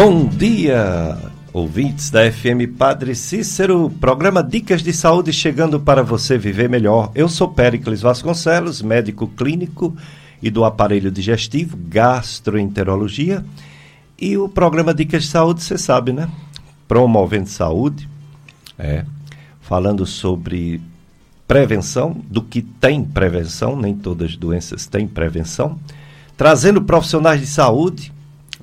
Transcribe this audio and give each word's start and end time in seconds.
Bom 0.00 0.26
dia, 0.28 1.18
ouvintes 1.52 2.08
da 2.08 2.30
FM 2.30 2.78
Padre 2.78 3.16
Cícero, 3.16 3.90
programa 4.00 4.44
Dicas 4.44 4.80
de 4.80 4.92
Saúde 4.92 5.32
chegando 5.32 5.80
para 5.80 6.04
você 6.04 6.38
viver 6.38 6.68
melhor. 6.68 7.10
Eu 7.16 7.28
sou 7.28 7.48
Péricles 7.48 8.00
Vasconcelos, 8.00 8.80
médico 8.80 9.26
clínico 9.26 9.96
e 10.40 10.50
do 10.50 10.64
aparelho 10.64 11.10
digestivo, 11.10 11.76
gastroenterologia. 11.76 13.44
E 14.16 14.38
o 14.38 14.48
programa 14.48 14.94
Dicas 14.94 15.24
de 15.24 15.30
Saúde, 15.30 15.64
você 15.64 15.76
sabe, 15.76 16.12
né? 16.12 16.30
Promovendo 16.86 17.48
saúde, 17.48 18.08
é, 18.78 19.04
falando 19.60 20.06
sobre 20.06 20.80
prevenção, 21.44 22.16
do 22.30 22.40
que 22.40 22.62
tem 22.62 23.02
prevenção, 23.02 23.74
nem 23.74 23.96
todas 23.96 24.30
as 24.30 24.36
doenças 24.36 24.86
têm 24.86 25.08
prevenção, 25.08 25.76
trazendo 26.36 26.80
profissionais 26.82 27.40
de 27.40 27.48
saúde 27.48 28.12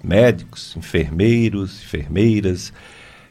médicos, 0.05 0.76
enfermeiros, 0.77 1.82
enfermeiras, 1.84 2.72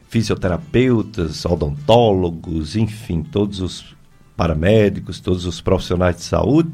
fisioterapeutas, 0.09 1.45
odontólogos, 1.45 2.75
enfim, 2.75 3.23
todos 3.23 3.59
os 3.59 3.95
paramédicos, 4.35 5.19
todos 5.19 5.45
os 5.45 5.61
profissionais 5.61 6.17
de 6.17 6.23
saúde, 6.23 6.69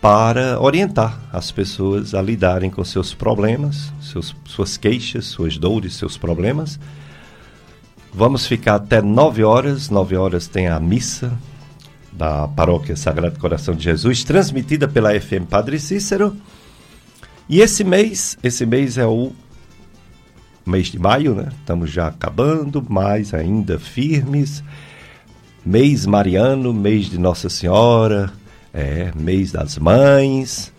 para 0.00 0.60
orientar 0.60 1.18
as 1.32 1.50
pessoas 1.50 2.14
a 2.14 2.20
lidarem 2.20 2.70
com 2.70 2.84
seus 2.84 3.14
problemas, 3.14 3.92
seus, 4.00 4.34
suas 4.44 4.76
queixas, 4.76 5.26
suas 5.26 5.56
dores, 5.56 5.94
seus 5.94 6.16
problemas. 6.16 6.78
Vamos 8.12 8.46
ficar 8.46 8.74
até 8.74 9.00
9 9.00 9.44
horas. 9.44 9.88
9 9.88 10.16
horas 10.16 10.46
tem 10.46 10.68
a 10.68 10.78
missa 10.80 11.32
da 12.12 12.46
Paróquia 12.48 12.96
Sagrado 12.96 13.38
Coração 13.38 13.74
de 13.74 13.84
Jesus, 13.84 14.22
transmitida 14.22 14.86
pela 14.86 15.18
FM 15.18 15.46
Padre 15.48 15.78
Cícero. 15.78 16.36
E 17.52 17.60
esse 17.60 17.84
mês, 17.84 18.38
esse 18.42 18.64
mês 18.64 18.96
é 18.96 19.06
o 19.06 19.30
mês 20.64 20.86
de 20.86 20.98
maio, 20.98 21.34
né? 21.34 21.50
Estamos 21.60 21.90
já 21.90 22.06
acabando, 22.06 22.82
mas 22.88 23.34
ainda 23.34 23.78
firmes. 23.78 24.64
Mês 25.62 26.06
mariano, 26.06 26.72
mês 26.72 27.10
de 27.10 27.18
Nossa 27.18 27.50
Senhora, 27.50 28.32
é, 28.72 29.12
mês 29.14 29.52
das 29.52 29.76
mães 29.76 30.72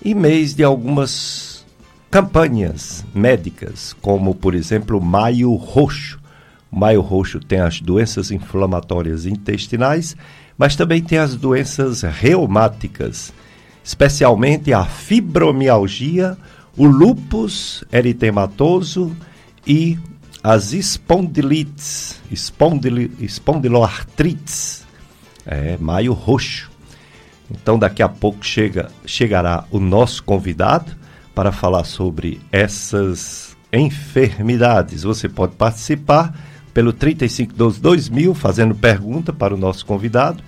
e 0.00 0.14
mês 0.14 0.54
de 0.54 0.62
algumas 0.62 1.66
campanhas 2.08 3.04
médicas, 3.12 3.92
como 4.00 4.32
por 4.32 4.54
exemplo 4.54 5.00
Maio 5.00 5.52
Roxo. 5.54 6.20
O 6.70 6.78
Maio 6.78 7.00
Roxo 7.00 7.40
tem 7.40 7.58
as 7.58 7.80
doenças 7.80 8.30
inflamatórias 8.30 9.26
intestinais, 9.26 10.16
mas 10.56 10.76
também 10.76 11.02
tem 11.02 11.18
as 11.18 11.34
doenças 11.34 12.02
reumáticas 12.02 13.32
especialmente 13.84 14.72
a 14.72 14.84
fibromialgia, 14.84 16.36
o 16.76 16.86
lúpus 16.86 17.84
eritematoso 17.92 19.14
e 19.66 19.98
as 20.42 20.72
espondilites, 20.72 22.20
espondil, 22.30 23.10
espondiloartrites, 23.20 24.84
é, 25.46 25.76
maio 25.78 26.12
roxo. 26.12 26.70
Então 27.50 27.78
daqui 27.78 28.02
a 28.02 28.08
pouco 28.08 28.44
chega, 28.44 28.90
chegará 29.04 29.64
o 29.70 29.78
nosso 29.78 30.22
convidado 30.24 30.96
para 31.34 31.52
falar 31.52 31.84
sobre 31.84 32.40
essas 32.50 33.56
enfermidades. 33.72 35.02
Você 35.02 35.28
pode 35.28 35.54
participar 35.54 36.34
pelo 36.72 36.92
3512 36.92 37.80
2000 37.80 38.34
fazendo 38.34 38.74
pergunta 38.74 39.32
para 39.32 39.54
o 39.54 39.58
nosso 39.58 39.84
convidado 39.84 40.42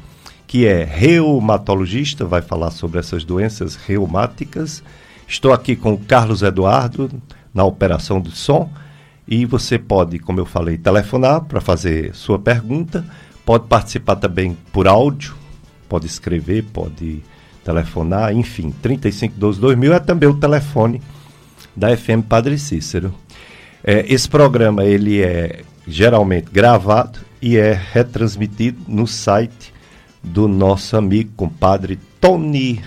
que 0.47 0.67
é 0.67 0.85
reumatologista, 0.85 2.25
vai 2.25 2.43
falar 2.43 2.71
sobre 2.71 2.99
essas 2.99 3.25
doenças 3.25 3.77
reumáticas. 3.77 4.83
Estou 5.27 5.53
aqui 5.53 5.75
com 5.75 5.95
o 5.95 5.99
Carlos 5.99 6.43
Eduardo 6.43 7.11
na 7.53 7.65
operação 7.65 8.21
do 8.21 8.31
som 8.31 8.71
e 9.27 9.47
você 9.47 9.79
pode, 9.79 10.19
como 10.19 10.41
eu 10.41 10.47
falei, 10.47 10.77
telefonar 10.77 11.43
para 11.43 11.61
fazer 11.61 12.15
sua 12.15 12.39
pergunta, 12.39 13.05
pode 13.45 13.67
participar 13.67 14.17
também 14.17 14.57
por 14.73 14.87
áudio, 14.87 15.35
pode 15.89 16.07
escrever, 16.07 16.65
pode 16.73 17.23
telefonar, 17.65 18.35
enfim, 18.35 18.71
3512 18.71 19.59
2000 19.61 19.95
é 19.95 19.99
também 19.99 20.29
o 20.29 20.35
telefone 20.35 21.01
da 21.75 21.97
FM 21.97 22.23
Padre 22.29 22.59
Cícero. 22.59 23.15
É, 23.83 24.05
esse 24.13 24.29
programa 24.29 24.85
ele 24.85 25.23
é 25.23 25.63
geralmente 25.87 26.51
gravado 26.51 27.19
e 27.41 27.57
é 27.57 27.79
retransmitido 27.93 28.81
no 28.87 29.07
site 29.07 29.74
do 30.25 30.49
nosso 30.49 30.97
amigo 30.97 31.31
compadre 31.37 31.99
Tony 32.21 32.83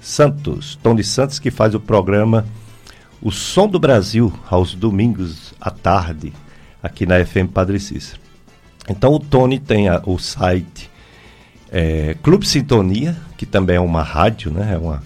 Santos. 0.00 0.78
Tony 0.82 1.02
Santos 1.02 1.38
que 1.38 1.50
faz 1.50 1.74
o 1.74 1.80
programa 1.80 2.44
O 3.20 3.30
Som 3.30 3.66
do 3.66 3.78
Brasil 3.78 4.32
aos 4.50 4.74
domingos 4.74 5.54
à 5.60 5.70
tarde 5.70 6.32
aqui 6.82 7.06
na 7.06 7.24
FM 7.24 7.50
Padre 7.52 7.80
Cícero. 7.80 8.20
Então 8.88 9.14
o 9.14 9.18
Tony 9.18 9.58
tem 9.58 9.88
a, 9.88 10.02
o 10.04 10.18
site 10.18 10.90
é, 11.70 12.16
Clube 12.22 12.46
Sintonia, 12.46 13.16
que 13.36 13.46
também 13.46 13.76
é 13.76 13.80
uma 13.80 14.02
rádio, 14.02 14.50
né? 14.50 14.74
É 14.74 14.78
uma, 14.78 15.02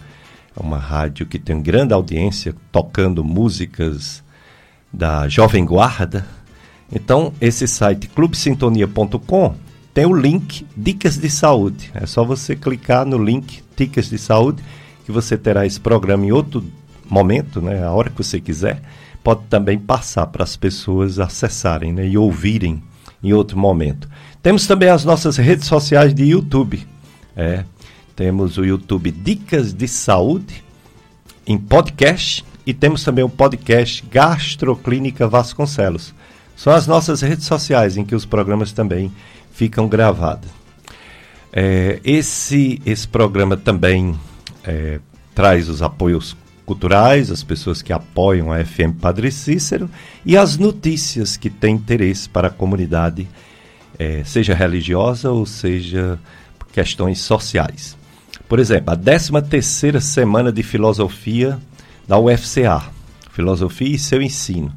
é 0.57 0.61
uma 0.61 0.79
rádio 0.79 1.27
que 1.27 1.39
tem 1.39 1.63
grande 1.63 1.93
audiência 1.93 2.55
tocando 2.73 3.23
músicas 3.23 4.25
da 4.93 5.29
Jovem 5.29 5.65
Guarda. 5.65 6.27
Então 6.91 7.33
esse 7.41 7.69
site 7.69 8.09
clubesintonia.com 8.09 9.66
tem 9.97 10.05
o 10.05 10.13
link 10.13 10.67
Dicas 10.77 11.17
de 11.17 11.31
Saúde. 11.31 11.91
É 11.95 12.05
só 12.05 12.23
você 12.23 12.55
clicar 12.55 13.07
no 13.07 13.17
link 13.17 13.63
Dicas 13.75 14.11
de 14.11 14.19
Saúde 14.19 14.63
que 15.07 15.11
você 15.11 15.39
terá 15.39 15.65
esse 15.65 15.81
programa 15.81 16.27
em 16.27 16.33
outro 16.33 16.63
momento, 17.09 17.63
né, 17.63 17.83
a 17.83 17.91
hora 17.91 18.11
que 18.11 18.19
você 18.19 18.39
quiser. 18.39 18.83
Pode 19.25 19.45
também 19.49 19.79
passar 19.79 20.27
para 20.27 20.45
as 20.45 20.55
pessoas 20.55 21.19
acessarem 21.19 21.95
né, 21.95 22.07
e 22.07 22.19
ouvirem 22.19 22.83
em 23.25 23.33
outro 23.33 23.59
momento. 23.59 24.07
Temos 24.43 24.67
também 24.67 24.91
as 24.91 25.03
nossas 25.03 25.39
redes 25.39 25.67
sociais 25.67 26.13
de 26.13 26.25
YouTube. 26.25 26.87
É, 27.35 27.65
temos 28.15 28.59
o 28.59 28.67
YouTube 28.67 29.11
Dicas 29.11 29.73
de 29.73 29.89
Saúde 29.89 30.63
em 31.47 31.57
podcast 31.57 32.45
e 32.67 32.75
temos 32.75 33.03
também 33.03 33.25
o 33.25 33.31
podcast 33.31 34.05
Gastroclínica 34.11 35.27
Vasconcelos. 35.27 36.15
São 36.55 36.71
as 36.71 36.87
nossas 36.87 37.23
redes 37.23 37.47
sociais 37.47 37.97
em 37.97 38.05
que 38.05 38.15
os 38.15 38.27
programas 38.27 38.73
também 38.73 39.11
ficam 39.57 39.89
gravadas. 39.89 40.51
É, 41.51 41.99
esse, 42.05 42.81
esse 42.85 43.09
programa 43.09 43.57
também 43.57 44.15
é, 44.63 45.01
traz 45.35 45.71
os 45.71 45.81
apoios 45.81 46.37
culturais, 46.67 47.31
as 47.31 47.43
pessoas 47.43 47.81
que 47.81 47.91
apoiam 47.91 48.53
a 48.53 48.63
FM 48.63 49.01
Padre 49.01 49.33
Cícero 49.33 49.89
e 50.27 50.37
as 50.37 50.59
notícias 50.59 51.39
que 51.39 51.49
têm 51.49 51.77
interesse 51.77 52.29
para 52.29 52.49
a 52.49 52.51
comunidade, 52.51 53.27
é, 53.99 54.23
seja 54.25 54.55
religiosa 54.55 55.31
ou 55.31 55.47
seja 55.47 56.19
questões 56.71 57.21
sociais. 57.21 57.97
Por 58.47 58.59
exemplo, 58.59 58.93
a 58.93 58.97
13 58.97 59.41
terceira 59.49 60.03
semana 60.03 60.53
de 60.53 60.63
filosofia 60.63 61.59
da 62.07 62.19
UFCA, 62.19 62.83
Filosofia 63.31 63.97
e 63.97 63.99
seu 63.99 64.21
ensino, 64.21 64.71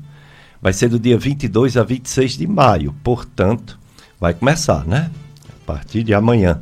vai 0.61 0.71
ser 0.71 0.87
do 0.87 0.97
dia 0.97 1.17
22 1.17 1.75
a 1.75 1.83
26 1.83 2.37
de 2.37 2.47
maio, 2.47 2.95
portanto, 3.03 3.78
vai 4.19 4.33
começar, 4.33 4.85
né? 4.85 5.09
A 5.47 5.65
partir 5.65 6.03
de 6.03 6.13
amanhã. 6.13 6.59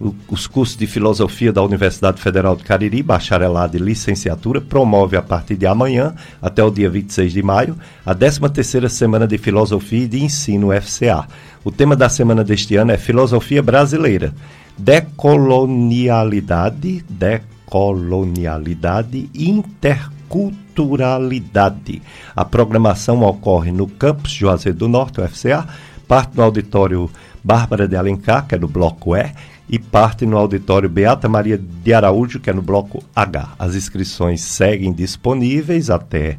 O, 0.00 0.14
os 0.28 0.46
cursos 0.46 0.76
de 0.76 0.86
filosofia 0.86 1.52
da 1.52 1.62
Universidade 1.62 2.20
Federal 2.20 2.54
do 2.56 2.64
Cariri, 2.64 3.02
bacharelado 3.02 3.76
e 3.76 3.80
licenciatura, 3.80 4.60
promove 4.60 5.16
a 5.16 5.22
partir 5.22 5.56
de 5.56 5.64
amanhã 5.64 6.14
até 6.40 6.62
o 6.62 6.70
dia 6.70 6.90
26 6.90 7.32
de 7.32 7.42
maio 7.42 7.76
a 8.04 8.14
13ª 8.14 8.88
semana 8.88 9.26
de 9.28 9.38
filosofia 9.38 10.04
e 10.04 10.08
de 10.08 10.24
ensino 10.24 10.68
FCA. 10.80 11.26
O 11.64 11.70
tema 11.70 11.94
da 11.94 12.08
semana 12.08 12.42
deste 12.42 12.74
ano 12.74 12.90
é 12.90 12.98
Filosofia 12.98 13.62
Brasileira, 13.62 14.34
Decolonialidade, 14.76 17.04
Decolonialidade 17.08 19.30
e 19.32 19.48
Interculturalidade. 19.48 22.02
A 22.34 22.44
programação 22.44 23.22
ocorre 23.22 23.70
no 23.70 23.86
campus 23.86 24.32
Juazeiro 24.32 24.78
do 24.78 24.88
Norte, 24.88 25.20
o 25.20 25.28
FCA, 25.28 25.68
parte 26.12 26.36
no 26.36 26.42
auditório 26.42 27.10
Bárbara 27.42 27.88
de 27.88 27.96
Alencar, 27.96 28.46
que 28.46 28.54
é 28.54 28.58
no 28.58 28.68
bloco 28.68 29.16
E, 29.16 29.32
e 29.66 29.78
parte 29.78 30.26
no 30.26 30.36
auditório 30.36 30.86
Beata 30.86 31.26
Maria 31.26 31.56
de 31.56 31.94
Araújo, 31.94 32.38
que 32.38 32.50
é 32.50 32.52
no 32.52 32.60
bloco 32.60 33.02
H. 33.16 33.54
As 33.58 33.74
inscrições 33.74 34.42
seguem 34.42 34.92
disponíveis 34.92 35.88
até, 35.88 36.36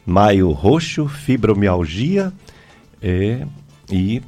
maio 0.03 0.49
roxo, 0.49 1.07
fibromialgia 1.07 2.33
é, 2.99 3.45
e 3.87 4.23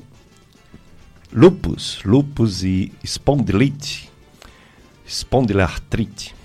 lupus, 1.33 1.99
lupus 2.03 2.63
e 2.63 2.91
espondilite, 3.03 4.09
espondilartrite. 5.05 6.35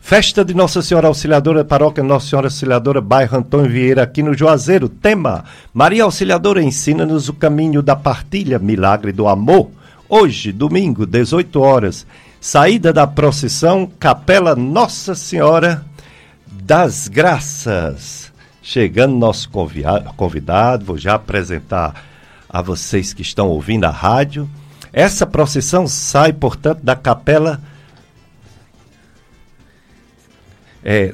Festa 0.00 0.44
de 0.44 0.52
Nossa 0.52 0.82
Senhora 0.82 1.06
Auxiliadora, 1.06 1.64
Paróquia 1.64 2.02
Nossa 2.02 2.28
Senhora 2.28 2.48
Auxiliadora, 2.48 3.00
bairro 3.00 3.38
Antônio 3.38 3.70
Vieira, 3.70 4.02
aqui 4.02 4.22
no 4.22 4.34
Juazeiro. 4.34 4.88
Tema: 4.88 5.44
Maria 5.72 6.04
Auxiliadora 6.04 6.62
ensina-nos 6.62 7.28
o 7.28 7.32
caminho 7.32 7.80
da 7.82 7.94
partilha, 7.94 8.58
milagre 8.58 9.12
do 9.12 9.28
amor. 9.28 9.70
Hoje, 10.08 10.52
domingo, 10.52 11.06
18 11.06 11.60
horas, 11.60 12.06
Saída 12.40 12.92
da 12.92 13.06
procissão, 13.06 13.88
Capela 13.98 14.56
Nossa 14.56 15.14
Senhora 15.14 15.84
das 16.44 17.06
Graças. 17.06 18.32
Chegando 18.60 19.16
nosso 19.16 19.48
convidado, 20.16 20.84
vou 20.84 20.98
já 20.98 21.14
apresentar 21.14 22.11
a 22.52 22.60
vocês 22.60 23.12
que 23.12 23.22
estão 23.22 23.48
ouvindo 23.48 23.84
a 23.84 23.90
rádio. 23.90 24.48
Essa 24.92 25.26
procissão 25.26 25.86
sai, 25.86 26.32
portanto, 26.32 26.82
da 26.82 26.94
Capela. 26.94 27.60
É, 30.84 31.12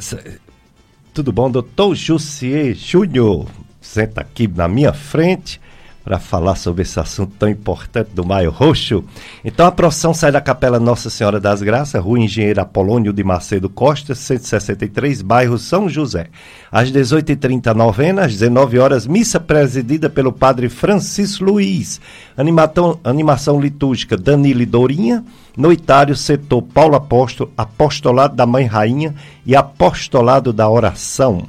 tudo 1.15 1.33
bom, 1.33 1.51
doutor 1.51 1.95
Jussier 1.95 2.75
Júnior? 2.75 3.47
Senta 3.81 4.21
aqui 4.21 4.49
na 4.49 4.67
minha 4.67 4.93
frente 4.93 5.61
para 6.09 6.19
falar 6.19 6.55
sobre 6.55 6.85
esse 6.85 6.99
assunto 6.99 7.35
tão 7.39 7.51
importante 7.51 8.13
do 8.15 8.25
Maio 8.25 8.51
Roxo. 8.51 9.05
Então 9.45 9.67
a 9.67 9.71
procissão 9.71 10.15
sai 10.15 10.33
da 10.33 10.41
Capela 10.41 10.81
Nossa 10.81 11.11
Senhora 11.11 11.39
das 11.39 11.61
Graças, 11.61 12.03
Rua 12.03 12.19
Engenheiro 12.19 12.63
Apolônio 12.63 13.13
de 13.13 13.23
Macedo 13.23 13.69
Costa, 13.69 14.15
163, 14.15 15.21
bairro 15.21 15.59
São 15.59 15.87
José. 15.87 16.29
Às 16.73 16.91
18h30, 16.91 17.75
novena, 17.75 18.25
às 18.25 18.33
19 18.33 18.79
horas, 18.79 19.07
missa 19.07 19.39
presidida 19.39 20.09
pelo 20.09 20.33
padre 20.33 20.71
Francisco 20.71 21.45
Luiz. 21.45 22.01
Animação, 22.39 22.99
animação 23.05 23.61
litúrgica 23.61 24.17
Danilo 24.17 24.65
Dourinha. 24.65 25.23
Noitário 25.55 26.17
setor 26.17 26.63
Paulo 26.63 26.97
Apóstolo, 26.97 27.53
Apostolado 27.55 28.35
da 28.35 28.47
Mãe 28.47 28.65
Rainha 28.65 29.15
e 29.45 29.55
Apostolado 29.55 30.55
da 30.55 30.71
Oração. 30.71 31.43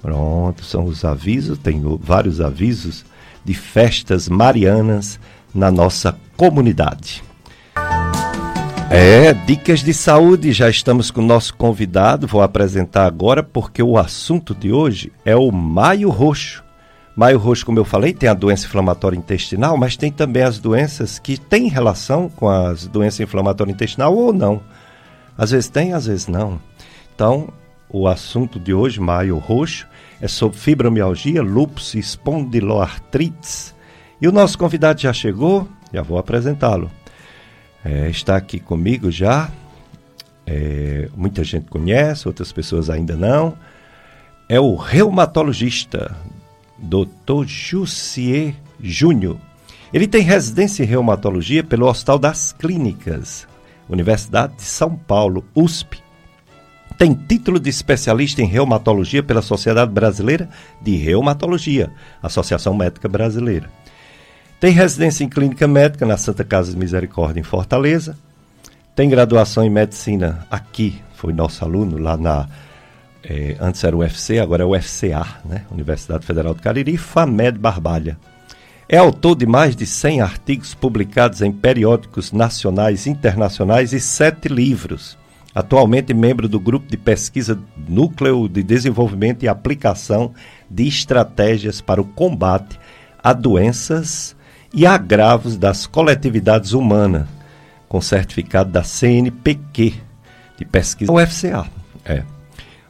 Pronto, 0.00 0.64
são 0.64 0.84
os 0.84 1.04
avisos, 1.04 1.58
tem 1.58 1.82
vários 2.00 2.40
avisos 2.40 3.04
de 3.44 3.54
festas 3.54 4.28
marianas 4.28 5.18
na 5.54 5.70
nossa 5.70 6.16
comunidade. 6.36 7.22
É, 8.92 9.32
dicas 9.32 9.84
de 9.84 9.94
saúde, 9.94 10.52
já 10.52 10.68
estamos 10.68 11.12
com 11.12 11.20
o 11.20 11.24
nosso 11.24 11.54
convidado, 11.54 12.26
vou 12.26 12.42
apresentar 12.42 13.06
agora 13.06 13.40
porque 13.40 13.80
o 13.80 13.96
assunto 13.96 14.52
de 14.52 14.72
hoje 14.72 15.12
é 15.24 15.36
o 15.36 15.52
maio 15.52 16.10
roxo. 16.10 16.64
Maio 17.14 17.38
roxo, 17.38 17.64
como 17.64 17.78
eu 17.78 17.84
falei, 17.84 18.12
tem 18.12 18.28
a 18.28 18.34
doença 18.34 18.66
inflamatória 18.66 19.16
intestinal, 19.16 19.76
mas 19.76 19.96
tem 19.96 20.10
também 20.10 20.42
as 20.42 20.58
doenças 20.58 21.20
que 21.20 21.38
têm 21.38 21.68
relação 21.68 22.28
com 22.28 22.48
as 22.48 22.86
doenças 22.88 23.20
inflamatórias 23.20 23.74
intestinal 23.74 24.12
ou 24.12 24.32
não. 24.32 24.60
Às 25.38 25.52
vezes 25.52 25.70
tem, 25.70 25.92
às 25.92 26.06
vezes 26.06 26.26
não. 26.26 26.60
Então, 27.14 27.48
o 27.88 28.08
assunto 28.08 28.58
de 28.58 28.74
hoje, 28.74 29.00
maio 29.00 29.38
roxo, 29.38 29.86
é 30.20 30.28
sobre 30.28 30.58
fibromialgia, 30.58 31.42
lúpus 31.42 31.94
e 31.94 31.98
espondiloartrites. 31.98 33.74
E 34.20 34.28
o 34.28 34.32
nosso 34.32 34.58
convidado 34.58 35.00
já 35.00 35.12
chegou, 35.12 35.66
já 35.92 36.02
vou 36.02 36.18
apresentá-lo. 36.18 36.90
É, 37.84 38.10
está 38.10 38.36
aqui 38.36 38.60
comigo 38.60 39.10
já. 39.10 39.50
É, 40.46 41.08
muita 41.16 41.42
gente 41.42 41.66
conhece, 41.70 42.28
outras 42.28 42.52
pessoas 42.52 42.90
ainda 42.90 43.16
não. 43.16 43.56
É 44.48 44.60
o 44.60 44.74
reumatologista, 44.74 46.14
Dr. 46.76 47.46
Jussier 47.46 48.54
Júnior. 48.78 49.38
Ele 49.92 50.06
tem 50.06 50.22
residência 50.22 50.82
em 50.82 50.86
reumatologia 50.86 51.64
pelo 51.64 51.86
Hospital 51.86 52.18
das 52.18 52.52
Clínicas, 52.52 53.48
Universidade 53.88 54.54
de 54.56 54.62
São 54.62 54.94
Paulo, 54.94 55.44
USP 55.54 56.00
tem 57.00 57.14
título 57.14 57.58
de 57.58 57.70
especialista 57.70 58.42
em 58.42 58.44
reumatologia 58.44 59.22
pela 59.22 59.40
Sociedade 59.40 59.90
Brasileira 59.90 60.50
de 60.82 60.96
Reumatologia, 60.96 61.90
Associação 62.22 62.74
Médica 62.74 63.08
Brasileira. 63.08 63.70
Tem 64.60 64.70
residência 64.70 65.24
em 65.24 65.28
clínica 65.30 65.66
médica 65.66 66.04
na 66.04 66.18
Santa 66.18 66.44
Casa 66.44 66.72
de 66.72 66.76
Misericórdia, 66.76 67.40
em 67.40 67.42
Fortaleza. 67.42 68.18
Tem 68.94 69.08
graduação 69.08 69.64
em 69.64 69.70
medicina 69.70 70.46
aqui, 70.50 71.00
foi 71.14 71.32
nosso 71.32 71.64
aluno 71.64 71.96
lá 71.96 72.18
na. 72.18 72.46
É, 73.24 73.56
antes 73.58 73.82
era 73.82 73.96
UFC, 73.96 74.38
agora 74.38 74.64
é 74.64 74.66
UFCA, 74.66 75.26
né? 75.46 75.62
Universidade 75.70 76.26
Federal 76.26 76.52
do 76.52 76.60
Cariri, 76.60 76.98
FAMED 76.98 77.58
Barbalha. 77.58 78.18
É 78.86 78.98
autor 78.98 79.36
de 79.36 79.46
mais 79.46 79.74
de 79.74 79.86
100 79.86 80.20
artigos 80.20 80.74
publicados 80.74 81.40
em 81.40 81.50
periódicos 81.50 82.30
nacionais 82.30 83.06
e 83.06 83.10
internacionais 83.10 83.94
e 83.94 84.00
sete 84.00 84.48
livros. 84.48 85.18
Atualmente 85.54 86.14
membro 86.14 86.48
do 86.48 86.60
grupo 86.60 86.88
de 86.88 86.96
pesquisa 86.96 87.58
Núcleo 87.88 88.48
de 88.48 88.62
Desenvolvimento 88.62 89.42
e 89.42 89.48
Aplicação 89.48 90.32
de 90.70 90.86
Estratégias 90.86 91.80
para 91.80 92.00
o 92.00 92.04
Combate 92.04 92.78
a 93.22 93.32
Doenças 93.32 94.36
e 94.72 94.86
Agravos 94.86 95.56
das 95.56 95.86
Coletividades 95.86 96.72
Humanas, 96.72 97.26
com 97.88 98.00
certificado 98.00 98.70
da 98.70 98.82
CNPq 98.82 99.94
de 100.56 100.64
pesquisa 100.64 101.12
UFCA. 101.12 101.66
É. 102.04 102.22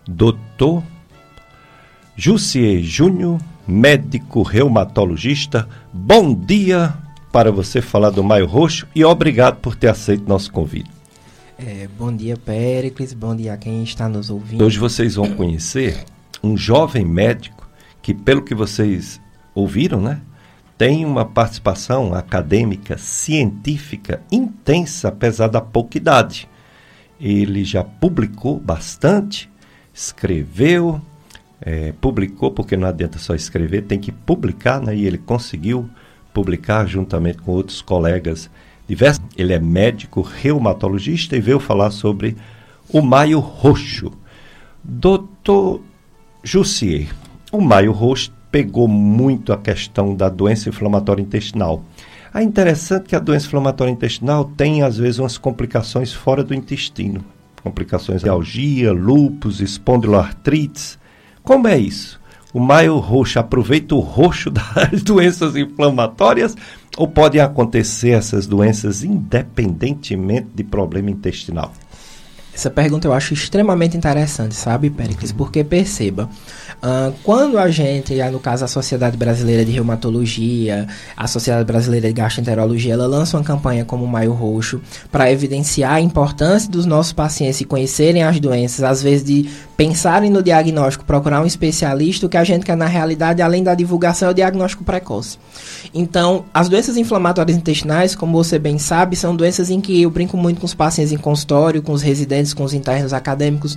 Doutor 0.06 0.82
Jussier 2.16 2.82
Júnior, 2.82 3.40
médico 3.66 4.42
reumatologista. 4.42 5.68
Bom 5.92 6.34
dia 6.34 6.94
para 7.32 7.50
você 7.50 7.80
falar 7.80 8.10
do 8.10 8.22
Maio 8.22 8.46
Roxo 8.46 8.86
e 8.94 9.04
obrigado 9.04 9.56
por 9.56 9.74
ter 9.74 9.88
aceito 9.88 10.28
nosso 10.28 10.52
convite. 10.52 10.99
É, 11.62 11.86
bom 11.98 12.14
dia, 12.14 12.38
Péricles. 12.38 13.12
Bom 13.12 13.36
dia 13.36 13.52
a 13.52 13.56
quem 13.58 13.82
está 13.82 14.08
nos 14.08 14.30
ouvindo. 14.30 14.64
Hoje 14.64 14.78
vocês 14.78 15.16
vão 15.16 15.30
conhecer 15.34 16.04
um 16.42 16.56
jovem 16.56 17.04
médico 17.04 17.68
que, 18.00 18.14
pelo 18.14 18.42
que 18.42 18.54
vocês 18.54 19.20
ouviram, 19.54 20.00
né, 20.00 20.22
tem 20.78 21.04
uma 21.04 21.22
participação 21.22 22.14
acadêmica, 22.14 22.96
científica 22.96 24.22
intensa, 24.32 25.08
apesar 25.08 25.48
da 25.48 25.60
pouca 25.60 25.98
idade. 25.98 26.48
Ele 27.20 27.62
já 27.62 27.84
publicou 27.84 28.58
bastante, 28.58 29.50
escreveu, 29.92 30.98
é, 31.60 31.92
publicou, 31.92 32.50
porque 32.50 32.74
não 32.74 32.88
adianta 32.88 33.18
só 33.18 33.34
escrever, 33.34 33.82
tem 33.82 33.98
que 33.98 34.10
publicar, 34.10 34.80
né, 34.80 34.96
e 34.96 35.06
ele 35.06 35.18
conseguiu 35.18 35.90
publicar 36.32 36.86
juntamente 36.86 37.36
com 37.36 37.52
outros 37.52 37.82
colegas 37.82 38.48
diversas. 38.90 39.24
Ele 39.36 39.52
é 39.52 39.58
médico 39.58 40.20
reumatologista 40.20 41.36
e 41.36 41.40
veio 41.40 41.60
falar 41.60 41.90
sobre 41.90 42.36
o 42.92 43.00
maio 43.00 43.38
roxo. 43.38 44.10
Doutor 44.82 45.80
Jussier, 46.42 47.08
o 47.52 47.60
maio 47.60 47.92
roxo 47.92 48.32
pegou 48.50 48.88
muito 48.88 49.52
a 49.52 49.56
questão 49.56 50.14
da 50.14 50.28
doença 50.28 50.68
inflamatória 50.68 51.22
intestinal. 51.22 51.84
É 52.34 52.42
interessante 52.42 53.08
que 53.08 53.16
a 53.16 53.20
doença 53.20 53.46
inflamatória 53.46 53.92
intestinal 53.92 54.44
tem, 54.44 54.82
às 54.82 54.96
vezes, 54.96 55.18
umas 55.18 55.38
complicações 55.38 56.12
fora 56.12 56.42
do 56.42 56.54
intestino. 56.54 57.24
Complicações 57.62 58.22
de 58.22 58.28
algia, 58.28 58.92
lúpus, 58.92 59.60
espondiloartrites. 59.60 60.98
Como 61.42 61.68
é 61.68 61.78
isso? 61.78 62.19
O 62.52 62.58
maio 62.60 62.98
roxo 62.98 63.38
aproveita 63.38 63.94
o 63.94 64.00
roxo 64.00 64.50
das 64.50 65.02
doenças 65.02 65.56
inflamatórias 65.56 66.56
ou 66.96 67.06
podem 67.06 67.40
acontecer 67.40 68.10
essas 68.10 68.46
doenças 68.46 69.04
independentemente 69.04 70.48
de 70.54 70.64
problema 70.64 71.10
intestinal? 71.10 71.72
Essa 72.60 72.68
pergunta 72.68 73.08
eu 73.08 73.14
acho 73.14 73.32
extremamente 73.32 73.96
interessante, 73.96 74.54
sabe, 74.54 74.90
Pericles? 74.90 75.32
Porque 75.32 75.64
perceba, 75.64 76.28
uh, 76.82 77.10
quando 77.22 77.58
a 77.58 77.70
gente, 77.70 78.14
no 78.30 78.38
caso 78.38 78.66
a 78.66 78.68
Sociedade 78.68 79.16
Brasileira 79.16 79.64
de 79.64 79.72
Reumatologia, 79.72 80.86
a 81.16 81.26
Sociedade 81.26 81.64
Brasileira 81.64 82.08
de 82.08 82.12
Gastroenterologia, 82.12 82.92
ela 82.92 83.06
lança 83.06 83.38
uma 83.38 83.42
campanha 83.42 83.86
como 83.86 84.04
o 84.04 84.06
Maio 84.06 84.34
Roxo 84.34 84.78
para 85.10 85.32
evidenciar 85.32 85.94
a 85.94 86.00
importância 86.02 86.70
dos 86.70 86.84
nossos 86.84 87.14
pacientes 87.14 87.64
conhecerem 87.64 88.24
as 88.24 88.38
doenças, 88.38 88.84
às 88.84 89.02
vezes 89.02 89.24
de 89.24 89.48
pensarem 89.74 90.28
no 90.28 90.42
diagnóstico, 90.42 91.06
procurar 91.06 91.40
um 91.40 91.46
especialista, 91.46 92.26
o 92.26 92.28
que 92.28 92.36
a 92.36 92.44
gente 92.44 92.66
quer 92.66 92.76
na 92.76 92.84
realidade, 92.84 93.40
além 93.40 93.62
da 93.62 93.74
divulgação, 93.74 94.28
é 94.28 94.30
o 94.30 94.34
diagnóstico 94.34 94.84
precoce. 94.84 95.38
Então, 95.94 96.44
as 96.52 96.68
doenças 96.68 96.98
inflamatórias 96.98 97.56
intestinais, 97.56 98.14
como 98.14 98.32
você 98.32 98.58
bem 98.58 98.78
sabe, 98.78 99.16
são 99.16 99.34
doenças 99.34 99.70
em 99.70 99.80
que 99.80 100.02
eu 100.02 100.10
brinco 100.10 100.36
muito 100.36 100.60
com 100.60 100.66
os 100.66 100.74
pacientes 100.74 101.14
em 101.14 101.16
consultório, 101.16 101.80
com 101.80 101.92
os 101.92 102.02
residentes, 102.02 102.49
com 102.54 102.64
os 102.64 102.74
internos 102.74 103.12
acadêmicos. 103.12 103.76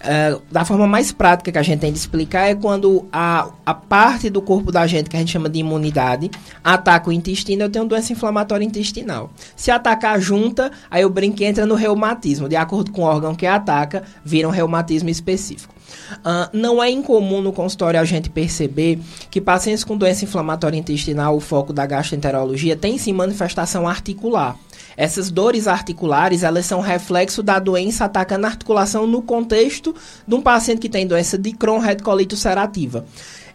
Uh, 0.00 0.40
da 0.50 0.64
forma 0.64 0.86
mais 0.86 1.12
prática 1.12 1.52
que 1.52 1.58
a 1.58 1.62
gente 1.62 1.80
tem 1.80 1.92
de 1.92 1.98
explicar 1.98 2.48
é 2.48 2.54
quando 2.54 3.06
a, 3.12 3.50
a 3.66 3.74
parte 3.74 4.30
do 4.30 4.40
corpo 4.40 4.72
da 4.72 4.86
gente, 4.86 5.10
que 5.10 5.16
a 5.16 5.18
gente 5.18 5.30
chama 5.30 5.46
de 5.46 5.58
imunidade, 5.58 6.30
ataca 6.64 7.10
o 7.10 7.12
intestino, 7.12 7.64
eu 7.64 7.68
tenho 7.68 7.84
doença 7.84 8.10
inflamatória 8.10 8.64
intestinal. 8.64 9.30
Se 9.54 9.70
atacar 9.70 10.18
junta, 10.18 10.72
aí 10.90 11.04
o 11.04 11.10
brinco 11.10 11.42
entra 11.42 11.66
no 11.66 11.74
reumatismo. 11.74 12.48
De 12.48 12.56
acordo 12.56 12.90
com 12.92 13.02
o 13.02 13.04
órgão 13.04 13.34
que 13.34 13.46
ataca, 13.46 14.02
vira 14.24 14.48
um 14.48 14.50
reumatismo 14.50 15.10
específico. 15.10 15.74
Uh, 16.20 16.48
não 16.52 16.82
é 16.82 16.90
incomum 16.90 17.42
no 17.42 17.52
consultório 17.52 18.00
a 18.00 18.04
gente 18.04 18.30
perceber 18.30 18.98
que 19.30 19.38
pacientes 19.38 19.84
com 19.84 19.98
doença 19.98 20.24
inflamatória 20.24 20.78
intestinal, 20.78 21.36
o 21.36 21.40
foco 21.40 21.74
da 21.74 21.84
gastroenterologia, 21.84 22.74
tem 22.74 22.96
sim 22.96 23.12
manifestação 23.12 23.86
articular. 23.86 24.56
Essas 25.00 25.30
dores 25.30 25.66
articulares, 25.66 26.42
elas 26.42 26.66
são 26.66 26.78
reflexo 26.82 27.42
da 27.42 27.58
doença 27.58 28.04
atacando 28.04 28.44
a 28.44 28.50
articulação 28.50 29.06
no 29.06 29.22
contexto 29.22 29.94
de 30.28 30.34
um 30.34 30.42
paciente 30.42 30.78
que 30.78 30.90
tem 30.90 31.06
doença 31.06 31.38
de 31.38 31.52
Crohn 31.52 31.78
retocolite 31.78 32.34
ulcerativa. 32.34 33.06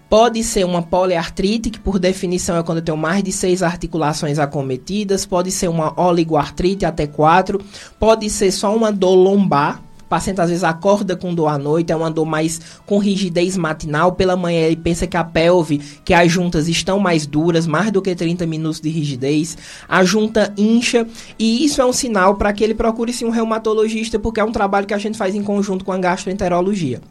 Pode 0.10 0.44
ser 0.44 0.66
uma 0.66 0.82
poliartrite, 0.82 1.70
que 1.70 1.80
por 1.80 2.00
definição 2.00 2.58
é 2.58 2.64
quando 2.64 2.80
eu 2.80 2.84
tenho 2.84 2.98
mais 2.98 3.24
de 3.24 3.32
seis 3.32 3.62
articulações 3.62 4.40
acometidas. 4.40 5.24
Pode 5.24 5.52
ser 5.52 5.68
uma 5.68 5.94
oligoartrite, 6.02 6.84
até 6.84 7.06
quatro. 7.06 7.62
Pode 8.00 8.28
ser 8.28 8.52
só 8.52 8.76
uma 8.76 8.92
dor 8.92 9.14
lombar, 9.14 9.84
o 10.06 10.08
paciente 10.08 10.40
às 10.40 10.50
vezes 10.50 10.64
acorda 10.64 11.16
com 11.16 11.34
dor 11.34 11.48
à 11.48 11.58
noite, 11.58 11.92
é 11.92 11.96
uma 11.96 12.12
dor 12.12 12.26
mais 12.26 12.62
com 12.86 13.00
rigidez 13.00 13.58
matinal. 13.58 14.12
Pela 14.12 14.36
manhã 14.36 14.62
ele 14.62 14.76
pensa 14.76 15.08
que 15.08 15.18
a 15.18 15.24
pelve, 15.24 15.80
que 16.04 16.14
as 16.14 16.32
juntas 16.32 16.68
estão 16.68 17.00
mais 17.00 17.26
duras, 17.26 17.66
mais 17.66 17.92
do 17.92 18.02
que 18.02 18.14
30 18.14 18.46
minutos 18.46 18.80
de 18.80 18.90
rigidez. 18.90 19.58
A 19.90 20.04
junta 20.04 20.54
incha 20.58 21.08
e 21.40 21.66
isso 21.66 21.82
é 21.82 21.86
um 21.86 21.94
sinal 21.94 22.36
para 22.36 22.54
que 22.54 22.64
ele 22.64 22.76
procure 22.76 23.12
sim 23.12 23.26
um 23.26 23.32
reumatologista, 23.32 24.20
porque 24.20 24.40
é 24.40 24.44
um 24.44 24.52
trabalho 24.52 24.86
que 24.86 24.94
a 24.94 25.00
gente 25.00 25.18
faz 25.18 25.34
em 25.34 25.42
conjunto 25.42 25.84
com 25.84 25.92
a 25.92 25.98
gastroenterologia. 25.98 27.02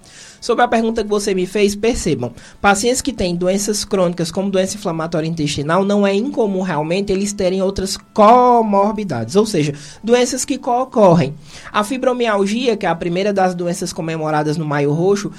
Sobre 0.45 0.63
a 0.63 0.69
pergunta 0.69 1.03
que 1.03 1.09
você 1.09 1.33
me 1.33 1.47
fez, 1.47 1.75
percebam, 1.75 2.31
pacientes 2.61 3.01
que 3.01 3.15
têm 3.15 3.35
doenças 3.35 3.83
crônicas 3.83 4.31
como 4.31 4.51
doença 4.51 4.77
inflamatória 4.77 5.27
intestinal, 5.27 5.87
não 5.87 6.07
é 6.07 6.15
incomum 6.15 6.61
realmente 6.61 7.11
eles 7.11 7.33
terem 7.33 7.63
outras 7.63 7.97
comorbidades, 7.97 9.37
ou 9.37 9.47
seja, 9.47 9.73
doenças 10.03 10.45
que 10.45 10.61
ocorrem. 10.63 11.35
A 11.73 11.83
fibromialgia, 11.83 12.77
que 12.77 12.85
é 12.85 12.91
a 12.91 12.95
primeira 12.95 13.33
das 13.33 13.55
doenças 13.55 13.91
comemoradas 13.91 14.59
no 14.59 14.67
Maio 14.67 14.93
Roxo, 14.93 15.33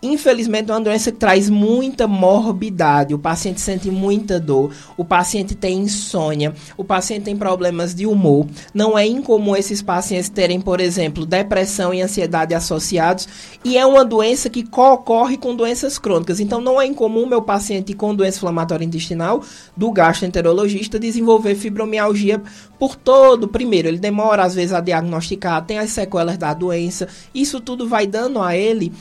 Infelizmente, 0.00 0.70
é 0.70 0.74
uma 0.74 0.80
doença 0.80 1.10
que 1.10 1.18
traz 1.18 1.50
muita 1.50 2.06
morbidade. 2.06 3.14
O 3.14 3.18
paciente 3.18 3.60
sente 3.60 3.90
muita 3.90 4.38
dor, 4.38 4.70
o 4.96 5.04
paciente 5.04 5.56
tem 5.56 5.78
insônia, 5.78 6.54
o 6.76 6.84
paciente 6.84 7.24
tem 7.24 7.36
problemas 7.36 7.94
de 7.94 8.06
humor. 8.06 8.46
Não 8.72 8.96
é 8.96 9.04
incomum 9.04 9.56
esses 9.56 9.82
pacientes 9.82 10.28
terem, 10.28 10.60
por 10.60 10.80
exemplo, 10.80 11.26
depressão 11.26 11.92
e 11.92 12.00
ansiedade 12.00 12.54
associados. 12.54 13.28
E 13.64 13.76
é 13.76 13.84
uma 13.84 14.04
doença 14.04 14.48
que 14.48 14.64
ocorre 14.70 15.36
com 15.36 15.54
doenças 15.54 15.98
crônicas. 15.98 16.38
Então, 16.38 16.60
não 16.60 16.80
é 16.80 16.86
incomum 16.86 17.26
meu 17.26 17.42
paciente 17.42 17.92
com 17.92 18.14
doença 18.14 18.38
inflamatória 18.38 18.84
intestinal, 18.84 19.42
do 19.76 19.90
gastroenterologista, 19.90 20.98
desenvolver 20.98 21.56
fibromialgia 21.56 22.40
por 22.78 22.94
todo. 22.94 23.48
Primeiro, 23.48 23.88
ele 23.88 23.98
demora 23.98 24.44
às 24.44 24.54
vezes 24.54 24.72
a 24.72 24.80
diagnosticar, 24.80 25.64
tem 25.64 25.78
as 25.78 25.90
sequelas 25.90 26.38
da 26.38 26.54
doença. 26.54 27.08
Isso 27.34 27.60
tudo 27.60 27.88
vai 27.88 28.06
dando 28.06 28.40
a 28.40 28.56
ele 28.56 28.92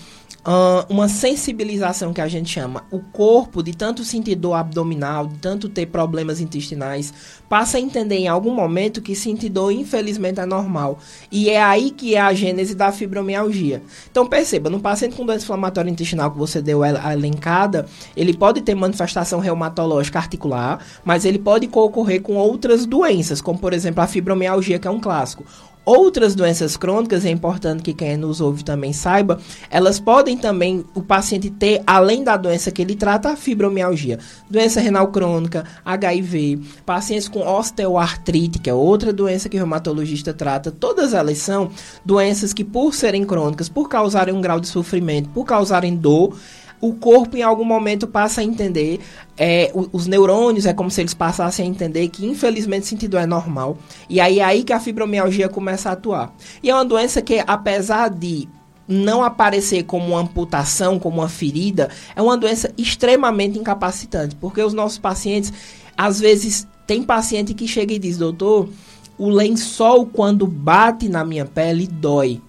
uma 0.87 1.09
sensibilização 1.09 2.13
que 2.13 2.21
a 2.21 2.27
gente 2.27 2.49
chama. 2.49 2.85
O 2.89 2.99
corpo, 2.99 3.61
de 3.61 3.75
tanto 3.75 4.05
sentir 4.05 4.35
dor 4.35 4.53
abdominal, 4.53 5.27
de 5.27 5.35
tanto 5.39 5.67
ter 5.67 5.87
problemas 5.87 6.39
intestinais, 6.39 7.13
passa 7.49 7.77
a 7.77 7.81
entender 7.81 8.15
em 8.15 8.27
algum 8.29 8.53
momento 8.53 9.01
que 9.01 9.13
sentir 9.13 9.49
dor, 9.49 9.71
infelizmente, 9.71 10.39
é 10.39 10.45
normal. 10.45 10.99
E 11.29 11.49
é 11.49 11.61
aí 11.61 11.91
que 11.91 12.15
é 12.15 12.21
a 12.21 12.33
gênese 12.33 12.75
da 12.75 12.91
fibromialgia. 12.93 13.83
Então, 14.09 14.25
perceba, 14.25 14.69
no 14.69 14.79
paciente 14.79 15.15
com 15.15 15.25
doença 15.25 15.43
inflamatória 15.43 15.91
intestinal 15.91 16.31
que 16.31 16.37
você 16.37 16.61
deu 16.61 16.81
a 16.81 17.13
elencada, 17.13 17.85
ele 18.15 18.33
pode 18.33 18.61
ter 18.61 18.73
manifestação 18.73 19.39
reumatológica 19.39 20.19
articular, 20.19 20.79
mas 21.03 21.25
ele 21.25 21.39
pode 21.39 21.67
ocorrer 21.73 22.21
com 22.21 22.35
outras 22.35 22.85
doenças, 22.85 23.41
como, 23.41 23.59
por 23.59 23.73
exemplo, 23.73 24.01
a 24.01 24.07
fibromialgia, 24.07 24.79
que 24.79 24.87
é 24.87 24.91
um 24.91 24.99
clássico 24.99 25.43
Outras 25.87 26.35
doenças 26.35 26.75
crônicas, 26.75 27.23
é 27.23 27.29
importante 27.29 27.81
que 27.81 27.93
quem 27.93 28.17
nos 28.17 28.41
ouve 28.41 28.61
também 28.61 28.91
saiba, 28.91 29.39
elas 29.69 30.01
podem 30.01 30.37
também 30.37 30.83
o 30.93 31.01
paciente 31.01 31.49
ter, 31.49 31.81
além 31.87 32.25
da 32.25 32.35
doença 32.35 32.69
que 32.69 32.81
ele 32.81 32.93
trata, 32.93 33.29
a 33.29 33.37
fibromialgia, 33.37 34.19
doença 34.49 34.81
renal 34.81 35.07
crônica, 35.13 35.63
HIV, 35.85 36.59
pacientes 36.85 37.29
com 37.29 37.39
osteoartrite, 37.39 38.59
que 38.59 38.69
é 38.69 38.73
outra 38.73 39.13
doença 39.13 39.47
que 39.47 39.55
o 39.55 39.59
reumatologista 39.59 40.33
trata, 40.33 40.71
todas 40.71 41.13
elas 41.13 41.37
são 41.37 41.71
doenças 42.03 42.51
que, 42.51 42.65
por 42.65 42.93
serem 42.93 43.23
crônicas, 43.23 43.69
por 43.69 43.87
causarem 43.87 44.35
um 44.35 44.41
grau 44.41 44.59
de 44.59 44.67
sofrimento, 44.67 45.29
por 45.29 45.45
causarem 45.45 45.95
dor, 45.95 46.35
o 46.79 46.93
corpo 46.93 47.35
em 47.35 47.41
algum 47.41 47.63
momento 47.63 48.07
passa 48.07 48.41
a 48.41 48.43
entender, 48.43 48.99
é, 49.37 49.71
os 49.91 50.07
neurônios 50.07 50.65
é 50.65 50.73
como 50.73 50.91
se 50.91 51.01
eles 51.01 51.13
passassem 51.13 51.65
a 51.65 51.69
entender 51.69 52.07
que 52.09 52.25
infelizmente 52.25 52.83
o 52.83 52.87
sentido 52.87 53.17
é 53.17 53.25
normal. 53.25 53.77
E 54.09 54.19
aí 54.19 54.39
é 54.39 54.43
aí 54.43 54.63
que 54.63 54.73
a 54.73 54.79
fibromialgia 54.79 55.49
começa 55.49 55.89
a 55.89 55.93
atuar. 55.93 56.33
E 56.61 56.69
é 56.69 56.73
uma 56.73 56.85
doença 56.85 57.21
que, 57.21 57.43
apesar 57.45 58.09
de 58.09 58.47
não 58.87 59.23
aparecer 59.23 59.83
como 59.83 60.07
uma 60.07 60.21
amputação, 60.21 60.97
como 60.97 61.17
uma 61.17 61.27
ferida, 61.27 61.89
é 62.15 62.21
uma 62.21 62.37
doença 62.37 62.71
extremamente 62.77 63.59
incapacitante, 63.59 64.35
porque 64.35 64.61
os 64.61 64.73
nossos 64.73 64.97
pacientes, 64.97 65.51
às 65.97 66.19
vezes, 66.19 66.67
tem 66.85 67.03
paciente 67.03 67.53
que 67.53 67.67
chega 67.67 67.93
e 67.93 67.99
diz, 67.99 68.17
doutor, 68.17 68.69
o 69.17 69.29
lençol 69.29 70.05
quando 70.05 70.47
bate 70.47 71.09
na 71.09 71.25
minha 71.25 71.45
pele 71.45 71.87
dói. 71.87 72.41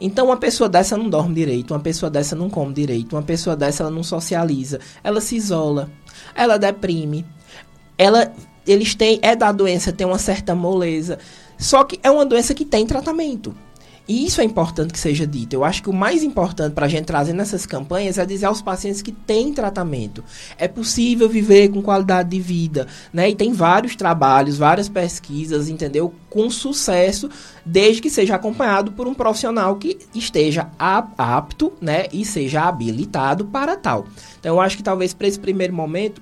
Então 0.00 0.26
uma 0.26 0.36
pessoa 0.36 0.68
dessa 0.68 0.96
não 0.96 1.08
dorme 1.10 1.34
direito, 1.34 1.74
uma 1.74 1.80
pessoa 1.80 2.08
dessa 2.08 2.34
não 2.34 2.48
come 2.48 2.72
direito, 2.72 3.14
uma 3.14 3.22
pessoa 3.22 3.54
dessa 3.54 3.82
ela 3.82 3.90
não 3.90 4.02
socializa, 4.02 4.80
ela 5.04 5.20
se 5.20 5.36
isola, 5.36 5.90
ela 6.34 6.58
deprime, 6.58 7.26
ela 7.98 8.32
eles 8.66 8.94
têm 8.94 9.18
é 9.22 9.34
da 9.34 9.52
doença, 9.52 9.92
tem 9.92 10.06
uma 10.06 10.18
certa 10.18 10.54
moleza. 10.54 11.18
Só 11.58 11.84
que 11.84 11.98
é 12.02 12.10
uma 12.10 12.24
doença 12.24 12.54
que 12.54 12.64
tem 12.64 12.86
tratamento. 12.86 13.54
E 14.10 14.26
isso 14.26 14.40
é 14.40 14.44
importante 14.44 14.92
que 14.92 14.98
seja 14.98 15.24
dito. 15.24 15.54
Eu 15.54 15.62
acho 15.62 15.84
que 15.84 15.88
o 15.88 15.92
mais 15.92 16.24
importante 16.24 16.72
para 16.72 16.86
a 16.86 16.88
gente 16.88 17.04
trazer 17.04 17.32
nessas 17.32 17.64
campanhas 17.64 18.18
é 18.18 18.26
dizer 18.26 18.46
aos 18.46 18.60
pacientes 18.60 19.02
que 19.02 19.12
tem 19.12 19.52
tratamento. 19.52 20.24
É 20.58 20.66
possível 20.66 21.28
viver 21.28 21.68
com 21.68 21.80
qualidade 21.80 22.30
de 22.30 22.40
vida, 22.40 22.88
né? 23.12 23.30
E 23.30 23.36
tem 23.36 23.52
vários 23.52 23.94
trabalhos, 23.94 24.58
várias 24.58 24.88
pesquisas, 24.88 25.68
entendeu? 25.68 26.12
Com 26.28 26.50
sucesso, 26.50 27.30
desde 27.64 28.02
que 28.02 28.10
seja 28.10 28.34
acompanhado 28.34 28.90
por 28.90 29.06
um 29.06 29.14
profissional 29.14 29.76
que 29.76 29.96
esteja 30.12 30.68
apto, 30.76 31.72
né? 31.80 32.06
E 32.12 32.24
seja 32.24 32.62
habilitado 32.62 33.44
para 33.44 33.76
tal. 33.76 34.08
Então, 34.40 34.56
eu 34.56 34.60
acho 34.60 34.76
que 34.76 34.82
talvez 34.82 35.14
para 35.14 35.28
esse 35.28 35.38
primeiro 35.38 35.72
momento 35.72 36.20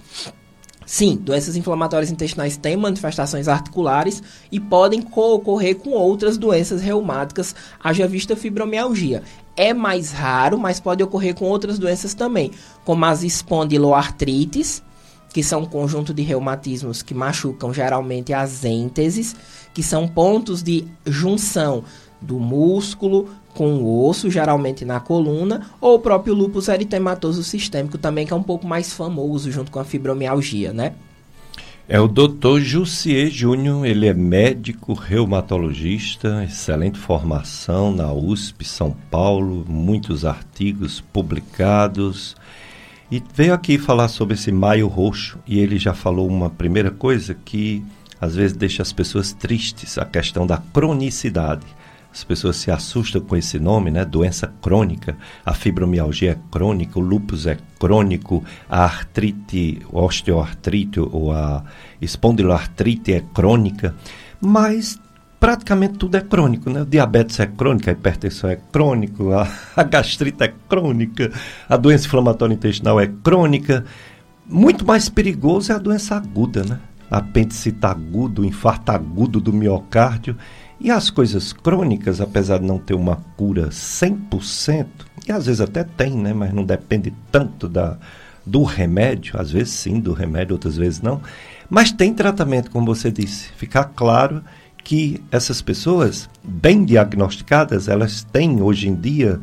Sim, 0.89 1.17
doenças 1.17 1.55
inflamatórias 1.55 2.11
intestinais 2.11 2.57
têm 2.57 2.75
manifestações 2.75 3.47
articulares 3.47 4.23
e 4.51 4.59
podem 4.59 5.03
co-ocorrer 5.03 5.77
com 5.77 5.91
outras 5.91 6.39
doenças 6.39 6.81
reumáticas, 6.81 7.55
haja 7.79 8.09
vista 8.09 8.35
fibromialgia. 8.35 9.23
É 9.55 9.75
mais 9.75 10.13
raro, 10.13 10.57
mas 10.59 10.81
pode 10.81 11.03
ocorrer 11.03 11.35
com 11.35 11.45
outras 11.45 11.79
doenças 11.79 12.15
também, 12.15 12.53
como 12.87 13.05
as 13.05 13.23
espondiloartrites, 13.23 14.83
que 15.31 15.43
são 15.43 15.61
um 15.61 15.67
conjunto 15.67 16.15
de 16.15 16.23
reumatismos 16.23 17.03
que 17.03 17.13
machucam 17.13 17.71
geralmente 17.71 18.33
as 18.33 18.65
ênteses, 18.65 19.37
que 19.75 19.83
são 19.83 20.09
pontos 20.09 20.63
de 20.63 20.87
junção 21.05 21.85
do 22.19 22.41
músculo 22.41 23.29
com 23.59 23.83
o 23.83 24.09
osso, 24.09 24.31
geralmente 24.31 24.85
na 24.85 25.01
coluna, 25.01 25.63
ou 25.81 25.97
o 25.97 25.99
próprio 25.99 26.33
lúpus 26.33 26.69
eritematoso 26.69 27.43
sistêmico 27.43 27.99
também, 27.99 28.25
que 28.25 28.33
é 28.33 28.37
um 28.37 28.43
pouco 28.43 28.65
mais 28.65 28.93
famoso 28.93 29.51
junto 29.51 29.73
com 29.73 29.81
a 29.81 29.85
fibromialgia, 29.85 30.73
né? 30.73 30.93
É 31.89 31.99
o 31.99 32.07
Dr. 32.07 32.61
Jussier 32.61 33.29
Júnior, 33.29 33.85
ele 33.85 34.07
é 34.07 34.15
médico 34.15 34.93
reumatologista, 34.93 36.45
excelente 36.45 37.01
formação 37.01 37.93
na 37.93 38.13
USP 38.13 38.65
São 38.65 38.95
Paulo, 39.11 39.65
muitos 39.69 40.25
artigos 40.25 41.01
publicados. 41.01 42.37
E 43.11 43.21
veio 43.35 43.53
aqui 43.53 43.77
falar 43.77 44.07
sobre 44.07 44.35
esse 44.35 44.53
maio 44.53 44.87
roxo 44.87 45.37
e 45.45 45.59
ele 45.59 45.81
já 45.81 45.95
falou 45.95 46.29
uma 46.29 46.49
primeira 46.49 46.93
coisa 46.93 47.35
que 47.35 47.83
às 48.21 48.37
vezes 48.37 48.57
deixa 48.57 48.83
as 48.83 48.93
pessoas 48.93 49.33
tristes, 49.33 49.99
a 49.99 50.05
questão 50.05 50.47
da 50.47 50.59
cronicidade 50.59 51.78
as 52.13 52.25
pessoas 52.25 52.57
se 52.57 52.71
assustam 52.71 53.21
com 53.21 53.37
esse 53.37 53.59
nome, 53.59 53.91
né? 53.91 54.05
Doença 54.05 54.53
crônica. 54.61 55.17
A 55.45 55.55
fibromialgia 55.55 56.33
é 56.33 56.39
crônica, 56.51 56.99
o 56.99 57.03
lúpus 57.03 57.47
é 57.47 57.59
crônico, 57.79 58.43
a 58.69 58.85
artrite, 58.85 59.81
osteoartrite 59.93 61.01
ou 61.01 61.33
a 61.33 61.63
espondiloartrite 62.01 63.13
é 63.13 63.21
crônica, 63.21 63.95
mas 64.41 64.99
praticamente 65.39 65.99
tudo 65.99 66.17
é 66.17 66.21
crônico, 66.21 66.71
né? 66.71 66.83
O 66.83 66.87
diabetes 66.87 67.39
é 67.41 67.47
crônica, 67.47 67.91
a 67.91 67.93
hipertensão 67.93 68.51
é 68.51 68.57
crônico, 68.57 69.33
a, 69.33 69.49
a 69.77 69.83
gastrite 69.83 70.43
é 70.43 70.53
crônica, 70.69 71.31
a 71.69 71.77
doença 71.77 72.07
inflamatória 72.07 72.55
intestinal 72.55 72.99
é 72.99 73.07
crônica. 73.07 73.85
Muito 74.47 74.85
mais 74.85 75.09
perigoso 75.09 75.73
é 75.73 75.75
a 75.75 75.79
doença 75.79 76.17
aguda, 76.17 76.65
né? 76.65 76.81
Apendicite 77.11 77.87
agudo, 77.87 78.45
infarto 78.45 78.91
agudo 78.91 79.41
do 79.41 79.53
miocárdio. 79.53 80.37
E 80.81 80.91
as 80.91 81.11
coisas 81.11 81.53
crônicas, 81.53 82.21
apesar 82.21 82.59
de 82.59 82.67
não 82.67 82.79
ter 82.79 82.95
uma 82.95 83.17
cura 83.37 83.69
100%, 83.69 84.87
e 85.27 85.33
às 85.33 85.47
vezes 85.47 85.61
até 85.61 85.83
tem, 85.83 86.17
né? 86.17 86.33
Mas 86.33 86.53
não 86.53 86.65
depende 86.65 87.13
tanto 87.33 87.69
da, 87.69 87.99
do 88.47 88.63
remédio, 88.63 89.39
às 89.41 89.51
vezes 89.51 89.73
sim 89.73 90.01
do 90.01 90.13
remédio, 90.13 90.55
outras 90.55 90.77
vezes 90.77 91.03
não. 91.03 91.21
Mas 91.69 91.91
tem 91.91 92.15
tratamento, 92.15 92.71
como 92.71 92.87
você 92.87 93.11
disse. 93.11 93.51
Ficar 93.57 93.85
claro 93.85 94.43
que 94.83 95.23
essas 95.31 95.61
pessoas 95.61 96.31
bem 96.43 96.85
diagnosticadas, 96.85 97.89
elas 97.89 98.23
têm 98.23 98.63
hoje 98.63 98.89
em 98.89 98.95
dia 98.95 99.41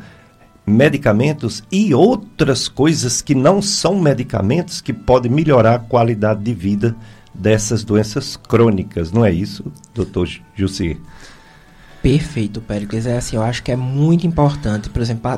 medicamentos 0.66 1.62
e 1.70 1.94
outras 1.94 2.66
coisas 2.66 3.22
que 3.22 3.34
não 3.34 3.62
são 3.62 4.00
medicamentos 4.00 4.80
que 4.80 4.92
podem 4.92 5.30
melhorar 5.30 5.74
a 5.76 5.78
qualidade 5.78 6.42
de 6.42 6.52
vida 6.52 6.96
dessas 7.38 7.84
doenças 7.84 8.36
crônicas, 8.36 9.12
não 9.12 9.24
é 9.24 9.32
isso, 9.32 9.64
doutor 9.94 10.28
Jussi? 10.54 10.98
Perfeito, 12.02 12.60
Péricles. 12.60 13.04
É 13.04 13.16
assim, 13.16 13.36
eu 13.36 13.42
acho 13.42 13.62
que 13.62 13.72
é 13.72 13.76
muito 13.76 14.26
importante, 14.26 14.88
por 14.88 15.02
exemplo, 15.02 15.30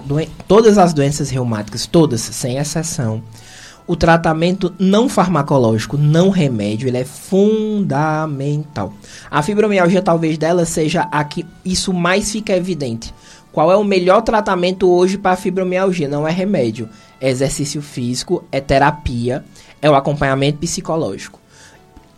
todas 0.47 0.77
as 0.77 0.93
doenças 0.93 1.31
reumáticas, 1.31 1.87
todas, 1.87 2.21
sem 2.21 2.59
exceção, 2.59 3.23
o 3.87 3.97
tratamento 3.97 4.75
não 4.79 5.09
farmacológico, 5.09 5.97
não 5.97 6.29
remédio, 6.29 6.89
ele 6.89 6.99
é 6.99 7.05
fundamental. 7.07 8.93
A 9.31 9.43
fibromialgia 9.43 10.03
talvez 10.03 10.37
dela 10.37 10.67
seja 10.67 11.09
a 11.11 11.25
que 11.25 11.47
isso 11.65 11.95
mais 11.95 12.31
fica 12.31 12.55
evidente. 12.55 13.15
Qual 13.51 13.73
é 13.73 13.77
o 13.77 13.83
melhor 13.83 14.21
tratamento 14.21 14.91
hoje 14.91 15.17
para 15.17 15.33
a 15.33 15.37
fibromialgia? 15.37 16.07
Não 16.07 16.29
é 16.29 16.31
remédio, 16.31 16.87
é 17.19 17.31
exercício 17.31 17.81
físico, 17.81 18.45
é 18.53 18.61
terapia, 18.61 19.43
é 19.81 19.91
o 19.91 19.95
acompanhamento 19.95 20.59
psicológico. 20.59 21.41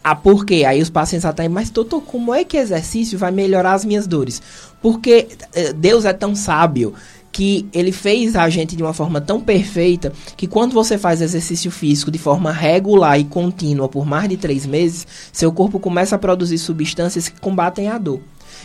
Ah, 0.02 0.14
por 0.14 0.46
quê? 0.46 0.64
Aí 0.66 0.80
os 0.80 0.88
pacientes 0.88 1.26
até, 1.26 1.46
mas 1.48 1.68
doutor, 1.68 2.00
como 2.02 2.34
é 2.34 2.42
que 2.42 2.56
exercício 2.56 3.18
vai 3.18 3.30
melhorar 3.30 3.74
as 3.74 3.84
minhas 3.84 4.06
dores? 4.06 4.40
Porque 4.80 5.28
eh, 5.54 5.72
Deus 5.74 6.06
é 6.06 6.12
tão 6.12 6.34
sábio 6.34 6.94
que 7.32 7.68
ele 7.72 7.92
fez 7.92 8.34
a 8.34 8.48
gente 8.48 8.74
de 8.74 8.82
uma 8.82 8.92
forma 8.92 9.20
tão 9.20 9.40
perfeita 9.40 10.12
que 10.36 10.46
quando 10.46 10.72
você 10.72 10.98
faz 10.98 11.20
exercício 11.20 11.70
físico 11.70 12.10
de 12.10 12.18
forma 12.18 12.50
regular 12.50 13.20
e 13.20 13.24
contínua 13.24 13.88
por 13.88 14.04
mais 14.04 14.28
de 14.28 14.36
três 14.36 14.66
meses, 14.66 15.06
seu 15.32 15.52
corpo 15.52 15.78
começa 15.78 16.16
a 16.16 16.18
produzir 16.18 16.58
substâncias 16.58 17.28
que 17.28 17.40
combatem 17.40 17.88
a 17.88 17.98
dor. 17.98 18.20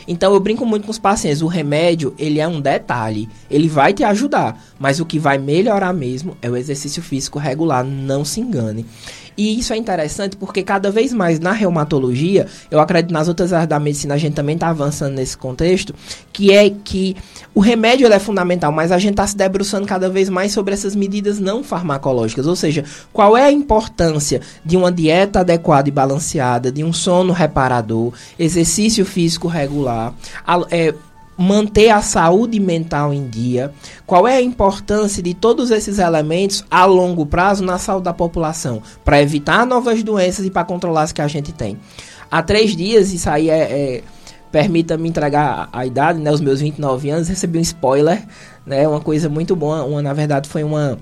Então 0.07 0.33
eu 0.33 0.39
brinco 0.39 0.65
muito 0.65 0.85
com 0.85 0.91
os 0.91 0.99
pacientes, 0.99 1.41
o 1.41 1.47
remédio, 1.47 2.13
ele 2.17 2.39
é 2.39 2.47
um 2.47 2.61
detalhe, 2.61 3.29
ele 3.49 3.67
vai 3.67 3.93
te 3.93 4.03
ajudar, 4.03 4.61
mas 4.77 4.99
o 4.99 5.05
que 5.05 5.17
vai 5.17 5.37
melhorar 5.37 5.93
mesmo 5.93 6.37
é 6.41 6.49
o 6.49 6.57
exercício 6.57 7.01
físico 7.01 7.39
regular, 7.39 7.83
não 7.83 8.23
se 8.23 8.39
engane. 8.39 8.85
E 9.37 9.59
isso 9.59 9.73
é 9.73 9.77
interessante 9.77 10.37
porque 10.37 10.63
cada 10.63 10.89
vez 10.89 11.11
mais 11.11 11.39
na 11.39 11.51
reumatologia, 11.51 12.47
eu 12.71 12.79
acredito 12.79 13.11
nas 13.11 13.27
outras 13.27 13.51
áreas 13.51 13.67
da 13.67 13.79
medicina 13.79 14.15
a 14.15 14.17
gente 14.17 14.33
também 14.33 14.55
está 14.55 14.69
avançando 14.69 15.15
nesse 15.15 15.37
contexto, 15.37 15.93
que 16.31 16.51
é 16.53 16.69
que 16.69 17.15
o 17.53 17.59
remédio 17.59 18.07
é 18.07 18.19
fundamental, 18.19 18.71
mas 18.71 18.91
a 18.91 18.97
gente 18.97 19.11
está 19.11 19.27
se 19.27 19.35
debruçando 19.35 19.85
cada 19.85 20.09
vez 20.09 20.29
mais 20.29 20.51
sobre 20.51 20.73
essas 20.73 20.95
medidas 20.95 21.39
não 21.39 21.63
farmacológicas, 21.63 22.47
ou 22.47 22.55
seja, 22.55 22.83
qual 23.11 23.35
é 23.35 23.43
a 23.43 23.51
importância 23.51 24.41
de 24.63 24.77
uma 24.77 24.91
dieta 24.91 25.41
adequada 25.41 25.89
e 25.89 25.91
balanceada, 25.91 26.71
de 26.71 26.83
um 26.83 26.93
sono 26.93 27.33
reparador, 27.33 28.13
exercício 28.39 29.05
físico 29.05 29.47
regular, 29.47 30.13
é, 30.71 30.93
manter 31.37 31.89
a 31.89 32.01
saúde 32.01 32.59
mental 32.59 33.13
em 33.13 33.27
dia, 33.27 33.71
qual 34.05 34.27
é 34.27 34.37
a 34.37 34.41
importância 34.41 35.21
de 35.21 35.33
todos 35.33 35.71
esses 35.71 35.99
elementos 35.99 36.63
a 36.69 36.85
longo 36.85 37.25
prazo 37.25 37.63
na 37.63 37.77
saúde 37.77 38.05
da 38.05 38.13
população, 38.13 38.81
para 39.03 39.21
evitar 39.21 39.65
novas 39.65 40.01
doenças 40.03 40.45
e 40.45 40.49
para 40.49 40.63
controlar 40.63 41.03
as 41.03 41.11
que 41.11 41.21
a 41.21 41.27
gente 41.27 41.51
tem. 41.51 41.77
Há 42.31 42.41
três 42.41 42.75
dias, 42.75 43.11
isso 43.11 43.29
aí 43.29 43.49
é, 43.49 43.61
é 43.61 44.03
permita-me 44.51 45.09
entregar 45.09 45.67
a, 45.73 45.85
idade, 45.85 46.19
né, 46.19 46.31
os 46.31 46.39
meus 46.39 46.61
29 46.61 47.09
anos, 47.09 47.27
recebi 47.27 47.59
um 47.59 47.61
spoiler, 47.61 48.25
né, 48.65 48.87
uma 48.87 49.01
coisa 49.01 49.27
muito 49.27 49.53
boa, 49.55 49.83
uma, 49.83 50.01
na 50.01 50.13
verdade 50.13 50.47
foi 50.47 50.63
uma 50.63 50.97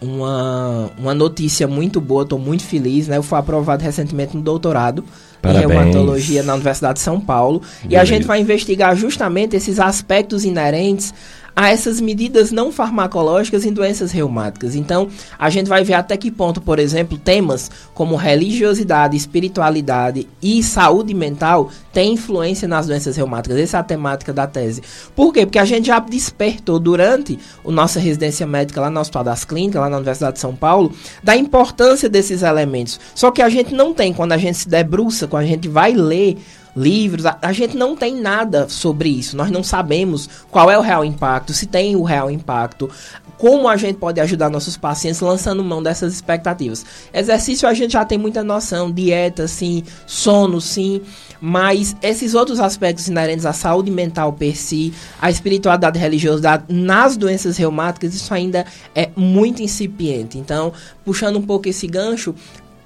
uma, 0.00 0.90
uma 0.96 1.14
notícia 1.14 1.68
muito 1.68 2.00
boa, 2.00 2.22
estou 2.22 2.38
muito 2.38 2.64
feliz, 2.64 3.06
né? 3.06 3.18
Eu 3.18 3.22
fui 3.22 3.38
aprovado 3.38 3.84
recentemente 3.84 4.34
no 4.34 4.42
doutorado 4.42 5.04
Parabéns. 5.40 5.64
em 5.64 5.68
reumatologia 5.68 6.42
na 6.42 6.54
Universidade 6.54 6.94
de 6.94 7.00
São 7.00 7.20
Paulo. 7.20 7.60
Beleza. 7.60 7.86
E 7.88 7.96
a 7.96 8.04
gente 8.04 8.26
vai 8.26 8.40
investigar 8.40 8.94
justamente 8.96 9.56
esses 9.56 9.78
aspectos 9.78 10.44
inerentes 10.44 11.12
a 11.60 11.68
essas 11.68 12.00
medidas 12.00 12.50
não 12.50 12.72
farmacológicas 12.72 13.66
em 13.66 13.72
doenças 13.72 14.12
reumáticas. 14.12 14.74
Então, 14.74 15.08
a 15.38 15.50
gente 15.50 15.68
vai 15.68 15.84
ver 15.84 15.92
até 15.92 16.16
que 16.16 16.30
ponto, 16.30 16.58
por 16.58 16.78
exemplo, 16.78 17.18
temas 17.18 17.70
como 17.92 18.16
religiosidade, 18.16 19.14
espiritualidade 19.14 20.26
e 20.42 20.62
saúde 20.62 21.12
mental 21.12 21.70
têm 21.92 22.14
influência 22.14 22.66
nas 22.66 22.86
doenças 22.86 23.14
reumáticas. 23.14 23.58
Essa 23.58 23.76
é 23.76 23.80
a 23.80 23.82
temática 23.82 24.32
da 24.32 24.46
tese. 24.46 24.82
Por 25.14 25.34
quê? 25.34 25.44
Porque 25.44 25.58
a 25.58 25.66
gente 25.66 25.88
já 25.88 25.98
despertou 25.98 26.78
durante 26.78 27.38
a 27.62 27.70
nossa 27.70 28.00
residência 28.00 28.46
médica 28.46 28.80
lá 28.80 28.88
no 28.88 28.98
Hospital 28.98 29.24
das 29.24 29.44
Clínicas, 29.44 29.82
lá 29.82 29.90
na 29.90 29.98
Universidade 29.98 30.36
de 30.36 30.40
São 30.40 30.56
Paulo, 30.56 30.90
da 31.22 31.36
importância 31.36 32.08
desses 32.08 32.40
elementos. 32.40 32.98
Só 33.14 33.30
que 33.30 33.42
a 33.42 33.50
gente 33.50 33.74
não 33.74 33.92
tem, 33.92 34.14
quando 34.14 34.32
a 34.32 34.38
gente 34.38 34.56
se 34.56 34.68
debruça, 34.68 35.28
quando 35.28 35.42
a 35.42 35.48
gente 35.48 35.68
vai 35.68 35.92
ler 35.92 36.38
livros, 36.74 37.26
a, 37.26 37.36
a, 37.42 37.52
gente 37.52 37.76
não 37.76 37.96
tem 37.96 38.14
nada 38.14 38.68
sobre 38.68 39.08
isso. 39.08 39.36
Nós 39.36 39.50
não 39.50 39.62
sabemos 39.62 40.28
qual 40.50 40.70
é 40.70 40.78
o 40.78 40.82
real 40.82 41.04
impacto, 41.04 41.52
se 41.52 41.66
tem 41.66 41.96
o 41.96 42.02
real 42.02 42.30
impacto, 42.30 42.90
como 43.36 43.68
a 43.68 43.76
gente 43.76 43.96
pode 43.96 44.20
ajudar 44.20 44.50
nossos 44.50 44.76
pacientes 44.76 45.20
lançando 45.20 45.64
mão 45.64 45.82
dessas 45.82 46.12
expectativas. 46.12 46.84
Exercício 47.12 47.66
a 47.66 47.72
gente 47.72 47.92
já 47.92 48.04
tem 48.04 48.18
muita 48.18 48.44
noção, 48.44 48.90
dieta 48.90 49.48
sim, 49.48 49.82
sono 50.06 50.60
sim, 50.60 51.00
mas 51.40 51.96
esses 52.02 52.34
outros 52.34 52.60
aspectos 52.60 53.08
inerentes 53.08 53.46
à 53.46 53.52
saúde 53.52 53.90
mental 53.90 54.32
per 54.34 54.54
si, 54.54 54.92
a 55.20 55.30
espiritualidade 55.30 55.98
religiosidade 55.98 56.64
nas 56.68 57.16
doenças 57.16 57.56
reumáticas, 57.56 58.14
isso 58.14 58.32
ainda 58.34 58.66
é 58.94 59.08
muito 59.16 59.62
incipiente. 59.62 60.36
Então, 60.36 60.72
puxando 61.02 61.36
um 61.36 61.42
pouco 61.42 61.66
esse 61.66 61.86
gancho, 61.86 62.34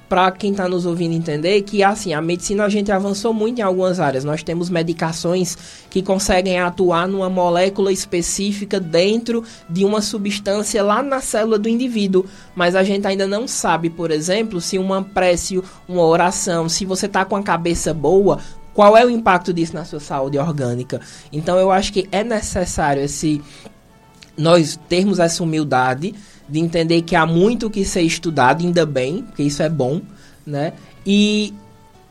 para 0.08 0.30
quem 0.30 0.50
está 0.50 0.68
nos 0.68 0.86
ouvindo 0.86 1.14
entender 1.14 1.62
que 1.62 1.82
assim 1.82 2.12
a 2.12 2.20
medicina 2.20 2.64
a 2.64 2.68
gente 2.68 2.92
avançou 2.92 3.32
muito 3.32 3.58
em 3.58 3.62
algumas 3.62 3.98
áreas. 3.98 4.24
Nós 4.24 4.42
temos 4.42 4.68
medicações 4.68 5.56
que 5.90 6.02
conseguem 6.02 6.58
atuar 6.58 7.08
numa 7.08 7.30
molécula 7.30 7.92
específica 7.92 8.78
dentro 8.78 9.44
de 9.68 9.84
uma 9.84 10.00
substância 10.00 10.82
lá 10.82 11.02
na 11.02 11.20
célula 11.20 11.58
do 11.58 11.68
indivíduo, 11.68 12.24
mas 12.54 12.74
a 12.74 12.82
gente 12.82 13.06
ainda 13.06 13.26
não 13.26 13.48
sabe, 13.48 13.90
por 13.90 14.10
exemplo, 14.10 14.60
se 14.60 14.78
uma 14.78 15.02
prece, 15.02 15.62
uma 15.88 16.02
oração, 16.02 16.68
se 16.68 16.84
você 16.84 17.06
está 17.06 17.24
com 17.24 17.36
a 17.36 17.42
cabeça 17.42 17.94
boa, 17.94 18.38
qual 18.72 18.96
é 18.96 19.06
o 19.06 19.10
impacto 19.10 19.52
disso 19.52 19.74
na 19.74 19.84
sua 19.84 20.00
saúde 20.00 20.38
orgânica. 20.38 21.00
Então 21.32 21.56
eu 21.56 21.70
acho 21.70 21.92
que 21.92 22.08
é 22.10 22.24
necessário 22.24 23.02
esse 23.02 23.40
nós 24.36 24.78
termos 24.88 25.20
essa 25.20 25.42
humildade 25.42 26.12
de 26.48 26.60
entender 26.60 27.02
que 27.02 27.16
há 27.16 27.26
muito 27.26 27.70
que 27.70 27.84
ser 27.84 28.02
estudado, 28.02 28.62
ainda 28.62 28.84
bem, 28.84 29.22
porque 29.22 29.42
isso 29.42 29.62
é 29.62 29.68
bom, 29.68 30.00
né? 30.46 30.72
E 31.06 31.54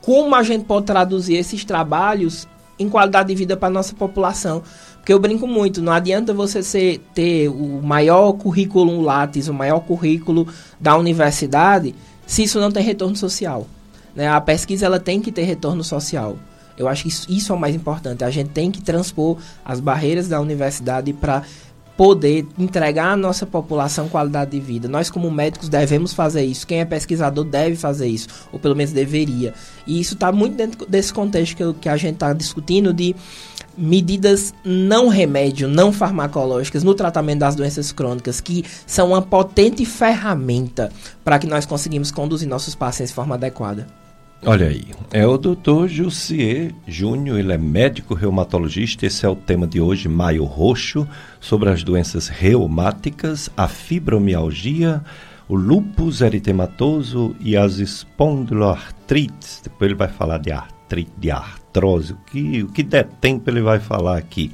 como 0.01 0.35
a 0.35 0.43
gente 0.43 0.65
pode 0.65 0.85
traduzir 0.85 1.35
esses 1.35 1.63
trabalhos 1.63 2.47
em 2.77 2.89
qualidade 2.89 3.29
de 3.29 3.35
vida 3.35 3.55
para 3.55 3.67
a 3.67 3.71
nossa 3.71 3.93
população. 3.93 4.63
Porque 4.97 5.13
eu 5.13 5.19
brinco 5.19 5.45
muito, 5.45 5.81
não 5.81 5.91
adianta 5.91 6.33
você 6.33 6.63
ser, 6.63 6.99
ter 7.13 7.49
o 7.49 7.81
maior 7.81 8.33
currículo 8.33 9.01
Lattes, 9.01 9.47
o 9.47 9.53
maior 9.53 9.81
currículo 9.81 10.47
da 10.79 10.95
universidade, 10.95 11.93
se 12.25 12.43
isso 12.43 12.59
não 12.59 12.71
tem 12.71 12.83
retorno 12.83 13.15
social. 13.15 13.67
Né? 14.15 14.27
A 14.27 14.39
pesquisa 14.39 14.85
ela 14.85 14.99
tem 14.99 15.19
que 15.19 15.31
ter 15.31 15.43
retorno 15.43 15.83
social. 15.83 16.37
Eu 16.77 16.87
acho 16.87 17.03
que 17.03 17.09
isso, 17.09 17.31
isso 17.31 17.51
é 17.51 17.55
o 17.55 17.59
mais 17.59 17.75
importante. 17.75 18.23
A 18.23 18.29
gente 18.29 18.49
tem 18.49 18.71
que 18.71 18.81
transpor 18.81 19.37
as 19.63 19.79
barreiras 19.79 20.27
da 20.27 20.39
universidade 20.39 21.13
para 21.13 21.43
poder 21.95 22.47
entregar 22.57 23.13
à 23.13 23.15
nossa 23.15 23.45
população 23.45 24.09
qualidade 24.09 24.51
de 24.51 24.59
vida. 24.59 24.87
Nós, 24.87 25.09
como 25.09 25.29
médicos, 25.29 25.69
devemos 25.69 26.13
fazer 26.13 26.43
isso. 26.43 26.65
Quem 26.65 26.79
é 26.79 26.85
pesquisador 26.85 27.43
deve 27.43 27.75
fazer 27.75 28.07
isso, 28.07 28.27
ou 28.51 28.59
pelo 28.59 28.75
menos 28.75 28.91
deveria. 28.91 29.53
E 29.85 29.99
isso 29.99 30.15
está 30.15 30.31
muito 30.31 30.55
dentro 30.55 30.85
desse 30.87 31.13
contexto 31.13 31.55
que, 31.55 31.73
que 31.81 31.89
a 31.89 31.97
gente 31.97 32.15
está 32.15 32.33
discutindo 32.33 32.93
de 32.93 33.15
medidas 33.77 34.53
não 34.63 35.07
remédio, 35.07 35.67
não 35.67 35.91
farmacológicas 35.91 36.83
no 36.83 36.93
tratamento 36.93 37.39
das 37.39 37.55
doenças 37.55 37.91
crônicas, 37.91 38.39
que 38.39 38.63
são 38.85 39.09
uma 39.09 39.21
potente 39.21 39.85
ferramenta 39.85 40.91
para 41.23 41.39
que 41.39 41.47
nós 41.47 41.65
conseguimos 41.65 42.11
conduzir 42.11 42.47
nossos 42.47 42.75
pacientes 42.75 43.09
de 43.11 43.15
forma 43.15 43.35
adequada. 43.35 44.02
Olha 44.45 44.67
aí, 44.67 44.83
é 45.13 45.25
o 45.25 45.37
doutor 45.37 45.87
Jussier 45.87 46.73
Júnior, 46.85 47.39
ele 47.39 47.53
é 47.53 47.57
médico 47.57 48.13
reumatologista. 48.13 49.05
Esse 49.05 49.25
é 49.25 49.29
o 49.29 49.37
tema 49.37 49.65
de 49.65 49.79
hoje, 49.79 50.09
Maio 50.09 50.43
Roxo, 50.43 51.07
sobre 51.39 51.69
as 51.69 51.81
doenças 51.81 52.27
reumáticas, 52.27 53.49
a 53.55 53.69
fibromialgia, 53.69 55.01
o 55.47 55.55
lúpus 55.55 56.19
eritematoso 56.19 57.33
e 57.39 57.55
as 57.55 57.77
espondiloartrites. 57.77 59.61
Depois 59.63 59.89
ele 59.89 59.97
vai 59.97 60.09
falar 60.09 60.39
de 60.39 60.51
artrite, 60.51 61.13
de 61.17 61.31
artrose, 61.31 62.11
o 62.11 62.17
que, 62.25 62.63
o 62.63 62.67
que 62.67 62.83
der 62.83 63.05
tempo 63.21 63.49
ele 63.49 63.61
vai 63.61 63.79
falar 63.79 64.17
aqui. 64.17 64.51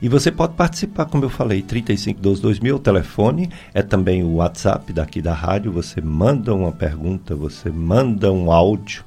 E 0.00 0.08
você 0.08 0.30
pode 0.30 0.54
participar, 0.54 1.06
como 1.06 1.24
eu 1.24 1.30
falei, 1.30 1.62
3512-2000, 1.62 2.74
o 2.76 2.78
telefone, 2.78 3.50
é 3.74 3.82
também 3.82 4.22
o 4.22 4.34
WhatsApp 4.34 4.92
daqui 4.92 5.20
da 5.20 5.32
rádio. 5.32 5.72
Você 5.72 6.00
manda 6.00 6.54
uma 6.54 6.70
pergunta, 6.70 7.34
você 7.34 7.70
manda 7.70 8.30
um 8.30 8.52
áudio 8.52 9.05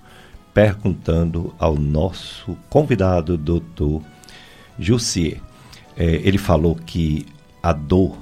perguntando 0.60 1.56
ao 1.58 1.76
nosso 1.76 2.58
convidado, 2.70 3.38
doutor 3.38 4.02
Jussier. 4.78 5.40
É, 5.96 6.04
ele 6.04 6.38
falou 6.38 6.76
que 6.76 7.26
a 7.64 7.72
dor 7.72 8.18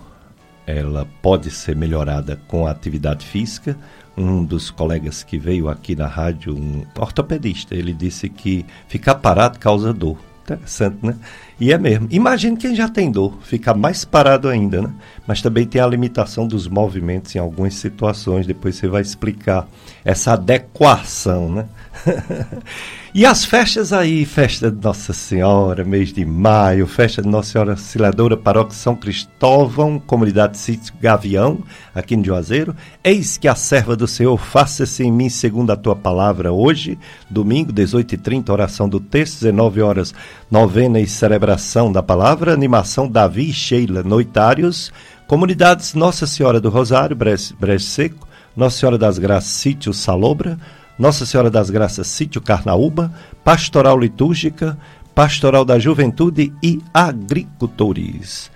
ela 0.63 1.07
pode 1.19 1.49
ser 1.49 1.75
melhorada 1.75 2.39
com 2.47 2.67
a 2.67 2.69
atividade 2.69 3.25
física. 3.25 3.75
Um 4.15 4.43
dos 4.43 4.69
colegas 4.69 5.23
que 5.23 5.39
veio 5.39 5.67
aqui 5.67 5.95
na 5.95 6.05
rádio, 6.05 6.55
um 6.55 6.85
ortopedista, 6.95 7.73
ele 7.73 7.91
disse 7.91 8.29
que 8.29 8.63
ficar 8.87 9.15
parado 9.15 9.57
causa 9.57 9.91
dor. 9.91 10.19
Interessante, 10.47 11.05
né? 11.05 11.15
E 11.59 11.73
é 11.73 11.77
mesmo. 11.77 12.07
Imagine 12.09 12.55
quem 12.55 12.73
já 12.73 12.87
tem 12.87 13.11
dor, 13.11 13.37
fica 13.41 13.73
mais 13.73 14.05
parado 14.05 14.47
ainda, 14.47 14.81
né? 14.81 14.93
Mas 15.27 15.41
também 15.41 15.65
tem 15.65 15.81
a 15.81 15.87
limitação 15.87 16.47
dos 16.47 16.69
movimentos 16.69 17.35
em 17.35 17.39
algumas 17.39 17.73
situações, 17.73 18.47
depois 18.47 18.75
você 18.77 18.87
vai 18.87 19.01
explicar 19.01 19.67
essa 20.05 20.33
adequação, 20.33 21.51
né? 21.51 21.65
e 23.13 23.25
as 23.25 23.45
festas 23.45 23.93
aí, 23.93 24.25
festa 24.25 24.69
de 24.69 24.83
Nossa 24.83 25.13
Senhora, 25.13 25.83
mês 25.83 26.11
de 26.11 26.25
maio, 26.25 26.85
festa 26.85 27.21
de 27.21 27.27
Nossa 27.27 27.51
Senhora 27.51 27.71
Auxiliadora, 27.71 28.35
Paróquia 28.35 28.75
São 28.75 28.95
Cristóvão, 28.95 29.97
comunidade 29.97 30.57
Sítio 30.57 30.93
Gavião, 30.99 31.59
aqui 31.95 32.17
no 32.17 32.23
Juazeiro. 32.23 32.75
Eis 33.03 33.37
que 33.37 33.47
a 33.47 33.55
serva 33.55 33.95
do 33.95 34.07
Senhor 34.07 34.37
faça-se 34.37 35.03
em 35.03 35.11
mim 35.11 35.29
segundo 35.29 35.71
a 35.71 35.77
tua 35.77 35.95
palavra 35.95 36.51
hoje, 36.51 36.99
domingo, 37.29 37.71
18h30, 37.71 38.49
oração 38.49 38.89
do 38.89 38.99
texto, 38.99 39.39
19 39.39 39.81
horas, 39.81 40.13
novena 40.51 40.99
e 40.99 41.07
celebração 41.07 41.91
da 41.91 42.03
palavra, 42.03 42.53
animação 42.53 43.09
Davi 43.09 43.49
e 43.49 43.53
Sheila, 43.53 44.03
noitários, 44.03 44.91
comunidades 45.27 45.93
Nossa 45.93 46.27
Senhora 46.27 46.59
do 46.59 46.69
Rosário, 46.69 47.15
Brejo 47.15 47.79
Seco, 47.79 48.27
Nossa 48.55 48.77
Senhora 48.77 48.97
das 48.97 49.17
Graças, 49.17 49.51
Sítio 49.51 49.93
Salobra, 49.93 50.59
nossa 50.97 51.25
Senhora 51.25 51.49
das 51.49 51.69
Graças, 51.69 52.07
Sítio 52.07 52.41
Carnaúba, 52.41 53.11
Pastoral 53.43 53.99
Litúrgica, 53.99 54.77
Pastoral 55.13 55.63
da 55.63 55.79
Juventude 55.79 56.53
e 56.61 56.79
Agricultores. 56.93 58.51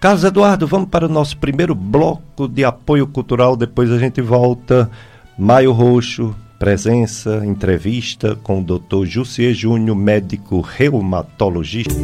Carlos 0.00 0.24
Eduardo, 0.24 0.66
vamos 0.66 0.88
para 0.88 1.06
o 1.06 1.10
nosso 1.10 1.36
primeiro 1.36 1.74
bloco 1.74 2.48
de 2.48 2.64
apoio 2.64 3.06
cultural, 3.06 3.56
depois 3.56 3.90
a 3.90 3.98
gente 3.98 4.20
volta. 4.20 4.90
Maio 5.38 5.72
Roxo, 5.72 6.34
presença, 6.58 7.44
entrevista 7.44 8.36
com 8.36 8.60
o 8.60 8.64
Dr. 8.64 9.04
Jussier 9.04 9.52
Júnior, 9.54 9.96
médico 9.96 10.60
reumatologista. 10.60 11.94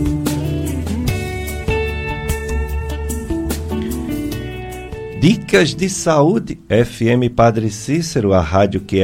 Dicas 5.28 5.74
de 5.74 5.90
Saúde, 5.90 6.56
FM 6.68 7.34
Padre 7.34 7.68
Cícero, 7.68 8.32
a 8.32 8.40
rádio 8.40 8.82
que 8.82 8.98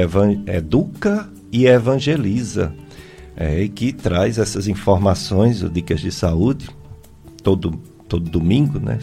educa 0.47 1.29
e 1.51 1.67
evangeliza. 1.67 2.73
É, 3.37 3.61
e 3.61 3.69
que 3.69 3.93
traz 3.93 4.39
essas 4.39 4.69
informações, 4.69 5.69
Dicas 5.73 5.99
de 5.99 6.13
Saúde, 6.13 6.71
todo, 7.43 7.73
todo 8.09 8.31
domingo, 8.31 8.79
né? 8.79 9.01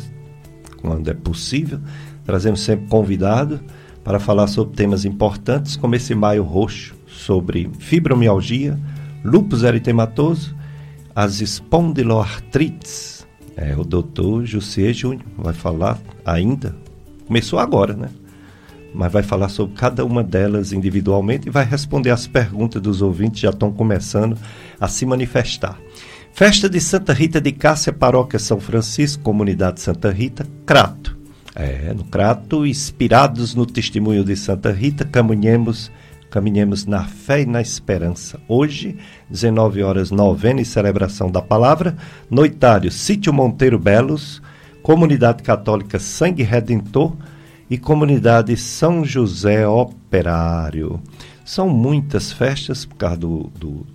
Quando 0.82 1.10
é 1.10 1.14
possível. 1.14 1.82
Trazemos 2.26 2.62
sempre 2.62 2.88
convidado 2.88 3.60
para 4.02 4.18
falar 4.18 4.48
sobre 4.48 4.78
temas 4.78 5.04
importantes, 5.04 5.76
como 5.76 5.96
esse 5.96 6.16
maio 6.16 6.44
roxo, 6.44 6.96
sobre 7.06 7.70
fibromialgia, 7.80 8.80
lúpus 9.26 9.64
eritematoso, 9.64 10.56
as 11.14 11.42
espondiloartrites. 11.42 13.28
É, 13.58 13.76
o 13.76 13.84
doutor 13.84 14.46
José 14.46 14.94
Júnior 14.94 15.26
vai 15.38 15.54
falar 15.54 16.00
ainda 16.24 16.74
Começou 17.30 17.60
agora, 17.60 17.94
né? 17.94 18.10
Mas 18.92 19.12
vai 19.12 19.22
falar 19.22 19.50
sobre 19.50 19.76
cada 19.76 20.04
uma 20.04 20.24
delas 20.24 20.74
individualmente 20.74 21.48
e 21.48 21.52
vai 21.52 21.64
responder 21.64 22.10
as 22.10 22.26
perguntas 22.26 22.82
dos 22.82 23.04
ouvintes, 23.04 23.42
já 23.42 23.52
estão 23.52 23.72
começando 23.72 24.36
a 24.82 24.88
se 24.88 25.06
manifestar. 25.06 25.80
Festa 26.34 26.68
de 26.68 26.82
Santa 26.82 27.14
Rita 27.14 27.40
de 27.40 27.52
Cássia, 27.52 27.94
Paróquia 27.94 28.40
São 28.40 28.60
Francisco, 28.60 29.22
Comunidade 29.22 29.80
Santa 29.80 30.10
Rita, 30.10 30.44
Crato. 30.66 31.16
É, 31.54 31.94
no 31.94 32.04
Crato, 32.04 32.66
inspirados 32.66 33.54
no 33.54 33.64
testemunho 33.64 34.24
de 34.24 34.36
Santa 34.36 34.72
Rita, 34.72 35.06
caminhemos, 35.06 35.92
caminhemos 36.32 36.88
na 36.88 37.04
fé 37.04 37.42
e 37.42 37.46
na 37.46 37.62
esperança. 37.62 38.40
Hoje, 38.48 38.98
19 39.30 39.84
horas, 39.84 40.10
novena 40.10 40.62
e 40.62 40.66
celebração 40.66 41.30
da 41.30 41.44
palavra, 41.44 41.96
noitário 42.28 42.90
Sítio 42.90 43.32
Monteiro 43.32 43.78
Belos, 43.78 44.42
Comunidade 44.82 45.44
Católica 45.44 46.00
Sangue 46.00 46.44
Redentor 46.44 47.16
e 47.70 47.78
Comunidade 47.78 48.56
São 48.58 49.06
José 49.06 49.68
Operário. 49.68 51.00
São 51.46 51.70
muitas 51.70 52.32
festas 52.32 52.86
por 52.86 52.96
causa 52.96 53.18
do, 53.18 53.52
do, 53.60 53.86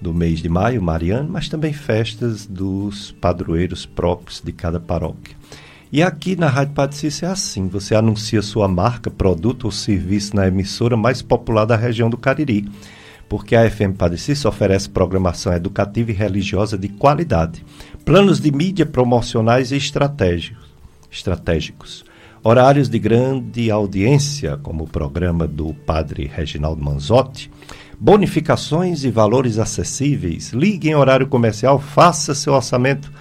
do 0.00 0.12
mês 0.12 0.40
de 0.40 0.48
maio, 0.48 0.82
mariano, 0.82 1.28
mas 1.30 1.48
também 1.48 1.72
festas 1.72 2.46
dos 2.46 3.12
padroeiros 3.12 3.86
próprios 3.86 4.40
de 4.40 4.52
cada 4.52 4.78
paróquia. 4.78 5.36
E 5.90 6.02
aqui 6.02 6.36
na 6.36 6.48
Rádio 6.48 6.74
Cícero 6.92 7.30
é 7.30 7.32
assim: 7.32 7.68
você 7.68 7.94
anuncia 7.94 8.42
sua 8.42 8.68
marca, 8.68 9.10
produto 9.10 9.64
ou 9.64 9.72
serviço 9.72 10.36
na 10.36 10.46
emissora 10.46 10.96
mais 10.96 11.22
popular 11.22 11.64
da 11.64 11.76
região 11.76 12.10
do 12.10 12.18
Cariri, 12.18 12.68
porque 13.26 13.56
a 13.56 13.70
FM 13.70 13.96
Cícero 14.18 14.50
oferece 14.50 14.90
programação 14.90 15.52
educativa 15.52 16.10
e 16.10 16.14
religiosa 16.14 16.76
de 16.76 16.88
qualidade 16.88 17.64
planos 18.08 18.40
de 18.40 18.50
mídia 18.50 18.84
promocionais 18.86 19.70
e 19.70 19.76
estratégicos, 19.76 20.64
estratégicos, 21.10 22.06
horários 22.42 22.88
de 22.88 22.98
grande 22.98 23.70
audiência, 23.70 24.56
como 24.62 24.84
o 24.84 24.88
programa 24.88 25.46
do 25.46 25.74
padre 25.74 26.24
Reginaldo 26.24 26.82
Manzotti, 26.82 27.50
bonificações 28.00 29.04
e 29.04 29.10
valores 29.10 29.58
acessíveis. 29.58 30.54
Ligue 30.54 30.88
em 30.88 30.94
horário 30.94 31.26
comercial, 31.26 31.78
faça 31.78 32.34
seu 32.34 32.54
orçamento. 32.54 33.12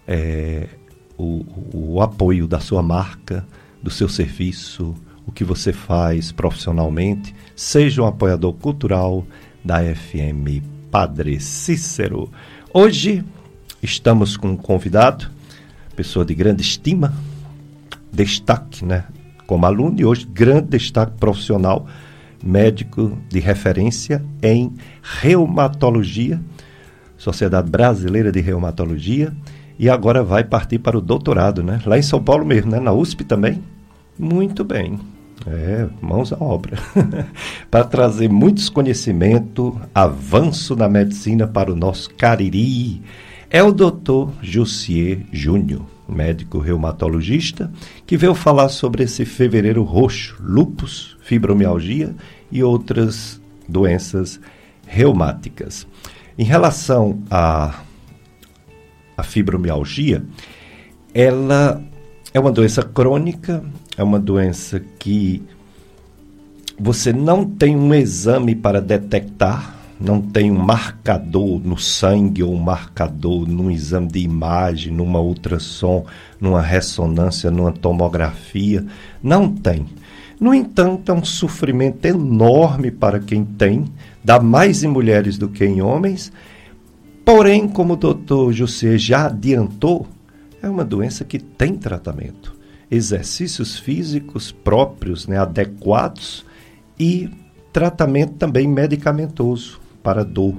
é, 0.08 0.68
o, 1.18 1.46
o 1.74 2.02
apoio 2.02 2.48
da 2.48 2.60
sua 2.60 2.82
marca, 2.82 3.46
do 3.82 3.90
seu 3.90 4.10
serviço, 4.10 4.96
o 5.26 5.32
que 5.32 5.44
você 5.44 5.74
faz 5.74 6.32
profissionalmente. 6.32 7.36
Seja 7.56 8.02
um 8.02 8.06
apoiador 8.06 8.54
cultural 8.54 9.26
da 9.64 9.80
FM 9.82 10.64
Padre 10.92 11.40
Cícero. 11.40 12.32
Hoje 12.74 13.24
estamos 13.82 14.38
com 14.38 14.50
um 14.50 14.58
convidado, 14.58 15.30
pessoa 15.96 16.26
de 16.26 16.36
grande 16.36 16.62
estima, 16.62 17.14
destaque, 18.12 18.86
né? 18.86 19.06
Como 19.48 19.66
aluno 19.66 20.00
e 20.00 20.06
hoje 20.06 20.26
grande 20.26 20.70
destaque 20.70 21.14
profissional, 21.20 21.88
médico 22.44 23.18
de 23.30 23.40
referência 23.40 24.24
em 24.42 24.74
reumatologia, 25.02 26.40
Sociedade 27.18 27.70
Brasileira 27.70 28.32
de 28.32 28.42
Reumatologia 28.42 29.34
e 29.78 29.90
agora 29.90 30.24
vai 30.24 30.44
partir 30.44 30.80
para 30.80 30.98
o 30.98 31.02
doutorado, 31.02 31.64
né? 31.64 31.82
Lá 31.86 31.98
em 31.98 32.02
São 32.02 32.24
Paulo 32.24 32.46
mesmo, 32.46 32.72
né? 32.72 32.80
Na 32.80 32.92
USP 32.92 33.24
também. 33.24 33.62
Muito 34.18 34.64
bem. 34.64 35.00
É, 35.46 35.88
mãos 36.02 36.32
à 36.32 36.38
obra. 36.42 36.78
para 37.70 37.84
trazer 37.84 38.30
muitos 38.30 38.70
conhecimentos, 38.70 39.74
avanço 39.94 40.76
na 40.76 40.88
medicina 40.88 41.46
para 41.46 41.72
o 41.72 41.76
nosso 41.76 42.10
Cariri. 42.16 43.02
É 43.50 43.62
o 43.62 43.72
doutor 43.72 44.32
Jussier 44.42 45.20
Júnior, 45.32 45.86
médico 46.08 46.60
reumatologista, 46.60 47.72
que 48.06 48.18
veio 48.18 48.34
falar 48.34 48.70
sobre 48.70 49.04
esse 49.04 49.26
fevereiro 49.26 49.84
roxo, 49.84 50.36
lupus, 50.40 51.16
fibromialgia 51.22 52.16
e 52.52 52.64
outras 52.64 53.42
doenças 53.68 54.40
reumáticas. 54.88 55.86
Em 56.38 56.44
relação 56.44 57.20
a 57.30 57.85
a 59.18 59.24
fibromialgia, 59.24 60.24
ela 61.14 61.82
é 62.34 62.40
uma 62.40 62.52
doença 62.52 62.84
crônica, 62.84 63.64
é 63.98 64.04
uma 64.04 64.20
doença 64.20 64.82
que 65.00 65.42
você 66.78 67.14
não 67.14 67.46
tem 67.46 67.76
um 67.76 67.94
exame 67.94 68.54
para 68.54 68.82
detectar, 68.82 69.76
não 70.00 70.22
tem 70.22 70.52
um 70.52 70.58
marcador 70.58 71.62
no 71.64 71.78
sangue 71.78 72.44
ou 72.44 72.54
um 72.54 72.60
marcador 72.60 73.48
num 73.48 73.72
exame 73.72 74.08
de 74.08 74.20
imagem, 74.20 74.92
numa 74.92 75.22
ultrassom, 75.22 76.06
numa 76.40 76.62
ressonância, 76.62 77.50
numa 77.50 77.72
tomografia. 77.72 78.86
Não 79.24 79.48
tem. 79.48 79.86
No 80.38 80.54
entanto, 80.54 81.14
é 81.14 81.16
um 81.16 81.24
sofrimento 81.24 82.06
enorme 82.06 82.92
para 82.92 83.22
quem 83.22 83.46
tem, 83.46 83.86
dá 84.22 84.38
mais 84.38 84.84
em 84.84 84.88
mulheres 84.88 85.38
do 85.38 85.48
que 85.48 85.64
em 85.64 85.82
homens. 85.82 86.32
Porém, 87.26 87.68
como 87.68 87.94
o 87.94 87.98
doutor 87.98 88.54
José 88.54 89.00
já 89.00 89.26
adiantou, 89.26 90.06
é 90.62 90.70
uma 90.70 90.86
doença 90.86 91.26
que 91.26 91.40
tem 91.40 91.74
tratamento. 91.74 92.56
Exercícios 92.90 93.80
físicos 93.80 94.52
próprios, 94.52 95.26
né, 95.26 95.40
adequados 95.40 96.46
e 97.00 97.28
tratamento 97.74 98.34
também 98.34 98.68
medicamentoso 98.68 99.82
para 100.04 100.24
dor. 100.24 100.54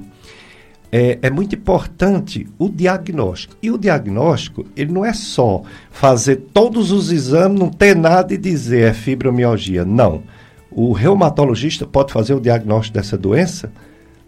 É, 0.90 1.20
é, 1.22 1.30
muito 1.30 1.54
importante 1.54 2.48
o 2.58 2.68
diagnóstico. 2.68 3.56
E 3.62 3.70
o 3.70 3.78
diagnóstico, 3.78 4.66
ele 4.76 4.92
não 4.92 5.04
é 5.04 5.12
só 5.12 5.62
fazer 5.90 6.36
todos 6.52 6.90
os 6.90 7.12
exames, 7.12 7.60
não 7.60 7.68
ter 7.68 7.94
nada 7.94 8.34
e 8.34 8.36
dizer 8.36 8.90
é 8.90 8.92
fibromialgia. 8.92 9.84
Não. 9.84 10.24
O 10.68 10.92
reumatologista 10.92 11.86
pode 11.86 12.12
fazer 12.12 12.34
o 12.34 12.40
diagnóstico 12.40 12.98
dessa 12.98 13.16
doença 13.16 13.70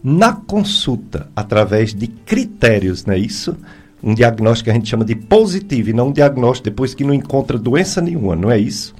na 0.02 0.32
consulta, 0.32 1.28
através 1.34 1.92
de 1.92 2.06
critérios, 2.06 3.04
não 3.04 3.14
é 3.14 3.18
isso? 3.18 3.56
Um 4.02 4.14
diagnóstico 4.14 4.66
que 4.66 4.70
a 4.70 4.74
gente 4.74 4.88
chama 4.88 5.04
de 5.04 5.14
positivo 5.14 5.90
e 5.90 5.92
não 5.92 6.08
um 6.08 6.12
diagnóstico 6.12 6.70
depois 6.70 6.94
que 6.94 7.04
não 7.04 7.12
encontra 7.12 7.58
doença 7.58 8.00
nenhuma, 8.00 8.36
não 8.36 8.50
é 8.50 8.58
isso? 8.58 8.94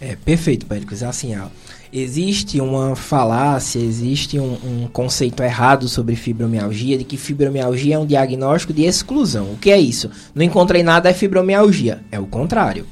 É 0.00 0.16
perfeito, 0.16 0.66
Péricles. 0.66 1.02
Assim, 1.02 1.34
ó, 1.36 1.46
existe 1.92 2.60
uma 2.60 2.96
falácia, 2.96 3.78
existe 3.78 4.38
um, 4.38 4.54
um, 4.64 4.88
conceito 4.92 5.42
errado 5.42 5.88
sobre 5.88 6.16
fibromialgia, 6.16 6.98
de 6.98 7.04
que 7.04 7.16
fibromialgia 7.16 7.94
é 7.94 7.98
um 7.98 8.06
diagnóstico 8.06 8.72
de 8.72 8.82
exclusão. 8.82 9.52
O 9.52 9.56
que 9.56 9.70
é 9.70 9.78
isso? 9.78 10.10
Não 10.34 10.44
encontrei 10.44 10.82
nada, 10.82 11.08
é 11.08 11.14
fibromialgia. 11.14 12.02
É 12.10 12.18
o 12.18 12.26
contrário. 12.26 12.84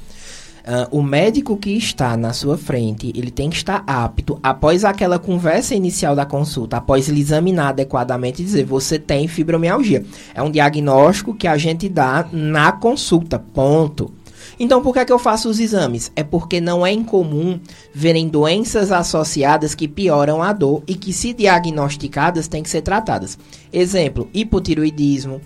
Uh, 0.71 0.99
o 0.99 1.03
médico 1.03 1.57
que 1.57 1.73
está 1.77 2.17
na 2.17 2.33
sua 2.33 2.57
frente, 2.57 3.13
ele 3.17 3.33
tem 3.33 3.51
que 3.51 3.57
estar 3.57 3.83
apto, 3.89 4.39
após 4.41 4.85
aquela 4.85 5.19
conversa 5.19 5.75
inicial 5.75 6.15
da 6.15 6.25
consulta, 6.25 6.77
após 6.77 7.09
ele 7.09 7.21
examinar 7.21 7.71
adequadamente 7.71 8.41
e 8.41 8.45
dizer, 8.45 8.67
você 8.67 8.97
tem 8.97 9.27
fibromialgia. 9.27 10.05
É 10.33 10.41
um 10.41 10.49
diagnóstico 10.49 11.35
que 11.35 11.49
a 11.49 11.59
gente 11.59 11.89
dá 11.89 12.29
na 12.31 12.71
consulta, 12.71 13.37
ponto. 13.37 14.13
Então, 14.61 14.81
por 14.81 14.93
que, 14.93 15.01
é 15.01 15.05
que 15.05 15.13
eu 15.13 15.19
faço 15.19 15.49
os 15.49 15.59
exames? 15.59 16.13
É 16.15 16.23
porque 16.23 16.61
não 16.61 16.87
é 16.87 16.93
incomum 16.93 17.59
verem 17.93 18.29
doenças 18.29 18.93
associadas 18.93 19.75
que 19.75 19.89
pioram 19.89 20.41
a 20.43 20.53
dor 20.53 20.85
e 20.87 20.95
que, 20.95 21.13
se 21.13 21.33
diagnosticadas, 21.33 22.47
têm 22.47 22.63
que 22.63 22.71
ser 22.71 22.83
tratadas. 22.83 23.39
Exemplo, 23.73 24.29
hipotiroidismo, 24.33 25.41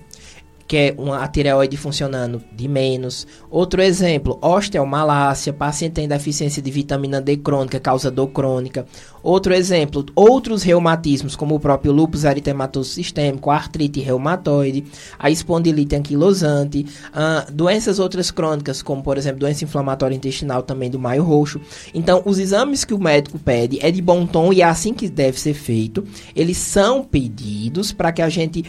que 0.66 0.76
é 0.76 0.94
uma 0.96 1.26
tireoide 1.28 1.76
funcionando 1.76 2.42
de 2.52 2.66
menos. 2.66 3.26
Outro 3.50 3.82
exemplo, 3.82 4.38
osteomalácia, 4.40 5.52
paciente 5.52 5.94
tem 5.94 6.08
deficiência 6.08 6.62
de 6.62 6.70
vitamina 6.70 7.20
D 7.20 7.36
crônica, 7.36 7.78
causa 7.78 8.10
dor 8.10 8.28
crônica. 8.28 8.86
Outro 9.22 9.54
exemplo, 9.54 10.04
outros 10.14 10.62
reumatismos, 10.62 11.36
como 11.36 11.54
o 11.54 11.60
próprio 11.60 11.92
lúpus 11.92 12.24
eritematoso 12.24 12.90
sistêmico, 12.90 13.50
artrite 13.50 14.00
reumatoide, 14.00 14.84
a 15.18 15.30
espondilite 15.30 15.96
anquilosante, 15.96 16.86
uh, 17.08 17.50
doenças 17.50 17.98
outras 17.98 18.30
crônicas, 18.30 18.82
como 18.82 19.02
por 19.02 19.16
exemplo, 19.16 19.40
doença 19.40 19.64
inflamatória 19.64 20.14
intestinal 20.14 20.62
também 20.62 20.90
do 20.90 20.98
maio 20.98 21.22
roxo. 21.22 21.60
Então, 21.94 22.22
os 22.24 22.38
exames 22.38 22.84
que 22.84 22.94
o 22.94 22.98
médico 22.98 23.38
pede 23.38 23.78
é 23.80 23.90
de 23.90 24.02
bom 24.02 24.26
tom 24.26 24.52
e 24.52 24.60
é 24.60 24.64
assim 24.64 24.92
que 24.92 25.08
deve 25.08 25.38
ser 25.40 25.54
feito. 25.54 26.04
Eles 26.34 26.56
são 26.56 27.02
pedidos 27.02 27.92
para 27.92 28.12
que 28.12 28.22
a 28.22 28.28
gente 28.28 28.64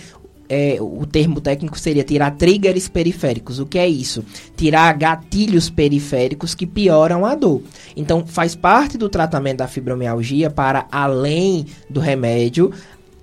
é, 0.47 0.77
o 0.79 1.05
termo 1.05 1.41
técnico 1.41 1.77
seria 1.77 2.03
tirar 2.03 2.31
triggers 2.31 2.88
periféricos. 2.88 3.60
O 3.60 3.65
que 3.65 3.79
é 3.79 3.88
isso? 3.88 4.23
Tirar 4.55 4.93
gatilhos 4.97 5.69
periféricos 5.69 6.53
que 6.53 6.65
pioram 6.65 7.25
a 7.25 7.36
dor. 7.36 7.62
Então, 7.95 8.25
faz 8.25 8.55
parte 8.55 8.97
do 8.97 9.10
tratamento 9.10 9.58
da 9.58 9.67
fibromialgia 9.67 10.49
para 10.49 10.88
além 10.91 11.65
do 11.89 11.99
remédio, 11.99 12.71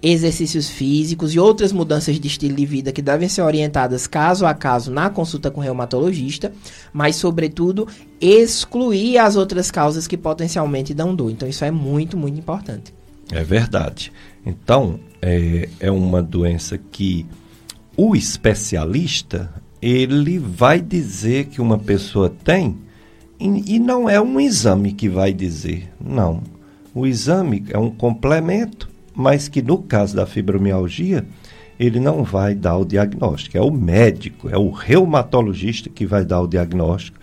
exercícios 0.03 0.69
físicos 0.69 1.33
e 1.33 1.39
outras 1.39 1.73
mudanças 1.73 2.19
de 2.19 2.27
estilo 2.27 2.57
de 2.57 2.67
vida 2.67 2.91
que 2.91 3.01
devem 3.01 3.29
ser 3.29 3.43
orientadas 3.43 4.09
caso 4.09 4.45
a 4.45 4.53
caso 4.53 4.91
na 4.91 5.09
consulta 5.09 5.49
com 5.49 5.61
o 5.61 5.63
reumatologista, 5.63 6.53
mas, 6.93 7.17
sobretudo, 7.17 7.87
excluir 8.21 9.19
as 9.19 9.37
outras 9.37 9.71
causas 9.71 10.09
que 10.09 10.17
potencialmente 10.17 10.93
dão 10.93 11.15
dor. 11.15 11.31
Então, 11.31 11.49
isso 11.49 11.65
é 11.65 11.71
muito, 11.71 12.17
muito 12.17 12.39
importante. 12.39 12.93
É 13.31 13.45
verdade. 13.45 14.13
Então, 14.45 14.99
é, 15.23 15.69
é 15.79 15.91
uma 15.91 16.21
doença 16.21 16.77
que 16.77 17.25
o 17.97 18.17
especialista 18.17 19.53
ele 19.81 20.39
vai 20.39 20.81
dizer 20.81 21.47
que 21.47 21.61
uma 21.61 21.79
pessoa 21.79 22.29
tem 22.29 22.77
e, 23.41 23.77
e 23.77 23.79
não 23.79 24.09
é 24.09 24.21
um 24.21 24.41
exame 24.41 24.93
que 24.93 25.09
vai 25.09 25.33
dizer. 25.33 25.93
Não. 26.01 26.43
O 26.95 27.07
exame 27.07 27.65
é 27.71 27.79
um 27.79 27.91
complemento, 27.91 28.89
mas 29.15 29.49
que 29.49 29.63
no 29.63 29.79
caso 29.79 30.15
da 30.15 30.27
fibromialgia, 30.27 31.27
ele 31.79 31.99
não 31.99 32.23
vai 32.23 32.55
dar 32.55 32.77
o 32.77 32.85
diagnóstico. 32.85 33.57
É 33.57 33.61
o 33.61 33.71
médico, 33.71 34.49
é 34.49 34.57
o 34.57 34.71
reumatologista 34.71 35.89
que 35.89 36.07
vai 36.07 36.25
dar 36.25 36.41
o 36.41 36.47
diagnóstico. 36.47 37.19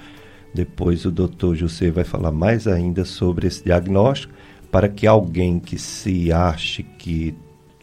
Depois 0.53 1.05
o 1.05 1.12
doutor 1.12 1.55
José 1.55 1.91
vai 1.91 2.03
falar 2.03 2.31
mais 2.31 2.67
ainda 2.67 3.05
sobre 3.05 3.47
esse 3.47 3.63
diagnóstico, 3.63 4.33
para 4.71 4.89
que 4.89 5.07
alguém 5.07 5.59
que 5.59 5.77
se 5.77 6.31
ache 6.31 6.83
que 6.83 7.35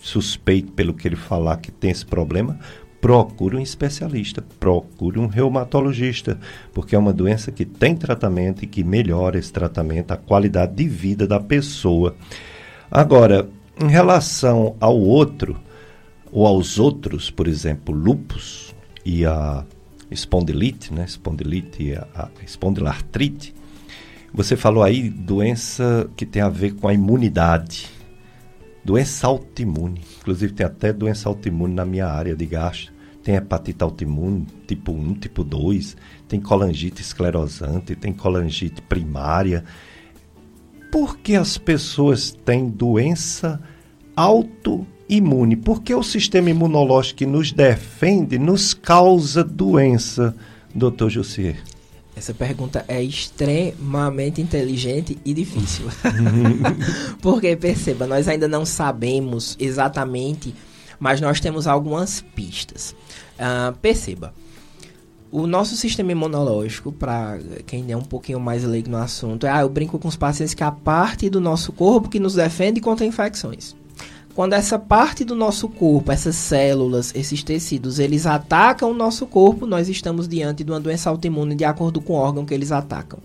suspeito 0.07 0.71
pelo 0.73 0.95
que 0.95 1.09
ele 1.09 1.17
falar 1.17 1.57
que 1.57 1.73
tem 1.73 1.91
esse 1.91 2.07
problema, 2.07 2.59
procure 3.01 3.57
um 3.57 3.61
especialista, 3.61 4.45
procure 4.61 5.19
um 5.19 5.27
reumatologista, 5.27 6.39
porque 6.73 6.95
é 6.95 6.99
uma 6.99 7.13
doença 7.13 7.51
que 7.51 7.65
tem 7.65 7.97
tratamento 7.97 8.63
e 8.63 8.67
que 8.69 8.85
melhora 8.85 9.39
esse 9.39 9.53
tratamento, 9.53 10.13
a 10.13 10.17
qualidade 10.17 10.75
de 10.75 10.89
vida 10.89 11.27
da 11.27 11.41
pessoa. 11.41 12.15
Agora, 12.91 13.49
em 13.81 13.89
relação 13.89 14.77
ao 14.81 14.97
outro, 14.97 15.57
ou 16.31 16.47
aos 16.47 16.79
outros, 16.79 17.31
por 17.31 17.49
exemplo, 17.49 17.95
lupus 17.95 18.75
e 19.05 19.27
a 19.27 19.65
espondilite, 20.11 20.95
né? 20.95 21.05
Espondilite 21.05 21.83
e 21.83 21.95
a, 21.97 22.07
a 22.15 22.29
espondilartrite, 22.45 23.55
você 24.33 24.57
falou 24.57 24.83
aí 24.83 25.11
doença 25.11 26.09
que 26.17 26.25
tem 26.25 26.43
a 26.43 26.49
ver 26.49 26.75
com 26.75 26.87
a 26.87 26.95
imunidade. 26.95 27.96
Doença 28.87 29.27
autoimune. 29.27 30.01
Inclusive 30.21 30.53
tem 30.53 30.65
até 30.65 30.93
doença 30.93 31.29
autoimune 31.29 31.75
na 31.75 31.85
minha 31.85 32.07
área 32.07 32.37
de 32.37 32.47
gasto. 32.47 32.93
Tem 33.21 33.35
hepatite 33.35 33.83
autoimune 33.83 34.47
tipo 34.65 34.93
1, 34.93 35.15
tipo 35.15 35.43
2, 35.43 35.97
tem 36.29 36.41
colangite 36.41 37.03
esclerosante, 37.03 37.97
tem 37.97 38.13
colangite 38.13 38.81
primária. 38.81 39.65
Por 40.93 41.19
que 41.19 41.35
as 41.35 41.59
pessoas 41.59 42.31
têm 42.31 42.69
doença 42.69 43.61
autoimune? 44.15 45.57
Por 45.57 45.83
que 45.83 45.93
o 45.93 46.05
sistema 46.05 46.51
imunológico 46.51 47.19
que 47.19 47.27
nos 47.27 47.51
defende 47.51 48.39
nos 48.39 48.73
causa 48.73 49.43
doença, 49.43 50.33
doutor 50.73 51.11
Jussier? 51.11 51.57
Essa 52.17 52.33
pergunta 52.33 52.83
é 52.89 53.03
extremamente 53.03 54.41
inteligente 54.41 55.19
e 55.23 55.35
difícil. 55.35 55.85
Porque, 57.21 57.55
perceba, 57.55 58.07
nós 58.07 58.27
ainda 58.27 58.49
não 58.49 58.65
sabemos 58.65 59.55
exatamente, 59.61 60.55
mas 60.99 61.21
nós 61.21 61.41
temos 61.41 61.67
algumas 61.67 62.23
pistas. 62.35 62.97
Uh, 63.39 63.77
perceba, 63.83 64.33
o 65.31 65.47
nosso 65.47 65.77
sistema 65.77 66.13
imunológico, 66.13 66.91
para 66.91 67.39
quem 67.67 67.93
é 67.93 67.97
um 67.97 68.03
pouquinho 68.03 68.41
mais 68.41 68.65
leigo 68.65 68.89
no 68.89 68.97
assunto, 68.97 69.47
é, 69.47 69.51
ah, 69.51 69.61
eu 69.61 69.69
brinco 69.69 69.99
com 69.99 70.09
os 70.09 70.17
pacientes 70.17 70.55
que 70.55 70.63
é 70.63 70.67
a 70.67 70.73
parte 70.73 71.29
do 71.29 71.39
nosso 71.39 71.71
corpo 71.71 72.09
que 72.09 72.19
nos 72.19 72.33
defende 72.33 72.81
contra 72.81 73.05
infecções. 73.05 73.77
Quando 74.37 74.53
essa 74.53 74.79
parte 74.79 75.25
do 75.25 75.35
nosso 75.35 75.67
corpo, 75.67 76.13
essas 76.13 76.37
células, 76.37 77.11
esses 77.15 77.43
tecidos, 77.43 77.99
eles 77.99 78.27
atacam 78.27 78.91
o 78.91 78.95
nosso 78.95 79.27
corpo, 79.27 79.65
nós 79.65 79.89
estamos 79.89 80.29
diante 80.29 80.63
de 80.63 80.71
uma 80.71 80.79
doença 80.79 81.09
autoimune 81.09 81.55
de 81.55 81.65
acordo 81.65 82.03
com 82.03 82.13
o 82.13 82.17
órgão 82.17 82.45
que 82.45 82.53
eles 82.53 82.71
atacam. 82.71 83.19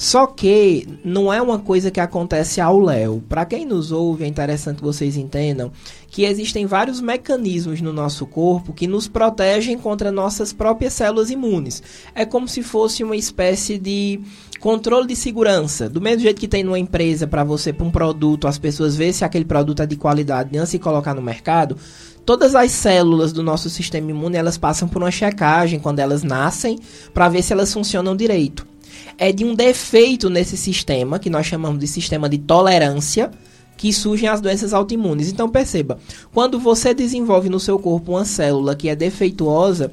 Só 0.00 0.26
que 0.26 0.88
não 1.04 1.30
é 1.30 1.42
uma 1.42 1.58
coisa 1.58 1.90
que 1.90 2.00
acontece 2.00 2.58
ao 2.58 2.80
léu. 2.80 3.22
Para 3.28 3.44
quem 3.44 3.66
nos 3.66 3.92
ouve, 3.92 4.24
é 4.24 4.26
interessante 4.26 4.78
que 4.78 4.82
vocês 4.82 5.14
entendam 5.14 5.70
que 6.08 6.24
existem 6.24 6.64
vários 6.64 7.02
mecanismos 7.02 7.82
no 7.82 7.92
nosso 7.92 8.24
corpo 8.24 8.72
que 8.72 8.86
nos 8.86 9.06
protegem 9.06 9.76
contra 9.76 10.10
nossas 10.10 10.54
próprias 10.54 10.94
células 10.94 11.28
imunes. 11.28 11.82
É 12.14 12.24
como 12.24 12.48
se 12.48 12.62
fosse 12.62 13.04
uma 13.04 13.14
espécie 13.14 13.76
de 13.76 14.18
controle 14.58 15.06
de 15.06 15.14
segurança. 15.14 15.86
Do 15.86 16.00
mesmo 16.00 16.22
jeito 16.22 16.40
que 16.40 16.48
tem 16.48 16.64
numa 16.64 16.78
empresa 16.78 17.26
para 17.26 17.44
você, 17.44 17.70
para 17.70 17.86
um 17.86 17.90
produto, 17.90 18.48
as 18.48 18.56
pessoas 18.56 18.96
verem 18.96 19.12
se 19.12 19.22
aquele 19.22 19.44
produto 19.44 19.82
é 19.82 19.86
de 19.86 19.96
qualidade 19.96 20.56
antes 20.56 20.72
de 20.72 20.78
colocar 20.78 21.12
no 21.12 21.20
mercado. 21.20 21.76
Todas 22.24 22.54
as 22.54 22.70
células 22.70 23.34
do 23.34 23.42
nosso 23.42 23.68
sistema 23.68 24.10
imune 24.10 24.38
elas 24.38 24.56
passam 24.56 24.88
por 24.88 25.02
uma 25.02 25.10
checagem 25.10 25.78
quando 25.78 25.98
elas 25.98 26.22
nascem 26.22 26.78
para 27.12 27.28
ver 27.28 27.42
se 27.42 27.52
elas 27.52 27.70
funcionam 27.70 28.16
direito 28.16 28.69
é 29.18 29.32
de 29.32 29.44
um 29.44 29.54
defeito 29.54 30.30
nesse 30.30 30.56
sistema, 30.56 31.18
que 31.18 31.30
nós 31.30 31.46
chamamos 31.46 31.78
de 31.78 31.86
sistema 31.86 32.28
de 32.28 32.38
tolerância, 32.38 33.30
que 33.76 33.92
surgem 33.92 34.28
as 34.28 34.40
doenças 34.40 34.74
autoimunes. 34.74 35.30
Então 35.30 35.48
perceba, 35.48 35.98
quando 36.34 36.58
você 36.60 36.92
desenvolve 36.92 37.48
no 37.48 37.58
seu 37.58 37.78
corpo 37.78 38.12
uma 38.12 38.24
célula 38.24 38.76
que 38.76 38.88
é 38.88 38.94
defeituosa, 38.94 39.90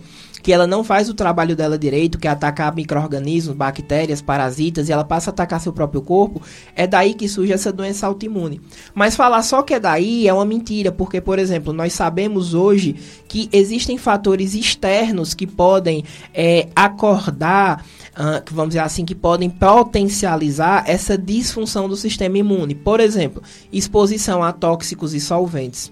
que 0.48 0.54
ela 0.54 0.66
não 0.66 0.82
faz 0.82 1.10
o 1.10 1.14
trabalho 1.14 1.58
dela 1.58 1.78
direito, 1.78 2.18
que 2.18 2.26
é 2.26 2.32
atacar 2.32 2.74
micro-organismos, 2.74 3.54
bactérias, 3.54 4.22
parasitas, 4.22 4.88
e 4.88 4.94
ela 4.94 5.04
passa 5.04 5.30
a 5.30 5.34
atacar 5.34 5.60
seu 5.60 5.74
próprio 5.74 6.02
corpo, 6.02 6.42
é 6.74 6.88
daí 6.88 7.14
que 7.16 7.28
surge 7.28 7.52
essa 7.52 7.70
doença 7.70 8.08
autoimune. 8.08 8.62
Mas 8.96 9.14
falar 9.14 9.44
só 9.44 9.62
que 9.62 9.74
é 9.74 9.80
daí 9.82 10.26
é 10.26 10.34
uma 10.34 10.46
mentira, 10.46 10.90
porque, 10.90 11.20
por 11.20 11.38
exemplo, 11.38 11.74
nós 11.74 11.92
sabemos 11.92 12.54
hoje 12.54 12.96
que 13.28 13.50
existem 13.52 13.98
fatores 13.98 14.54
externos 14.54 15.34
que 15.34 15.46
podem 15.46 16.06
é, 16.34 16.70
acordar 16.74 17.84
Uh, 18.18 18.42
vamos 18.52 18.70
dizer 18.70 18.80
assim, 18.80 19.06
que 19.06 19.14
podem 19.14 19.48
potencializar 19.48 20.86
essa 20.88 21.16
disfunção 21.16 21.88
do 21.88 21.96
sistema 21.96 22.36
imune. 22.40 22.74
Por 22.74 23.00
exemplo, 23.00 23.44
exposição 23.72 24.44
a 24.44 24.52
tóxicos 24.52 25.14
e 25.14 25.20
solventes. 25.20 25.92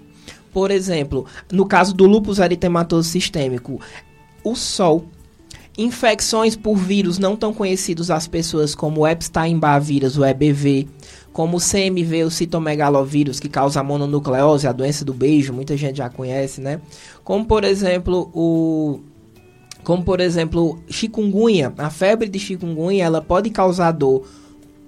Por 0.56 0.70
exemplo, 0.70 1.26
no 1.52 1.66
caso 1.66 1.94
do 1.94 2.06
lúpus 2.06 2.38
eritematoso 2.38 3.10
sistêmico, 3.10 3.78
o 4.50 4.54
sol. 4.54 5.06
Infecções 5.76 6.56
por 6.56 6.76
vírus 6.76 7.18
não 7.18 7.36
tão 7.36 7.52
conhecidos 7.52 8.10
às 8.10 8.26
pessoas 8.26 8.74
como 8.74 9.02
o 9.02 9.06
Epstein-Barr 9.06 9.80
vírus, 9.80 10.16
o 10.16 10.24
EBV, 10.24 10.88
como 11.32 11.58
o 11.58 11.60
CMV, 11.60 12.24
o 12.24 12.30
citomegalovírus, 12.30 13.38
que 13.38 13.48
causa 13.48 13.82
mononucleose, 13.82 14.66
a 14.66 14.72
doença 14.72 15.04
do 15.04 15.12
beijo, 15.12 15.52
muita 15.52 15.76
gente 15.76 15.98
já 15.98 16.08
conhece, 16.08 16.62
né? 16.62 16.80
Como, 17.22 17.44
por 17.44 17.62
exemplo, 17.62 18.30
o 18.32 19.00
como 19.84 20.02
por 20.02 20.18
exemplo, 20.18 20.80
chikungunya, 20.88 21.72
a 21.78 21.90
febre 21.90 22.28
de 22.28 22.40
chikungunya, 22.40 23.04
ela 23.04 23.22
pode 23.22 23.50
causar 23.50 23.92
dor 23.92 24.26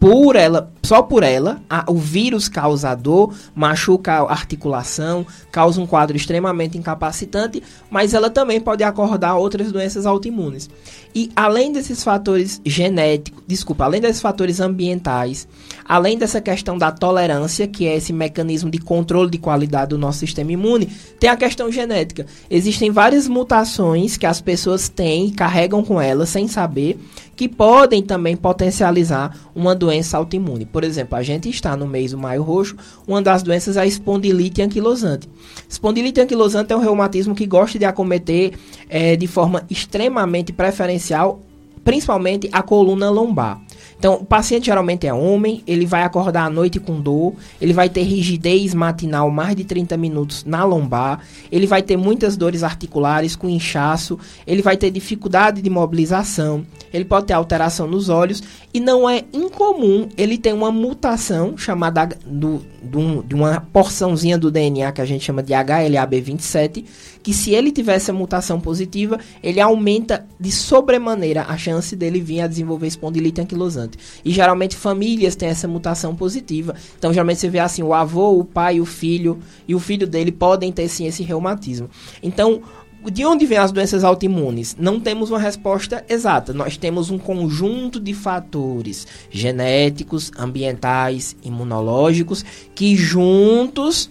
por 0.00 0.36
ela, 0.36 0.72
só 0.82 1.02
por 1.02 1.22
ela, 1.22 1.60
a, 1.68 1.84
o 1.90 1.96
vírus 1.96 2.48
causador 2.48 3.34
machuca 3.54 4.12
a 4.12 4.30
articulação, 4.30 5.26
causa 5.50 5.80
um 5.80 5.86
quadro 5.86 6.16
extremamente 6.16 6.78
incapacitante, 6.78 7.62
mas 7.90 8.14
ela 8.14 8.30
também 8.30 8.60
pode 8.60 8.84
acordar 8.84 9.34
outras 9.36 9.72
doenças 9.72 10.06
autoimunes. 10.06 10.70
E 11.14 11.32
além 11.34 11.72
desses 11.72 12.04
fatores 12.04 12.60
genéticos, 12.64 13.42
desculpa, 13.46 13.84
além 13.84 14.00
desses 14.00 14.22
fatores 14.22 14.60
ambientais, 14.60 15.48
além 15.88 16.18
dessa 16.18 16.40
questão 16.40 16.76
da 16.76 16.92
tolerância, 16.92 17.66
que 17.66 17.86
é 17.86 17.96
esse 17.96 18.12
mecanismo 18.12 18.70
de 18.70 18.78
controle 18.78 19.30
de 19.30 19.38
qualidade 19.38 19.90
do 19.90 19.98
nosso 19.98 20.18
sistema 20.18 20.52
imune, 20.52 20.86
tem 21.18 21.30
a 21.30 21.36
questão 21.36 21.72
genética. 21.72 22.26
Existem 22.50 22.90
várias 22.90 23.26
mutações 23.26 24.18
que 24.18 24.26
as 24.26 24.40
pessoas 24.40 24.90
têm 24.90 25.28
e 25.28 25.32
carregam 25.32 25.82
com 25.82 26.00
elas 26.00 26.28
sem 26.28 26.46
saber 26.46 26.98
que 27.34 27.48
podem 27.48 28.02
também 28.02 28.36
potencializar 28.36 29.32
uma 29.54 29.72
doença 29.72 30.18
autoimune. 30.18 30.66
Por 30.66 30.82
exemplo, 30.82 31.16
a 31.16 31.22
gente 31.22 31.48
está 31.48 31.76
no 31.76 31.86
mês 31.86 32.10
do 32.10 32.18
maio 32.18 32.42
roxo, 32.42 32.76
uma 33.06 33.22
das 33.22 33.44
doenças 33.44 33.76
é 33.76 33.80
a 33.80 33.86
espondilite 33.86 34.60
anquilosante. 34.60 35.28
Espondilite 35.68 36.20
anquilosante 36.20 36.72
é 36.72 36.76
um 36.76 36.80
reumatismo 36.80 37.36
que 37.36 37.46
gosta 37.46 37.78
de 37.78 37.84
acometer 37.84 38.54
é, 38.88 39.14
de 39.14 39.28
forma 39.28 39.62
extremamente 39.70 40.52
preferencial, 40.52 41.40
principalmente 41.84 42.48
a 42.52 42.60
coluna 42.60 43.08
lombar. 43.08 43.62
Então, 43.98 44.14
o 44.14 44.24
paciente 44.24 44.66
geralmente 44.66 45.08
é 45.08 45.12
homem, 45.12 45.62
ele 45.66 45.84
vai 45.84 46.04
acordar 46.04 46.44
à 46.44 46.50
noite 46.50 46.78
com 46.78 47.00
dor, 47.00 47.34
ele 47.60 47.72
vai 47.72 47.88
ter 47.88 48.02
rigidez 48.02 48.72
matinal 48.72 49.28
mais 49.28 49.56
de 49.56 49.64
30 49.64 49.96
minutos 49.96 50.44
na 50.44 50.64
lombar, 50.64 51.20
ele 51.50 51.66
vai 51.66 51.82
ter 51.82 51.96
muitas 51.96 52.36
dores 52.36 52.62
articulares 52.62 53.34
com 53.34 53.48
inchaço, 53.48 54.16
ele 54.46 54.62
vai 54.62 54.76
ter 54.76 54.92
dificuldade 54.92 55.60
de 55.60 55.68
mobilização, 55.68 56.64
ele 56.92 57.04
pode 57.04 57.26
ter 57.26 57.32
alteração 57.32 57.88
nos 57.88 58.08
olhos 58.08 58.40
e 58.72 58.78
não 58.78 59.10
é 59.10 59.24
incomum 59.32 60.08
ele 60.16 60.38
ter 60.38 60.54
uma 60.54 60.70
mutação 60.70 61.58
chamada 61.58 62.08
do, 62.24 62.62
do, 62.80 63.24
de 63.24 63.34
uma 63.34 63.60
porçãozinha 63.72 64.38
do 64.38 64.48
DNA 64.48 64.92
que 64.92 65.00
a 65.00 65.04
gente 65.04 65.24
chama 65.24 65.42
de 65.42 65.52
HLA-B27, 65.52 66.84
que 67.22 67.32
se 67.32 67.52
ele 67.52 67.70
tiver 67.70 67.94
essa 67.94 68.12
mutação 68.12 68.60
positiva, 68.60 69.18
ele 69.42 69.60
aumenta 69.60 70.26
de 70.38 70.50
sobremaneira 70.50 71.44
a 71.48 71.56
chance 71.56 71.94
dele 71.94 72.20
vir 72.20 72.40
a 72.40 72.46
desenvolver 72.46 72.86
espondilite 72.86 73.40
anquilosante. 73.40 73.98
E 74.24 74.30
geralmente 74.30 74.76
famílias 74.76 75.36
têm 75.36 75.48
essa 75.48 75.68
mutação 75.68 76.14
positiva. 76.14 76.74
Então 76.98 77.12
geralmente 77.12 77.40
você 77.40 77.48
vê 77.48 77.58
assim, 77.58 77.82
o 77.82 77.94
avô, 77.94 78.38
o 78.38 78.44
pai, 78.44 78.80
o 78.80 78.86
filho 78.86 79.38
e 79.66 79.74
o 79.74 79.78
filho 79.78 80.06
dele 80.06 80.32
podem 80.32 80.72
ter 80.72 80.88
sim 80.88 81.06
esse 81.06 81.22
reumatismo. 81.22 81.88
Então, 82.22 82.62
de 83.10 83.24
onde 83.24 83.46
vêm 83.46 83.58
as 83.58 83.72
doenças 83.72 84.02
autoimunes? 84.02 84.76
Não 84.78 84.98
temos 84.98 85.30
uma 85.30 85.38
resposta 85.38 86.04
exata. 86.08 86.52
Nós 86.52 86.76
temos 86.76 87.10
um 87.10 87.18
conjunto 87.18 88.00
de 88.00 88.12
fatores 88.12 89.06
genéticos, 89.30 90.30
ambientais, 90.36 91.36
imunológicos 91.42 92.44
que 92.74 92.96
juntos 92.96 94.10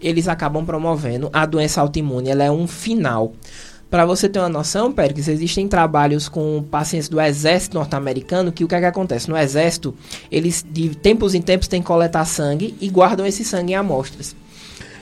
eles 0.00 0.28
acabam 0.28 0.64
promovendo 0.64 1.30
a 1.32 1.46
doença 1.46 1.80
autoimune. 1.80 2.30
Ela 2.30 2.44
é 2.44 2.50
um 2.50 2.66
final. 2.66 3.32
Para 3.90 4.04
você 4.04 4.28
ter 4.28 4.38
uma 4.38 4.50
noção, 4.50 4.92
Pérez, 4.92 5.28
existem 5.28 5.66
trabalhos 5.66 6.28
com 6.28 6.62
pacientes 6.62 7.08
do 7.08 7.18
exército 7.18 7.74
norte-americano 7.78 8.52
que 8.52 8.62
o 8.62 8.68
que, 8.68 8.74
é 8.74 8.80
que 8.80 8.84
acontece? 8.84 9.30
No 9.30 9.36
exército, 9.36 9.94
eles 10.30 10.64
de 10.68 10.90
tempos 10.90 11.34
em 11.34 11.40
tempos 11.40 11.68
têm 11.68 11.80
que 11.80 11.86
coletar 11.86 12.26
sangue 12.26 12.76
e 12.82 12.88
guardam 12.90 13.26
esse 13.26 13.42
sangue 13.44 13.72
em 13.72 13.76
amostras. 13.76 14.36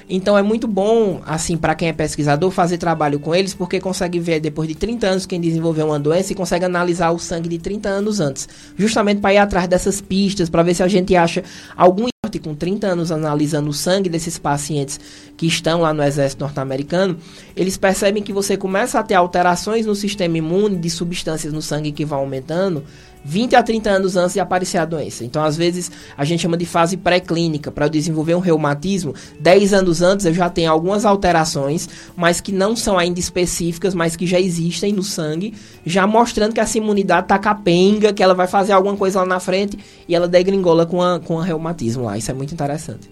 Então 0.09 0.39
é 0.39 0.43
muito 0.43 0.69
bom, 0.69 1.21
assim, 1.27 1.57
para 1.57 1.75
quem 1.75 1.89
é 1.89 1.93
pesquisador, 1.93 2.51
fazer 2.53 2.79
trabalho 2.79 3.19
com 3.19 3.35
eles, 3.35 3.55
porque 3.55 3.81
consegue 3.81 4.21
ver 4.21 4.39
depois 4.39 4.69
de 4.69 4.77
30 4.77 5.05
anos 5.05 5.27
quem 5.27 5.41
desenvolveu 5.41 5.87
uma 5.87 5.99
doença 5.99 6.33
e 6.33 6.37
consegue 6.37 6.65
analisar 6.65 7.11
o 7.11 7.19
sangue 7.19 7.49
de 7.49 7.59
30 7.59 7.89
anos 7.89 8.21
antes. 8.21 8.49
Justamente 8.77 9.21
para 9.21 9.35
ir 9.35 9.39
atrás 9.39 9.67
dessas 9.67 10.01
pistas, 10.01 10.49
para 10.49 10.63
ver 10.63 10.75
se 10.75 10.83
a 10.85 10.89
gente 10.89 11.17
acha 11.17 11.43
algum 11.77 12.07
com 12.39 12.55
30 12.55 12.87
anos 12.87 13.13
analisando 13.13 13.71
o 13.71 13.73
sangue 13.73 14.09
desses 14.09 14.39
pacientes 14.39 15.01
que 15.37 15.47
estão 15.47 15.81
lá 15.81 15.93
no 15.93 16.03
exército 16.03 16.43
norte-americano, 16.43 17.19
eles 17.55 17.77
percebem 17.77 18.23
que 18.23 18.33
você 18.33 18.57
começa 18.57 18.99
a 18.99 19.03
ter 19.03 19.15
alterações 19.15 19.87
no 19.87 19.95
sistema 19.95 20.39
imune 20.39 20.77
de 20.77 20.91
substâncias 20.91 21.53
no 21.53 21.63
sangue 21.63 21.93
que 21.93 22.05
vão 22.05 22.19
aumentando 22.19 22.85
20 23.27 23.57
a 23.57 23.63
30 23.63 23.91
anos 23.91 24.17
antes 24.17 24.35
de 24.35 24.41
aparecer 24.41 24.79
a 24.79 24.85
doença. 24.85 25.25
Então, 25.25 25.43
às 25.43 25.57
vezes, 25.57 25.91
a 26.17 26.25
gente 26.25 26.41
chama 26.41 26.57
de 26.57 26.65
fase 26.65 26.97
pré-clínica. 26.97 27.73
Para 27.73 27.87
eu 27.87 27.91
desenvolver 27.91 28.37
um 28.37 28.41
reumatismo, 28.41 29.15
10 29.41 29.75
anos 29.75 30.01
antes 30.01 30.25
eu 30.27 30.33
já 30.33 30.49
tenho 30.49 30.71
algumas 30.71 31.05
alterações, 31.05 31.89
mas 32.17 32.41
que 32.41 32.53
não 32.53 32.77
são 32.77 32.97
ainda 32.97 33.19
específicas, 33.19 33.95
mas 33.97 34.15
que 34.15 34.29
já 34.29 34.39
existem 34.39 34.93
no 34.93 35.03
sangue, 35.03 35.55
já 35.85 36.07
mostrando 36.07 36.53
que 36.53 36.61
essa 36.61 36.79
imunidade 36.79 37.25
está 37.25 37.39
capenga, 37.39 38.13
que 38.13 38.23
ela 38.23 38.33
vai 38.35 38.47
fazer 38.47 38.73
alguma 38.73 38.97
coisa 38.97 39.21
lá 39.21 39.27
na 39.27 39.41
frente 39.41 39.77
e 40.09 40.15
ela 40.15 40.29
degringola 40.29 40.87
com 40.87 41.03
a, 41.03 41.19
com 41.19 41.41
a 41.41 41.45
reumatismo 41.45 42.05
lá. 42.05 42.17
Isso 42.17 42.31
é 42.31 42.35
muito 42.35 42.55
interessante. 42.55 43.11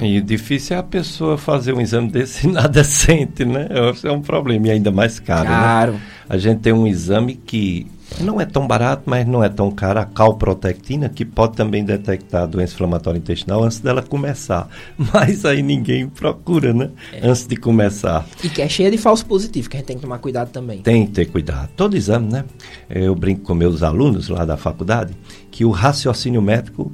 E 0.00 0.20
difícil 0.20 0.76
é 0.76 0.78
a 0.78 0.82
pessoa 0.82 1.36
fazer 1.36 1.72
um 1.72 1.80
exame 1.80 2.08
desse 2.08 2.46
e 2.46 2.50
nada 2.52 2.82
sente, 2.82 3.44
né? 3.44 3.68
É 4.02 4.10
um 4.10 4.20
problema, 4.20 4.68
e 4.68 4.70
ainda 4.70 4.90
mais 4.90 5.18
caro. 5.18 5.46
Claro. 5.46 5.92
Né? 5.92 6.00
A 6.28 6.38
gente 6.38 6.60
tem 6.60 6.72
um 6.72 6.86
exame 6.86 7.34
que 7.34 7.86
não 8.18 8.40
é 8.40 8.44
tão 8.44 8.66
barato, 8.66 9.04
mas 9.06 9.26
não 9.26 9.42
é 9.42 9.48
tão 9.48 9.70
caro. 9.70 10.00
A 10.00 10.04
calprotectina, 10.04 11.08
que 11.08 11.24
pode 11.24 11.56
também 11.56 11.84
detectar 11.84 12.42
a 12.42 12.46
doença 12.46 12.74
inflamatória 12.74 13.18
intestinal 13.18 13.62
antes 13.62 13.78
dela 13.78 14.02
começar. 14.02 14.68
Mas 15.12 15.44
aí 15.44 15.62
ninguém 15.62 16.08
procura, 16.08 16.72
né? 16.72 16.90
É. 17.12 17.26
Antes 17.26 17.46
de 17.46 17.56
começar. 17.56 18.26
E 18.42 18.48
que 18.48 18.60
é 18.60 18.68
cheia 18.68 18.90
de 18.90 18.98
falso 18.98 19.24
positivo, 19.24 19.68
que 19.70 19.76
a 19.76 19.80
gente 19.80 19.86
tem 19.86 19.96
que 19.96 20.02
tomar 20.02 20.18
cuidado 20.18 20.50
também. 20.50 20.82
Tem 20.82 21.06
que 21.06 21.12
ter 21.12 21.26
cuidado. 21.26 21.70
Todo 21.76 21.96
exame, 21.96 22.30
né? 22.30 22.44
Eu 22.88 23.14
brinco 23.14 23.42
com 23.42 23.54
meus 23.54 23.82
alunos 23.82 24.28
lá 24.28 24.44
da 24.44 24.56
faculdade 24.56 25.14
que 25.50 25.64
o 25.64 25.70
raciocínio 25.70 26.42
médico 26.42 26.92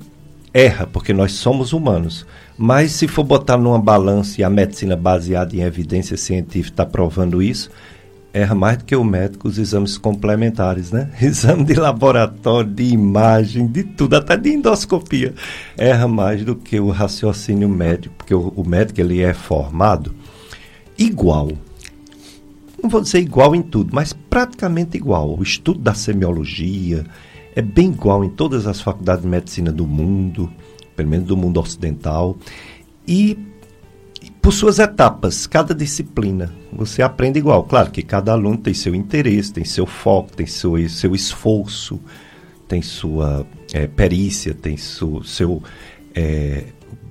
erra, 0.53 0.87
porque 0.87 1.13
nós 1.13 1.33
somos 1.33 1.73
humanos. 1.73 2.27
Mas 2.57 2.93
se 2.93 3.07
for 3.07 3.23
botar 3.23 3.59
numa 3.59 3.79
balança 3.79 4.41
e 4.41 4.45
a 4.45 4.49
medicina 4.49 4.97
baseada 4.97 5.55
em 5.55 5.61
evidência 5.61 6.17
científica 6.17 6.73
está 6.73 6.87
provando 6.87 7.43
isso, 7.43 7.71
erra 8.37 8.55
mais 8.55 8.77
do 8.77 8.85
que 8.85 8.95
o 8.95 9.03
médico 9.03 9.49
os 9.49 9.57
exames 9.57 9.97
complementares, 9.97 10.93
né? 10.93 11.11
Exame 11.21 11.65
de 11.65 11.75
laboratório, 11.75 12.71
de 12.71 12.85
imagem, 12.85 13.67
de 13.67 13.83
tudo, 13.83 14.15
até 14.15 14.37
de 14.37 14.51
endoscopia. 14.51 15.35
Erra 15.77 16.07
mais 16.07 16.45
do 16.45 16.55
que 16.55 16.79
o 16.79 16.91
raciocínio 16.91 17.69
médico, 17.69 18.15
porque 18.19 18.35
o, 18.35 18.53
o 18.55 18.69
médico 18.69 19.01
ele 19.01 19.23
é 19.23 19.33
formado 19.33 20.15
igual. 20.99 21.51
Não 22.83 22.91
vou 22.91 23.01
dizer 23.01 23.21
igual 23.21 23.55
em 23.55 23.63
tudo, 23.63 23.95
mas 23.95 24.13
praticamente 24.13 24.99
igual. 24.99 25.35
O 25.37 25.43
estudo 25.43 25.81
da 25.81 25.95
semiologia 25.95 27.07
é 27.55 27.63
bem 27.63 27.89
igual 27.89 28.23
em 28.23 28.29
todas 28.29 28.67
as 28.67 28.83
faculdades 28.83 29.23
de 29.23 29.29
medicina 29.29 29.73
do 29.73 29.87
mundo, 29.87 30.53
pelo 30.95 31.09
menos 31.09 31.27
do 31.27 31.39
mundo 31.39 31.59
ocidental. 31.59 32.37
E 33.09 33.39
por 34.47 34.53
suas 34.53 34.79
etapas, 34.79 35.45
cada 35.45 35.75
disciplina. 35.75 36.55
Você 36.73 37.03
aprende 37.03 37.37
igual. 37.37 37.65
Claro 37.65 37.91
que 37.91 38.01
cada 38.01 38.31
aluno 38.31 38.57
tem 38.57 38.73
seu 38.73 38.95
interesse, 38.95 39.53
tem 39.53 39.65
seu 39.65 39.87
foco, 39.87 40.37
tem 40.37 40.47
seu, 40.47 40.89
seu 40.89 41.17
esforço, 41.17 42.01
tem 42.69 42.81
sua 42.81 43.45
é, 43.73 43.89
perícia, 43.89 44.55
tem 44.55 44.77
su, 44.77 45.21
seu 45.25 45.61
é, 46.15 46.63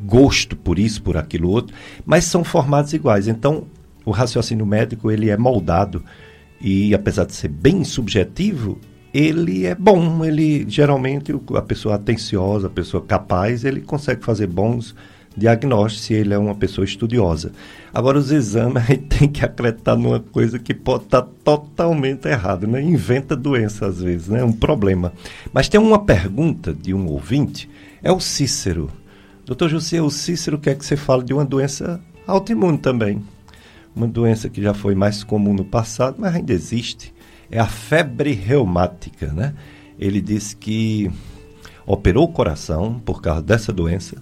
gosto 0.06 0.56
por 0.56 0.80
isso, 0.80 1.04
por 1.04 1.18
aquilo 1.18 1.50
outro, 1.50 1.76
mas 2.06 2.24
são 2.24 2.42
formados 2.42 2.94
iguais. 2.94 3.28
Então, 3.28 3.66
o 4.06 4.12
raciocínio 4.12 4.66
médico 4.66 5.12
ele 5.12 5.30
é 5.30 5.36
moldado 5.36 6.06
e, 6.62 6.96
apesar 6.96 7.26
de 7.26 7.34
ser 7.34 7.50
bem 7.50 7.84
subjetivo, 7.84 8.80
ele 9.14 9.66
é 9.66 9.76
bom. 9.76 10.24
Ele 10.24 10.66
geralmente 10.70 11.34
a 11.54 11.62
pessoa 11.62 11.96
atenciosa, 11.96 12.68
a 12.68 12.70
pessoa 12.70 13.04
capaz, 13.04 13.66
ele 13.66 13.82
consegue 13.82 14.24
fazer 14.24 14.48
bons 14.48 14.96
diagnóstico 15.36 16.06
se 16.06 16.14
ele 16.14 16.34
é 16.34 16.38
uma 16.38 16.56
pessoa 16.56 16.86
estudiosa. 16.86 17.52
Agora, 17.94 18.18
os 18.18 18.32
exames, 18.32 18.78
a 18.84 18.86
gente 18.86 19.04
tem 19.04 19.28
que 19.28 19.44
acreditar 19.44 19.96
numa 19.96 20.20
coisa 20.20 20.58
que 20.60 20.74
pode 20.74 21.06
estar 21.06 21.22
totalmente 21.44 22.28
errada, 22.28 22.66
né? 22.66 22.82
Inventa 22.82 23.36
doença 23.36 23.88
às 23.88 24.02
vezes, 24.02 24.28
né? 24.28 24.40
É 24.40 24.46
um 24.46 24.54
problema. 24.54 25.14
Mas 25.54 25.70
tem 25.70 25.80
uma 25.80 26.00
pergunta 26.00 26.74
de 26.74 26.94
um 26.94 27.08
ouvinte, 27.08 27.70
é 28.02 28.12
o 28.12 28.20
Cícero. 28.20 28.90
Doutor 29.46 29.70
José, 29.70 30.02
o 30.02 30.10
Cícero 30.10 30.58
quer 30.58 30.76
que 30.76 30.86
você 30.86 30.96
fale 30.96 31.24
de 31.24 31.34
uma 31.34 31.46
doença 31.46 32.00
autoimune 32.26 32.78
também. 32.78 33.22
Uma 33.96 34.08
doença 34.08 34.50
que 34.50 34.62
já 34.62 34.74
foi 34.74 34.96
mais 34.96 35.24
comum 35.24 35.54
no 35.54 35.64
passado, 35.64 36.16
mas 36.20 36.36
ainda 36.36 36.52
existe. 36.52 37.14
É 37.50 37.60
a 37.60 37.68
febre 37.68 38.34
reumática, 38.34 39.28
né? 39.28 39.54
Ele 39.98 40.20
disse 40.20 40.56
que 40.56 41.10
operou 41.86 42.26
o 42.26 42.32
coração 42.32 43.00
por 43.06 43.22
causa 43.22 43.42
dessa 43.42 43.72
doença, 43.72 44.18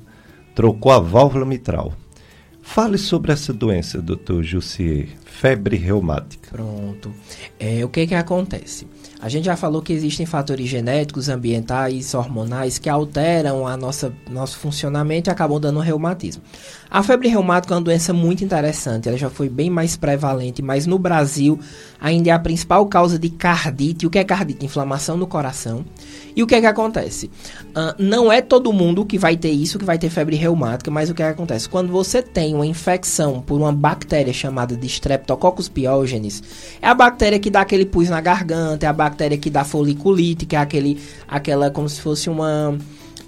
trocou 0.54 0.91
a 0.91 0.99
válvula 0.99 1.45
mitral. 1.45 1.93
Fale 2.62 2.97
sobre 2.97 3.34
essa 3.34 3.51
doença, 3.51 4.01
doutor 4.01 4.41
Jussier, 4.41 5.10
febre 5.26 5.76
reumática. 5.76 6.49
Pronto. 6.49 7.14
É, 7.60 7.84
o 7.84 7.89
que 7.89 8.08
que 8.08 8.16
acontece? 8.16 8.88
A 9.20 9.28
gente 9.28 9.45
já 9.45 9.58
falou 9.58 9.82
que 9.82 9.91
existem 9.91 10.26
fatores 10.26 10.68
genéticos, 10.68 11.28
ambientais, 11.28 12.14
hormonais 12.14 12.80
que 12.80 12.89
alteram 12.89 13.68
a 13.68 13.76
nossa 13.76 14.14
nosso 14.30 14.58
funcionamento 14.58 15.30
e 15.30 15.32
acabam 15.32 15.60
dando 15.60 15.80
reumatismo. 15.80 16.41
A 16.94 17.02
febre 17.02 17.28
reumática 17.28 17.74
é 17.74 17.78
uma 17.78 17.82
doença 17.82 18.14
muito 18.14 18.44
interessante, 18.44 19.10
ela 19.10 19.18
já 19.18 19.28
foi 19.28 19.50
bem 19.50 19.68
mais 19.68 19.98
prevalente, 19.98 20.62
mas 20.62 20.86
no 20.86 21.00
Brasil 21.00 21.60
ainda 22.00 22.30
é 22.30 22.32
a 22.32 22.38
principal 22.38 22.86
causa 22.86 23.18
de 23.18 23.32
cardite. 23.32 24.06
O 24.06 24.12
que 24.12 24.20
é 24.20 24.24
cardite? 24.24 24.64
Inflamação 24.64 25.18
no 25.18 25.26
coração. 25.26 25.84
E 26.36 26.44
o 26.44 26.46
que 26.46 26.54
é 26.54 26.62
que 26.62 26.68
acontece? 26.68 27.32
Uh, 27.70 27.96
não 27.98 28.32
é 28.32 28.44
todo 28.44 28.72
mundo 28.72 29.04
que 29.06 29.18
vai 29.18 29.36
ter 29.36 29.50
isso, 29.50 29.80
que 29.80 29.86
vai 29.86 29.98
ter 29.98 30.12
febre 30.12 30.36
reumática, 30.36 30.91
mas 30.91 31.10
o 31.10 31.16
que, 31.16 31.24
é 31.24 31.26
que 31.26 31.32
acontece? 31.32 31.68
Quando 31.68 31.91
você 31.91 32.22
tem 32.22 32.54
uma 32.54 32.68
infecção 32.68 33.41
por 33.41 33.60
uma 33.60 33.74
bactéria 33.74 34.32
chamada 34.32 34.78
de 34.78 34.86
Streptococcus 34.86 35.68
pyogenes, 35.68 36.44
é 36.80 36.88
a 36.88 36.94
bactéria 36.94 37.39
que 37.39 37.50
dá 37.50 37.62
aquele 37.62 37.88
pus 37.88 38.08
na 38.08 38.22
garganta, 38.22 38.86
é 38.86 38.89
a 38.89 38.94
bactéria 38.94 39.36
que 39.39 39.50
dá 39.50 39.64
foliculite, 39.64 40.46
que 40.46 40.56
é 40.56 40.60
aquele, 40.60 41.00
aquela 41.28 41.72
como 41.72 41.89
se 41.89 42.00
fosse 42.00 42.30
uma, 42.30 42.78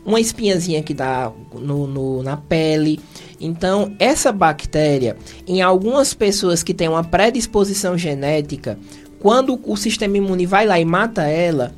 uma 0.06 0.20
espinhazinha 0.20 0.84
que 0.84 0.94
dá 0.94 1.32
no, 1.54 1.88
no, 1.88 2.24
na 2.24 2.38
pele. 2.38 3.00
Então, 3.42 3.96
essa 4.00 4.32
bactéria, 4.32 5.18
em 5.48 5.62
algumas 5.62 6.14
pessoas 6.14 6.62
que 6.62 6.74
têm 6.74 6.88
uma 6.88 7.04
predisposição 7.04 7.98
genética, 7.98 8.78
quando 9.20 9.60
o 9.64 9.76
sistema 9.76 10.18
imune 10.18 10.46
vai 10.46 10.66
lá 10.68 10.80
e 10.80 10.86
mata 10.86 11.24
ela, 11.24 11.74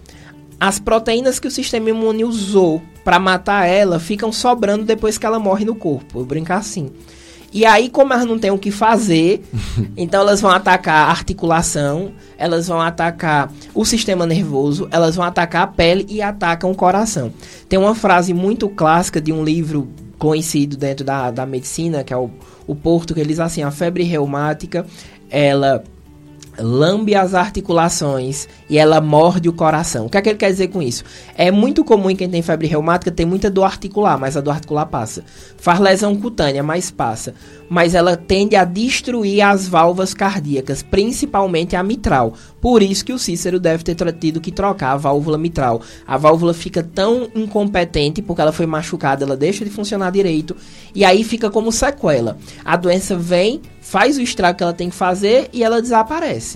as 0.59 0.80
proteínas 0.80 1.39
que 1.39 1.47
o 1.47 1.51
sistema 1.51 1.89
imune 1.89 2.25
usou 2.25 2.82
para 3.03 3.19
matar 3.19 3.65
ela 3.65 3.99
ficam 3.99 4.34
sobrando 4.34 4.84
depois 4.84 5.17
que 5.17 5.25
ela 5.25 5.39
morre 5.39 5.63
no 5.63 5.75
corpo. 5.75 6.19
Eu 6.19 6.25
brincar 6.25 6.57
assim. 6.57 6.91
E 7.54 7.66
aí, 7.66 7.89
como 7.89 8.14
elas 8.14 8.26
não 8.26 8.38
têm 8.38 8.52
o 8.52 8.58
que 8.58 8.72
fazer, 8.72 9.43
então 9.95 10.22
elas 10.22 10.41
vão 10.41 10.52
atacar 10.52 11.08
a 11.08 11.10
articulação, 11.10 12.12
elas 12.38 12.68
vão 12.68 12.82
atacar 12.82 13.52
o 13.74 13.86
sistema 13.86 14.26
nervoso, 14.26 14.88
elas 14.91 15.16
vão 15.16 15.26
atacar 15.26 15.64
a 15.64 15.68
pele 15.68 16.06
e 16.10 16.22
atacam 16.22 16.72
o 16.72 16.76
coração. 16.76 17.32
Tem 17.68 17.80
uma 17.80 17.95
frase 17.95 18.34
muito 18.34 18.68
clássica 18.70 19.22
de 19.22 19.32
um 19.32 19.43
livro 19.43 19.88
conhecido 20.18 20.76
dentro 20.76 21.06
da, 21.06 21.32
da 21.32 21.45
medicina, 21.45 22.04
que 22.04 22.14
é 22.14 22.18
o, 22.18 22.30
o 22.66 22.76
Porto, 22.76 23.14
que 23.14 23.20
ele 23.20 23.30
diz 23.30 23.39
assim: 23.39 23.64
a 23.64 23.72
febre 23.72 24.04
reumática, 24.04 24.86
ela 25.30 25.84
lambe 26.60 27.16
as 27.16 27.34
articulações 27.34 28.47
e 28.70 28.78
ela 28.78 28.99
morde 28.99 29.49
o 29.49 29.53
coração. 29.53 30.05
O 30.05 30.10
que 30.10 30.18
é 30.18 30.22
que 30.22 30.30
ele 30.30 30.38
quer 30.38 30.51
dizer 30.51 30.68
com 30.68 30.82
isso? 30.82 31.03
É 31.36 31.51
muito 31.51 31.84
comum 31.84 32.10
em 32.10 32.16
quem 32.16 32.30
tem 32.30 32.41
febre 32.41 32.68
reumática 32.68 33.12
ter 33.12 33.26
muita 33.26 33.49
dor 33.49 33.66
articular, 33.66 34.18
mas 34.18 34.36
a 34.36 34.41
dor 34.41 34.51
articular 34.51 34.86
passa. 34.86 35.24
Faz 35.58 35.80
lesão 35.80 36.16
cutânea, 36.16 36.64
mas 36.64 36.91
passa. 36.91 37.34
Mas 37.70 37.93
ela 37.93 38.16
tende 38.16 38.55
a 38.55 38.64
destruir 38.64 39.41
as 39.41 39.68
válvulas 39.68 40.14
cardíacas, 40.14 40.82
principalmente 40.82 41.76
a 41.76 41.84
mitral. 41.84 42.34
Por 42.62 42.82
isso 42.82 43.05
que 43.05 43.14
o 43.14 43.20
Cícero 43.20 43.60
deve 43.60 43.84
ter 43.84 43.95
tido 44.14 44.41
que 44.41 44.51
trocar 44.51 44.93
a 44.93 44.97
válvula 44.97 45.38
mitral. 45.38 45.82
A 46.05 46.18
válvula 46.18 46.53
fica 46.53 46.82
tão 46.82 47.28
incompetente 47.36 48.22
porque 48.22 48.41
ela 48.41 48.51
foi 48.51 48.66
machucada, 48.66 49.24
ela 49.24 49.38
deixa 49.38 49.64
de 49.64 49.72
funcionar 49.72 50.12
direito 50.12 50.55
e 50.95 51.03
aí 51.05 51.24
fica 51.24 51.49
como 51.49 51.72
sequela. 51.72 52.38
A 52.64 52.76
doença 52.76 53.16
vem, 53.16 53.62
faz 53.82 54.18
o 54.18 54.22
estrago 54.22 54.58
que 54.58 54.64
ela 54.64 54.74
tem 54.74 54.89
que 54.89 54.95
fazer 54.95 55.49
e 55.53 55.64
ela 55.64 55.82
desaparece. 55.82 56.47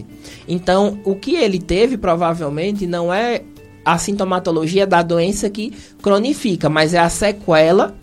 Então, 0.48 1.00
o 1.04 1.16
que 1.16 1.36
ele 1.36 1.60
teve 1.60 1.98
provavelmente 1.98 2.88
não 2.88 3.14
é 3.14 3.42
a 3.84 3.98
sintomatologia 3.98 4.86
da 4.86 5.02
doença 5.02 5.50
que 5.50 5.74
cronifica, 6.02 6.70
mas 6.70 6.94
é 6.94 7.00
a 7.00 7.10
sequela 7.10 7.96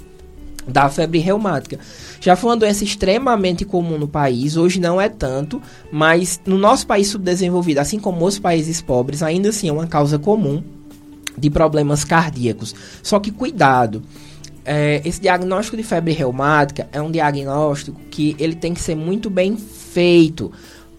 da 0.66 0.88
febre 0.90 1.18
reumática. 1.18 1.78
Já 2.20 2.36
foi 2.36 2.50
uma 2.50 2.56
doença 2.56 2.84
extremamente 2.84 3.64
comum 3.64 3.98
no 3.98 4.06
país, 4.06 4.56
hoje 4.56 4.78
não 4.78 5.00
é 5.00 5.08
tanto, 5.08 5.62
mas 5.90 6.40
no 6.44 6.58
nosso 6.58 6.86
país 6.86 7.08
subdesenvolvido, 7.08 7.80
assim 7.80 7.98
como 7.98 8.26
os 8.26 8.38
países 8.38 8.82
pobres, 8.82 9.22
ainda 9.22 9.48
assim 9.48 9.68
é 9.68 9.72
uma 9.72 9.86
causa 9.86 10.18
comum 10.18 10.62
de 11.36 11.48
problemas 11.48 12.04
cardíacos. 12.04 12.74
Só 13.02 13.18
que 13.18 13.30
cuidado, 13.30 14.02
é, 14.64 15.00
esse 15.04 15.20
diagnóstico 15.20 15.76
de 15.76 15.82
febre 15.82 16.12
reumática 16.12 16.88
é 16.92 17.00
um 17.00 17.10
diagnóstico 17.10 17.98
que 18.10 18.36
ele 18.38 18.54
tem 18.54 18.74
que 18.74 18.80
ser 18.80 18.94
muito 18.94 19.30
bem 19.30 19.56
feito, 19.56 20.52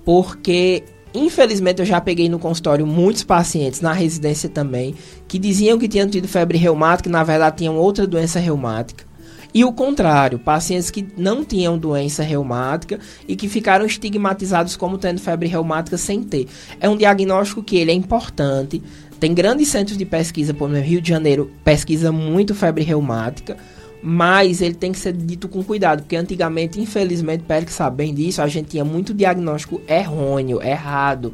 porque 0.03 0.83
infelizmente 1.13 1.79
eu 1.79 1.85
já 1.85 1.99
peguei 1.99 2.29
no 2.29 2.39
consultório 2.39 2.85
muitos 2.85 3.23
pacientes 3.23 3.81
na 3.81 3.93
residência 3.93 4.47
também 4.47 4.93
que 5.27 5.39
diziam 5.39 5.79
que 5.79 5.87
tinham 5.87 6.07
tido 6.07 6.27
febre 6.27 6.57
reumática, 6.57 7.09
e 7.09 7.11
na 7.11 7.23
verdade 7.23 7.57
tinham 7.57 7.77
outra 7.77 8.05
doença 8.05 8.39
reumática. 8.39 9.09
E 9.51 9.65
o 9.65 9.73
contrário, 9.73 10.37
pacientes 10.37 10.91
que 10.91 11.07
não 11.17 11.43
tinham 11.43 11.75
doença 11.75 12.21
reumática 12.21 12.99
e 13.27 13.35
que 13.35 13.49
ficaram 13.49 13.83
estigmatizados 13.83 14.75
como 14.75 14.97
tendo 14.97 15.19
febre 15.19 15.47
reumática 15.47 15.97
sem 15.97 16.21
ter. 16.21 16.47
É 16.79 16.87
um 16.87 16.95
diagnóstico 16.95 17.63
que 17.63 17.77
ele 17.77 17.89
é 17.89 17.93
importante, 17.95 18.81
tem 19.19 19.33
grandes 19.33 19.67
centros 19.67 19.97
de 19.97 20.05
pesquisa, 20.05 20.53
por 20.53 20.69
exemplo, 20.69 20.87
Rio 20.87 21.01
de 21.01 21.09
Janeiro 21.09 21.51
pesquisa 21.63 22.11
muito 22.11 22.55
febre 22.55 22.83
reumática, 22.83 23.57
mas 24.01 24.61
ele 24.61 24.75
tem 24.75 24.91
que 24.91 24.99
ser 24.99 25.13
dito 25.13 25.47
com 25.47 25.63
cuidado, 25.63 26.01
porque 26.01 26.15
antigamente, 26.15 26.79
infelizmente, 26.79 27.43
Pérez 27.43 27.71
sabe 27.71 27.97
bem 27.97 28.13
disso, 28.13 28.41
a 28.41 28.47
gente 28.47 28.69
tinha 28.69 28.85
muito 28.85 29.13
diagnóstico 29.13 29.81
errôneo, 29.87 30.61
errado 30.61 31.33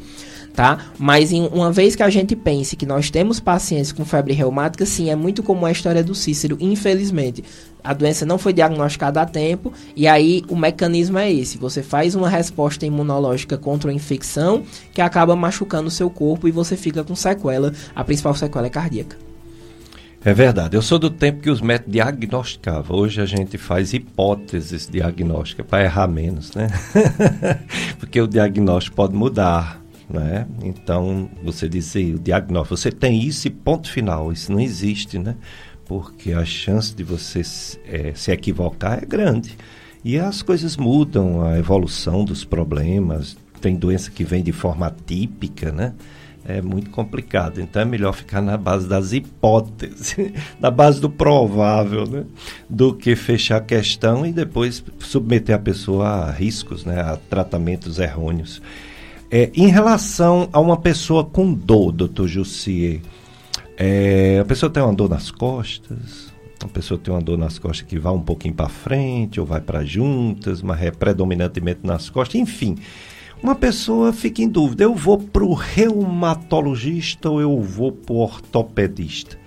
tá? 0.56 0.80
Mas 0.98 1.32
em, 1.32 1.48
uma 1.48 1.72
vez 1.72 1.96
que 1.96 2.02
a 2.02 2.10
gente 2.10 2.36
pense 2.36 2.76
que 2.76 2.86
nós 2.86 3.12
temos 3.12 3.40
pacientes 3.40 3.92
com 3.92 4.06
febre 4.06 4.34
reumática, 4.34 4.86
sim, 4.86 5.10
é 5.10 5.16
muito 5.16 5.44
comum 5.44 5.66
a 5.66 5.72
história 5.72 6.04
do 6.04 6.16
Cícero, 6.16 6.58
infelizmente. 6.60 7.44
A 7.84 7.94
doença 7.94 8.26
não 8.26 8.40
foi 8.40 8.52
diagnosticada 8.52 9.22
a 9.22 9.26
tempo 9.26 9.72
e 9.96 10.08
aí 10.08 10.44
o 10.50 10.56
mecanismo 10.56 11.20
é 11.20 11.32
esse. 11.32 11.58
Você 11.60 11.84
faz 11.84 12.16
uma 12.16 12.30
resposta 12.30 12.86
imunológica 12.86 13.58
contra 13.58 13.92
a 13.92 13.94
infecção 13.94 14.64
que 14.92 15.02
acaba 15.02 15.36
machucando 15.36 15.90
o 15.90 15.92
seu 15.92 16.10
corpo 16.10 16.48
e 16.48 16.52
você 16.52 16.76
fica 16.76 17.04
com 17.04 17.16
sequela. 17.16 17.74
A 17.94 18.04
principal 18.04 18.34
sequela 18.34 18.66
é 18.66 18.72
cardíaca. 18.72 19.35
É 20.26 20.34
verdade. 20.34 20.76
Eu 20.76 20.82
sou 20.82 20.98
do 20.98 21.10
tempo 21.12 21.40
que 21.40 21.52
os 21.52 21.62
médicos 21.62 21.94
diagnosticavam. 21.94 22.98
Hoje 22.98 23.22
a 23.22 23.26
gente 23.26 23.60
faz 23.60 23.94
hipóteses 23.94 24.90
diagnósticas 24.92 25.66
para 25.66 25.84
errar 25.84 26.08
menos, 26.08 26.52
né? 26.56 26.68
Porque 28.00 28.20
o 28.20 28.28
diagnóstico 28.28 28.96
pode 28.96 29.16
mudar 29.16 29.86
né? 30.10 30.48
Então, 30.64 31.30
você 31.44 31.68
dizer 31.68 32.16
o 32.16 32.20
diagnóstico, 32.20 32.78
você 32.78 32.92
tem 32.92 33.24
isso 33.24 33.48
e 33.48 33.52
ponto 33.52 33.90
final, 33.90 34.32
isso 34.32 34.52
não 34.52 34.60
existe, 34.60 35.18
né? 35.18 35.36
Porque 35.86 36.32
a 36.32 36.46
chance 36.46 36.96
de 36.96 37.04
você 37.04 37.42
é, 37.86 38.14
se 38.16 38.32
equivocar 38.32 39.00
é 39.02 39.06
grande. 39.06 39.58
E 40.04 40.18
as 40.18 40.42
coisas 40.42 40.78
mudam, 40.78 41.44
a 41.44 41.58
evolução 41.58 42.24
dos 42.24 42.44
problemas, 42.44 43.38
tem 43.60 43.76
doença 43.76 44.12
que 44.12 44.24
vem 44.24 44.44
de 44.44 44.52
forma 44.52 44.96
típica, 45.06 45.72
né? 45.72 45.94
É 46.48 46.62
muito 46.62 46.92
complicado. 46.92 47.60
Então 47.60 47.82
é 47.82 47.86
melhor 47.86 48.14
ficar 48.14 48.40
na 48.40 48.56
base 48.56 48.88
das 48.88 49.14
hipóteses, 49.14 50.16
na 50.62 50.70
base 50.70 51.02
do 51.02 51.10
provável, 51.10 52.06
né? 52.06 52.24
Do 52.70 52.94
que 52.94 53.16
fechar 53.16 53.58
a 53.58 53.62
questão 53.62 54.26
e 54.26 54.32
depois 54.32 54.84
submeter 55.00 55.56
a 55.56 55.60
pessoa 55.60 56.08
a 56.08 56.32
riscos, 56.32 56.86
né? 56.86 57.02
A 57.02 57.18
tratamentos 57.18 57.98
errôneos. 57.98 58.62
É, 59.32 59.50
em 59.56 59.68
relação 59.68 60.48
a 60.54 60.60
uma 60.60 60.78
pessoa 60.78 61.26
com 61.26 61.52
dor, 61.52 61.92
doutor 61.92 62.28
Jussier, 62.28 63.02
é, 63.76 64.40
a 64.40 64.46
pessoa 64.46 64.70
tem 64.70 64.84
uma 64.84 64.94
dor 64.94 65.10
nas 65.10 65.32
costas, 65.32 66.32
a 66.64 66.68
pessoa 66.68 67.00
tem 67.00 67.14
uma 67.14 67.22
dor 67.22 67.38
nas 67.38 67.58
costas 67.58 67.88
que 67.88 67.98
vai 67.98 68.14
um 68.14 68.22
pouquinho 68.22 68.54
para 68.54 68.70
frente 68.70 69.40
ou 69.40 69.46
vai 69.46 69.60
para 69.60 69.84
juntas, 69.84 70.62
mas 70.62 70.82
é 70.82 70.92
predominantemente 70.92 71.80
nas 71.84 72.10
costas, 72.10 72.40
enfim. 72.40 72.78
Uma 73.42 73.56
pessoa 73.56 74.14
fica 74.14 74.42
em 74.42 74.50
dúvida: 74.50 74.84
eu 74.84 74.96
vou 74.96 75.18
para 75.18 75.44
o 75.44 75.54
reumatologista 75.54 77.30
ou 77.30 77.42
eu 77.42 77.62
vou 77.62 77.92
para 77.92 78.14
o 78.14 78.18
ortopedista? 78.18 79.38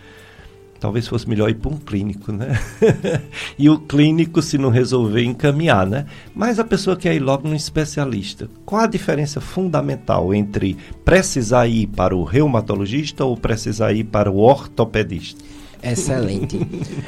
talvez 0.79 1.09
fosse 1.09 1.29
melhor 1.29 1.51
ir 1.51 1.55
para 1.55 1.71
um 1.71 1.77
clínico, 1.77 2.33
né? 2.33 2.59
e 3.59 3.69
o 3.69 3.79
clínico, 3.79 4.41
se 4.41 4.57
não 4.57 4.71
resolver, 4.71 5.23
encaminhar, 5.23 5.87
né? 5.87 6.07
Mas 6.35 6.59
a 6.59 6.65
pessoa 6.65 6.97
quer 6.97 7.15
ir 7.15 7.21
logo 7.21 7.49
num 7.49 7.55
especialista. 7.55 8.49
Qual 8.65 8.83
a 8.83 8.87
diferença 8.87 9.41
fundamental 9.41 10.33
entre 10.33 10.77
precisar 11.05 11.67
ir 11.67 11.87
para 11.89 12.17
o 12.17 12.25
reumatologista 12.25 13.25
ou 13.25 13.37
precisar 13.37 13.93
ir 13.93 14.05
para 14.05 14.31
o 14.31 14.39
ortopedista? 14.39 15.45
Excelente. 15.83 16.59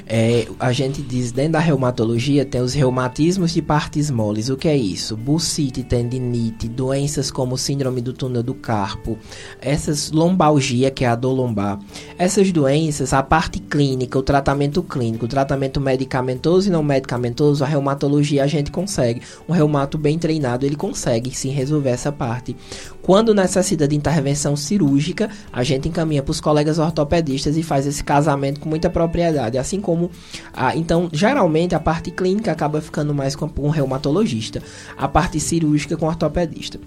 é, 0.07 0.47
a 0.59 0.73
gente 0.73 1.03
diz, 1.03 1.33
dentro 1.33 1.53
da 1.53 1.59
reumatologia, 1.59 2.45
tem 2.45 2.61
os 2.61 2.73
reumatismos 2.73 3.53
de 3.53 3.61
partes 3.61 4.11
moles. 4.11 4.49
O 4.49 4.57
que 4.57 4.69
é 4.69 4.77
isso? 4.77 5.17
Bucite, 5.17 5.83
tendinite, 5.83 6.69
doenças 6.69 7.31
como 7.31 7.59
síndrome 7.59 8.01
do 8.01 8.13
túnel 8.13 8.43
do 8.43 8.55
carpo, 8.55 9.19
essas 9.61 10.11
lombalgia, 10.11 10.91
que 10.91 11.05
é 11.05 11.09
a 11.09 11.17
dor 11.17 11.33
lombar. 11.33 11.79
Essas 12.19 12.53
doenças, 12.53 13.13
a 13.13 13.23
parte 13.23 13.59
clínica, 13.59 14.19
o 14.19 14.23
tratamento 14.23 14.83
clínico, 14.83 15.25
o 15.25 15.29
tratamento 15.29 15.81
medicamentoso 15.81 16.69
e 16.69 16.71
não 16.71 16.83
medicamentoso, 16.83 17.65
a 17.65 17.67
reumatologia 17.67 18.45
a 18.45 18.47
gente 18.47 18.71
consegue. 18.71 19.23
Um 19.49 19.53
reumato 19.53 19.99
bem 19.99 20.19
treinado, 20.19 20.65
ele 20.65 20.77
consegue 20.77 21.35
sim 21.35 21.51
resolver 21.51 21.91
essa 21.91 22.13
parte. 22.13 22.57
Quando 23.03 23.35
necessita 23.35 23.89
de 23.89 23.97
intervenção 23.97 24.55
cirúrgica, 24.55 25.31
a 25.53 25.65
gente 25.65 25.89
encaminha 25.89 26.23
para 26.23 26.31
os 26.31 26.41
colegas 26.41 26.79
ortopedistas 26.79 27.57
e 27.57 27.63
faz 27.63 27.87
esse 27.87 28.05
casamento 28.05 28.60
com 28.61 28.69
muita 28.69 28.89
propriedade. 28.89 29.59
Assim 29.59 29.81
como, 29.81 30.11
a, 30.53 30.77
então, 30.77 31.09
geralmente 31.13 31.75
a 31.75 31.81
parte 31.81 32.11
clínica 32.11 32.53
acaba 32.53 32.81
ficando 32.81 33.15
mais 33.15 33.35
com 33.35 33.51
um 33.59 33.71
reumatologista, 33.71 34.63
a 34.97 35.09
parte 35.09 35.41
cirúrgica 35.41 35.97
com 35.97 36.07
ortopedista. 36.07 36.79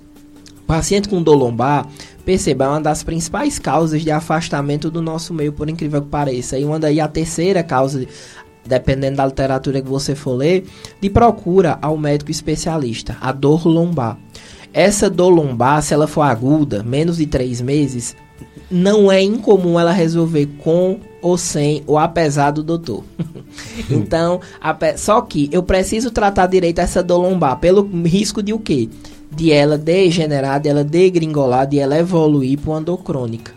Paciente 0.65 1.09
com 1.09 1.21
dor 1.21 1.35
lombar, 1.35 1.87
perceba, 2.23 2.65
é 2.65 2.67
uma 2.69 2.81
das 2.81 3.03
principais 3.03 3.59
causas 3.59 4.01
de 4.01 4.09
afastamento 4.09 4.89
do 4.89 5.01
nosso 5.01 5.33
meio, 5.33 5.51
por 5.51 5.69
incrível 5.69 6.01
que 6.01 6.07
pareça. 6.07 6.57
E 6.57 6.63
uma 6.63 6.79
daí 6.79 7.01
a 7.01 7.07
terceira 7.07 7.61
causa, 7.61 8.05
dependendo 8.65 9.17
da 9.17 9.25
literatura 9.25 9.81
que 9.81 9.89
você 9.89 10.15
for 10.15 10.33
ler, 10.33 10.65
de 11.01 11.09
procura 11.09 11.77
ao 11.81 11.97
médico 11.97 12.31
especialista, 12.31 13.17
a 13.19 13.33
dor 13.33 13.67
lombar. 13.67 14.17
Essa 14.71 15.09
dor 15.09 15.29
lombar, 15.29 15.83
se 15.83 15.93
ela 15.93 16.07
for 16.07 16.21
aguda, 16.21 16.81
menos 16.81 17.17
de 17.17 17.27
três 17.27 17.61
meses, 17.61 18.15
não 18.71 19.11
é 19.11 19.21
incomum 19.21 19.79
ela 19.79 19.91
resolver 19.91 20.47
com 20.57 20.99
ou 21.23 21.37
sem 21.37 21.81
ou 21.87 21.97
apesar 21.97 22.51
do 22.51 22.61
doutor. 22.61 23.03
então, 23.89 24.41
só 24.97 25.21
que 25.21 25.49
eu 25.51 25.63
preciso 25.63 26.11
tratar 26.11 26.47
direito 26.47 26.79
essa 26.79 27.01
dor 27.01 27.21
lombar 27.21 27.57
pelo 27.57 27.89
risco 28.05 28.43
de 28.43 28.53
o 28.53 28.59
quê? 28.59 28.89
De 29.31 29.51
ela 29.51 29.77
degenerar, 29.77 30.59
de 30.59 30.69
ela 30.69 30.83
degringolar, 30.83 31.65
de 31.65 31.79
ela 31.79 31.97
evoluir 31.97 32.59
para 32.59 32.71
uma 32.71 32.81
dor 32.81 32.97
crônica. 32.97 33.53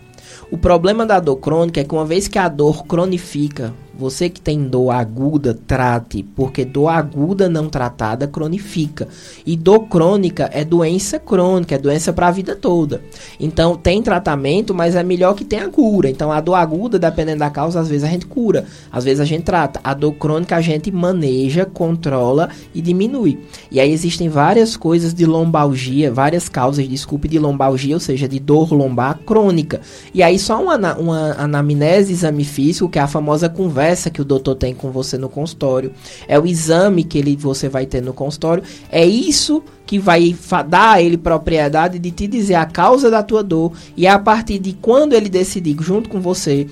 O 0.51 0.57
problema 0.57 1.05
da 1.05 1.19
dor 1.19 1.37
crônica 1.37 1.81
é 1.81 1.85
que 1.85 1.95
uma 1.95 2.05
vez 2.05 2.29
que 2.29 2.39
a 2.39 2.49
dor 2.49 2.87
cronifica, 2.87 3.75
você 3.99 4.29
que 4.29 4.41
tem 4.41 4.65
dor 4.65 4.91
aguda, 4.91 5.59
trate, 5.67 6.23
porque 6.23 6.65
dor 6.65 6.89
aguda 6.89 7.49
não 7.49 7.69
tratada 7.69 8.27
cronifica. 8.27 9.09
E 9.47 9.57
dor 9.57 9.87
crônica 9.89 10.51
é 10.53 10.65
doença 10.65 11.19
crônica, 11.19 11.75
é 11.75 11.79
doença 11.79 12.13
para 12.13 12.29
a 12.29 12.31
vida 12.31 12.55
toda. 12.55 13.01
Então 13.41 13.75
tem 13.75 14.03
tratamento, 14.03 14.75
mas 14.75 14.95
é 14.95 15.03
melhor 15.03 15.35
que 15.35 15.45
tenha 15.45 15.69
cura. 15.69 16.11
Então 16.11 16.31
a 16.31 16.41
dor 16.41 16.55
aguda, 16.55 16.99
dependendo 16.99 17.39
da 17.39 17.51
causa, 17.51 17.81
às 17.81 17.89
vezes 17.89 18.05
a 18.05 18.11
gente 18.11 18.27
cura, 18.27 18.67
às 18.93 19.05
vezes 19.05 19.21
a 19.21 19.25
gente 19.25 19.45
trata. 19.45 19.81
A 19.83 19.95
dor 19.95 20.13
crônica 20.13 20.55
a 20.55 20.61
gente 20.61 20.91
maneja, 20.93 21.65
controla 21.65 22.51
e 22.75 22.83
diminui. 22.83 23.39
E 23.71 23.81
aí 23.81 23.91
existem 23.91 24.29
várias 24.29 24.77
coisas 24.77 25.15
de 25.15 25.25
lombalgia, 25.25 26.13
várias 26.13 26.49
causas, 26.49 26.87
desculpe, 26.87 27.29
de 27.29 27.39
lombalgia, 27.39 27.95
ou 27.95 28.01
seja, 28.01 28.29
de 28.29 28.39
dor 28.39 28.73
lombar 28.73 29.21
crônica. 29.25 29.81
E 30.13 30.23
aí 30.23 30.39
só 30.39 30.63
uma, 30.63 30.95
uma 30.97 31.33
anamnese, 31.39 32.13
exame 32.13 32.45
físico, 32.45 32.89
que 32.89 32.99
é 32.99 33.03
a 33.03 33.07
famosa 33.07 33.49
conversa 33.49 33.86
conversa 33.87 34.11
que 34.11 34.21
o 34.21 34.25
doutor 34.25 34.57
tem 34.57 34.75
com 34.75 34.91
você 34.91 35.17
no 35.17 35.29
consultório, 35.29 35.93
é 36.27 36.37
o 36.39 36.45
exame 36.45 37.05
que 37.05 37.19
ele, 37.19 37.37
você 37.37 37.69
vai 37.69 37.87
ter 37.87 38.03
no 38.03 38.13
consultório, 38.13 38.65
é 38.91 39.07
isso 39.07 39.63
que 39.87 39.97
vai 39.97 40.35
dar 40.69 40.95
a 40.95 41.03
ele 41.03 41.17
propriedade 41.17 42.01
de 42.01 42.11
te 42.11 42.27
dizer 42.27 42.55
a 42.55 42.67
causa 42.67 43.09
da 43.09 43.23
tua 43.23 43.45
dor 43.45 43.73
e 43.97 44.05
a 44.05 44.19
partir 44.19 44.59
de 44.59 44.73
quando 44.73 45.13
ele 45.13 45.29
decidir 45.29 45.77
junto 45.81 46.09
com 46.09 46.21
você 46.21 46.67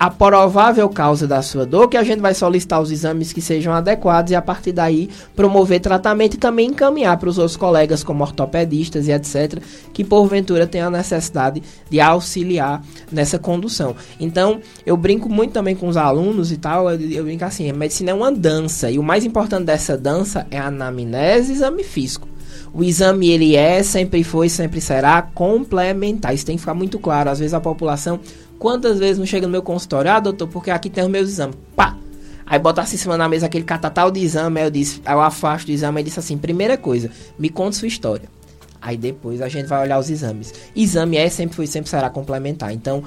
a 0.00 0.08
provável 0.08 0.88
causa 0.88 1.26
da 1.26 1.42
sua 1.42 1.66
dor, 1.66 1.86
que 1.86 1.96
a 1.98 2.02
gente 2.02 2.20
vai 2.20 2.32
solicitar 2.32 2.80
os 2.80 2.90
exames 2.90 3.34
que 3.34 3.42
sejam 3.42 3.70
adequados 3.70 4.32
e 4.32 4.34
a 4.34 4.40
partir 4.40 4.72
daí 4.72 5.10
promover 5.36 5.78
tratamento 5.78 6.34
e 6.34 6.38
também 6.38 6.68
encaminhar 6.68 7.18
para 7.18 7.28
os 7.28 7.36
outros 7.36 7.58
colegas 7.58 8.02
como 8.02 8.24
ortopedistas 8.24 9.06
e 9.06 9.12
etc, 9.12 9.62
que 9.92 10.02
porventura 10.02 10.66
tenham 10.66 10.88
a 10.88 10.90
necessidade 10.90 11.62
de 11.90 12.00
auxiliar 12.00 12.82
nessa 13.12 13.38
condução. 13.38 13.94
Então, 14.18 14.60
eu 14.86 14.96
brinco 14.96 15.28
muito 15.28 15.52
também 15.52 15.76
com 15.76 15.86
os 15.86 15.98
alunos 15.98 16.50
e 16.50 16.56
tal, 16.56 16.90
eu, 16.90 16.98
eu 16.98 17.24
brinco 17.24 17.44
assim, 17.44 17.68
a 17.68 17.74
medicina 17.74 18.12
é 18.12 18.14
uma 18.14 18.32
dança 18.32 18.90
e 18.90 18.98
o 18.98 19.02
mais 19.02 19.22
importante 19.22 19.66
dessa 19.66 19.98
dança 19.98 20.46
é 20.50 20.58
a 20.58 20.68
anamnese 20.68 21.52
e 21.52 21.56
exame 21.56 21.84
físico. 21.84 22.26
O 22.72 22.82
exame 22.82 23.28
ele 23.28 23.56
é, 23.56 23.82
sempre 23.82 24.22
foi, 24.24 24.48
sempre 24.48 24.80
será 24.80 25.20
complementar. 25.20 26.34
Isso 26.34 26.46
tem 26.46 26.54
que 26.56 26.60
ficar 26.60 26.74
muito 26.74 26.98
claro. 26.98 27.28
Às 27.28 27.40
vezes 27.40 27.52
a 27.52 27.60
população 27.60 28.20
Quantas 28.60 28.98
vezes 28.98 29.16
não 29.16 29.24
chega 29.24 29.46
no 29.46 29.50
meu 29.50 29.62
consultório? 29.62 30.10
Ah, 30.10 30.20
doutor, 30.20 30.46
porque 30.46 30.70
aqui 30.70 30.90
tem 30.90 31.02
os 31.02 31.08
meus 31.08 31.30
exames. 31.30 31.56
Pá! 31.74 31.96
Aí 32.44 32.58
bota 32.58 32.82
assim 32.82 32.96
em 32.96 32.98
cima 32.98 33.16
da 33.16 33.26
mesa 33.26 33.46
aquele 33.46 33.64
catatal 33.64 34.10
de 34.10 34.20
exame. 34.20 34.60
Aí 34.60 34.66
eu 34.66 34.70
disse, 34.70 35.00
aí 35.06 35.14
eu 35.14 35.20
afasto 35.22 35.68
o 35.68 35.70
exame 35.70 36.02
e 36.02 36.04
disse 36.04 36.18
assim: 36.18 36.36
primeira 36.36 36.76
coisa, 36.76 37.10
me 37.38 37.48
conte 37.48 37.76
sua 37.76 37.88
história. 37.88 38.28
Aí 38.78 38.98
depois 38.98 39.40
a 39.40 39.48
gente 39.48 39.64
vai 39.64 39.80
olhar 39.80 39.98
os 39.98 40.10
exames. 40.10 40.52
Exame 40.76 41.16
é, 41.16 41.30
sempre 41.30 41.56
foi, 41.56 41.66
sempre 41.66 41.88
será 41.88 42.10
complementar. 42.10 42.70
Então, 42.70 43.02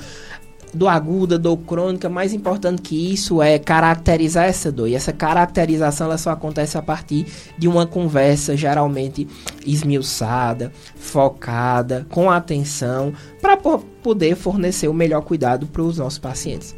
dor 0.73 0.87
aguda, 0.87 1.37
dor 1.37 1.57
crônica, 1.57 2.09
mais 2.09 2.33
importante 2.33 2.81
que 2.81 3.13
isso 3.13 3.41
é 3.41 3.59
caracterizar 3.59 4.45
essa 4.45 4.71
dor. 4.71 4.87
E 4.87 4.95
essa 4.95 5.13
caracterização 5.13 6.07
ela 6.07 6.17
só 6.17 6.31
acontece 6.31 6.77
a 6.77 6.81
partir 6.81 7.25
de 7.57 7.67
uma 7.67 7.85
conversa 7.85 8.57
geralmente 8.57 9.27
esmiuçada, 9.65 10.71
focada, 10.95 12.05
com 12.09 12.29
atenção, 12.29 13.13
para 13.41 13.57
poder 13.57 14.35
fornecer 14.35 14.87
o 14.87 14.93
melhor 14.93 15.21
cuidado 15.21 15.67
para 15.67 15.81
os 15.81 15.97
nossos 15.97 16.19
pacientes. 16.19 16.75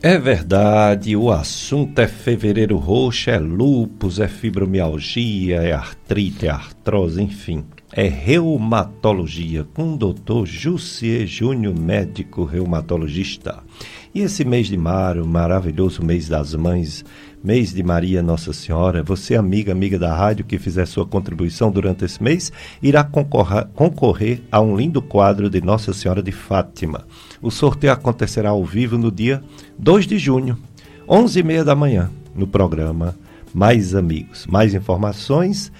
É 0.00 0.16
verdade, 0.16 1.16
o 1.16 1.28
assunto 1.28 1.98
é 1.98 2.06
fevereiro 2.06 2.76
roxo, 2.76 3.30
é 3.30 3.38
lúpus, 3.38 4.20
é 4.20 4.28
fibromialgia, 4.28 5.56
é 5.56 5.72
artrite, 5.72 6.46
é 6.46 6.50
artrose, 6.50 7.20
enfim 7.20 7.64
é 7.92 8.06
reumatologia 8.06 9.66
com 9.74 9.94
o 9.94 9.96
doutor 9.96 10.46
Jussier 10.46 11.26
Júnior, 11.26 11.74
médico 11.78 12.44
reumatologista. 12.44 13.62
E 14.14 14.20
esse 14.20 14.44
mês 14.44 14.68
de 14.68 14.76
maio, 14.76 15.26
maravilhoso 15.26 16.04
mês 16.04 16.28
das 16.28 16.54
mães, 16.54 17.04
mês 17.42 17.72
de 17.72 17.82
Maria 17.82 18.22
Nossa 18.22 18.52
Senhora, 18.52 19.02
você, 19.02 19.36
amiga, 19.36 19.72
amiga 19.72 19.98
da 19.98 20.14
rádio, 20.14 20.44
que 20.44 20.58
fizer 20.58 20.86
sua 20.86 21.06
contribuição 21.06 21.70
durante 21.70 22.04
esse 22.04 22.22
mês, 22.22 22.52
irá 22.82 23.04
concorrer, 23.04 24.42
a 24.50 24.60
um 24.60 24.76
lindo 24.76 25.00
quadro 25.00 25.48
de 25.48 25.60
Nossa 25.60 25.92
Senhora 25.92 26.22
de 26.22 26.32
Fátima. 26.32 27.06
O 27.40 27.50
sorteio 27.50 27.92
acontecerá 27.92 28.50
ao 28.50 28.64
vivo 28.64 28.98
no 28.98 29.10
dia 29.10 29.42
2 29.78 30.06
de 30.06 30.18
junho, 30.18 30.58
11h30 31.06 31.64
da 31.64 31.74
manhã, 31.74 32.10
no 32.34 32.46
programa 32.46 33.14
Mais 33.54 33.94
Amigos. 33.94 34.46
Mais 34.46 34.74
informações 34.74 35.72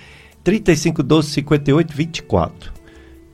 35 0.44 1.02
12 1.02 1.30
58 1.30 1.94
24. 1.94 2.72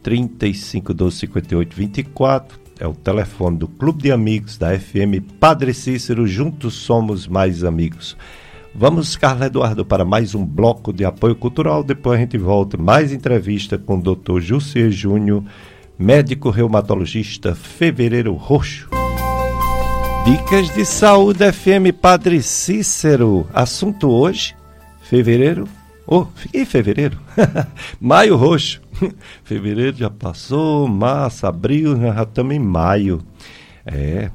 35 0.03 0.95
12 0.95 1.17
58 1.19 1.77
24 1.77 2.61
é 2.79 2.87
o 2.87 2.95
telefone 2.95 3.57
do 3.57 3.69
Clube 3.69 4.03
de 4.03 4.13
Amigos 4.13 4.59
da 4.59 4.79
FM 4.79 5.39
Padre 5.39 5.73
Cícero. 5.73 6.27
Juntos 6.27 6.75
somos 6.75 7.27
mais 7.27 7.63
amigos. 7.65 8.17
Vamos, 8.75 9.15
Carla 9.15 9.47
Eduardo, 9.47 9.85
para 9.85 10.05
mais 10.05 10.35
um 10.35 10.45
bloco 10.45 10.93
de 10.93 11.05
apoio 11.05 11.37
cultural. 11.37 11.85
Depois 11.85 12.19
a 12.19 12.21
gente 12.21 12.37
volta. 12.37 12.77
Mais 12.77 13.13
entrevista 13.13 13.79
com 13.79 13.99
o 13.99 14.03
Dr. 14.03 14.41
Jussier 14.41 14.91
Júnior, 14.91 15.45
médico 15.97 16.51
reumatologista, 16.51 17.55
fevereiro 17.55 18.35
roxo. 18.35 18.89
Dicas 20.25 20.75
de 20.75 20.85
saúde 20.85 21.53
FM 21.53 21.95
Padre 22.01 22.43
Cícero. 22.43 23.47
Assunto 23.55 24.11
hoje, 24.11 24.57
fevereiro 25.03 25.69
Oh, 26.07 26.27
fiquei 26.35 26.63
em 26.63 26.67
fevereiro. 26.67 27.19
maio 28.01 28.37
roxo. 28.37 28.81
fevereiro 29.43 29.97
já 29.97 30.11
passou, 30.11 30.87
março, 30.87 31.47
abril, 31.47 32.01
já 32.01 32.23
estamos 32.23 32.55
em 32.55 32.59
maio. 32.59 33.21
É. 33.87 34.31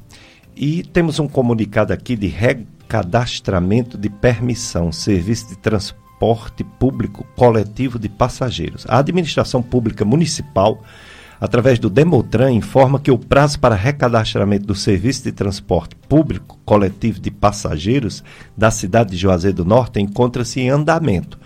E 0.56 0.82
temos 0.82 1.18
um 1.18 1.28
comunicado 1.28 1.92
aqui 1.92 2.16
de 2.16 2.26
recadastramento 2.26 3.96
de 3.96 4.10
permissão, 4.10 4.92
serviço 4.92 5.48
de 5.48 5.58
transporte 5.58 6.64
público 6.64 7.24
coletivo 7.36 7.98
de 7.98 8.08
passageiros. 8.08 8.84
A 8.88 8.98
administração 8.98 9.62
pública 9.62 10.04
municipal 10.04 10.82
através 11.40 11.78
do 11.78 11.88
Demotran, 11.88 12.52
informa 12.52 13.00
que 13.00 13.10
o 13.10 13.18
prazo 13.18 13.58
para 13.58 13.74
recadastramento 13.74 14.66
do 14.66 14.74
serviço 14.74 15.24
de 15.24 15.32
transporte 15.32 15.96
público 16.08 16.58
coletivo 16.66 17.18
de 17.18 17.30
passageiros 17.30 18.22
da 18.54 18.70
cidade 18.70 19.12
de 19.12 19.16
Juazeiro 19.16 19.56
do 19.56 19.64
Norte 19.64 20.00
encontra-se 20.00 20.60
em 20.60 20.68
andamento. 20.68 21.38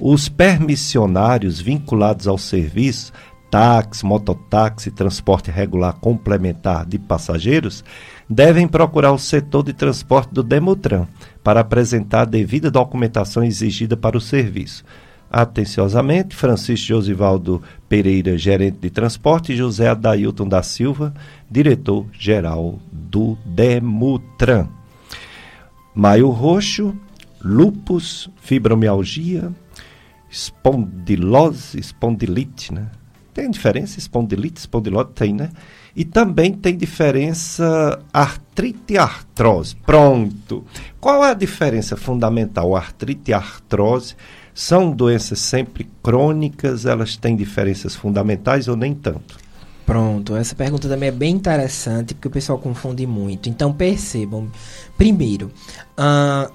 Os 0.00 0.28
permissionários 0.28 1.60
vinculados 1.60 2.26
ao 2.26 2.36
serviço, 2.36 3.12
táxi, 3.50 4.04
mototáxi 4.04 4.90
transporte 4.90 5.50
regular 5.50 5.92
complementar 6.00 6.86
de 6.86 6.98
passageiros, 6.98 7.84
devem 8.28 8.66
procurar 8.66 9.12
o 9.12 9.18
setor 9.18 9.62
de 9.62 9.72
transporte 9.72 10.32
do 10.32 10.42
Demotran 10.42 11.06
para 11.44 11.60
apresentar 11.60 12.22
a 12.22 12.24
devida 12.24 12.70
documentação 12.70 13.44
exigida 13.44 13.96
para 13.96 14.16
o 14.16 14.20
serviço. 14.20 14.84
Atenciosamente, 15.30 16.36
Francisco 16.36 16.88
Josivaldo 16.88 17.62
Pereira, 17.88 18.36
gerente 18.36 18.78
de 18.80 18.90
transporte, 18.90 19.52
e 19.52 19.56
José 19.56 19.88
Adailton 19.88 20.46
da 20.46 20.62
Silva, 20.62 21.14
diretor-geral 21.50 22.78
do 22.90 23.38
Demutran. 23.44 24.68
Maio 25.94 26.28
roxo, 26.28 26.94
lupus, 27.42 28.30
fibromialgia, 28.42 29.50
espondilose, 30.32 31.78
espondilite, 31.78 32.72
né? 32.72 32.88
Tem 33.34 33.50
diferença 33.50 33.98
espondilite, 33.98 34.60
espondilose? 34.60 35.10
Tem, 35.14 35.34
né? 35.34 35.50
E 35.94 36.04
também 36.04 36.52
tem 36.52 36.76
diferença 36.76 38.02
artrite 38.12 38.94
e 38.94 38.98
artrose. 38.98 39.76
Pronto. 39.76 40.64
Qual 40.98 41.22
é 41.24 41.30
a 41.30 41.34
diferença 41.34 41.96
fundamental? 41.96 42.74
Artrite 42.74 43.30
e 43.30 43.34
artrose 43.34 44.16
são 44.54 44.90
doenças 44.90 45.38
sempre 45.38 45.88
crônicas, 46.02 46.86
elas 46.86 47.16
têm 47.16 47.36
diferenças 47.36 47.94
fundamentais 47.94 48.68
ou 48.68 48.76
nem 48.76 48.94
tanto? 48.94 49.38
Pronto, 49.84 50.36
essa 50.36 50.54
pergunta 50.54 50.88
também 50.88 51.08
é 51.08 51.12
bem 51.12 51.34
interessante 51.34 52.14
porque 52.14 52.28
o 52.28 52.30
pessoal 52.30 52.58
confunde 52.58 53.06
muito. 53.06 53.48
Então 53.48 53.72
percebam, 53.72 54.50
primeiro, 54.96 55.50
uh, 55.98 56.52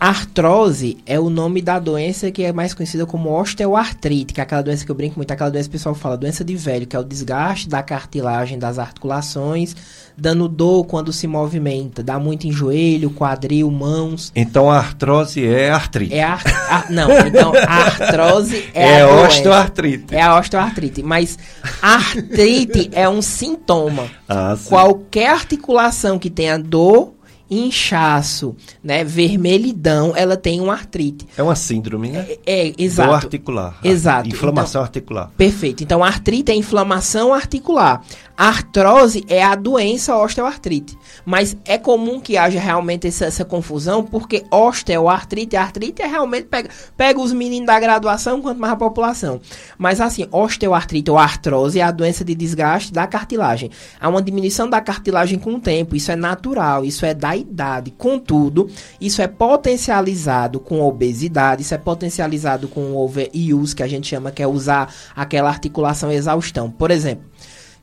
Artrose 0.00 0.96
é 1.04 1.18
o 1.18 1.28
nome 1.28 1.60
da 1.60 1.80
doença 1.80 2.30
que 2.30 2.44
é 2.44 2.52
mais 2.52 2.72
conhecida 2.72 3.04
como 3.04 3.30
osteoartrite, 3.30 4.32
que 4.32 4.40
é 4.40 4.44
aquela 4.44 4.62
doença 4.62 4.84
que 4.84 4.90
eu 4.90 4.94
brinco 4.94 5.16
muito, 5.18 5.32
aquela 5.32 5.50
doença 5.50 5.68
que 5.68 5.74
o 5.74 5.78
pessoal 5.78 5.94
fala, 5.94 6.16
doença 6.16 6.44
de 6.44 6.54
velho, 6.54 6.86
que 6.86 6.94
é 6.94 6.98
o 6.98 7.04
desgaste 7.04 7.68
da 7.68 7.82
cartilagem 7.82 8.60
das 8.60 8.78
articulações, 8.78 9.74
dando 10.16 10.48
dor 10.48 10.84
quando 10.84 11.12
se 11.12 11.26
movimenta, 11.26 12.00
dá 12.00 12.16
muito 12.16 12.46
em 12.46 12.52
joelho, 12.52 13.10
quadril, 13.10 13.68
mãos. 13.72 14.30
Então 14.36 14.70
a 14.70 14.78
artrose 14.78 15.44
é 15.44 15.70
artrite. 15.70 16.14
É 16.14 16.22
ar, 16.22 16.44
não, 16.90 17.10
então 17.26 17.52
a 17.54 17.74
artrose 17.74 18.70
é, 18.74 18.98
é 18.98 19.00
a 19.00 19.22
osteoartrite. 19.26 20.14
É 20.14 20.22
a 20.22 20.38
osteoartrite, 20.38 21.02
mas 21.02 21.36
artrite 21.82 22.88
é 22.92 23.08
um 23.08 23.20
sintoma. 23.20 24.06
Ah, 24.28 24.56
Qualquer 24.68 25.30
articulação 25.30 26.20
que 26.20 26.30
tenha 26.30 26.56
dor 26.56 27.17
inchaço, 27.50 28.54
né, 28.82 29.02
vermelhidão, 29.02 30.12
ela 30.14 30.36
tem 30.36 30.60
uma 30.60 30.74
artrite. 30.74 31.26
É 31.36 31.42
uma 31.42 31.56
síndrome, 31.56 32.10
né? 32.10 32.26
É, 32.46 32.68
é 32.68 32.74
exato. 32.76 33.08
Do 33.08 33.14
articular. 33.14 33.78
Exato. 33.82 34.28
Inflamação 34.28 34.80
então, 34.80 34.82
articular. 34.82 35.30
Perfeito. 35.36 35.82
Então, 35.82 36.04
artrite 36.04 36.52
é 36.52 36.54
inflamação 36.54 37.32
articular. 37.32 38.02
artrose 38.36 39.24
é 39.28 39.42
a 39.42 39.54
doença 39.54 40.16
osteoartrite. 40.16 40.96
Mas 41.24 41.56
é 41.64 41.78
comum 41.78 42.20
que 42.20 42.36
haja 42.36 42.60
realmente 42.60 43.06
essa, 43.06 43.24
essa 43.24 43.44
confusão, 43.44 44.04
porque 44.04 44.44
osteoartrite, 44.50 45.56
artrite 45.56 46.02
é 46.02 46.06
realmente 46.06 46.44
pega, 46.44 46.68
pega 46.96 47.20
os 47.20 47.32
meninos 47.32 47.66
da 47.66 47.80
graduação 47.80 48.40
quanto 48.42 48.60
mais 48.60 48.74
a 48.74 48.76
população. 48.76 49.40
Mas 49.76 50.00
assim, 50.00 50.26
osteoartrite 50.30 51.10
ou 51.10 51.18
artrose 51.18 51.80
é 51.80 51.82
a 51.82 51.90
doença 51.90 52.24
de 52.24 52.34
desgaste 52.34 52.92
da 52.92 53.06
cartilagem. 53.06 53.70
Há 54.00 54.08
uma 54.08 54.22
diminuição 54.22 54.68
da 54.68 54.80
cartilagem 54.80 55.38
com 55.38 55.54
o 55.54 55.60
tempo, 55.60 55.96
isso 55.96 56.12
é 56.12 56.16
natural, 56.16 56.84
isso 56.84 57.06
é 57.06 57.14
da 57.14 57.37
idade. 57.38 57.90
Contudo, 57.96 58.68
isso 59.00 59.22
é 59.22 59.26
potencializado 59.26 60.60
com 60.60 60.80
obesidade, 60.82 61.62
isso 61.62 61.74
é 61.74 61.78
potencializado 61.78 62.68
com 62.68 62.96
overuse, 62.96 63.74
que 63.74 63.82
a 63.82 63.88
gente 63.88 64.06
chama 64.08 64.30
que 64.30 64.42
é 64.42 64.46
usar 64.46 64.92
aquela 65.14 65.48
articulação 65.48 66.12
exaustão. 66.12 66.70
Por 66.70 66.90
exemplo, 66.90 67.24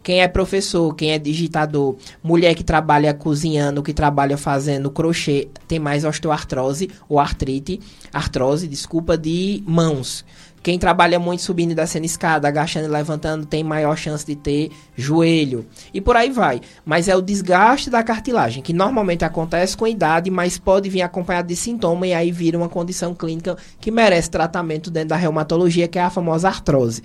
quem 0.05 0.21
é 0.21 0.27
professor, 0.27 0.93
quem 0.93 1.13
é 1.13 1.17
digitador, 1.17 1.95
mulher 2.21 2.53
que 2.53 2.63
trabalha 2.63 3.11
cozinhando, 3.11 3.81
que 3.81 3.91
trabalha 3.91 4.37
fazendo 4.37 4.91
crochê, 4.91 5.47
tem 5.67 5.79
mais 5.79 6.05
osteoartrose 6.05 6.91
ou 7.09 7.19
artrite, 7.19 7.79
artrose, 8.13 8.67
desculpa, 8.67 9.17
de 9.17 9.63
mãos. 9.65 10.23
Quem 10.65 10.79
trabalha 10.79 11.19
muito 11.19 11.43
subindo 11.43 11.73
e 11.73 11.75
descendo 11.75 12.07
escada, 12.07 12.47
agachando 12.47 12.87
e 12.87 12.91
levantando, 12.91 13.45
tem 13.45 13.63
maior 13.63 13.95
chance 13.95 14.25
de 14.25 14.35
ter 14.35 14.71
joelho. 14.95 15.63
E 15.93 16.01
por 16.01 16.15
aí 16.15 16.31
vai. 16.31 16.59
Mas 16.83 17.07
é 17.07 17.15
o 17.15 17.21
desgaste 17.21 17.87
da 17.87 18.01
cartilagem, 18.01 18.63
que 18.63 18.73
normalmente 18.73 19.23
acontece 19.23 19.77
com 19.77 19.85
idade, 19.85 20.31
mas 20.31 20.57
pode 20.57 20.89
vir 20.89 21.03
acompanhado 21.03 21.49
de 21.49 21.55
sintoma 21.55 22.07
e 22.07 22.15
aí 22.15 22.31
vira 22.31 22.57
uma 22.57 22.67
condição 22.67 23.13
clínica 23.13 23.55
que 23.79 23.91
merece 23.91 24.31
tratamento 24.31 24.89
dentro 24.89 25.09
da 25.09 25.15
reumatologia, 25.15 25.87
que 25.87 25.99
é 25.99 26.01
a 26.01 26.09
famosa 26.09 26.47
artrose. 26.47 27.03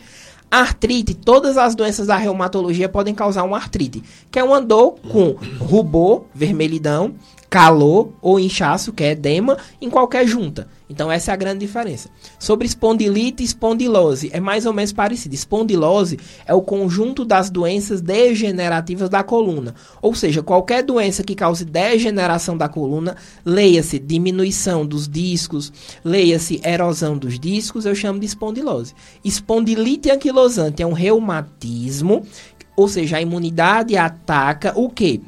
Artrite, 0.50 1.12
todas 1.12 1.58
as 1.58 1.74
doenças 1.74 2.06
da 2.06 2.16
reumatologia 2.16 2.88
podem 2.88 3.14
causar 3.14 3.42
uma 3.42 3.58
artrite, 3.58 4.02
que 4.30 4.38
é 4.38 4.42
uma 4.42 4.62
dor 4.62 4.92
com 5.12 5.36
rubor, 5.58 6.24
vermelhidão, 6.34 7.14
calor 7.50 8.10
ou 8.22 8.40
inchaço, 8.40 8.90
que 8.90 9.04
é 9.04 9.10
edema, 9.10 9.58
em 9.82 9.90
qualquer 9.90 10.26
junta. 10.26 10.66
Então 10.90 11.10
essa 11.10 11.30
é 11.30 11.34
a 11.34 11.36
grande 11.36 11.64
diferença. 11.64 12.10
Sobre 12.36 12.66
espondilite 12.66 13.44
e 13.44 13.46
espondilose, 13.46 14.28
é 14.32 14.40
mais 14.40 14.66
ou 14.66 14.72
menos 14.72 14.92
parecido. 14.92 15.34
Espondilose 15.34 16.18
é 16.44 16.52
o 16.52 16.60
conjunto 16.60 17.24
das 17.24 17.48
doenças 17.48 18.00
degenerativas 18.00 19.08
da 19.08 19.22
coluna. 19.22 19.74
Ou 20.02 20.14
seja, 20.14 20.42
qualquer 20.42 20.82
doença 20.82 21.22
que 21.22 21.36
cause 21.36 21.64
degeneração 21.64 22.58
da 22.58 22.68
coluna, 22.68 23.16
leia-se 23.44 24.00
diminuição 24.00 24.84
dos 24.84 25.06
discos, 25.06 25.72
leia-se 26.04 26.60
erosão 26.64 27.16
dos 27.16 27.38
discos, 27.38 27.86
eu 27.86 27.94
chamo 27.94 28.18
de 28.18 28.26
espondilose. 28.26 28.92
Espondilite 29.24 30.10
anquilosante 30.10 30.82
é 30.82 30.86
um 30.86 30.92
reumatismo, 30.92 32.26
ou 32.74 32.88
seja, 32.88 33.18
a 33.18 33.22
imunidade 33.22 33.96
ataca 33.96 34.72
o 34.74 34.90
que? 34.90 35.22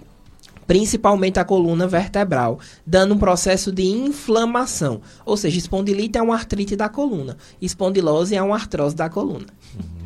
Principalmente 0.66 1.38
a 1.38 1.44
coluna 1.44 1.86
vertebral, 1.86 2.58
dando 2.86 3.14
um 3.14 3.18
processo 3.18 3.72
de 3.72 3.84
inflamação. 3.84 5.00
Ou 5.24 5.36
seja, 5.36 5.58
espondilite 5.58 6.18
é 6.18 6.22
uma 6.22 6.34
artrite 6.34 6.76
da 6.76 6.88
coluna, 6.88 7.36
espondilose 7.60 8.34
é 8.34 8.42
uma 8.42 8.56
artrose 8.56 8.96
da 8.96 9.08
coluna. 9.08 9.46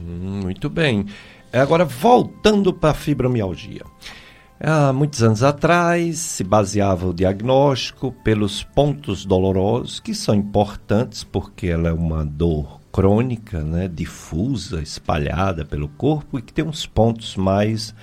Hum, 0.07 0.41
muito 0.43 0.69
bem. 0.69 1.07
Agora, 1.53 1.85
voltando 1.85 2.73
para 2.73 2.91
a 2.91 2.95
fibromialgia. 2.95 3.83
Há 4.59 4.91
muitos 4.91 5.23
anos 5.23 5.43
atrás, 5.43 6.19
se 6.19 6.43
baseava 6.43 7.07
o 7.07 7.13
diagnóstico 7.13 8.11
pelos 8.25 8.63
pontos 8.63 9.27
dolorosos, 9.27 10.01
que 10.01 10.15
são 10.15 10.35
importantes 10.35 11.23
porque 11.23 11.67
ela 11.67 11.91
é 11.91 11.93
uma 11.93 12.25
dor 12.25 12.81
crônica, 12.91 13.63
né, 13.63 13.87
difusa, 13.87 14.81
espalhada 14.81 15.67
pelo 15.67 15.89
corpo 15.89 16.39
e 16.39 16.43
que 16.43 16.55
tem 16.55 16.65
uns 16.65 16.87
pontos 16.87 17.37
mais 17.37 17.95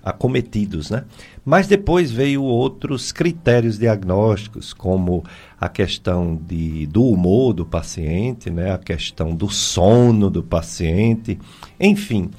acometidos, 0.00 0.88
né? 0.88 1.04
Mas 1.46 1.68
depois 1.68 2.10
veio 2.10 2.42
outros 2.42 3.12
critérios 3.12 3.78
diagnósticos, 3.78 4.72
como 4.72 5.24
a 5.60 5.68
questão 5.68 6.34
de, 6.34 6.88
do 6.88 7.04
humor 7.04 7.52
do 7.52 7.64
paciente, 7.64 8.50
né? 8.50 8.74
a 8.74 8.78
questão 8.78 9.32
do 9.32 9.48
sono 9.48 10.28
do 10.28 10.42
paciente, 10.42 11.38
enfim. 11.78 12.32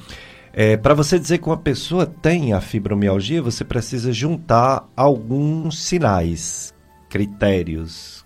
É, 0.51 0.75
Para 0.75 0.93
você 0.93 1.17
dizer 1.17 1.37
que 1.37 1.47
uma 1.47 1.55
pessoa 1.55 2.05
tem 2.05 2.51
a 2.51 2.59
fibromialgia, 2.59 3.41
você 3.41 3.63
precisa 3.63 4.11
juntar 4.11 4.85
alguns 4.93 5.79
sinais, 5.85 6.73
critérios. 7.07 8.25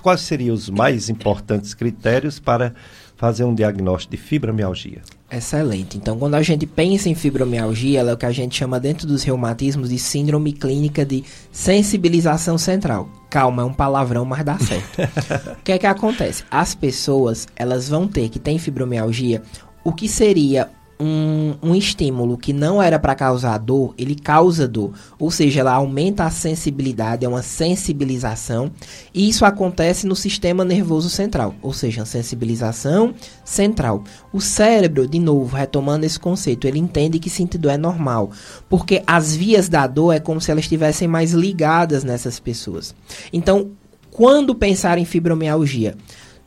Quais 0.00 0.20
seriam 0.20 0.54
os 0.54 0.70
mais 0.70 1.08
importantes 1.08 1.74
critérios 1.74 2.38
para 2.38 2.72
fazer 3.20 3.44
um 3.44 3.54
diagnóstico 3.54 4.16
de 4.16 4.16
fibromialgia? 4.16 5.02
Excelente. 5.30 5.98
Então, 5.98 6.18
quando 6.18 6.36
a 6.36 6.42
gente 6.42 6.66
pensa 6.66 7.10
em 7.10 7.14
fibromialgia, 7.14 8.00
ela 8.00 8.12
é 8.12 8.14
o 8.14 8.16
que 8.16 8.24
a 8.24 8.32
gente 8.32 8.56
chama 8.56 8.80
dentro 8.80 9.06
dos 9.06 9.22
reumatismos 9.22 9.90
de 9.90 9.98
síndrome 9.98 10.54
clínica 10.54 11.04
de 11.04 11.22
sensibilização 11.52 12.56
central. 12.56 13.10
Calma, 13.28 13.60
é 13.60 13.64
um 13.66 13.74
palavrão, 13.74 14.24
mas 14.24 14.42
dá 14.42 14.58
certo. 14.58 15.02
o 15.52 15.62
que 15.62 15.72
é 15.72 15.78
que 15.78 15.86
acontece? 15.86 16.44
As 16.50 16.74
pessoas, 16.74 17.46
elas 17.54 17.90
vão 17.90 18.08
ter 18.08 18.30
que 18.30 18.38
tem 18.38 18.58
fibromialgia, 18.58 19.42
o 19.84 19.92
que 19.92 20.08
seria 20.08 20.70
um, 21.00 21.54
um 21.62 21.74
estímulo 21.74 22.36
que 22.36 22.52
não 22.52 22.82
era 22.82 22.98
para 22.98 23.14
causar 23.14 23.56
dor, 23.58 23.94
ele 23.96 24.14
causa 24.14 24.68
dor. 24.68 24.92
Ou 25.18 25.30
seja, 25.30 25.60
ela 25.60 25.72
aumenta 25.72 26.24
a 26.24 26.30
sensibilidade, 26.30 27.24
é 27.24 27.28
uma 27.28 27.42
sensibilização. 27.42 28.70
E 29.14 29.28
isso 29.28 29.44
acontece 29.44 30.06
no 30.06 30.14
sistema 30.14 30.64
nervoso 30.64 31.08
central, 31.08 31.54
ou 31.62 31.72
seja, 31.72 32.04
sensibilização 32.04 33.14
central. 33.44 34.04
O 34.32 34.40
cérebro, 34.40 35.08
de 35.08 35.18
novo, 35.18 35.56
retomando 35.56 36.04
esse 36.04 36.20
conceito, 36.20 36.66
ele 36.66 36.78
entende 36.78 37.18
que 37.18 37.30
sentir 37.30 37.58
dor 37.58 37.70
é 37.70 37.78
normal, 37.78 38.30
porque 38.68 39.02
as 39.06 39.34
vias 39.34 39.68
da 39.68 39.86
dor 39.86 40.12
é 40.12 40.20
como 40.20 40.40
se 40.40 40.50
elas 40.50 40.64
estivessem 40.64 41.08
mais 41.08 41.32
ligadas 41.32 42.04
nessas 42.04 42.38
pessoas. 42.38 42.94
Então, 43.32 43.70
quando 44.10 44.54
pensar 44.54 44.98
em 44.98 45.04
fibromialgia, 45.04 45.96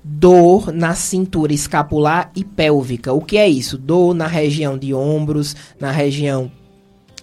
dor 0.04 0.72
na 0.72 0.94
cintura 0.94 1.54
escapular 1.54 2.32
e 2.36 2.44
pélvica. 2.44 3.14
O 3.14 3.22
que 3.22 3.38
é 3.38 3.48
isso? 3.48 3.78
Dor 3.78 4.14
na 4.14 4.28
região 4.28 4.78
de 4.78 4.94
ombros, 4.94 5.56
na 5.80 5.92
região 5.92 6.52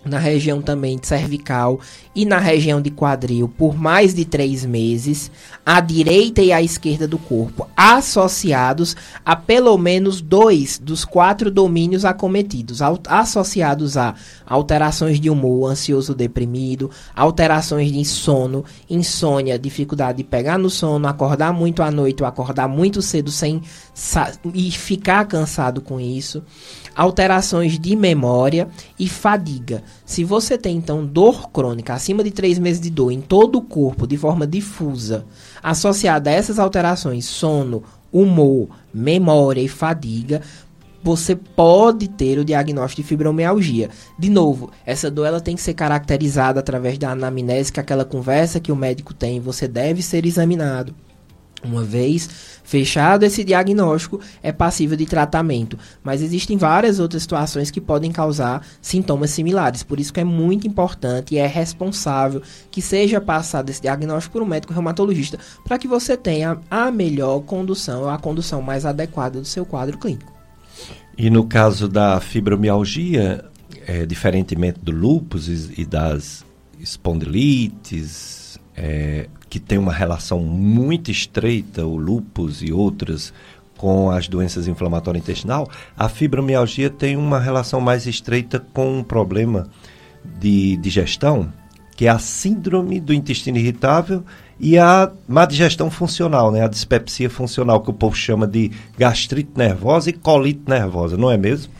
na 0.04 0.18
região 0.18 0.62
também 0.62 0.98
de 0.98 1.06
cervical 1.06 1.80
e 2.14 2.24
na 2.24 2.38
região 2.38 2.80
de 2.80 2.90
quadril 2.90 3.48
por 3.48 3.76
mais 3.76 4.14
de 4.14 4.24
três 4.24 4.64
meses, 4.64 5.30
à 5.64 5.80
direita 5.80 6.42
e 6.42 6.52
à 6.52 6.62
esquerda 6.62 7.06
do 7.06 7.18
corpo, 7.18 7.68
associados 7.76 8.96
a 9.24 9.36
pelo 9.36 9.76
menos 9.76 10.20
dois 10.20 10.78
dos 10.78 11.04
quatro 11.04 11.50
domínios 11.50 12.04
acometidos, 12.04 12.80
associados 13.08 13.96
a 13.96 14.14
alterações 14.46 15.20
de 15.20 15.30
humor, 15.30 15.70
ansioso 15.70 16.14
deprimido, 16.14 16.90
alterações 17.14 17.92
de 17.92 18.04
sono, 18.04 18.64
insônia, 18.88 19.58
dificuldade 19.58 20.18
de 20.18 20.24
pegar 20.24 20.58
no 20.58 20.70
sono, 20.70 21.06
acordar 21.06 21.52
muito 21.52 21.82
à 21.82 21.90
noite 21.90 22.22
ou 22.22 22.28
acordar 22.28 22.68
muito 22.68 23.02
cedo 23.02 23.30
sem 23.30 23.62
e 24.54 24.70
ficar 24.70 25.26
cansado 25.26 25.80
com 25.80 26.00
isso 26.00 26.42
alterações 26.94 27.78
de 27.78 27.94
memória 27.96 28.68
e 28.98 29.08
fadiga. 29.08 29.82
Se 30.04 30.24
você 30.24 30.58
tem 30.58 30.76
então 30.76 31.04
dor 31.04 31.50
crônica 31.50 31.94
acima 31.94 32.22
de 32.22 32.30
três 32.30 32.58
meses 32.58 32.80
de 32.80 32.90
dor 32.90 33.10
em 33.10 33.20
todo 33.20 33.56
o 33.56 33.62
corpo 33.62 34.06
de 34.06 34.16
forma 34.16 34.46
difusa, 34.46 35.24
associada 35.62 36.30
a 36.30 36.32
essas 36.32 36.58
alterações, 36.58 37.24
sono, 37.24 37.82
humor, 38.12 38.68
memória 38.92 39.60
e 39.60 39.68
fadiga, 39.68 40.42
você 41.02 41.34
pode 41.34 42.08
ter 42.08 42.38
o 42.38 42.44
diagnóstico 42.44 43.02
de 43.02 43.08
fibromialgia. 43.08 43.88
De 44.18 44.28
novo, 44.28 44.70
essa 44.84 45.10
dor 45.10 45.26
ela 45.26 45.40
tem 45.40 45.56
que 45.56 45.62
ser 45.62 45.74
caracterizada 45.74 46.60
através 46.60 46.98
da 46.98 47.10
anamnese, 47.10 47.72
que 47.72 47.80
é 47.80 47.82
aquela 47.82 48.04
conversa 48.04 48.60
que 48.60 48.70
o 48.70 48.76
médico 48.76 49.14
tem, 49.14 49.40
você 49.40 49.66
deve 49.66 50.02
ser 50.02 50.26
examinado. 50.26 50.94
Uma 51.62 51.84
vez 51.84 52.28
fechado 52.64 53.24
esse 53.24 53.44
diagnóstico, 53.44 54.20
é 54.42 54.52
passível 54.52 54.96
de 54.96 55.04
tratamento. 55.04 55.78
Mas 56.02 56.22
existem 56.22 56.56
várias 56.56 56.98
outras 56.98 57.22
situações 57.22 57.70
que 57.70 57.80
podem 57.80 58.12
causar 58.12 58.64
sintomas 58.80 59.30
similares. 59.30 59.82
Por 59.82 60.00
isso 60.00 60.12
que 60.12 60.20
é 60.20 60.24
muito 60.24 60.66
importante 60.66 61.34
e 61.34 61.38
é 61.38 61.46
responsável 61.46 62.42
que 62.70 62.80
seja 62.80 63.20
passado 63.20 63.70
esse 63.70 63.82
diagnóstico 63.82 64.34
por 64.34 64.42
um 64.42 64.46
médico 64.46 64.72
reumatologista 64.72 65.38
para 65.64 65.78
que 65.78 65.88
você 65.88 66.16
tenha 66.16 66.58
a 66.70 66.90
melhor 66.90 67.40
condução, 67.40 68.08
a 68.08 68.18
condução 68.18 68.62
mais 68.62 68.86
adequada 68.86 69.40
do 69.40 69.46
seu 69.46 69.66
quadro 69.66 69.98
clínico. 69.98 70.32
E 71.18 71.28
no 71.28 71.44
caso 71.44 71.88
da 71.88 72.20
fibromialgia, 72.20 73.44
é, 73.86 74.06
diferentemente 74.06 74.80
do 74.80 74.92
lúpus 74.92 75.48
e, 75.48 75.82
e 75.82 75.84
das 75.84 76.44
espondilites, 76.78 78.58
é, 78.74 79.28
que 79.50 79.58
tem 79.58 79.76
uma 79.76 79.92
relação 79.92 80.38
muito 80.38 81.10
estreita, 81.10 81.84
o 81.84 81.96
lúpus 81.96 82.62
e 82.62 82.72
outras, 82.72 83.34
com 83.76 84.08
as 84.10 84.28
doenças 84.28 84.68
inflamatórias 84.68 85.24
intestinal, 85.24 85.68
a 85.96 86.08
fibromialgia 86.08 86.88
tem 86.88 87.16
uma 87.16 87.40
relação 87.40 87.80
mais 87.80 88.06
estreita 88.06 88.60
com 88.72 88.98
um 88.98 89.02
problema 89.02 89.68
de 90.38 90.76
digestão, 90.76 91.52
que 91.96 92.06
é 92.06 92.10
a 92.10 92.18
síndrome 92.18 93.00
do 93.00 93.12
intestino 93.12 93.58
irritável 93.58 94.22
e 94.58 94.78
a 94.78 95.10
má 95.26 95.46
digestão 95.46 95.90
funcional, 95.90 96.52
né? 96.52 96.62
a 96.62 96.68
dispepsia 96.68 97.28
funcional, 97.28 97.80
que 97.80 97.90
o 97.90 97.94
povo 97.94 98.14
chama 98.14 98.46
de 98.46 98.70
gastrite 98.96 99.52
nervosa 99.56 100.10
e 100.10 100.12
colite 100.12 100.62
nervosa, 100.68 101.16
não 101.16 101.30
é 101.30 101.36
mesmo? 101.36 101.72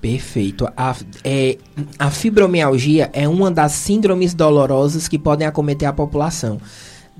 Perfeito. 0.00 0.68
A, 0.76 0.94
é, 1.24 1.58
a 1.98 2.10
fibromialgia 2.10 3.10
é 3.12 3.26
uma 3.26 3.50
das 3.50 3.72
síndromes 3.72 4.32
dolorosas 4.32 5.08
que 5.08 5.18
podem 5.18 5.46
acometer 5.46 5.88
a 5.88 5.92
população. 5.92 6.60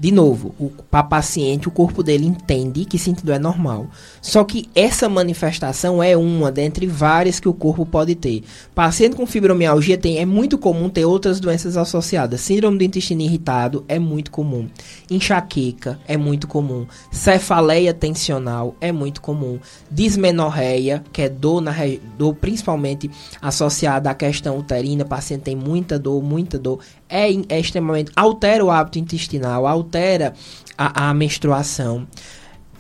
De 0.01 0.13
novo, 0.13 0.55
para 0.89 1.05
o 1.05 1.09
paciente, 1.09 1.67
o 1.67 1.73
corpo 1.73 2.05
dele 2.05 2.25
entende 2.25 2.85
que 2.85 2.97
sentido 2.97 3.33
é 3.33 3.39
normal. 3.39 3.89
Só 4.23 4.45
que 4.45 4.71
essa 4.73 5.09
manifestação 5.09 6.01
é 6.01 6.17
uma 6.17 6.53
dentre 6.53 6.87
várias 6.87 7.41
que 7.41 7.49
o 7.49 7.53
corpo 7.53 7.85
pode 7.85 8.15
ter. 8.15 8.45
Paciente 8.77 9.17
com 9.17 9.27
fibromialgia 9.27 9.99
tem, 9.99 10.19
é 10.19 10.25
muito 10.25 10.57
comum 10.57 10.89
ter 10.89 11.05
outras 11.05 11.41
doenças 11.41 11.77
associadas. 11.77 12.41
Síndrome 12.43 12.79
do 12.79 12.85
intestino 12.85 13.23
irritado 13.23 13.85
é 13.89 13.99
muito 13.99 14.31
comum. 14.31 14.69
Enxaqueca 15.11 15.99
é 16.07 16.17
muito 16.17 16.47
comum. 16.47 16.87
Cefaleia 17.11 17.93
tensional 17.93 18.77
é 18.81 18.93
muito 18.93 19.21
comum. 19.21 19.59
Dismenorreia, 19.91 21.03
que 21.13 21.23
é 21.23 21.29
dor, 21.29 21.61
na, 21.61 21.75
dor 22.17 22.37
principalmente 22.37 23.11
associada 23.43 24.11
à 24.11 24.15
questão 24.15 24.59
uterina. 24.59 25.05
Paciente 25.05 25.43
tem 25.43 25.57
muita 25.57 25.99
dor, 25.99 26.23
muita 26.23 26.57
dor. 26.57 26.79
É, 27.09 27.29
é 27.49 27.61
extremamente. 27.61 28.13
altera 28.15 28.65
o 28.65 28.71
hábito 28.71 28.99
intestinal, 28.99 29.67
altera 29.67 30.35
a, 30.77 31.09
a 31.09 31.15
menstruação. 31.15 32.07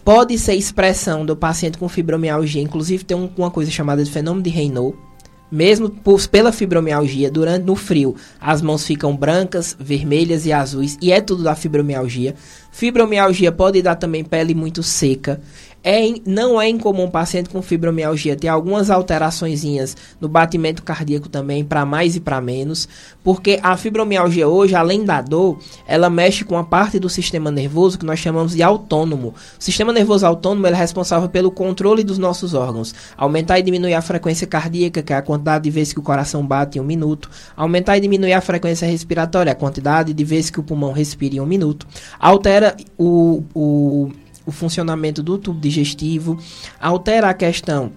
Pode 0.05 0.39
ser 0.39 0.55
expressão 0.55 1.27
do 1.27 1.37
paciente 1.37 1.77
com 1.77 1.89
fibromialgia, 1.89 2.63
inclusive 2.63 3.05
tem 3.05 3.17
um, 3.17 3.31
uma 3.37 3.51
coisa 3.51 3.71
chamada 3.71 4.03
de 4.03 4.11
fenômeno 4.11 4.43
de 4.43 4.51
Raynaud, 4.51 4.97
mesmo 5.51 5.89
por, 5.91 6.27
pela 6.29 6.53
fibromialgia, 6.53 7.31
durante 7.31 7.65
no 7.65 7.75
frio, 7.75 8.15
as 8.41 8.61
mãos 8.61 8.85
ficam 8.85 9.17
brancas, 9.17 9.77
vermelhas 9.79 10.47
e 10.47 10.53
azuis, 10.53 10.99
e 11.01 11.11
é 11.11 11.21
tudo 11.21 11.43
da 11.43 11.55
fibromialgia. 11.55 12.35
Fibromialgia 12.71 13.51
pode 13.51 13.83
dar 13.83 13.97
também 13.97 14.25
pele 14.25 14.55
muito 14.55 14.83
seca. 14.83 15.41
É, 15.83 16.03
não 16.27 16.61
é 16.61 16.69
incomum 16.69 17.05
um 17.05 17.11
paciente 17.11 17.49
com 17.49 17.63
fibromialgia 17.63 18.35
ter 18.35 18.49
algumas 18.49 18.91
alterações 18.91 19.65
no 20.21 20.29
batimento 20.29 20.83
cardíaco 20.83 21.29
também, 21.29 21.65
para 21.65 21.85
mais 21.85 22.17
e 22.17 22.21
para 22.21 22.41
menos, 22.41 22.89
porque 23.23 23.61
a 23.63 23.77
fibromialgia 23.77 24.49
hoje, 24.49 24.75
além 24.75 25.05
da 25.05 25.23
dor, 25.23 25.59
ela 25.87 26.11
mexe 26.11 26.45
com 26.45 26.59
a 26.59 26.65
parte 26.65 26.99
do 26.99 27.09
sistema 27.09 27.51
nervoso 27.51 27.99
que 27.99 28.05
nós 28.05 28.19
chamamos 28.19 28.55
de 28.55 28.63
autônomo. 28.63 29.35
O 29.59 29.63
sistema 29.63 29.93
nervoso 29.93 30.27
autônomo 30.27 30.67
é 30.67 30.75
responsável 30.75 31.29
pelo 31.29 31.51
controle 31.51 32.03
dos 32.03 32.19
nossos 32.19 32.55
órgãos, 32.55 32.95
aumentar 33.17 33.59
e 33.59 33.63
diminuir 33.63 33.95
a 33.95 34.03
frequência 34.03 34.47
cardíaca, 34.47 35.03
que 35.03 35.13
é 35.13 35.17
a 35.17 35.23
quantidade 35.23 35.65
de 35.65 35.71
vezes 35.71 35.93
que 35.93 36.01
o 36.01 36.03
coração 36.03 36.45
bate 36.45 36.79
em 36.79 36.81
um 36.81 36.85
minuto, 36.85 37.31
aumentar 37.57 37.97
e 37.97 38.01
diminuir 38.01 38.33
a 38.33 38.41
frequência 38.41 38.87
respiratória, 38.87 39.53
a 39.53 39.55
quantidade 39.55 40.13
de 40.13 40.25
vezes 40.25 40.51
que 40.51 40.61
o 40.61 40.63
pulmão 40.63 40.93
respira 40.93 41.37
em 41.37 41.41
um 41.41 41.47
minuto, 41.47 41.87
altera 42.19 42.77
o, 42.97 43.43
o 43.55 44.11
o 44.49 44.53
funcionamento 44.53 45.23
do 45.23 45.37
tubo 45.37 45.61
digestivo, 45.61 46.39
altera 46.81 47.29
a 47.29 47.35
questão 47.35 47.93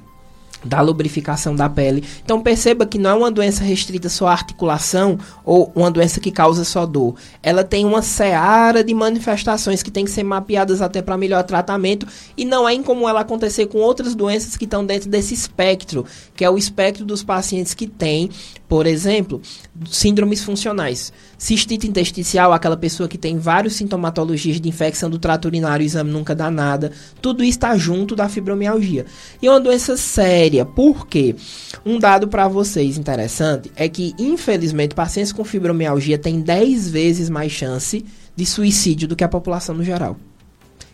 da 0.64 0.82
lubrificação 0.82 1.56
da 1.56 1.70
pele. 1.70 2.04
Então 2.24 2.41
perceba 2.41 2.86
que 2.86 2.99
não 2.99 3.10
é 3.10 3.14
uma 3.14 3.32
doença 3.32 3.64
restrita 3.64 4.10
só 4.10 4.28
à 4.28 4.32
articulação 4.32 5.18
ou 5.43 5.72
uma 5.74 5.89
doença 5.89 6.20
que 6.20 6.30
causa 6.30 6.64
só 6.64 6.86
dor. 6.86 7.16
Ela 7.41 7.64
tem 7.64 7.86
uma 7.86 8.02
seara 8.02 8.84
de 8.84 8.93
manifestações 8.93 9.82
que 9.82 9.89
tem 9.89 10.06
que 10.06 10.12
ser 10.12 10.24
mapeadas 10.24 10.82
até 10.82 11.02
para 11.02 11.18
melhor 11.18 11.43
tratamento 11.43 12.06
e 12.38 12.45
não 12.45 12.68
é 12.68 12.74
incomum 12.74 13.10
ela 13.10 13.22
acontecer 13.22 13.68
com 13.68 13.80
outras 13.80 14.14
doenças 14.14 14.56
que 14.56 14.66
estão 14.66 14.86
dentro 14.86 15.10
desse 15.10 15.34
espectro, 15.34 16.06
que 16.36 16.45
é 16.45 16.49
o 16.49 16.58
espectro 16.58 17.06
dos 17.06 17.24
pacientes 17.24 17.74
que 17.74 17.88
têm, 17.88 18.30
por 18.68 18.86
exemplo, 18.86 19.41
síndromes 19.89 20.43
funcionais. 20.43 21.12
Cistite 21.41 21.87
intersticial, 21.87 22.53
aquela 22.53 22.77
pessoa 22.77 23.09
que 23.09 23.17
tem 23.17 23.39
vários 23.39 23.73
sintomatologias 23.73 24.61
de 24.61 24.69
infecção 24.69 25.09
do 25.09 25.17
trato 25.17 25.45
urinário, 25.45 25.83
o 25.83 25.87
exame 25.87 26.11
nunca 26.11 26.35
dá 26.35 26.51
nada. 26.51 26.91
Tudo 27.19 27.43
está 27.43 27.75
junto 27.75 28.15
da 28.15 28.29
fibromialgia. 28.29 29.07
E 29.41 29.47
é 29.47 29.49
uma 29.49 29.59
doença 29.59 29.97
séria, 29.97 30.63
porque 30.63 31.35
um 31.83 31.97
dado 31.97 32.27
para 32.27 32.47
vocês 32.47 32.95
interessante 32.95 33.71
é 33.75 33.89
que, 33.89 34.13
infelizmente, 34.19 34.93
pacientes 34.93 35.31
com 35.33 35.43
fibromialgia 35.43 36.19
têm 36.19 36.41
10 36.41 36.91
vezes 36.91 37.27
mais 37.27 37.51
chance 37.51 38.05
de 38.35 38.45
suicídio 38.45 39.07
do 39.07 39.15
que 39.15 39.23
a 39.23 39.27
população 39.27 39.73
no 39.73 39.83
geral. 39.83 40.17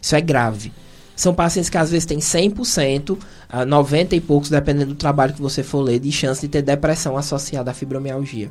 Isso 0.02 0.16
é 0.16 0.22
grave. 0.22 0.72
São 1.14 1.34
pacientes 1.34 1.70
que 1.70 1.78
às 1.78 1.90
vezes 1.90 2.06
têm 2.06 2.20
100%, 2.20 3.18
90 3.68 4.16
e 4.16 4.22
poucos, 4.22 4.50
dependendo 4.50 4.94
do 4.94 4.96
trabalho 4.96 5.34
que 5.34 5.42
você 5.42 5.64
for 5.64 5.82
ler, 5.82 6.00
de 6.00 6.12
chance 6.12 6.40
de 6.40 6.48
ter 6.48 6.62
depressão 6.62 7.18
associada 7.18 7.72
à 7.72 7.74
fibromialgia. 7.74 8.50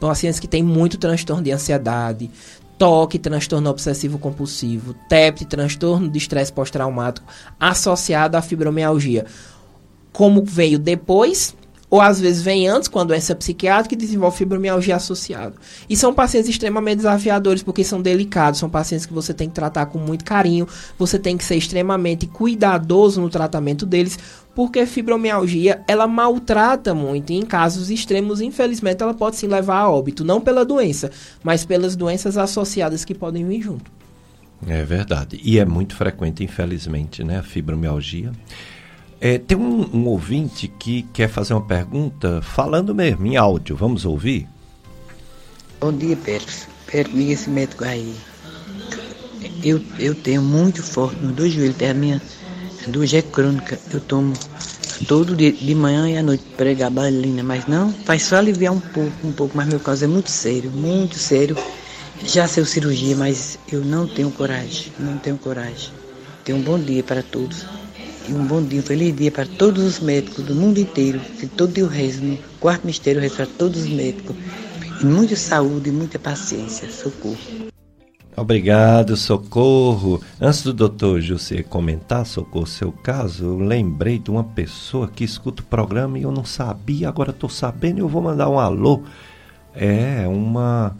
Pacientes 0.00 0.38
que 0.38 0.48
têm 0.48 0.62
muito 0.62 0.98
transtorno 0.98 1.42
de 1.42 1.50
ansiedade, 1.50 2.30
toque, 2.78 3.18
transtorno 3.18 3.68
obsessivo 3.68 4.18
compulsivo, 4.18 4.94
TEP, 5.08 5.44
transtorno 5.44 6.08
de 6.08 6.18
estresse 6.18 6.52
pós-traumático, 6.52 7.26
associado 7.58 8.36
à 8.36 8.42
fibromialgia. 8.42 9.26
Como 10.12 10.44
veio 10.44 10.78
depois, 10.78 11.54
ou 11.90 12.00
às 12.00 12.20
vezes 12.20 12.42
vem 12.42 12.68
antes 12.68 12.90
a 12.94 13.04
doença 13.04 13.34
psiquiátrica 13.34 13.94
e 13.94 13.98
desenvolve 13.98 14.36
fibromialgia 14.36 14.96
associada. 14.96 15.54
E 15.88 15.96
são 15.96 16.12
pacientes 16.12 16.50
extremamente 16.50 16.98
desafiadores 16.98 17.62
porque 17.62 17.82
são 17.82 18.02
delicados, 18.02 18.60
são 18.60 18.68
pacientes 18.68 19.06
que 19.06 19.12
você 19.12 19.32
tem 19.32 19.48
que 19.48 19.54
tratar 19.54 19.86
com 19.86 19.98
muito 19.98 20.24
carinho, 20.24 20.68
você 20.98 21.18
tem 21.18 21.36
que 21.36 21.44
ser 21.44 21.56
extremamente 21.56 22.26
cuidadoso 22.26 23.20
no 23.20 23.30
tratamento 23.30 23.86
deles, 23.86 24.18
porque 24.58 24.84
fibromialgia 24.86 25.84
ela 25.86 26.08
maltrata 26.08 26.92
muito 26.92 27.32
e 27.32 27.36
em 27.36 27.46
casos 27.46 27.92
extremos, 27.92 28.40
infelizmente, 28.40 29.00
ela 29.00 29.14
pode 29.14 29.36
sim 29.36 29.46
levar 29.46 29.76
a 29.82 29.88
óbito, 29.88 30.24
não 30.24 30.40
pela 30.40 30.64
doença, 30.64 31.12
mas 31.44 31.64
pelas 31.64 31.94
doenças 31.94 32.36
associadas 32.36 33.04
que 33.04 33.14
podem 33.14 33.46
vir 33.46 33.62
junto. 33.62 33.88
É 34.66 34.84
verdade. 34.84 35.40
E 35.44 35.60
é 35.60 35.64
muito 35.64 35.94
frequente, 35.94 36.42
infelizmente, 36.42 37.22
né, 37.22 37.38
a 37.38 37.42
fibromialgia. 37.44 38.32
É, 39.20 39.38
tem 39.38 39.56
um, 39.56 39.96
um, 39.96 40.06
ouvinte 40.06 40.66
que 40.66 41.02
quer 41.12 41.28
fazer 41.28 41.54
uma 41.54 41.64
pergunta 41.64 42.42
falando 42.42 42.92
mesmo, 42.92 43.28
em 43.28 43.36
áudio. 43.36 43.76
Vamos 43.76 44.04
ouvir? 44.04 44.48
Bom 45.80 45.92
dia, 45.92 46.16
Pedro. 46.16 46.52
Pedro, 46.90 47.16
liga 47.16 47.32
esse 47.32 47.48
médico 47.48 47.84
aí. 47.84 48.12
Eu, 49.62 49.80
eu 50.00 50.16
tenho 50.16 50.42
muito 50.42 50.82
forte 50.82 51.14
nos 51.20 51.36
dois 51.36 51.52
joelhos, 51.52 51.80
a 51.80 51.94
minha 51.94 52.20
dor 52.88 53.06
é 53.12 53.22
crônica. 53.22 53.78
Eu 53.92 54.00
tomo 54.00 54.32
todo 55.06 55.36
dia, 55.36 55.52
de 55.52 55.74
manhã 55.74 56.08
e 56.08 56.16
à 56.16 56.22
noite 56.22 56.44
pregar 56.56 56.90
balina, 56.90 57.42
mas 57.42 57.66
não, 57.66 57.92
faz 57.92 58.24
só 58.24 58.36
aliviar 58.36 58.72
um 58.72 58.80
pouco, 58.80 59.26
um 59.26 59.32
pouco, 59.32 59.56
mas 59.56 59.68
meu 59.68 59.78
caso 59.78 60.04
é 60.04 60.08
muito 60.08 60.30
sério, 60.30 60.70
muito 60.70 61.16
sério. 61.16 61.56
Já 62.24 62.48
sei 62.48 62.64
cirurgia, 62.64 63.16
mas 63.16 63.58
eu 63.70 63.84
não 63.84 64.06
tenho 64.06 64.30
coragem, 64.30 64.92
não 64.98 65.16
tenho 65.18 65.38
coragem. 65.38 65.90
Tenho 66.44 66.58
um 66.58 66.62
bom 66.62 66.78
dia 66.78 67.02
para 67.02 67.22
todos. 67.22 67.64
E 68.28 68.32
um 68.32 68.44
bom 68.44 68.62
dia, 68.62 68.80
um 68.80 68.82
feliz 68.82 69.16
dia 69.16 69.30
para 69.30 69.46
todos 69.46 69.84
os 69.84 70.00
médicos 70.00 70.44
do 70.44 70.54
mundo 70.54 70.78
inteiro, 70.78 71.20
que 71.38 71.46
todo 71.46 71.72
dia 71.72 71.84
eu 71.84 71.88
rezo 71.88 72.22
no 72.22 72.38
quarto 72.58 72.86
mistério, 72.86 73.18
eu 73.18 73.22
rezo 73.22 73.36
para 73.36 73.46
todos 73.46 73.82
os 73.82 73.88
médicos. 73.88 74.34
E 75.00 75.06
muita 75.06 75.36
saúde 75.36 75.90
e 75.90 75.92
muita 75.92 76.18
paciência. 76.18 76.90
Socorro. 76.90 77.38
Obrigado, 78.38 79.16
Socorro. 79.16 80.20
Antes 80.40 80.62
do 80.62 80.72
doutor 80.72 81.20
José 81.20 81.64
comentar, 81.64 82.24
Socorro, 82.24 82.66
seu 82.66 82.92
caso, 82.92 83.44
eu 83.44 83.58
lembrei 83.58 84.16
de 84.16 84.30
uma 84.30 84.44
pessoa 84.44 85.08
que 85.08 85.24
escuta 85.24 85.60
o 85.60 85.66
programa 85.66 86.18
e 86.18 86.22
eu 86.22 86.30
não 86.30 86.44
sabia, 86.44 87.08
agora 87.08 87.30
estou 87.30 87.50
sabendo 87.50 87.98
e 87.98 88.00
eu 88.00 88.08
vou 88.08 88.22
mandar 88.22 88.48
um 88.48 88.58
alô. 88.58 89.02
É 89.74 90.24
uma. 90.28 90.94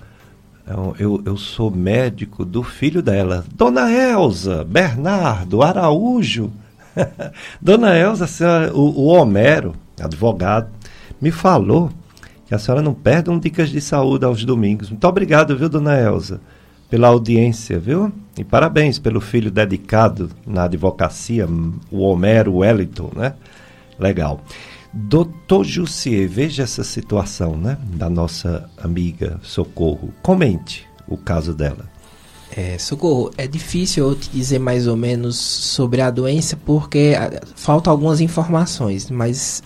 é 0.66 0.72
Eu, 0.99 1.22
eu 1.24 1.36
sou 1.36 1.70
médico 1.70 2.45
do 2.45 2.64
filho 2.64 3.01
dela, 3.01 3.45
Dona 3.55 3.89
Elza 3.89 4.64
Bernardo 4.64 5.62
Araújo. 5.62 6.51
Dona 7.62 7.97
Elza, 7.97 8.26
senhora, 8.26 8.74
o, 8.74 8.80
o 8.80 9.07
Homero, 9.07 9.76
advogado, 10.01 10.68
me 11.20 11.30
falou 11.30 11.91
que 12.47 12.55
a 12.55 12.59
senhora 12.59 12.82
não 12.82 12.95
perde 12.95 13.30
um 13.30 13.39
Dicas 13.39 13.70
de 13.70 13.80
Saúde 13.80 14.24
aos 14.24 14.45
domingos. 14.45 14.91
Muito 14.91 15.07
obrigado, 15.07 15.57
viu, 15.57 15.68
Dona 15.68 15.97
Elza, 16.01 16.41
pela 16.89 17.09
audiência, 17.09 17.78
viu? 17.78 18.12
E 18.36 18.45
parabéns 18.45 18.99
pelo 18.99 19.20
filho 19.20 19.51
dedicado 19.51 20.30
na 20.47 20.64
advocacia, 20.64 21.47
o 21.91 22.01
Homero 22.01 22.57
Wellington, 22.57 23.11
né? 23.14 23.34
Legal. 23.99 24.41
Doutor 24.93 25.64
Jussier, 25.64 26.28
veja 26.28 26.62
essa 26.62 26.82
situação, 26.82 27.57
né? 27.57 27.76
Da 27.95 28.09
nossa 28.09 28.70
amiga 28.78 29.39
Socorro. 29.43 30.12
Comente 30.22 30.86
o 31.07 31.16
caso 31.16 31.53
dela. 31.55 31.89
É, 32.57 32.78
socorro, 32.78 33.30
é 33.36 33.47
difícil 33.47 34.09
eu 34.09 34.14
te 34.16 34.30
dizer 34.30 34.59
mais 34.59 34.86
ou 34.86 34.97
menos 34.97 35.36
sobre 35.36 36.01
a 36.01 36.11
doença 36.11 36.57
porque 36.57 37.14
ah, 37.18 37.43
faltam 37.55 37.93
algumas 37.93 38.20
informações, 38.22 39.11
mas 39.11 39.62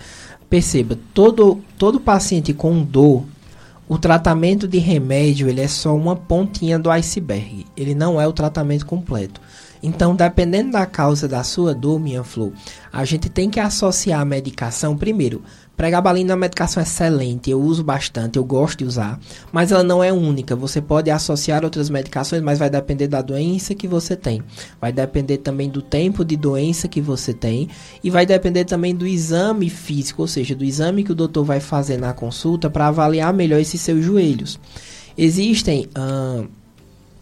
perceba, 0.51 0.99
todo, 1.15 1.61
todo 1.79 2.01
paciente 2.01 2.53
com 2.53 2.83
dor, 2.83 3.25
o 3.93 3.99
tratamento 3.99 4.67
de 4.67 4.79
remédio 4.79 5.51
ele 5.51 5.61
é 5.61 5.69
só 5.69 5.95
uma 5.95 6.17
pontinha 6.17 6.79
do 6.79 6.91
iceberg, 6.91 7.67
ele 7.77 7.95
não 7.95 8.19
é 8.19 8.27
o 8.27 8.33
tratamento 8.33 8.87
completo. 8.87 9.39
Então, 9.83 10.17
dependendo 10.17 10.71
da 10.71 10.87
causa 10.87 11.29
da 11.29 11.45
sua 11.45 11.75
dor, 11.75 12.01
minha 12.01 12.25
flor, 12.25 12.55
a 12.91 13.05
gente 13.05 13.29
tem 13.29 13.51
que 13.51 13.61
associar 13.61 14.23
a 14.23 14.25
medicação 14.25 14.97
primeiro 14.97 15.43
Pregabalina 15.83 16.31
é 16.31 16.35
uma 16.35 16.43
medicação 16.43 16.81
excelente, 16.81 17.51
eu 17.51 17.61
uso 17.61 17.83
bastante, 17.83 18.37
eu 18.37 18.45
gosto 18.45 18.79
de 18.79 18.85
usar, 18.85 19.19
mas 19.51 19.73
ela 19.73 19.83
não 19.83 20.01
é 20.01 20.13
única. 20.13 20.55
Você 20.55 20.81
pode 20.81 21.11
associar 21.11 21.65
outras 21.65 21.91
medicações, 21.91 22.41
mas 22.41 22.57
vai 22.57 22.71
depender 22.71 23.09
da 23.09 23.21
doença 23.21 23.75
que 23.75 23.89
você 23.89 24.15
tem. 24.15 24.45
Vai 24.81 24.93
depender 24.93 25.39
também 25.39 25.69
do 25.69 25.83
tempo 25.83 26.25
de 26.25 26.37
doença 26.37 26.87
que 26.87 27.01
você 27.01 27.35
tem 27.35 27.69
e 28.01 28.11
vai 28.11 28.25
depender 28.25 28.65
também 28.65 28.95
do 28.95 29.05
exame 29.05 29.69
físico, 29.69 30.23
ou 30.23 30.29
seja, 30.29 30.55
do 30.55 30.63
exame 30.63 31.03
que 31.03 31.11
o 31.11 31.17
doutor 31.17 31.43
vai 31.43 31.59
fazer 31.59 31.97
na 31.97 32.13
consulta 32.13 32.71
para 32.71 32.87
avaliar 32.87 33.35
melhor 33.35 33.59
esses 33.59 33.81
seus 33.81 34.05
joelhos. 34.05 34.61
Existem 35.19 35.89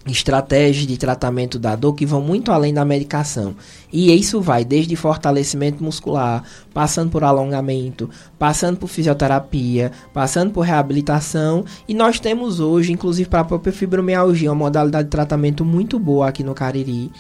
estratégias 0.07 0.87
de 0.87 0.97
tratamento 0.97 1.59
da 1.59 1.77
dor 1.77 1.95
que 1.95 2.07
vão 2.07 2.23
muito 2.23 2.51
além 2.51 2.73
da 2.73 2.85
medicação. 2.85 3.55
E 3.93 4.13
isso 4.15 4.41
vai 4.41 4.65
desde 4.65 4.97
fortalecimento 4.97 5.83
muscular, 5.85 6.43
passando 6.73 7.11
por 7.11 7.23
alongamento, 7.23 8.09
passando 8.39 8.79
por 8.79 8.89
fisioterapia, 8.89 9.93
passando 10.13 10.53
por 10.53 10.63
reabilitação. 10.63 11.65
E 11.87 11.93
nós 11.93 12.19
temos 12.19 12.61
hoje, 12.61 12.93
inclusive 12.93 13.29
para 13.29 13.41
a 13.41 13.45
própria 13.45 13.73
fibromialgia, 13.73 14.51
uma 14.51 14.65
modalidade 14.65 15.05
de 15.05 15.11
tratamento 15.11 15.65
muito 15.65 15.99
boa 15.99 16.29
aqui 16.29 16.43
no 16.43 16.55
Cariri. 16.55 17.11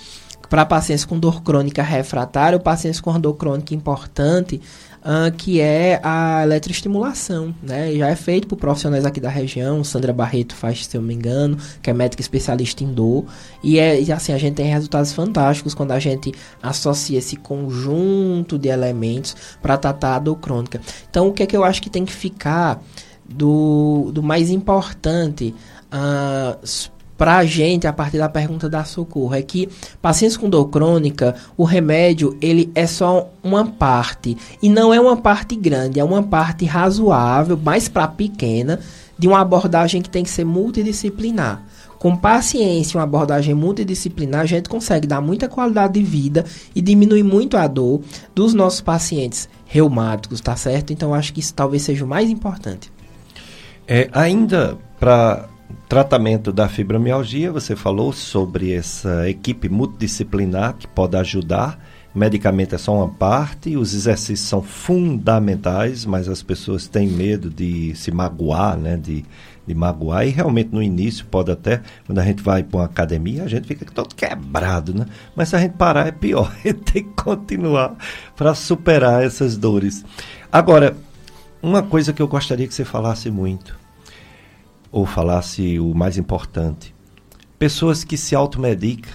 Para 0.49 0.67
pacientes 0.67 1.05
com 1.05 1.17
dor 1.17 1.43
crônica 1.43 1.81
refratária 1.81 2.57
ou 2.57 2.63
pacientes 2.63 3.01
com 3.01 3.21
dor 3.21 3.35
crônica 3.35 3.73
importante, 3.73 4.61
uh, 5.01 5.35
que 5.37 5.61
é 5.61 6.01
a 6.03 6.43
eletroestimulação, 6.43 7.55
né? 7.63 7.93
Já 7.95 8.09
é 8.09 8.17
feito 8.17 8.47
por 8.47 8.57
profissionais 8.57 9.05
aqui 9.05 9.21
da 9.21 9.29
região, 9.29 9.83
Sandra 9.83 10.13
Barreto 10.13 10.55
faz, 10.55 10.87
se 10.87 10.97
eu 10.97 11.03
me 11.03 11.15
engano, 11.15 11.57
que 11.83 11.91
é 11.91 11.93
médica 11.93 12.21
especialista 12.21 12.85
em 12.85 12.93
dor, 12.93 13.25
e 13.63 13.79
é 13.79 14.01
assim 14.13 14.33
a 14.33 14.39
gente 14.39 14.55
tem 14.55 14.67
resultados 14.67 15.13
fantásticos 15.13 15.75
quando 15.75 15.93
a 15.93 15.99
gente 15.99 16.33
associa 16.63 17.19
esse 17.19 17.37
conjunto 17.37 18.59
de 18.59 18.69
elementos 18.69 19.37
para 19.61 19.77
tratar 19.77 20.17
a 20.17 20.19
dor 20.19 20.37
crônica. 20.37 20.81
Então, 21.09 21.29
o 21.29 21.33
que 21.33 21.43
é 21.43 21.47
que 21.47 21.57
eu 21.57 21.65
acho 21.65 21.83
que 21.83 21.91
tem 21.91 22.05
que 22.05 22.13
ficar 22.13 22.83
do, 23.25 24.11
do 24.13 24.23
mais 24.23 24.51
importante 24.51 25.55
uh, 25.93 26.91
para 27.21 27.37
a 27.37 27.45
gente, 27.45 27.87
a 27.87 27.93
partir 27.93 28.17
da 28.17 28.31
pergunta 28.31 28.67
da 28.67 28.83
Socorro, 28.83 29.35
é 29.35 29.43
que 29.43 29.69
pacientes 30.01 30.39
com 30.39 30.49
dor 30.49 30.71
crônica, 30.71 31.35
o 31.55 31.65
remédio 31.65 32.35
ele 32.41 32.73
é 32.75 32.87
só 32.87 33.29
uma 33.45 33.67
parte 33.67 34.39
e 34.63 34.71
não 34.71 34.95
é 34.95 34.99
uma 34.99 35.19
parte 35.19 35.55
grande, 35.55 36.01
é 36.01 36.05
uma 36.05 36.23
parte 36.23 36.65
razoável, 36.65 37.59
mais 37.63 37.89
para 37.89 38.09
pequena, 38.09 38.81
de 39.19 39.29
uma 39.29 39.39
abordagem 39.39 40.01
que 40.01 40.09
tem 40.09 40.25
que 40.25 40.31
ser 40.31 40.47
multidisciplinar. 40.47 41.63
Com 41.99 42.17
paciência, 42.17 42.97
uma 42.97 43.05
abordagem 43.05 43.55
multidisciplinar, 43.55 44.41
a 44.41 44.47
gente 44.47 44.71
consegue 44.71 45.07
dar 45.07 45.21
muita 45.21 45.47
qualidade 45.47 46.01
de 46.01 46.03
vida 46.03 46.47
e 46.75 46.81
diminuir 46.81 47.23
muito 47.23 47.59
a 47.59 47.67
dor 47.67 48.01
dos 48.35 48.55
nossos 48.55 48.81
pacientes 48.81 49.47
reumáticos, 49.67 50.41
tá 50.41 50.57
certo? 50.57 50.91
Então 50.91 51.13
acho 51.13 51.35
que 51.35 51.41
isso 51.41 51.53
talvez 51.53 51.83
seja 51.83 52.03
o 52.03 52.09
mais 52.09 52.31
importante. 52.31 52.91
É, 53.87 54.09
ainda 54.11 54.79
para 54.99 55.50
tratamento 55.91 56.53
da 56.53 56.69
fibromialgia, 56.69 57.51
você 57.51 57.75
falou 57.75 58.13
sobre 58.13 58.73
essa 58.73 59.29
equipe 59.29 59.69
multidisciplinar 59.69 60.75
que 60.75 60.87
pode 60.87 61.17
ajudar. 61.17 61.81
medicamento 62.15 62.77
é 62.77 62.79
só 62.79 62.95
uma 62.95 63.09
parte, 63.09 63.77
os 63.77 63.93
exercícios 63.93 64.49
são 64.49 64.63
fundamentais, 64.63 66.07
mas 66.07 66.29
as 66.29 66.45
pessoas 66.45 66.87
têm 66.87 67.09
medo 67.09 67.51
de 67.51 67.93
se 67.97 68.13
magoar, 68.13 68.79
né? 68.79 68.97
De, 68.97 69.25
de 69.67 69.75
magoar. 69.75 70.25
E 70.25 70.31
realmente 70.31 70.71
no 70.73 70.81
início 70.81 71.27
pode 71.27 71.51
até, 71.51 71.83
quando 72.07 72.21
a 72.21 72.25
gente 72.25 72.41
vai 72.41 72.63
para 72.63 72.79
uma 72.79 72.87
academia, 72.87 73.43
a 73.43 73.49
gente 73.49 73.67
fica 73.67 73.85
todo 73.93 74.15
quebrado, 74.15 74.95
né? 74.95 75.07
Mas 75.35 75.49
se 75.49 75.57
a 75.57 75.59
gente 75.59 75.73
parar 75.73 76.07
é 76.07 76.13
pior, 76.13 76.55
a 76.65 76.69
gente 76.69 76.83
tem 76.83 77.03
que 77.03 77.21
continuar 77.21 77.97
para 78.37 78.55
superar 78.55 79.25
essas 79.25 79.57
dores. 79.57 80.05
Agora, 80.53 80.97
uma 81.61 81.83
coisa 81.83 82.13
que 82.13 82.23
eu 82.23 82.29
gostaria 82.29 82.69
que 82.69 82.75
você 82.75 82.85
falasse 82.85 83.29
muito 83.29 83.80
ou 84.91 85.07
falasse 85.07 85.79
o 85.79 85.95
mais 85.95 86.19
importante, 86.19 86.95
pessoas 87.59 88.05
que 88.05 88.17
se 88.17 88.35
automedicam, 88.35 89.13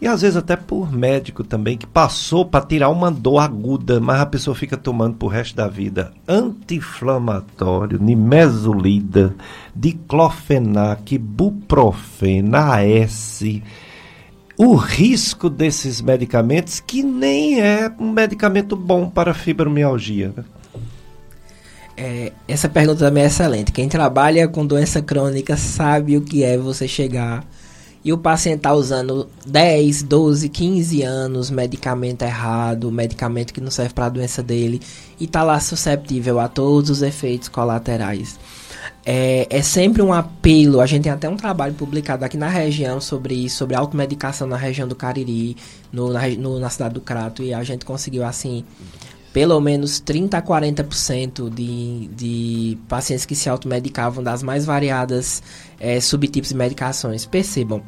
e 0.00 0.06
às 0.06 0.20
vezes 0.20 0.36
até 0.36 0.56
por 0.56 0.92
médico 0.92 1.42
também, 1.42 1.78
que 1.78 1.86
passou 1.86 2.44
para 2.44 2.64
tirar 2.64 2.90
uma 2.90 3.10
dor 3.10 3.38
aguda, 3.38 3.98
mas 3.98 4.20
a 4.20 4.26
pessoa 4.26 4.54
fica 4.54 4.76
tomando 4.76 5.16
pro 5.16 5.26
resto 5.26 5.56
da 5.56 5.68
vida 5.68 6.12
anti-inflamatório, 6.28 7.98
nimesulida, 7.98 9.34
diclofenac, 9.74 11.16
buprofena, 11.16 12.76
AS. 12.76 13.42
O 14.58 14.74
risco 14.74 15.48
desses 15.48 16.02
medicamentos 16.02 16.78
que 16.78 17.02
nem 17.02 17.60
é 17.60 17.90
um 17.98 18.10
medicamento 18.10 18.76
bom 18.76 19.08
para 19.08 19.32
fibromialgia. 19.32 20.32
Né? 20.36 20.44
É, 21.96 22.32
essa 22.46 22.68
pergunta 22.68 22.98
também 22.98 23.24
é 23.24 23.26
excelente. 23.26 23.72
Quem 23.72 23.88
trabalha 23.88 24.46
com 24.46 24.66
doença 24.66 25.00
crônica 25.00 25.56
sabe 25.56 26.16
o 26.16 26.20
que 26.20 26.44
é 26.44 26.58
você 26.58 26.86
chegar 26.86 27.46
e 28.06 28.12
o 28.12 28.18
paciente 28.18 28.58
está 28.58 28.72
usando 28.72 29.28
10, 29.44 30.04
12, 30.04 30.48
15 30.48 31.02
anos 31.02 31.50
medicamento 31.50 32.22
errado, 32.22 32.92
medicamento 32.92 33.52
que 33.52 33.60
não 33.60 33.68
serve 33.68 33.94
para 33.94 34.06
a 34.06 34.08
doença 34.08 34.44
dele 34.44 34.80
e 35.18 35.24
está 35.24 35.42
lá 35.42 35.58
susceptível 35.58 36.38
a 36.38 36.46
todos 36.46 36.88
os 36.88 37.02
efeitos 37.02 37.48
colaterais. 37.48 38.38
É, 39.04 39.48
é, 39.50 39.60
sempre 39.60 40.02
um 40.02 40.12
apelo. 40.12 40.80
A 40.80 40.86
gente 40.86 41.02
tem 41.02 41.10
até 41.10 41.28
um 41.28 41.36
trabalho 41.36 41.74
publicado 41.74 42.24
aqui 42.24 42.36
na 42.36 42.48
região 42.48 43.00
sobre 43.00 43.34
isso, 43.34 43.56
sobre 43.56 43.74
automedicação 43.74 44.46
na 44.46 44.56
região 44.56 44.86
do 44.86 44.94
Cariri, 44.94 45.56
no, 45.92 46.12
na, 46.12 46.28
no, 46.28 46.60
na 46.60 46.70
cidade 46.70 46.94
do 46.94 47.00
Crato, 47.00 47.42
e 47.42 47.52
a 47.52 47.64
gente 47.64 47.84
conseguiu 47.84 48.24
assim 48.24 48.64
pelo 49.36 49.60
menos 49.60 50.00
30 50.00 50.38
a 50.38 50.40
40% 50.40 51.50
de, 51.50 52.06
de 52.06 52.78
pacientes 52.88 53.26
que 53.26 53.36
se 53.36 53.50
automedicavam 53.50 54.24
das 54.24 54.42
mais 54.42 54.64
variadas 54.64 55.42
é, 55.78 56.00
subtipos 56.00 56.48
de 56.48 56.54
medicações. 56.54 57.26
Percebam, 57.26 57.82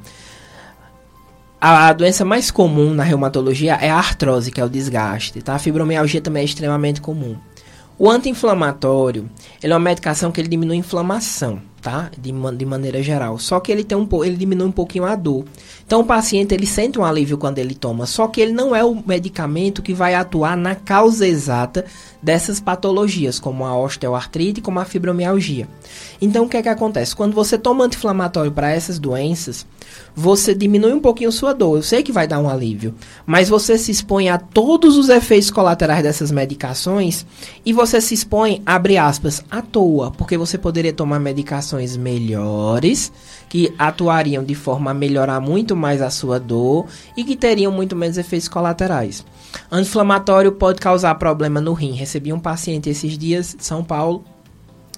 a, 1.59 1.91
doença 1.95 2.23
mais 2.23 2.51
comum 2.51 2.93
na 2.93 3.03
reumatologia 3.03 3.77
é 3.81 3.89
a 3.89 3.97
artrose, 3.97 4.53
que 4.53 4.61
é 4.61 4.65
o 4.67 4.69
desgaste. 4.69 5.41
Tá? 5.41 5.55
A 5.55 5.59
fibromialgia 5.59 6.21
também 6.21 6.43
é 6.43 6.45
extremamente 6.45 7.01
comum. 7.01 7.35
O 7.99 8.11
anti-inflamatório, 8.11 9.31
ele 9.63 9.73
é 9.73 9.75
uma 9.75 9.81
medicação 9.81 10.31
que 10.31 10.43
ele 10.43 10.49
diminui 10.49 10.77
a 10.77 10.81
inflamação. 10.81 11.63
tá? 11.81 12.11
De, 12.19 12.31
de 12.31 12.67
maneira 12.67 13.03
geral. 13.03 13.39
Só 13.39 13.59
que 13.59 13.73
ele 13.73 13.85
tem 13.85 13.97
um 13.97 14.07
ele 14.23 14.37
diminui 14.37 14.67
um 14.67 14.73
pouquinho 14.73 15.07
a 15.07 15.17
dor. 15.17 15.47
Então 15.89 16.01
o 16.01 16.05
paciente 16.05 16.53
ele 16.53 16.67
sente 16.67 16.99
um 16.99 17.05
alívio 17.05 17.39
quando 17.39 17.59
ele 17.59 17.75
toma, 17.75 18.05
só 18.05 18.29
que 18.29 18.43
ele 18.43 18.53
não 18.53 18.77
é 18.77 18.85
o 18.85 19.03
medicamento 19.07 19.81
que 19.81 19.95
vai 19.95 20.15
atuar 20.15 20.55
na 20.55 20.75
causa 20.75 21.27
exata 21.27 21.87
dessas 22.23 22.61
patologias, 22.61 23.41
como 23.41 23.65
a 23.65 23.75
osteoartrite, 23.75 24.61
como 24.61 24.79
a 24.81 24.85
fibromialgia. 24.85 25.67
Então 26.21 26.45
o 26.45 26.49
que 26.49 26.59
é 26.59 26.63
que 26.63 26.69
acontece? 26.69 27.17
Quando 27.17 27.33
você 27.33 27.57
toma 27.57 27.87
anti-inflamatório 27.87 28.53
para 28.53 28.71
essas 28.71 28.99
doenças, 28.99 29.67
você 30.19 30.53
diminui 30.53 30.93
um 30.93 30.99
pouquinho 30.99 31.31
sua 31.31 31.53
dor. 31.53 31.77
Eu 31.77 31.83
sei 31.83 32.03
que 32.03 32.11
vai 32.11 32.27
dar 32.27 32.41
um 32.41 32.49
alívio, 32.49 32.93
mas 33.25 33.49
você 33.49 33.79
se 33.79 33.93
expõe 33.93 34.29
a 34.29 34.37
todos 34.37 34.97
os 34.97 35.09
efeitos 35.09 35.49
colaterais 35.49 36.03
dessas 36.03 36.33
medicações 36.33 37.25
e 37.65 37.73
você 37.73 38.01
se 38.01 38.15
expõe, 38.15 38.61
abre 38.67 38.99
aspas, 38.99 39.45
à 39.49 39.63
toa, 39.63 40.11
porque 40.11 40.37
você 40.37 40.59
poderia 40.59 40.93
tomar 40.93 41.21
medicações 41.21 41.97
melhores 41.97 43.13
que 43.49 43.73
atuariam 43.79 44.43
de 44.43 44.57
forma 44.57 44.91
a 44.91 44.95
melhorar 44.95 45.39
muito 45.39 45.77
mais 45.77 46.03
a 46.03 46.11
sua 46.11 46.41
dor 46.41 46.87
e 47.17 47.23
que 47.23 47.37
teriam 47.37 47.71
muito 47.71 47.95
menos 47.95 48.19
efeitos 48.19 48.49
colaterais. 48.49 49.25
Anti-inflamatório 49.71 50.51
pode 50.51 50.81
causar 50.81 51.15
problema 51.15 51.61
no 51.61 51.75
rim. 51.75 51.93
Recebi 51.93 52.33
um 52.33 52.41
paciente 52.41 52.91
esses 52.91 53.17
dias 53.17 53.55
de 53.57 53.65
São 53.65 53.85
Paulo 53.85 54.25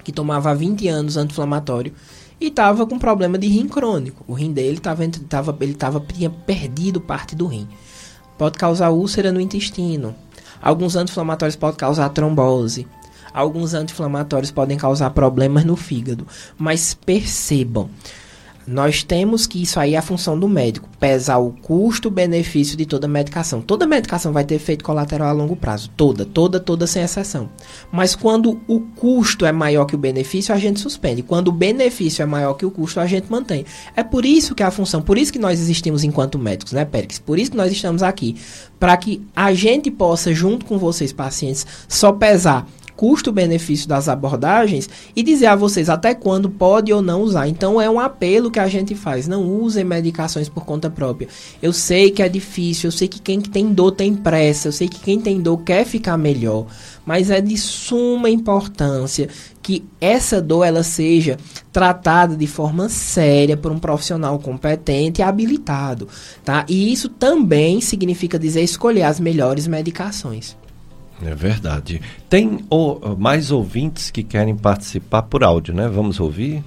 que 0.03 0.11
tomava 0.11 0.49
há 0.49 0.53
20 0.55 0.87
anos 0.87 1.15
anti-inflamatório 1.15 1.93
e 2.41 2.47
estava 2.47 2.87
com 2.87 2.97
problema 2.97 3.37
de 3.37 3.47
rim 3.47 3.67
crônico. 3.67 4.25
O 4.27 4.33
rim 4.33 4.51
dele 4.51 4.79
tava, 4.79 5.07
tava, 5.29 5.55
ele 5.61 5.75
tava, 5.75 5.99
tinha 5.99 6.29
perdido 6.29 6.99
parte 6.99 7.35
do 7.35 7.45
rim. 7.45 7.67
Pode 8.35 8.57
causar 8.57 8.89
úlcera 8.89 9.31
no 9.31 9.39
intestino. 9.39 10.15
Alguns 10.59 10.95
anti-inflamatórios 10.95 11.55
podem 11.55 11.77
causar 11.77 12.09
trombose. 12.09 12.87
Alguns 13.31 13.75
anti-inflamatórios 13.75 14.49
podem 14.49 14.75
causar 14.75 15.11
problemas 15.11 15.63
no 15.63 15.75
fígado. 15.75 16.25
Mas 16.57 16.95
percebam, 16.95 17.91
nós 18.67 19.03
temos 19.03 19.47
que 19.47 19.61
isso 19.61 19.79
aí 19.79 19.95
é 19.95 19.97
a 19.97 20.01
função 20.01 20.37
do 20.37 20.47
médico, 20.47 20.89
pesar 20.99 21.37
o 21.37 21.51
custo-benefício 21.51 22.77
de 22.77 22.85
toda 22.85 23.07
medicação. 23.07 23.61
Toda 23.61 23.87
medicação 23.87 24.31
vai 24.31 24.43
ter 24.43 24.55
efeito 24.55 24.83
colateral 24.83 25.29
a 25.29 25.31
longo 25.31 25.55
prazo, 25.55 25.89
toda, 25.95 26.25
toda, 26.25 26.59
toda 26.59 26.87
sem 26.87 27.03
exceção. 27.03 27.49
Mas 27.91 28.15
quando 28.15 28.59
o 28.67 28.79
custo 28.79 29.45
é 29.45 29.51
maior 29.51 29.85
que 29.85 29.95
o 29.95 29.97
benefício, 29.97 30.53
a 30.53 30.57
gente 30.57 30.79
suspende. 30.79 31.23
Quando 31.23 31.47
o 31.47 31.51
benefício 31.51 32.21
é 32.21 32.25
maior 32.25 32.53
que 32.53 32.65
o 32.65 32.71
custo, 32.71 32.99
a 32.99 33.07
gente 33.07 33.31
mantém. 33.31 33.65
É 33.95 34.03
por 34.03 34.25
isso 34.25 34.53
que 34.53 34.63
é 34.63 34.65
a 34.65 34.71
função, 34.71 35.01
por 35.01 35.17
isso 35.17 35.33
que 35.33 35.39
nós 35.39 35.59
existimos 35.59 36.03
enquanto 36.03 36.37
médicos, 36.37 36.73
né, 36.73 36.85
Périx? 36.85 37.19
Por 37.19 37.39
isso 37.39 37.51
que 37.51 37.57
nós 37.57 37.71
estamos 37.71 38.03
aqui, 38.03 38.35
para 38.79 38.95
que 38.97 39.25
a 39.35 39.53
gente 39.53 39.89
possa 39.89 40.33
junto 40.33 40.65
com 40.65 40.77
vocês 40.77 41.11
pacientes 41.11 41.65
só 41.87 42.11
pesar 42.11 42.67
custo-benefício 42.95 43.87
das 43.87 44.07
abordagens 44.07 44.89
e 45.15 45.23
dizer 45.23 45.47
a 45.47 45.55
vocês 45.55 45.89
até 45.89 46.13
quando 46.13 46.49
pode 46.49 46.91
ou 46.93 47.01
não 47.01 47.21
usar. 47.21 47.47
Então 47.47 47.81
é 47.81 47.89
um 47.89 47.99
apelo 47.99 48.51
que 48.51 48.59
a 48.59 48.67
gente 48.67 48.95
faz. 48.95 49.27
Não 49.27 49.43
usem 49.43 49.83
medicações 49.83 50.49
por 50.49 50.65
conta 50.65 50.89
própria. 50.89 51.27
Eu 51.61 51.73
sei 51.73 52.11
que 52.11 52.21
é 52.21 52.29
difícil, 52.29 52.87
eu 52.87 52.91
sei 52.91 53.07
que 53.07 53.19
quem 53.19 53.41
tem 53.41 53.73
dor 53.73 53.91
tem 53.91 54.13
pressa, 54.13 54.67
eu 54.67 54.71
sei 54.71 54.87
que 54.87 54.99
quem 54.99 55.19
tem 55.19 55.41
dor 55.41 55.59
quer 55.63 55.85
ficar 55.85 56.17
melhor, 56.17 56.67
mas 57.05 57.29
é 57.29 57.41
de 57.41 57.57
suma 57.57 58.29
importância 58.29 59.29
que 59.61 59.85
essa 59.99 60.41
dor 60.41 60.63
ela 60.63 60.83
seja 60.83 61.37
tratada 61.71 62.35
de 62.35 62.47
forma 62.47 62.89
séria 62.89 63.55
por 63.55 63.71
um 63.71 63.79
profissional 63.79 64.37
competente 64.39 65.21
e 65.21 65.23
habilitado, 65.23 66.07
tá? 66.43 66.65
E 66.67 66.91
isso 66.91 67.09
também 67.09 67.79
significa 67.79 68.39
dizer 68.39 68.61
escolher 68.61 69.03
as 69.03 69.19
melhores 69.19 69.67
medicações. 69.67 70.57
É 71.23 71.35
verdade. 71.35 72.01
Tem 72.29 72.59
o, 72.69 73.15
mais 73.15 73.51
ouvintes 73.51 74.09
que 74.09 74.23
querem 74.23 74.55
participar 74.55 75.23
por 75.23 75.43
áudio, 75.43 75.73
né? 75.73 75.87
Vamos 75.87 76.19
ouvir? 76.19 76.63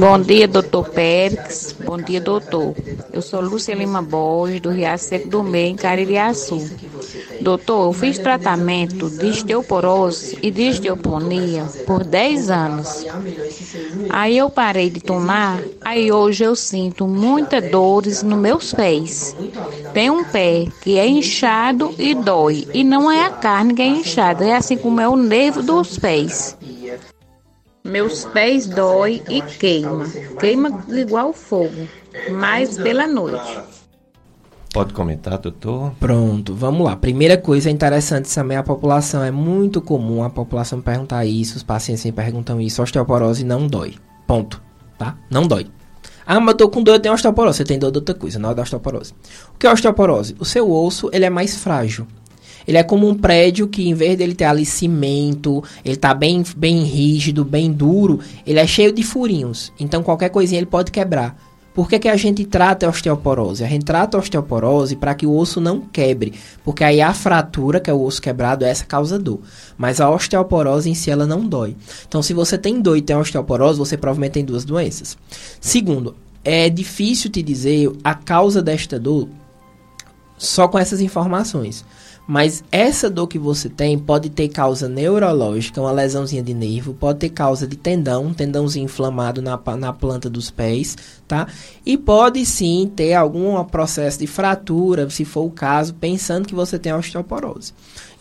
Bom 0.00 0.18
dia, 0.18 0.48
doutor 0.48 0.88
Pérez. 0.88 1.76
Bom 1.84 1.96
dia, 1.96 2.20
doutor. 2.20 2.74
Eu 3.12 3.22
sou 3.22 3.40
Lúcia 3.40 3.76
Lima 3.76 4.02
Borges, 4.02 4.60
do 4.60 4.70
Riacho 4.70 5.04
Seco 5.04 5.28
do 5.28 5.44
Meio, 5.44 5.68
em 5.68 5.76
Caririaçu. 5.76 6.68
Doutor, 7.40 7.86
eu 7.86 7.92
fiz 7.92 8.18
tratamento 8.18 9.08
de 9.08 9.26
osteoporose 9.26 10.36
e 10.42 10.50
de 10.50 10.68
osteoponia 10.68 11.64
por 11.86 12.02
10 12.02 12.50
anos. 12.50 13.06
Aí 14.10 14.36
eu 14.36 14.50
parei 14.50 14.90
de 14.90 14.98
tomar, 14.98 15.62
aí 15.80 16.10
hoje 16.10 16.42
eu 16.42 16.56
sinto 16.56 17.06
muitas 17.06 17.70
dores 17.70 18.24
nos 18.24 18.38
meus 18.40 18.74
pés. 18.74 19.36
Tem 19.94 20.10
um 20.10 20.24
pé 20.24 20.66
que 20.80 20.98
é 20.98 21.06
inchado 21.06 21.94
e 21.96 22.16
dói, 22.16 22.66
e 22.74 22.82
não 22.82 23.08
é 23.08 23.26
a 23.26 23.30
carne 23.30 23.74
que 23.74 23.82
é 23.82 23.86
inchada, 23.86 24.44
é 24.44 24.56
assim 24.56 24.76
como 24.76 25.00
é 25.00 25.08
o 25.08 25.16
nervo 25.16 25.62
dos 25.62 25.96
pés. 25.96 26.56
Meus 27.84 28.24
pés 28.26 28.66
dói 28.66 29.22
e 29.28 29.42
queima. 29.42 30.04
Queima 30.38 30.84
igual 30.88 31.32
fogo, 31.32 31.88
mas 32.30 32.78
pela 32.78 33.08
noite. 33.08 33.58
Pode 34.72 34.94
comentar, 34.94 35.36
doutor? 35.38 35.92
Pronto, 35.98 36.54
vamos 36.54 36.86
lá. 36.86 36.96
Primeira 36.96 37.36
coisa 37.36 37.70
interessante 37.70 38.32
também, 38.32 38.56
a 38.56 38.62
população, 38.62 39.22
é 39.22 39.30
muito 39.30 39.82
comum 39.82 40.22
a 40.22 40.30
população 40.30 40.80
perguntar 40.80 41.26
isso, 41.26 41.56
os 41.56 41.62
pacientes 41.62 42.04
me 42.04 42.12
perguntam 42.12 42.60
isso, 42.60 42.82
osteoporose 42.82 43.44
não 43.44 43.66
dói. 43.66 43.94
Ponto. 44.26 44.62
Tá? 44.96 45.18
Não 45.28 45.46
dói. 45.46 45.66
Ah, 46.24 46.38
mas 46.38 46.52
eu 46.52 46.56
tô 46.56 46.68
com 46.68 46.82
dor, 46.82 46.94
eu 46.94 47.00
tenho 47.00 47.14
osteoporose. 47.14 47.58
Você 47.58 47.64
tem 47.64 47.78
dor 47.78 47.90
de 47.90 47.98
outra 47.98 48.14
coisa, 48.14 48.38
não 48.38 48.52
é 48.52 48.54
da 48.54 48.62
osteoporose. 48.62 49.12
O 49.54 49.58
que 49.58 49.66
é 49.66 49.72
osteoporose? 49.72 50.36
O 50.38 50.44
seu 50.44 50.70
osso, 50.70 51.10
ele 51.12 51.24
é 51.24 51.30
mais 51.30 51.56
frágil. 51.56 52.06
Ele 52.66 52.78
é 52.78 52.82
como 52.82 53.08
um 53.08 53.14
prédio 53.14 53.68
que, 53.68 53.88
em 53.88 53.94
vez 53.94 54.16
dele 54.16 54.34
ter 54.34 54.44
ali 54.44 54.64
cimento, 54.64 55.62
ele 55.84 55.96
tá 55.96 56.14
bem, 56.14 56.42
bem 56.56 56.82
rígido, 56.82 57.44
bem 57.44 57.72
duro, 57.72 58.20
ele 58.46 58.58
é 58.58 58.66
cheio 58.66 58.92
de 58.92 59.02
furinhos. 59.02 59.72
Então, 59.78 60.02
qualquer 60.02 60.30
coisinha 60.30 60.58
ele 60.58 60.66
pode 60.66 60.90
quebrar. 60.90 61.36
Por 61.74 61.88
que, 61.88 61.98
que 61.98 62.08
a 62.08 62.16
gente 62.16 62.44
trata 62.44 62.84
a 62.84 62.90
osteoporose? 62.90 63.64
A 63.64 63.66
gente 63.66 63.84
trata 63.84 64.16
a 64.16 64.20
osteoporose 64.20 64.94
para 64.94 65.14
que 65.14 65.26
o 65.26 65.34
osso 65.34 65.58
não 65.58 65.80
quebre, 65.80 66.34
porque 66.62 66.84
aí 66.84 67.00
a 67.00 67.14
fratura, 67.14 67.80
que 67.80 67.88
é 67.88 67.94
o 67.94 68.02
osso 68.02 68.20
quebrado, 68.20 68.64
essa 68.64 68.84
causa 68.84 69.18
dor. 69.18 69.40
Mas 69.78 69.98
a 69.98 70.10
osteoporose 70.10 70.90
em 70.90 70.94
si 70.94 71.10
ela 71.10 71.26
não 71.26 71.46
dói. 71.46 71.74
Então, 72.06 72.22
se 72.22 72.34
você 72.34 72.58
tem 72.58 72.80
dor 72.80 72.98
e 72.98 73.02
tem 73.02 73.16
osteoporose, 73.16 73.78
você 73.78 73.96
provavelmente 73.96 74.32
tem 74.32 74.44
duas 74.44 74.66
doenças. 74.66 75.16
Segundo, 75.60 76.14
é 76.44 76.68
difícil 76.68 77.30
te 77.30 77.42
dizer 77.42 77.90
a 78.04 78.14
causa 78.14 78.60
desta 78.60 78.98
dor 78.98 79.28
só 80.36 80.68
com 80.68 80.78
essas 80.78 81.00
informações. 81.00 81.84
Mas 82.26 82.62
essa 82.70 83.10
dor 83.10 83.26
que 83.26 83.38
você 83.38 83.68
tem 83.68 83.98
pode 83.98 84.30
ter 84.30 84.48
causa 84.48 84.88
neurológica, 84.88 85.80
uma 85.80 85.90
lesãozinha 85.90 86.42
de 86.42 86.54
nervo, 86.54 86.94
pode 86.94 87.18
ter 87.18 87.30
causa 87.30 87.66
de 87.66 87.76
tendão, 87.76 88.26
um 88.26 88.34
tendãozinho 88.34 88.84
inflamado 88.84 89.42
na, 89.42 89.60
na 89.76 89.92
planta 89.92 90.30
dos 90.30 90.50
pés, 90.50 90.96
tá? 91.26 91.48
E 91.84 91.96
pode 91.98 92.46
sim 92.46 92.90
ter 92.94 93.14
algum 93.14 93.62
processo 93.64 94.20
de 94.20 94.26
fratura, 94.26 95.10
se 95.10 95.24
for 95.24 95.44
o 95.44 95.50
caso, 95.50 95.94
pensando 95.94 96.46
que 96.46 96.54
você 96.54 96.78
tem 96.78 96.92
osteoporose. 96.92 97.74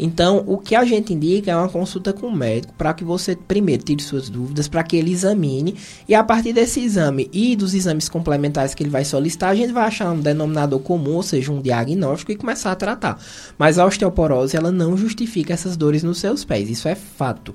Então, 0.04 0.43
o 0.47 0.58
que 0.58 0.76
a 0.76 0.84
gente 0.84 1.14
indica 1.14 1.52
é 1.52 1.56
uma 1.56 1.70
consulta 1.70 2.12
com 2.12 2.26
o 2.26 2.36
médico 2.36 2.74
para 2.76 2.91
que 2.91 3.04
você 3.04 3.36
primeiro 3.36 3.84
tire 3.84 4.02
suas 4.02 4.30
dúvidas, 4.30 4.68
para 4.68 4.82
que 4.82 4.97
ele 4.97 5.12
examine 5.12 5.76
e 6.10 6.16
a 6.16 6.24
partir 6.24 6.54
desse 6.54 6.80
exame 6.80 7.30
e 7.32 7.56
dos 7.56 7.76
exames 7.76 8.10
complementares 8.10 8.74
que 8.74 8.82
ele 8.82 8.89
vai 8.89 9.06
solicitar, 9.06 9.52
a 9.52 9.56
gente 9.56 9.72
vai 9.72 9.84
achar 9.84 10.12
um 10.12 10.20
denominador 10.20 10.80
comum, 10.80 11.18
ou 11.18 11.24
seja, 11.24 11.52
um 11.52 11.62
diagnóstico 11.62 12.32
e 12.32 12.36
começar 12.36 12.72
a 12.72 12.76
tratar. 12.76 13.22
Mas 13.60 13.78
a 13.78 13.86
osteoporose, 13.86 14.58
ela 14.58 14.72
não 14.72 14.97
justifica 14.97 15.54
essas 15.54 15.78
dores 15.78 16.02
nos 16.02 16.18
seus 16.18 16.43
pés, 16.43 16.68
isso 16.68 16.88
é 16.88 16.95
fato. 16.95 17.54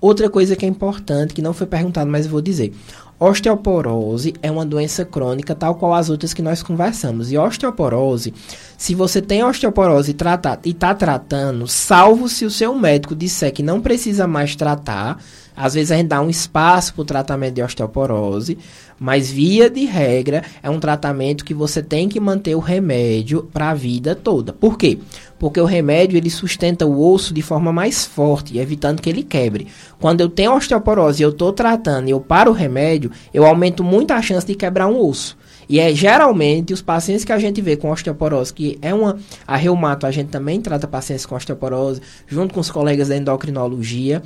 Outra 0.00 0.28
coisa 0.28 0.56
que 0.56 0.64
é 0.64 0.68
importante, 0.68 1.32
que 1.32 1.40
não 1.40 1.52
foi 1.52 1.66
perguntado, 1.66 2.10
mas 2.10 2.26
vou 2.26 2.40
dizer. 2.40 2.72
Osteoporose 3.22 4.34
é 4.42 4.50
uma 4.50 4.66
doença 4.66 5.04
crônica, 5.04 5.54
tal 5.54 5.76
qual 5.76 5.94
as 5.94 6.10
outras 6.10 6.34
que 6.34 6.42
nós 6.42 6.60
conversamos. 6.60 7.30
E 7.30 7.38
osteoporose, 7.38 8.34
se 8.76 8.96
você 8.96 9.22
tem 9.22 9.44
osteoporose 9.44 10.10
e 10.10 10.12
está 10.12 10.36
tá 10.36 10.92
tratando, 10.92 11.68
salvo 11.68 12.28
se 12.28 12.44
o 12.44 12.50
seu 12.50 12.74
médico 12.74 13.14
disser 13.14 13.52
que 13.52 13.62
não 13.62 13.80
precisa 13.80 14.26
mais 14.26 14.56
tratar, 14.56 15.22
às 15.56 15.74
vezes 15.74 15.92
a 15.92 15.96
gente 15.96 16.08
dá 16.08 16.20
um 16.20 16.28
espaço 16.28 16.94
para 16.94 17.02
o 17.02 17.04
tratamento 17.04 17.54
de 17.54 17.62
osteoporose, 17.62 18.58
mas 19.02 19.28
via 19.28 19.68
de 19.68 19.84
regra 19.84 20.44
é 20.62 20.70
um 20.70 20.78
tratamento 20.78 21.44
que 21.44 21.52
você 21.52 21.82
tem 21.82 22.08
que 22.08 22.20
manter 22.20 22.54
o 22.54 22.60
remédio 22.60 23.42
para 23.52 23.70
a 23.70 23.74
vida 23.74 24.14
toda. 24.14 24.52
Por 24.52 24.78
quê? 24.78 24.96
Porque 25.40 25.60
o 25.60 25.64
remédio 25.64 26.16
ele 26.16 26.30
sustenta 26.30 26.86
o 26.86 27.12
osso 27.12 27.34
de 27.34 27.42
forma 27.42 27.72
mais 27.72 28.06
forte, 28.06 28.58
evitando 28.58 29.02
que 29.02 29.10
ele 29.10 29.24
quebre. 29.24 29.66
Quando 29.98 30.20
eu 30.20 30.28
tenho 30.28 30.54
osteoporose 30.54 31.20
e 31.20 31.24
eu 31.24 31.30
estou 31.30 31.52
tratando 31.52 32.06
e 32.06 32.12
eu 32.12 32.20
paro 32.20 32.52
o 32.52 32.54
remédio, 32.54 33.10
eu 33.34 33.44
aumento 33.44 33.82
muito 33.82 34.12
a 34.12 34.22
chance 34.22 34.46
de 34.46 34.54
quebrar 34.54 34.86
um 34.86 35.04
osso. 35.04 35.36
E 35.68 35.80
é 35.80 35.92
geralmente 35.94 36.72
os 36.72 36.82
pacientes 36.82 37.24
que 37.24 37.32
a 37.32 37.38
gente 37.38 37.60
vê 37.60 37.76
com 37.76 37.90
osteoporose, 37.90 38.52
que 38.52 38.78
é 38.82 38.94
uma. 38.94 39.18
A 39.46 39.56
reumato, 39.56 40.06
a 40.06 40.10
gente 40.10 40.28
também 40.28 40.60
trata 40.60 40.86
pacientes 40.86 41.26
com 41.26 41.34
osteoporose, 41.34 42.00
junto 42.26 42.54
com 42.54 42.60
os 42.60 42.70
colegas 42.70 43.08
da 43.08 43.16
endocrinologia 43.16 44.22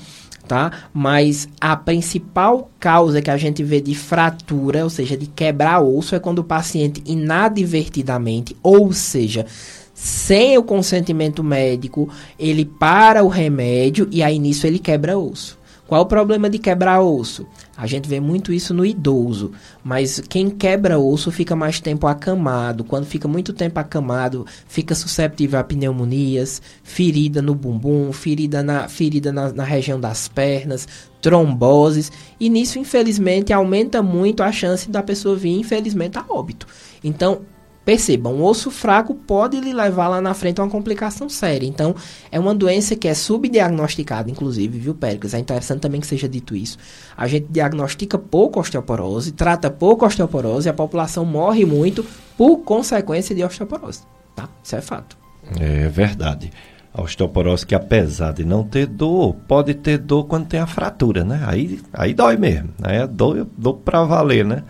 tá? 0.47 0.70
Mas 0.92 1.49
a 1.61 1.76
principal 1.76 2.70
causa 2.78 3.20
que 3.20 3.30
a 3.30 3.36
gente 3.36 3.62
vê 3.62 3.80
de 3.80 3.94
fratura, 3.94 4.84
ou 4.84 4.90
seja, 4.90 5.16
de 5.16 5.26
quebrar 5.26 5.80
osso, 5.80 6.14
é 6.14 6.18
quando 6.18 6.40
o 6.40 6.44
paciente 6.44 7.03
inadvertidamente, 7.05 8.57
ou 8.62 8.92
seja, 8.92 9.47
sem 9.92 10.59
o 10.59 10.62
consentimento 10.62 11.42
médico, 11.42 12.09
ele 12.38 12.64
para 12.64 13.24
o 13.24 13.28
remédio 13.28 14.09
e 14.11 14.22
aí 14.22 14.38
nisso 14.38 14.66
ele 14.66 14.78
quebra 14.78 15.18
osso. 15.18 15.55
Qual 15.87 16.03
o 16.03 16.07
problema 16.07 16.51
de 16.51 16.59
quebrar 16.59 17.01
osso? 17.01 17.47
A 17.76 17.87
gente 17.87 18.09
vê 18.09 18.18
muito 18.18 18.53
isso 18.53 18.74
no 18.74 18.84
idoso, 18.84 19.53
mas 19.84 20.18
quem 20.18 20.51
quebra 20.51 20.99
osso 20.99 21.30
fica 21.30 21.55
mais 21.55 21.78
tempo 21.78 22.09
acamado. 22.09 22.82
Quando 22.82 23.07
fica 23.07 23.28
muito 23.28 23.53
tempo 23.53 23.78
acamado, 23.78 24.45
fica 24.66 24.97
susceptível 24.97 25.61
a 25.61 25.64
pneumonias, 25.64 26.61
ferida 26.82 27.41
no 27.41 27.55
bumbum, 27.55 28.12
ferida 28.12 28.64
na, 28.64 28.89
ferida 28.89 29.32
na, 29.32 29.53
na 29.53 29.62
região 29.62 30.01
das 30.01 30.26
pernas, 30.26 30.89
tromboses. 31.22 32.11
E 32.41 32.49
nisso, 32.49 32.80
infelizmente, 32.80 33.53
aumenta 33.53 34.03
muito 34.03 34.43
a 34.43 34.51
chance 34.51 34.91
da 34.91 35.05
pessoa 35.05 35.37
vir, 35.37 35.57
infelizmente, 35.57 36.18
a 36.18 36.24
óbito. 36.28 36.66
Então, 37.05 37.43
Perceba, 37.87 38.28
um 38.30 38.43
osso 38.43 38.68
fraco 38.68 39.14
pode 39.14 39.61
lhe 39.61 39.72
levar 39.72 40.09
lá 40.09 40.20
na 40.20 40.34
frente 40.34 40.61
a 40.61 40.64
uma 40.64 40.70
complicação 40.70 41.28
séria. 41.28 41.68
Então, 41.68 41.95
é 42.32 42.41
uma 42.41 42.53
doença 42.53 42.97
que 42.97 43.07
é 43.07 43.14
subdiagnosticada, 43.14 44.28
inclusive, 44.28 44.76
viu, 44.76 44.93
Péricles? 44.93 45.34
É 45.34 45.39
interessante 45.39 45.82
também 45.82 46.01
que 46.01 46.07
seja 46.09 46.28
dito 46.28 46.57
isso. 46.57 46.76
A 47.16 47.28
gente 47.28 47.47
diagnostica 47.49 48.18
pouco 48.18 48.59
osteoporose, 48.59 49.30
trata 49.30 49.70
pouco 49.70 50.05
osteoporose 50.05 50.66
e 50.66 50.70
a 50.70 50.74
população 50.74 51.24
morre 51.24 51.64
muito 51.64 52.05
por 52.37 52.59
consequência 52.59 53.37
de 53.37 53.45
osteoporose. 53.45 54.01
Tá? 54.34 54.49
Isso 54.64 54.74
é 54.74 54.80
fato. 54.80 55.16
É 55.61 55.89
verdade. 55.89 56.51
A 56.93 57.03
osteoporose 57.03 57.64
que 57.64 57.76
apesar 57.76 58.32
de 58.32 58.45
não 58.45 58.64
ter 58.64 58.87
dor, 58.87 59.37
pode 59.47 59.74
ter 59.74 59.99
dor 59.99 60.24
quando 60.24 60.49
tem 60.49 60.59
a 60.59 60.66
fratura, 60.66 61.22
né? 61.22 61.41
Aí, 61.47 61.80
aí 61.93 62.12
dói 62.12 62.37
mesmo. 62.37 62.70
Aí 62.82 62.97
é 62.97 63.07
dor, 63.07 63.47
dor 63.57 63.74
para 63.74 64.03
valer, 64.03 64.45
né? 64.45 64.64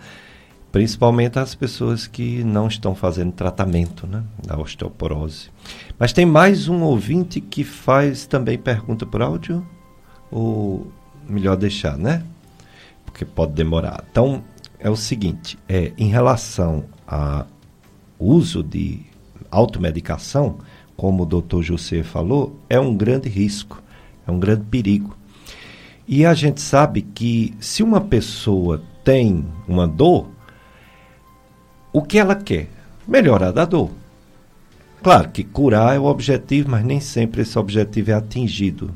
Principalmente 0.71 1.39
as 1.39 1.55
pessoas 1.55 2.07
que 2.07 2.43
não 2.43 2.67
estão 2.67 2.93
fazendo 2.93 3.31
tratamento 3.31 4.05
né, 4.05 4.23
da 4.45 4.57
osteoporose. 4.57 5.49
Mas 5.97 6.13
tem 6.13 6.25
mais 6.25 6.67
um 6.67 6.83
ouvinte 6.83 7.39
que 7.39 7.63
faz 7.63 8.25
também 8.25 8.57
pergunta 8.57 9.05
por 9.05 9.21
áudio, 9.21 9.65
ou 10.29 10.91
melhor 11.27 11.55
deixar, 11.55 11.97
né? 11.97 12.23
Porque 13.05 13.25
pode 13.25 13.53
demorar. 13.53 14.03
Então, 14.11 14.43
é 14.79 14.89
o 14.89 14.95
seguinte, 14.95 15.57
é, 15.67 15.93
em 15.97 16.09
relação 16.09 16.85
ao 17.07 17.47
uso 18.19 18.61
de 18.61 19.01
automedicação, 19.49 20.57
como 20.95 21.23
o 21.23 21.25
doutor 21.25 21.63
José 21.63 22.03
falou, 22.03 22.59
é 22.69 22.79
um 22.79 22.95
grande 22.95 23.29
risco, 23.29 23.81
é 24.27 24.31
um 24.31 24.39
grande 24.39 24.65
perigo. 24.65 25.15
E 26.07 26.25
a 26.25 26.33
gente 26.33 26.61
sabe 26.61 27.01
que 27.01 27.53
se 27.59 27.83
uma 27.83 28.01
pessoa 28.01 28.81
tem 29.03 29.45
uma 29.67 29.87
dor, 29.87 30.29
o 31.91 32.01
que 32.01 32.17
ela 32.17 32.35
quer? 32.35 32.67
Melhorar 33.07 33.51
da 33.51 33.65
dor. 33.65 33.91
Claro 35.01 35.29
que 35.29 35.43
curar 35.43 35.95
é 35.95 35.99
o 35.99 36.05
objetivo, 36.05 36.69
mas 36.69 36.83
nem 36.83 36.99
sempre 36.99 37.41
esse 37.41 37.57
objetivo 37.57 38.11
é 38.11 38.13
atingido. 38.13 38.93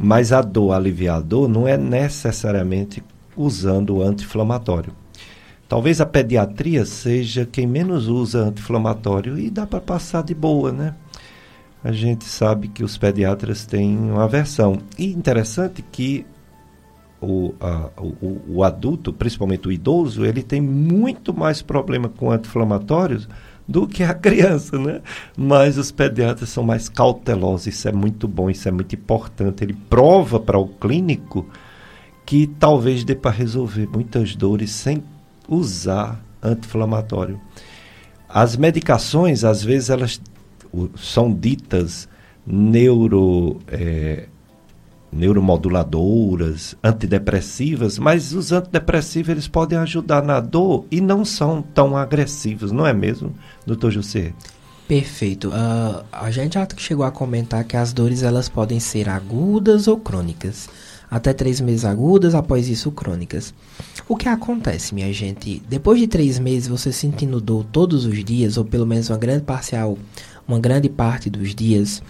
Mas 0.00 0.32
a 0.32 0.40
dor, 0.40 0.72
aliviar 0.72 1.18
a 1.18 1.20
dor, 1.20 1.48
não 1.48 1.66
é 1.66 1.76
necessariamente 1.76 3.02
usando 3.36 3.96
o 3.96 4.02
anti-inflamatório. 4.02 4.92
Talvez 5.68 6.00
a 6.00 6.06
pediatria 6.06 6.84
seja 6.84 7.46
quem 7.46 7.66
menos 7.66 8.08
usa 8.08 8.40
anti-inflamatório 8.40 9.38
e 9.38 9.50
dá 9.50 9.66
para 9.66 9.80
passar 9.80 10.22
de 10.22 10.34
boa, 10.34 10.72
né? 10.72 10.94
A 11.82 11.92
gente 11.92 12.24
sabe 12.24 12.68
que 12.68 12.84
os 12.84 12.98
pediatras 12.98 13.64
têm 13.64 13.96
uma 13.96 14.24
aversão. 14.24 14.78
E 14.98 15.12
interessante 15.12 15.82
que 15.82 16.26
o, 17.20 17.54
a, 17.60 17.90
o, 17.98 18.40
o, 18.48 18.64
adulto, 18.64 19.12
principalmente 19.12 19.68
o 19.68 19.72
idoso, 19.72 20.24
ele 20.24 20.42
tem 20.42 20.60
muito 20.60 21.34
mais 21.34 21.60
problema 21.60 22.08
com 22.08 22.30
anti-inflamatórios 22.30 23.28
do 23.68 23.86
que 23.86 24.02
a 24.02 24.14
criança, 24.14 24.78
né? 24.78 25.02
Mas 25.36 25.76
os 25.76 25.92
pediatras 25.92 26.48
são 26.48 26.64
mais 26.64 26.88
cautelosos, 26.88 27.66
isso 27.66 27.88
é 27.88 27.92
muito 27.92 28.26
bom, 28.26 28.48
isso 28.48 28.66
é 28.68 28.72
muito 28.72 28.94
importante. 28.94 29.62
Ele 29.62 29.76
prova 29.88 30.40
para 30.40 30.58
o 30.58 30.66
clínico 30.66 31.46
que 32.24 32.46
talvez 32.46 33.04
dê 33.04 33.14
para 33.14 33.30
resolver 33.30 33.86
muitas 33.86 34.34
dores 34.34 34.70
sem 34.70 35.02
usar 35.48 36.24
anti-inflamatório. 36.42 37.38
As 38.28 38.56
medicações, 38.56 39.44
às 39.44 39.62
vezes, 39.62 39.90
elas 39.90 40.20
são 40.96 41.32
ditas 41.32 42.08
neuro... 42.46 43.58
É, 43.68 44.28
neuromoduladoras, 45.12 46.76
antidepressivas, 46.82 47.98
mas 47.98 48.32
os 48.32 48.52
antidepressivos 48.52 49.28
eles 49.28 49.48
podem 49.48 49.78
ajudar 49.78 50.22
na 50.22 50.40
dor 50.40 50.84
e 50.90 51.00
não 51.00 51.24
são 51.24 51.62
tão 51.62 51.96
agressivos, 51.96 52.72
não 52.72 52.86
é 52.86 52.92
mesmo, 52.92 53.34
doutor 53.66 53.90
José? 53.90 54.32
Perfeito. 54.86 55.50
Uh, 55.50 56.04
a 56.10 56.30
gente 56.32 56.54
já 56.54 56.66
chegou 56.76 57.04
a 57.04 57.12
comentar 57.12 57.62
que 57.62 57.76
as 57.76 57.92
dores 57.92 58.24
elas 58.24 58.48
podem 58.48 58.80
ser 58.80 59.08
agudas 59.08 59.86
ou 59.86 59.96
crônicas. 59.96 60.68
Até 61.08 61.32
três 61.32 61.60
meses 61.60 61.84
agudas, 61.84 62.34
após 62.34 62.68
isso 62.68 62.90
crônicas. 62.90 63.54
O 64.08 64.16
que 64.16 64.28
acontece, 64.28 64.92
minha 64.92 65.12
gente? 65.12 65.62
Depois 65.68 66.00
de 66.00 66.08
três 66.08 66.38
meses, 66.40 66.68
você 66.68 66.92
sentindo 66.92 67.40
dor 67.40 67.64
todos 67.64 68.04
os 68.04 68.24
dias, 68.24 68.56
ou 68.56 68.64
pelo 68.64 68.86
menos 68.86 69.10
uma 69.10 69.18
grande 69.18 69.44
parcial, 69.44 69.96
uma 70.46 70.58
grande 70.58 70.88
parte 70.88 71.30
dos 71.30 71.54
dias, 71.54 72.02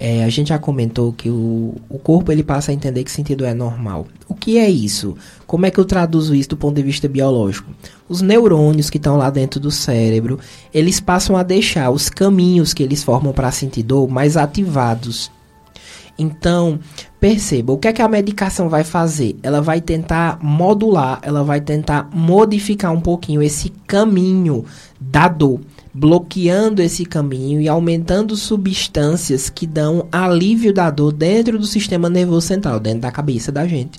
é, 0.00 0.22
a 0.22 0.28
gente 0.28 0.50
já 0.50 0.58
comentou 0.60 1.12
que 1.12 1.28
o, 1.28 1.74
o 1.88 1.98
corpo 1.98 2.30
ele 2.30 2.44
passa 2.44 2.70
a 2.70 2.74
entender 2.74 3.02
que 3.02 3.10
sentido 3.10 3.44
é 3.44 3.52
normal. 3.52 4.06
O 4.28 4.34
que 4.34 4.56
é 4.56 4.70
isso? 4.70 5.16
Como 5.44 5.66
é 5.66 5.72
que 5.72 5.78
eu 5.78 5.84
traduzo 5.84 6.36
isso 6.36 6.50
do 6.50 6.56
ponto 6.56 6.76
de 6.76 6.84
vista 6.84 7.08
biológico? 7.08 7.68
Os 8.08 8.22
neurônios 8.22 8.88
que 8.90 8.96
estão 8.96 9.16
lá 9.16 9.28
dentro 9.28 9.58
do 9.58 9.72
cérebro, 9.72 10.38
eles 10.72 11.00
passam 11.00 11.36
a 11.36 11.42
deixar 11.42 11.90
os 11.90 12.08
caminhos 12.08 12.72
que 12.72 12.82
eles 12.84 13.02
formam 13.02 13.32
para 13.32 13.50
sentir 13.50 13.82
dor 13.82 14.08
mais 14.08 14.36
ativados. 14.36 15.32
Então, 16.16 16.78
perceba, 17.18 17.72
o 17.72 17.78
que 17.78 17.88
é 17.88 17.92
que 17.92 18.02
a 18.02 18.08
medicação 18.08 18.68
vai 18.68 18.84
fazer? 18.84 19.36
Ela 19.42 19.60
vai 19.60 19.80
tentar 19.80 20.38
modular, 20.40 21.18
ela 21.22 21.42
vai 21.42 21.60
tentar 21.60 22.08
modificar 22.12 22.92
um 22.92 23.00
pouquinho 23.00 23.42
esse 23.42 23.70
caminho 23.84 24.64
da 25.00 25.26
dor 25.26 25.60
bloqueando 25.92 26.82
esse 26.82 27.04
caminho 27.04 27.60
e 27.60 27.68
aumentando 27.68 28.36
substâncias 28.36 29.48
que 29.48 29.66
dão 29.66 30.06
alívio 30.12 30.72
da 30.72 30.90
dor 30.90 31.12
dentro 31.12 31.58
do 31.58 31.66
sistema 31.66 32.08
nervoso 32.08 32.46
central, 32.46 32.78
dentro 32.78 33.00
da 33.00 33.10
cabeça 33.10 33.50
da 33.50 33.66
gente. 33.66 33.98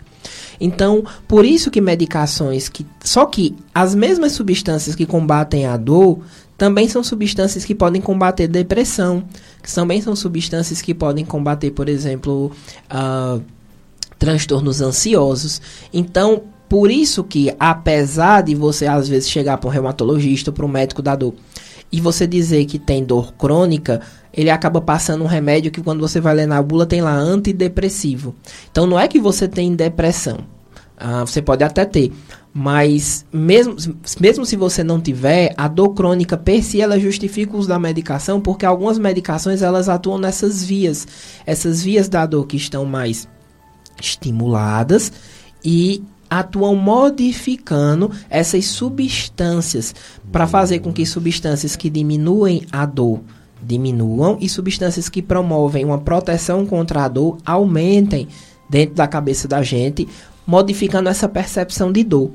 Então, 0.60 1.04
por 1.28 1.46
isso 1.46 1.72
que 1.72 1.80
medicações 1.80 2.68
que 2.68 2.86
só 3.04 3.26
que 3.26 3.56
as 3.74 3.96
mesmas 3.96 4.34
substâncias 4.34 4.96
que 4.96 5.06
combatem 5.06 5.66
a 5.66 5.78
dor 5.78 6.20
também 6.58 6.90
são 6.90 7.02
substâncias 7.02 7.64
que 7.64 7.74
podem 7.74 8.02
combater 8.02 8.46
depressão, 8.46 9.24
que 9.64 9.74
também 9.74 10.02
são 10.02 10.14
substâncias 10.14 10.82
que 10.82 10.94
podem 10.94 11.24
combater, 11.24 11.72
por 11.72 11.88
exemplo, 11.88 12.52
uh, 12.92 13.42
transtornos 14.20 14.82
ansiosos. 14.82 15.62
Então, 15.94 16.44
por 16.68 16.92
isso 16.92 17.24
que, 17.24 17.56
apesar 17.58 18.42
de 18.42 18.54
você 18.56 18.86
às 18.86 19.08
vezes 19.08 19.30
chegar 19.30 19.58
para 19.58 19.70
um 19.70 19.72
reumatologista, 19.72 20.52
para 20.52 20.66
um 20.66 20.70
médico 20.70 21.02
da 21.02 21.16
dor, 21.16 21.34
e 21.92 22.00
você 22.00 22.28
dizer 22.28 22.66
que 22.66 22.78
tem 22.78 23.04
dor 23.04 23.34
crônica, 23.34 24.02
ele 24.34 24.50
acaba 24.50 24.80
passando 24.80 25.24
um 25.24 25.28
remédio 25.28 25.72
que 25.72 25.82
quando 25.82 26.00
você 26.00 26.20
vai 26.22 26.36
ler 26.36 26.48
na 26.48 26.62
bula 26.62 26.86
tem 26.86 27.02
lá 27.02 27.14
antidepressivo. 27.14 28.36
Então 28.72 28.86
não 28.86 29.00
é 29.00 29.08
que 29.08 29.20
você 29.20 29.48
tem 29.48 29.76
depressão. 29.76 30.40
Ah, 30.98 31.26
você 31.26 31.42
pode 31.42 31.64
até 31.64 31.86
ter, 31.86 32.12
mas 32.54 33.26
mesmo, 33.32 33.76
mesmo 34.20 34.46
se 34.46 34.58
você 34.58 34.84
não 34.84 35.00
tiver, 35.00 35.54
a 35.56 35.68
dor 35.68 35.94
crônica 35.94 36.38
per 36.38 36.62
si 36.62 36.82
ela 36.82 37.00
justifica 37.00 37.56
o 37.56 37.60
uso 37.60 37.70
da 37.70 37.80
medicação, 37.80 38.42
porque 38.42 38.66
algumas 38.66 39.00
medicações 39.00 39.62
elas 39.62 39.88
atuam 39.88 40.18
nessas 40.18 40.62
vias, 40.62 41.08
essas 41.46 41.82
vias 41.82 42.10
da 42.10 42.26
dor 42.26 42.46
que 42.46 42.58
estão 42.58 42.84
mais 42.84 43.30
estimuladas 44.02 45.12
e 45.64 46.04
atuam 46.30 46.76
modificando 46.76 48.12
essas 48.30 48.66
substâncias 48.66 49.96
para 50.32 50.48
fazer 50.48 50.80
com 50.80 50.94
que 50.94 51.06
substâncias 51.06 51.76
que 51.76 51.90
diminuem 51.90 52.64
a 52.72 52.86
dor 52.86 53.22
diminuam 53.62 54.38
e 54.40 54.48
substâncias 54.48 55.10
que 55.10 55.22
promovem 55.22 55.86
uma 55.86 55.98
proteção 55.98 56.66
contra 56.66 57.04
a 57.04 57.08
dor 57.08 57.38
aumentem 57.46 58.28
dentro 58.70 58.96
da 58.96 59.08
cabeça 59.08 59.48
da 59.48 59.62
gente, 59.62 60.08
modificando 60.46 61.10
essa 61.10 61.28
percepção 61.28 61.92
de 61.92 62.04
dor. 62.04 62.32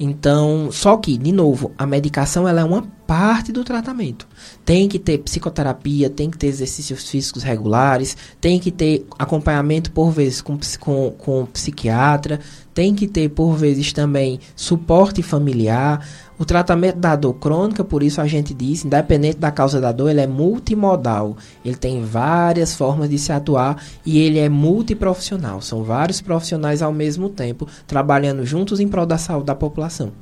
Então, 0.00 0.70
só 0.70 0.96
que, 0.96 1.18
de 1.18 1.32
novo, 1.32 1.72
a 1.76 1.84
medicação 1.84 2.46
ela 2.46 2.60
é 2.60 2.64
uma 2.64 2.82
parte 3.06 3.50
do 3.50 3.64
tratamento. 3.64 4.28
Tem 4.64 4.88
que 4.88 4.98
ter 4.98 5.18
psicoterapia, 5.18 6.08
tem 6.08 6.30
que 6.30 6.38
ter 6.38 6.46
exercícios 6.46 7.08
físicos 7.08 7.42
regulares, 7.42 8.16
tem 8.40 8.60
que 8.60 8.70
ter 8.70 9.06
acompanhamento 9.18 9.90
por 9.90 10.10
vezes 10.10 10.40
com, 10.40 10.58
com, 10.78 11.10
com 11.12 11.46
psiquiatra, 11.46 12.38
tem 12.72 12.94
que 12.94 13.08
ter 13.08 13.30
por 13.30 13.56
vezes 13.56 13.92
também 13.92 14.38
suporte 14.54 15.22
familiar. 15.22 16.06
O 16.38 16.44
tratamento 16.44 16.96
da 16.96 17.16
dor 17.16 17.34
crônica, 17.34 17.82
por 17.82 18.02
isso 18.02 18.20
a 18.20 18.26
gente 18.26 18.54
diz, 18.54 18.84
independente 18.84 19.38
da 19.38 19.50
causa 19.50 19.80
da 19.80 19.90
dor, 19.90 20.08
ele 20.08 20.20
é 20.20 20.26
multimodal. 20.26 21.36
Ele 21.64 21.74
tem 21.74 22.04
várias 22.04 22.76
formas 22.76 23.10
de 23.10 23.18
se 23.18 23.32
atuar 23.32 23.82
e 24.06 24.18
ele 24.18 24.38
é 24.38 24.48
multiprofissional. 24.48 25.60
São 25.60 25.82
vários 25.82 26.20
profissionais 26.20 26.80
ao 26.80 26.92
mesmo 26.92 27.28
tempo 27.28 27.66
trabalhando 27.86 28.46
juntos 28.46 28.78
em 28.78 28.86
prol 28.86 29.04
da 29.04 29.18
saúde 29.18 29.46
da 29.46 29.54
população. 29.54 30.12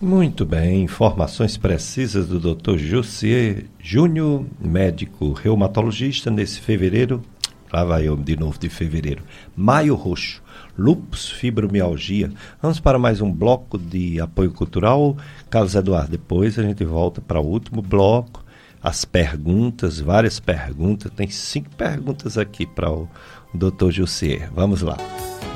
Muito 0.00 0.44
bem, 0.44 0.82
informações 0.82 1.56
precisas 1.56 2.26
do 2.28 2.38
Dr. 2.38 2.76
Jussier 2.76 3.64
Júnior, 3.80 4.44
médico 4.60 5.32
reumatologista, 5.32 6.30
nesse 6.30 6.60
fevereiro, 6.60 7.22
Lá 7.74 7.82
vai 7.82 8.06
eu 8.06 8.16
de 8.16 8.36
novo 8.36 8.56
de 8.56 8.68
fevereiro. 8.68 9.24
Maio 9.56 9.96
roxo. 9.96 10.40
Lupus, 10.76 11.30
fibromialgia. 11.30 12.30
Vamos 12.60 12.80
para 12.80 12.98
mais 12.98 13.20
um 13.20 13.30
bloco 13.30 13.78
de 13.78 14.20
apoio 14.20 14.50
cultural. 14.50 15.16
Carlos 15.48 15.74
Eduardo, 15.74 16.10
depois 16.10 16.58
a 16.58 16.62
gente 16.62 16.84
volta 16.84 17.20
para 17.20 17.40
o 17.40 17.46
último 17.46 17.80
bloco. 17.80 18.44
As 18.82 19.04
perguntas, 19.04 20.00
várias 20.00 20.40
perguntas. 20.40 21.10
Tem 21.14 21.28
cinco 21.28 21.70
perguntas 21.76 22.36
aqui 22.36 22.66
para 22.66 22.90
o, 22.90 23.08
Dr. 23.54 23.90
Jussier. 23.90 24.50
Vamos 24.52 24.82
lá. 24.82 24.98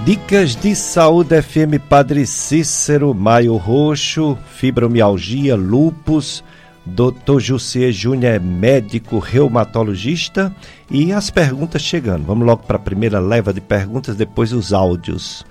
Dicas 0.05 0.55
de 0.55 0.77
saúde 0.77 1.43
FM 1.43 1.83
Padre 1.89 2.25
Cícero, 2.25 3.13
Maio 3.13 3.57
Roxo, 3.57 4.39
fibromialgia, 4.55 5.57
lupus. 5.57 6.45
Dr. 6.95 7.39
Jussier 7.39 7.93
Júnior 7.93 8.35
é 8.35 8.39
médico 8.39 9.19
reumatologista 9.19 10.55
e 10.91 11.13
as 11.13 11.31
perguntas 11.31 11.83
chegando. 11.83 12.25
Vamos 12.25 12.47
logo 12.47 12.63
para 12.63 12.77
a 12.77 12.81
primeira 12.81 13.21
leva 13.21 13.53
de 13.53 13.61
perguntas, 13.61 14.17
depois 14.17 14.53
os 14.53 14.73
áudios. 14.73 15.45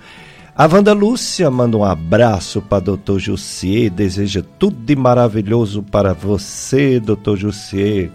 A 0.56 0.66
Wanda 0.66 0.92
Lúcia 0.92 1.48
manda 1.50 1.76
um 1.76 1.84
abraço 1.84 2.60
para 2.60 2.80
Dr. 2.80 3.18
Jussier, 3.18 3.90
deseja 3.90 4.42
tudo 4.58 4.76
de 4.76 4.96
maravilhoso 4.96 5.82
para 5.84 6.12
você, 6.12 6.98
Dr. 6.98 7.36
Jussier. 7.36 8.10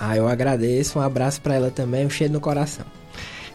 Ah, 0.00 0.16
eu 0.16 0.26
agradeço, 0.26 0.98
um 0.98 1.02
abraço 1.02 1.40
para 1.42 1.56
ela 1.56 1.70
também, 1.70 2.06
um 2.06 2.10
cheiro 2.10 2.32
no 2.32 2.40
coração. 2.40 2.86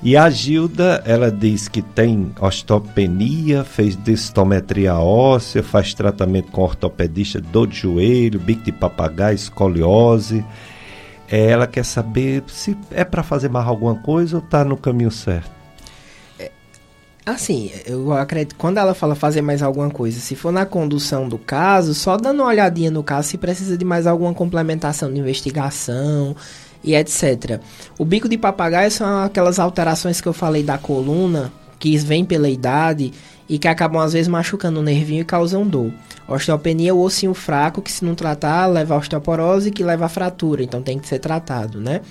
E 0.06 0.18
a 0.18 0.30
Gilda, 0.30 1.02
ela 1.06 1.32
diz 1.32 1.70
que 1.70 1.82
tem 1.82 2.34
osteopenia, 2.42 3.64
fez 3.64 3.96
distometria 3.96 4.96
óssea, 4.96 5.64
faz 5.64 5.94
tratamento 5.94 6.52
com 6.52 6.62
ortopedista, 6.62 7.40
dor 7.40 7.68
de 7.68 7.78
joelho, 7.78 8.38
bico 8.38 8.64
de 8.64 8.74
papagaio, 8.74 9.36
escoliose. 9.36 10.44
É, 11.32 11.46
ela 11.52 11.66
quer 11.66 11.86
saber 11.86 12.44
se 12.48 12.78
é 12.92 13.06
para 13.06 13.24
fazer 13.24 13.48
mais 13.48 13.66
alguma 13.66 13.96
coisa 13.96 14.36
ou 14.36 14.44
está 14.44 14.66
no 14.66 14.76
caminho 14.76 15.10
certo. 15.10 15.50
É, 16.38 16.52
assim, 17.26 17.72
eu 17.86 18.12
acredito 18.12 18.56
quando 18.58 18.80
ela 18.80 18.94
fala 18.94 19.16
fazer 19.16 19.42
mais 19.42 19.64
alguma 19.64 19.90
coisa, 19.90 20.20
se 20.20 20.36
for 20.36 20.52
na 20.52 20.66
condução 20.66 21.30
do 21.30 21.38
caso, 21.38 21.94
só 21.94 22.18
dando 22.18 22.42
uma 22.42 22.50
olhadinha 22.50 22.92
no 22.92 23.04
caso 23.04 23.30
se 23.30 23.38
precisa 23.38 23.78
de 23.78 23.86
mais 23.86 24.06
alguma 24.06 24.34
complementação 24.34 25.14
de 25.14 25.18
investigação, 25.18 26.36
e 26.84 26.96
etc. 26.96 27.60
O 27.98 28.06
bico 28.06 28.28
de 28.28 28.38
papagaio 28.38 28.92
são 28.92 29.24
aquelas 29.24 29.60
alterações 29.60 30.20
que 30.20 30.28
eu 30.28 30.34
falei 30.34 30.64
da 30.64 30.78
coluna, 30.78 31.52
que 31.80 31.98
vêm 31.98 32.24
pela 32.24 32.50
idade 32.50 33.12
e 33.48 33.60
que 33.60 33.68
acabam 33.68 34.02
às 34.02 34.14
vezes 34.14 34.28
machucando 34.28 34.80
o 34.80 34.84
nervinho 34.84 35.22
e 35.22 35.26
causam 35.26 35.68
dor. 35.68 35.92
Osteopenia 36.28 36.92
é 36.92 36.94
o 36.94 37.00
ossinho 37.00 37.34
fraco 37.34 37.82
que 37.82 37.92
se 37.92 38.06
não 38.06 38.16
tratar 38.16 38.68
leva 38.68 38.96
a 38.96 38.98
osteoporose 38.98 39.72
que 39.72 39.84
leva 39.84 40.06
a 40.06 40.10
fratura, 40.10 40.64
então 40.64 40.82
tem 40.82 40.98
que 40.98 41.08
ser 41.08 41.20
tratado, 41.20 41.80
né? 41.80 42.02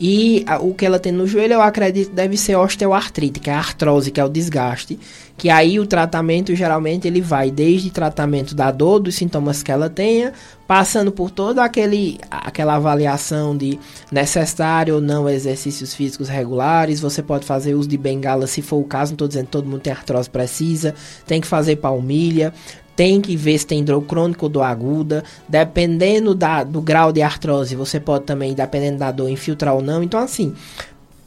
E 0.00 0.44
a, 0.46 0.58
o 0.58 0.74
que 0.74 0.86
ela 0.86 0.98
tem 0.98 1.10
no 1.10 1.26
joelho, 1.26 1.54
eu 1.54 1.62
acredito, 1.62 2.12
deve 2.12 2.36
ser 2.36 2.56
osteoartrite, 2.56 3.40
que 3.40 3.50
é 3.50 3.52
a 3.52 3.58
artrose, 3.58 4.10
que 4.10 4.20
é 4.20 4.24
o 4.24 4.28
desgaste. 4.28 4.98
Que 5.36 5.50
aí 5.50 5.78
o 5.78 5.86
tratamento, 5.86 6.54
geralmente, 6.54 7.06
ele 7.06 7.20
vai 7.20 7.50
desde 7.50 7.90
tratamento 7.90 8.54
da 8.54 8.70
dor, 8.70 9.00
dos 9.00 9.14
sintomas 9.14 9.62
que 9.62 9.72
ela 9.72 9.88
tenha, 9.88 10.32
passando 10.66 11.10
por 11.10 11.30
toda 11.30 11.64
aquele, 11.64 12.18
aquela 12.30 12.76
avaliação 12.76 13.56
de 13.56 13.78
necessário 14.10 14.96
ou 14.96 15.00
não 15.00 15.28
exercícios 15.28 15.94
físicos 15.94 16.28
regulares. 16.28 17.00
Você 17.00 17.22
pode 17.22 17.44
fazer 17.44 17.74
uso 17.74 17.88
de 17.88 17.96
bengala 17.96 18.46
se 18.46 18.62
for 18.62 18.76
o 18.76 18.84
caso, 18.84 19.12
não 19.12 19.14
estou 19.14 19.28
dizendo 19.28 19.46
que 19.46 19.52
todo 19.52 19.68
mundo 19.68 19.80
tem 19.80 19.92
artrose 19.92 20.30
precisa, 20.30 20.94
tem 21.26 21.40
que 21.40 21.46
fazer 21.46 21.76
palmilha, 21.76 22.52
tem 22.98 23.20
que 23.20 23.36
ver 23.36 23.56
se 23.56 23.64
tem 23.64 23.84
dor 23.84 24.02
crônica 24.02 24.44
ou 24.44 24.48
dor 24.48 24.62
aguda. 24.62 25.22
Dependendo 25.48 26.34
da, 26.34 26.64
do 26.64 26.82
grau 26.82 27.12
de 27.12 27.22
artrose, 27.22 27.76
você 27.76 28.00
pode 28.00 28.24
também, 28.24 28.52
dependendo 28.54 28.98
da 28.98 29.12
dor, 29.12 29.30
infiltrar 29.30 29.72
ou 29.76 29.80
não. 29.80 30.02
Então, 30.02 30.18
assim, 30.18 30.52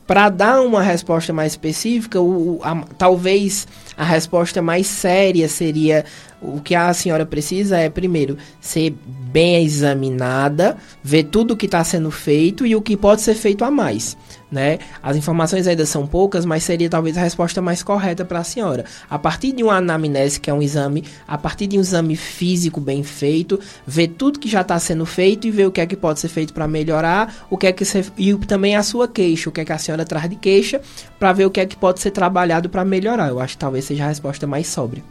para 0.06 0.28
dar 0.28 0.60
uma 0.60 0.84
resposta 0.84 1.32
mais 1.32 1.54
específica, 1.54 2.20
o, 2.20 2.60
a, 2.62 2.84
talvez 2.98 3.66
a 3.96 4.04
resposta 4.04 4.62
mais 4.62 4.86
séria 4.86 5.48
seria 5.48 6.04
o 6.42 6.60
que 6.60 6.76
a 6.76 6.94
senhora 6.94 7.26
precisa 7.26 7.78
é, 7.78 7.90
primeiro, 7.90 8.38
ser 8.60 8.94
bem 9.08 9.64
examinada, 9.64 10.76
ver 11.02 11.24
tudo 11.24 11.54
o 11.54 11.58
que 11.58 11.68
está 11.68 11.82
sendo 11.86 12.12
feito 12.12 12.66
e 12.66 12.76
o 12.76 12.82
que 12.82 12.98
pode 12.98 13.22
ser 13.22 13.36
feito 13.36 13.64
a 13.64 13.72
mais. 13.72 14.18
Né? 14.52 14.80
As 15.02 15.16
informações 15.16 15.66
ainda 15.66 15.86
são 15.86 16.06
poucas, 16.06 16.44
mas 16.44 16.64
seria 16.64 16.90
talvez 16.90 17.18
a 17.18 17.22
resposta 17.22 17.62
mais 17.62 17.82
correta 17.82 18.26
para 18.26 18.40
a 18.40 18.44
senhora. 18.44 18.84
A 19.10 19.18
partir 19.18 19.54
de 19.54 19.64
uma 19.64 19.78
anamnese, 19.78 20.42
que 20.42 20.50
é 20.50 20.54
um 20.54 20.62
exame, 20.62 21.06
a 21.26 21.38
partir 21.38 21.68
de 21.68 21.78
um 21.78 21.82
exame 21.82 22.18
físico 22.18 22.82
bem 22.82 23.02
feito, 23.02 23.58
ver 23.88 24.10
tudo 24.10 24.40
que 24.40 24.50
já 24.50 24.60
está 24.60 24.78
sendo 24.78 25.06
feito 25.06 25.48
e 25.48 25.52
ver 25.52 25.68
o 25.68 25.72
que 25.72 25.80
é 25.80 25.86
que 25.86 25.96
pode 25.96 26.20
ser 26.20 26.28
feito 26.28 26.54
para 26.54 26.68
melhorar, 26.68 27.34
o 27.50 27.58
que 27.58 27.68
é 27.68 27.72
que 27.72 27.86
ser, 27.86 28.12
e 28.18 28.36
também 28.40 28.76
a 28.76 28.84
sua 28.84 29.08
queixa, 29.08 29.50
o 29.50 29.54
que 29.54 29.62
é 29.62 29.66
que 29.66 29.72
a 29.72 29.78
senhora 29.78 30.04
traz 30.04 30.30
de 30.30 30.36
queixa, 30.36 30.82
para 31.18 31.32
ver 31.32 31.46
o 31.46 31.52
que 31.52 31.62
é 31.62 31.66
que 31.66 31.78
pode 31.78 32.02
ser 32.02 32.12
trabalhado 32.12 32.70
para 32.70 32.84
melhorar. 32.84 33.30
Eu 33.30 33.40
acho 33.40 33.54
que 33.54 33.60
talvez 33.60 33.86
seja 33.86 34.04
a 34.04 34.08
resposta 34.10 34.46
mais 34.46 34.68
sóbria. 34.68 35.02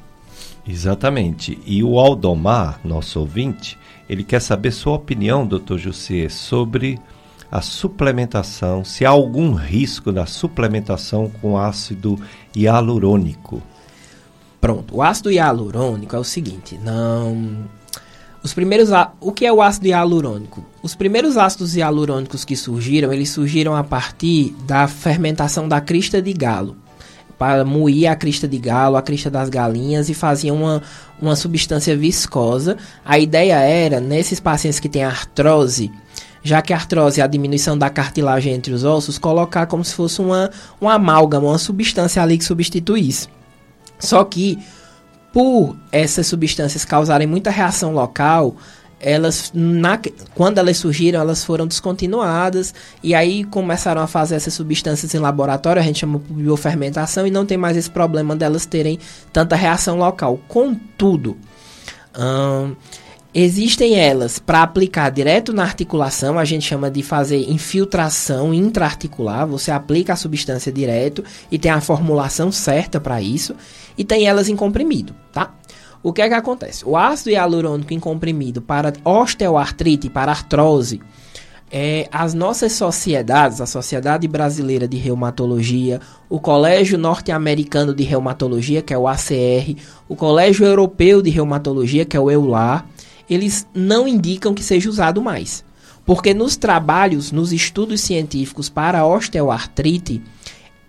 Exatamente. 0.69 1.59
E 1.65 1.83
o 1.83 1.99
Aldomar, 1.99 2.79
nosso 2.85 3.21
ouvinte, 3.21 3.79
ele 4.09 4.23
quer 4.23 4.41
saber 4.41 4.71
sua 4.71 4.95
opinião, 4.95 5.47
doutor 5.47 5.79
Jussier, 5.79 6.31
sobre 6.31 6.99
a 7.51 7.61
suplementação, 7.61 8.85
se 8.85 9.05
há 9.05 9.11
algum 9.11 9.55
risco 9.55 10.13
da 10.13 10.27
suplementação 10.27 11.31
com 11.41 11.59
ácido 11.59 12.19
hialurônico. 12.55 13.63
Pronto, 14.61 14.97
o 14.97 15.03
ácido 15.03 15.31
hialurônico 15.31 16.15
é 16.15 16.19
o 16.19 16.25
seguinte, 16.25 16.79
não 16.79 17.69
os 18.43 18.55
primeiros 18.55 18.89
o 19.21 19.33
que 19.33 19.45
é 19.45 19.53
o 19.53 19.61
ácido 19.61 19.89
hialurônico? 19.89 20.65
Os 20.83 20.95
primeiros 20.95 21.37
ácidos 21.37 21.77
hialurônicos 21.77 22.45
que 22.45 22.57
surgiram, 22.57 23.13
eles 23.13 23.31
surgiram 23.31 23.77
a 23.77 23.85
partir 23.85 24.55
da 24.67 24.89
fermentação 24.89 25.69
da 25.69 25.81
crista 25.81 26.23
de 26.23 26.33
galo 26.33 26.77
para 27.39 27.65
moer 27.65 28.07
a 28.07 28.17
crista 28.17 28.49
de 28.49 28.59
galo, 28.59 28.97
a 28.97 29.03
crista 29.03 29.31
das 29.31 29.49
galinhas 29.49 30.09
e 30.09 30.15
fazia 30.15 30.53
uma, 30.53 30.83
uma 31.21 31.37
substância 31.37 31.97
viscosa. 31.97 32.77
A 33.05 33.19
ideia 33.19 33.59
era, 33.59 34.01
nesses 34.01 34.41
pacientes 34.41 34.81
que 34.81 34.89
têm 34.89 35.05
artrose, 35.05 35.91
já 36.43 36.63
que 36.63 36.73
a 36.73 36.77
artrose 36.77 37.21
é 37.21 37.25
a 37.25 37.27
diminuição 37.27 37.77
da 37.77 37.91
cartilagem 37.91 38.53
entre 38.53 38.73
os 38.73 38.85
ossos, 38.85 39.19
colocar 39.19 39.67
como 39.67 39.85
se 39.85 39.95
fosse 39.95 40.21
uma, 40.21 40.51
uma 40.81 40.95
amálgama, 40.95 41.49
uma 41.49 41.59
substância 41.59 42.23
ali 42.23 42.39
que 42.39 42.45
substituísse. 42.45 43.29
Só 43.99 44.25
que, 44.25 44.59
por 45.33 45.77
essas 45.93 46.27
substâncias 46.27 46.85
causarem 46.85 47.27
muita 47.27 47.51
reação 47.51 47.93
local, 47.93 48.57
elas 49.01 49.51
na, 49.55 49.99
quando 50.35 50.59
elas 50.59 50.77
surgiram 50.77 51.21
elas 51.21 51.43
foram 51.43 51.67
descontinuadas 51.67 52.75
e 53.03 53.15
aí 53.15 53.45
começaram 53.45 54.03
a 54.03 54.07
fazer 54.07 54.35
essas 54.35 54.53
substâncias 54.53 55.15
em 55.15 55.19
laboratório 55.19 55.81
a 55.81 55.85
gente 55.85 56.01
chama 56.01 56.19
de 56.19 56.35
biofermentação 56.35 57.27
e 57.27 57.31
não 57.31 57.47
tem 57.47 57.57
mais 57.57 57.79
esse 57.79 57.91
problema 57.91 58.37
delas 58.37 58.67
terem 58.67 58.99
tanta 59.33 59.57
reação 59.57 59.97
local 59.97 60.39
contudo 60.47 61.39
hum, 62.15 62.77
existem 63.35 63.97
elas 63.97 64.39
para 64.39 64.63
aplicar 64.63 65.11
direto 65.11 65.53
na 65.53 65.63
articulação 65.63 66.39
a 66.39 66.45
gente 66.45 66.67
chama 66.67 66.91
de 66.91 67.03
fazer 67.03 67.49
infiltração 67.49 68.53
intraarticular 68.53 69.47
você 69.47 69.71
aplica 69.71 70.13
a 70.13 70.17
substância 70.17 70.73
direto 70.73 71.23
e 71.51 71.59
tem 71.59 71.71
a 71.71 71.81
formulação 71.81 72.51
certa 72.51 73.01
para 73.01 73.23
isso 73.23 73.55
e 73.97 74.05
tem 74.05 74.27
elas 74.27 74.49
em 74.49 74.57
comprimido 74.57 75.15
tá 75.33 75.55
o 76.03 76.15
que 76.15 76.23
é 76.23 76.29
que 76.29 76.35
acontece? 76.35 76.83
O 76.87 76.97
ácido 76.97 77.29
hialurônico 77.29 77.93
em 77.93 78.01
comprimido 78.01 78.63
para 78.63 78.91
osteoartrite, 79.05 80.09
para 80.09 80.33
artrose, 80.33 80.99
é, 81.71 82.09
as 82.11 82.35
nossas 82.35 82.73
sociedades, 82.73 83.61
a 83.61 83.67
Sociedade 83.67 84.27
Brasileira 84.27 84.89
de 84.89 84.97
Reumatologia, 84.97 86.01
o 86.29 86.41
Colégio 86.41 86.99
Norte-Americano 86.99 87.95
de 87.95 88.03
Reumatologia, 88.03 88.83
que 88.83 88.93
é 88.93 88.99
o 88.99 89.07
ACR, 89.07 89.77
o 90.09 90.17
Colégio 90.17 90.67
Europeu 90.67 91.23
de 91.23 91.31
Reumatologia, 91.31 92.05
que 92.05 92.17
é 92.17 92.21
o 92.21 92.31
EULAR, 92.31 92.87
eles 93.31 93.67
não 93.73 94.09
indicam 94.09 94.53
que 94.53 94.63
seja 94.63 94.91
usado 94.91 95.23
mais. 95.23 95.65
Porque 96.05 96.35
nos 96.35 96.57
trabalhos, 96.57 97.31
nos 97.31 97.53
estudos 97.53 98.01
científicos 98.01 98.69
para 98.69 99.07
osteoartrite, 99.07 100.21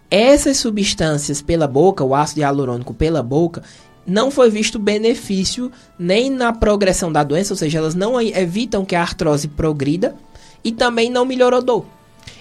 essas 0.10 0.58
substâncias 0.58 1.42
pela 1.42 1.68
boca, 1.68 2.04
o 2.04 2.16
ácido 2.16 2.42
hialurônico 2.42 2.94
pela 2.94 3.22
boca, 3.22 3.62
não 4.06 4.32
foi 4.32 4.50
visto 4.50 4.80
benefício 4.80 5.72
nem 5.98 6.30
na 6.30 6.52
progressão 6.52 7.12
da 7.12 7.24
doença, 7.24 7.54
ou 7.54 7.58
seja, 7.58 7.78
elas 7.78 7.96
não 7.96 8.20
evitam 8.20 8.84
que 8.84 8.96
a 8.96 9.02
artrose 9.02 9.48
progrida 9.48 10.16
e 10.64 10.72
também 10.72 11.10
não 11.10 11.24
melhorou 11.24 11.62
dor. 11.62 11.86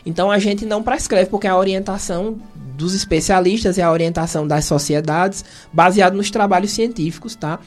Então 0.05 0.31
a 0.31 0.39
gente 0.39 0.65
não 0.65 0.83
prescreve 0.83 1.31
porque 1.31 1.47
a 1.47 1.57
orientação 1.57 2.39
dos 2.77 2.95
especialistas 2.95 3.77
e 3.77 3.83
a 3.83 3.93
orientação 3.93 4.47
das 4.47 4.65
sociedades, 4.65 5.45
baseado 5.73 6.15
nos 6.15 6.31
trabalhos 6.31 6.71
científicos, 6.71 7.37
tá? 7.37 7.61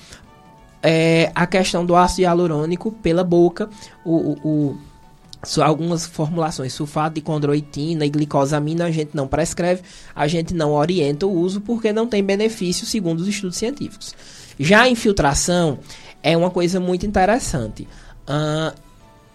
É, 0.84 1.32
a 1.34 1.48
questão 1.48 1.86
do 1.86 1.96
ácido 1.96 2.24
hialurônico 2.24 2.92
pela 2.92 3.24
boca, 3.24 3.70
o, 4.04 4.16
o, 4.16 4.38
o 4.44 4.78
algumas 5.62 6.06
formulações, 6.06 6.74
sulfato 6.74 7.16
de 7.16 7.22
condroitina 7.22 8.06
e 8.06 8.10
glicosamina, 8.10 8.86
a 8.86 8.92
gente 8.92 9.12
não 9.14 9.28
prescreve, 9.28 9.82
a 10.16 10.28
gente 10.28 10.54
não 10.54 10.74
orienta 10.74 11.26
o 11.26 11.32
uso 11.32 11.62
porque 11.62 11.92
não 11.92 12.08
tem 12.08 12.24
benefício 12.24 12.86
segundo 12.86 13.20
os 13.20 13.28
estudos 13.28 13.58
científicos. 13.58 14.16
Já 14.60 14.84
a 14.84 14.90
infiltração 14.90 15.80
é 16.22 16.38
uma 16.38 16.50
coisa 16.50 16.80
muito 16.80 17.06
interessante. 17.06 17.88
Uh, 18.28 18.74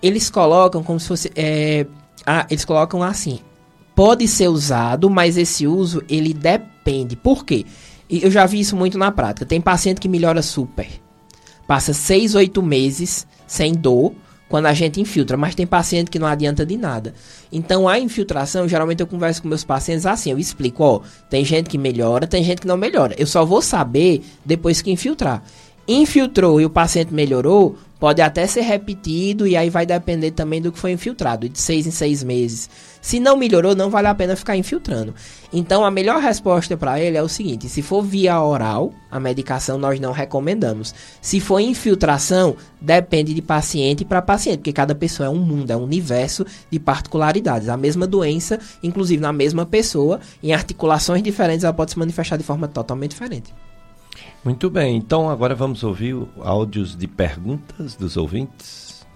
eles 0.03 0.31
colocam 0.31 0.83
como 0.83 0.99
se 0.99 1.09
fosse. 1.09 1.33
É, 1.35 1.87
eles 2.49 2.65
colocam 2.65 3.03
assim: 3.03 3.41
pode 3.95 4.27
ser 4.29 4.49
usado, 4.49 5.11
mas 5.11 5.37
esse 5.37 5.67
uso 5.67 6.03
ele 6.09 6.33
depende. 6.33 7.17
Por 7.17 7.45
quê? 7.45 7.67
Eu 8.09 8.31
já 8.31 8.47
vi 8.47 8.61
isso 8.61 8.75
muito 8.75 8.97
na 8.97 9.13
prática. 9.13 9.45
Tem 9.45 9.61
paciente 9.61 10.01
que 10.01 10.09
melhora 10.09 10.41
super. 10.41 10.89
Passa 11.69 11.93
6, 11.93 12.35
8 12.35 12.63
meses 12.63 13.27
sem 13.47 13.75
dor 13.75 14.15
quando 14.49 14.65
a 14.65 14.73
gente 14.73 15.01
infiltra, 15.03 15.37
mas 15.37 15.55
tem 15.55 15.67
paciente 15.67 16.11
que 16.11 16.19
não 16.19 16.27
adianta 16.27 16.65
de 16.65 16.79
nada. 16.79 17.13
Então 17.53 17.87
a 17.87 17.99
infiltração, 17.99 18.67
geralmente 18.67 19.01
eu 19.01 19.07
converso 19.07 19.43
com 19.43 19.49
meus 19.49 19.65
pacientes 19.65 20.07
assim, 20.07 20.31
eu 20.31 20.39
explico, 20.39 20.83
ó, 20.83 21.01
tem 21.29 21.45
gente 21.45 21.69
que 21.69 21.77
melhora, 21.77 22.27
tem 22.27 22.43
gente 22.43 22.63
que 22.63 22.67
não 22.67 22.79
melhora. 22.79 23.15
Eu 23.19 23.27
só 23.27 23.45
vou 23.45 23.61
saber 23.61 24.25
depois 24.45 24.81
que 24.81 24.91
infiltrar. 24.91 25.43
Infiltrou 25.87 26.59
e 26.59 26.65
o 26.65 26.71
paciente 26.71 27.13
melhorou, 27.13 27.77
pode 27.99 28.23
até 28.23 28.47
ser 28.47 28.63
repetido 28.63 29.47
e 29.47 29.57
aí 29.57 29.69
vai 29.71 29.85
depender 29.85 30.31
também 30.31 30.63
do 30.63 30.71
que 30.71 30.79
foi 30.79 30.93
infiltrado, 30.93 31.49
de 31.49 31.61
seis 31.61 31.87
em 31.87 31.91
seis 31.91 32.23
meses. 32.23 32.71
Se 33.01 33.21
não 33.21 33.37
melhorou, 33.37 33.75
não 33.75 33.91
vale 33.91 34.09
a 34.09 34.15
pena 34.15 34.37
ficar 34.37 34.57
infiltrando. 34.57 35.15
Então 35.53 35.85
a 35.85 35.91
melhor 35.91 36.21
resposta 36.21 36.77
para 36.77 37.01
ele 37.01 37.17
é 37.17 37.23
o 37.23 37.29
seguinte: 37.29 37.69
se 37.69 37.83
for 37.83 38.03
via 38.03 38.41
oral, 38.41 38.93
a 39.11 39.19
medicação 39.19 39.79
nós 39.79 39.99
não 39.99 40.13
recomendamos. 40.13 40.95
Se 41.21 41.41
for 41.41 41.61
infiltração, 41.61 42.57
depende 42.81 43.35
de 43.35 43.43
paciente 43.43 44.05
para 44.05 44.23
paciente, 44.23 44.59
porque 44.59 44.73
cada 44.73 44.95
pessoa 44.95 45.27
é 45.27 45.31
um 45.31 45.39
mundo, 45.39 45.71
é 45.71 45.77
um 45.77 45.85
universo 45.85 46.45
de 46.71 46.79
particularidades. 46.79 47.69
A 47.69 47.77
mesma 47.77 48.07
doença, 48.07 48.59
inclusive 48.83 49.21
na 49.21 49.33
mesma 49.33 49.65
pessoa, 49.65 50.21
em 50.43 50.53
articulações 50.53 51.23
diferentes, 51.23 51.65
ela 51.65 51.73
pode 51.73 51.93
se 51.93 51.99
manifestar 51.99 52.37
de 52.37 52.45
forma 52.45 52.69
totalmente 52.69 53.11
diferente. 53.11 53.53
Muito 54.49 54.71
bem, 54.71 54.97
então 54.97 55.29
agora 55.29 55.55
vamos 55.55 55.85
ouvir 55.85 56.17
áudios 56.41 56.97
de 56.97 57.07
perguntas 57.07 57.95
dos 57.95 58.17
ouvintes. 58.17 59.07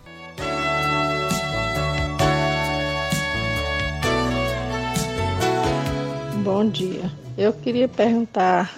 Bom 6.45 6.69
dia. 6.69 7.11
Eu 7.39 7.55
queria 7.55 7.89
perguntar 7.89 8.77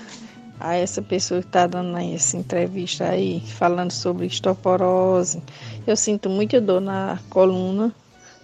a 0.61 0.77
essa 0.77 1.03
pessoa 1.03 1.41
que 1.41 1.49
está 1.49 1.67
dando 1.67 1.99
essa 1.99 2.37
entrevista 2.37 3.09
aí, 3.09 3.41
falando 3.41 3.91
sobre 3.91 4.27
osteoporose. 4.27 5.43
Eu 5.85 5.97
sinto 5.97 6.31
muita 6.31 6.61
dor 6.61 6.81
na 6.81 7.19
coluna, 7.31 7.93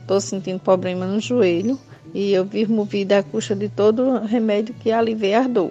estou 0.00 0.20
sentindo 0.20 0.58
problema 0.58 1.06
no 1.06 1.20
joelho 1.20 1.78
e 2.12 2.32
eu 2.32 2.44
vivo 2.44 2.72
movida 2.72 3.18
à 3.18 3.22
custa 3.22 3.54
de 3.54 3.68
todo 3.68 4.18
remédio 4.24 4.74
que 4.74 4.90
alivia 4.90 5.42
a 5.42 5.46
dor. 5.46 5.70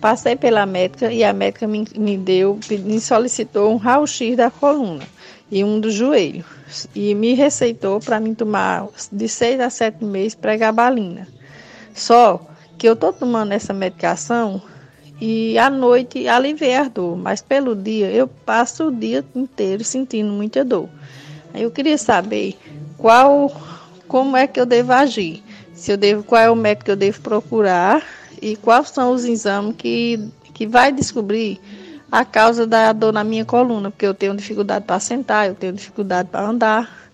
Passei 0.00 0.36
pela 0.36 0.66
médica 0.66 1.12
e 1.12 1.24
a 1.24 1.32
médica 1.32 1.66
me, 1.66 1.86
me 1.96 2.18
deu, 2.18 2.58
me 2.70 3.00
solicitou 3.00 3.72
um 3.72 3.76
raio-x 3.76 4.36
da 4.36 4.50
coluna 4.50 5.04
e 5.50 5.64
um 5.64 5.80
do 5.80 5.90
joelho. 5.90 6.44
E 6.94 7.14
me 7.14 7.34
receitou 7.34 8.00
para 8.00 8.20
mim 8.20 8.34
tomar 8.34 8.88
de 9.10 9.28
seis 9.28 9.60
a 9.60 9.70
sete 9.70 10.04
meses 10.04 10.34
pregabalina. 10.34 11.28
Só 11.94 12.40
que 12.76 12.88
eu 12.88 12.94
estou 12.94 13.12
tomando 13.12 13.52
essa 13.52 13.72
medicação 13.72 14.60
e 15.20 15.56
à 15.58 15.70
noite 15.70 16.26
alivia 16.26 16.82
a 16.82 16.88
dor, 16.88 17.16
mas 17.16 17.40
pelo 17.40 17.76
dia 17.76 18.10
eu 18.10 18.26
passo 18.26 18.88
o 18.88 18.92
dia 18.92 19.24
inteiro 19.34 19.84
sentindo 19.84 20.32
muita 20.32 20.64
dor. 20.64 20.88
Eu 21.54 21.70
queria 21.70 21.96
saber 21.96 22.58
qual, 22.98 23.50
como 24.08 24.36
é 24.36 24.46
que 24.46 24.58
eu 24.58 24.66
devo 24.66 24.92
agir, 24.92 25.42
se 25.72 25.92
eu 25.92 25.96
devo, 25.96 26.24
qual 26.24 26.42
é 26.42 26.50
o 26.50 26.56
médico 26.56 26.86
que 26.86 26.90
eu 26.90 26.96
devo 26.96 27.20
procurar 27.20 28.02
e 28.44 28.56
quais 28.56 28.90
são 28.90 29.14
os 29.14 29.24
exames 29.24 29.74
que, 29.74 30.20
que 30.52 30.66
vai 30.66 30.92
descobrir 30.92 31.58
a 32.12 32.26
causa 32.26 32.66
da 32.66 32.92
dor 32.92 33.10
na 33.10 33.24
minha 33.24 33.42
coluna, 33.42 33.90
porque 33.90 34.06
eu 34.06 34.12
tenho 34.12 34.36
dificuldade 34.36 34.84
para 34.84 35.00
sentar, 35.00 35.48
eu 35.48 35.54
tenho 35.54 35.72
dificuldade 35.72 36.28
para 36.28 36.46
andar. 36.46 37.10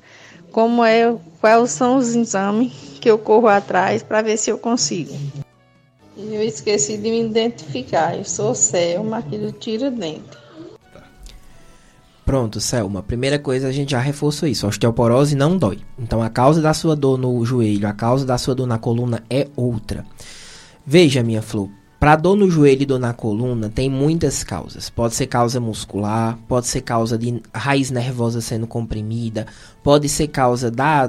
Como 0.51 0.85
é, 0.85 1.16
quais 1.40 1.70
são 1.70 1.97
os 1.97 2.16
exames 2.16 2.73
que 3.01 3.09
eu 3.09 3.16
corro 3.16 3.47
atrás 3.47 4.02
para 4.02 4.23
ver 4.23 4.36
se 4.36 4.51
eu 4.51 4.59
consigo. 4.59 5.16
Eu 6.16 6.43
esqueci 6.43 6.97
de 6.97 7.09
me 7.09 7.23
identificar. 7.23 8.16
Eu 8.16 8.24
sou 8.24 8.52
Selma, 8.52 9.19
aqui 9.19 9.39
do 9.39 9.52
Tira 9.52 9.89
Dente. 9.89 10.36
Pronto, 12.27 12.61
Selma. 12.61 13.05
Primeira 13.05 13.39
coisa, 13.39 13.69
a 13.69 13.73
gente 13.73 13.93
já 13.93 14.01
reforçou 14.01 14.48
isso. 14.48 14.66
A 14.66 14.69
osteoporose 14.69 15.36
não 15.36 15.57
dói. 15.57 15.78
Então, 15.97 16.20
a 16.20 16.28
causa 16.28 16.61
da 16.61 16.74
sua 16.74 16.97
dor 16.97 17.16
no 17.16 17.43
joelho, 17.47 17.86
a 17.86 17.93
causa 17.93 18.27
da 18.27 18.36
sua 18.36 18.55
dor 18.57 18.66
na 18.66 18.78
coluna 18.78 19.23
é 19.31 19.47
outra. 19.55 20.05
Veja, 20.93 21.23
minha 21.23 21.41
flor, 21.41 21.71
para 22.01 22.17
dor 22.17 22.35
no 22.35 22.51
joelho 22.51 22.83
e 22.83 22.85
dor 22.85 22.99
na 22.99 23.12
coluna, 23.12 23.69
tem 23.73 23.89
muitas 23.89 24.43
causas. 24.43 24.91
Pode 24.91 25.15
ser 25.15 25.29
causa 25.29 25.61
muscular, 25.61 26.37
pode 26.49 26.67
ser 26.67 26.81
causa 26.81 27.17
de 27.17 27.41
raiz 27.55 27.93
nervosa 27.93 28.41
sendo 28.41 28.67
comprimida, 28.67 29.47
pode 29.85 30.09
ser 30.09 30.27
causa 30.27 30.69
da 30.69 31.09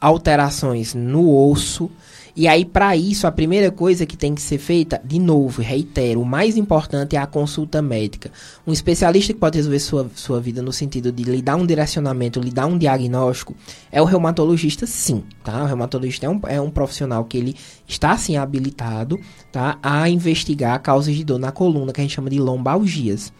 alterações 0.00 0.92
no 0.92 1.32
osso, 1.48 1.88
e 2.34 2.48
aí, 2.48 2.64
para 2.64 2.96
isso, 2.96 3.26
a 3.26 3.32
primeira 3.32 3.70
coisa 3.70 4.06
que 4.06 4.16
tem 4.16 4.34
que 4.34 4.40
ser 4.40 4.56
feita, 4.56 4.98
de 5.04 5.18
novo, 5.18 5.60
reitero, 5.60 6.22
o 6.22 6.24
mais 6.24 6.56
importante 6.56 7.14
é 7.14 7.18
a 7.18 7.26
consulta 7.26 7.82
médica. 7.82 8.30
Um 8.66 8.72
especialista 8.72 9.34
que 9.34 9.38
pode 9.38 9.58
resolver 9.58 9.78
sua, 9.78 10.10
sua 10.14 10.40
vida 10.40 10.62
no 10.62 10.72
sentido 10.72 11.12
de 11.12 11.24
lhe 11.24 11.42
dar 11.42 11.56
um 11.56 11.66
direcionamento, 11.66 12.40
lhe 12.40 12.50
dar 12.50 12.64
um 12.64 12.78
diagnóstico, 12.78 13.54
é 13.90 14.00
o 14.00 14.06
reumatologista, 14.06 14.86
sim, 14.86 15.22
tá? 15.44 15.62
O 15.62 15.66
reumatologista 15.66 16.24
é 16.24 16.28
um, 16.30 16.40
é 16.46 16.58
um 16.58 16.70
profissional 16.70 17.22
que 17.26 17.36
ele 17.36 17.54
está, 17.86 18.16
sim, 18.16 18.38
habilitado, 18.38 19.20
tá? 19.50 19.78
A 19.82 20.08
investigar 20.08 20.80
causas 20.80 21.14
de 21.14 21.24
dor 21.24 21.38
na 21.38 21.52
coluna, 21.52 21.92
que 21.92 22.00
a 22.00 22.04
gente 22.04 22.14
chama 22.14 22.30
de 22.30 22.38
lombalgias. 22.38 23.30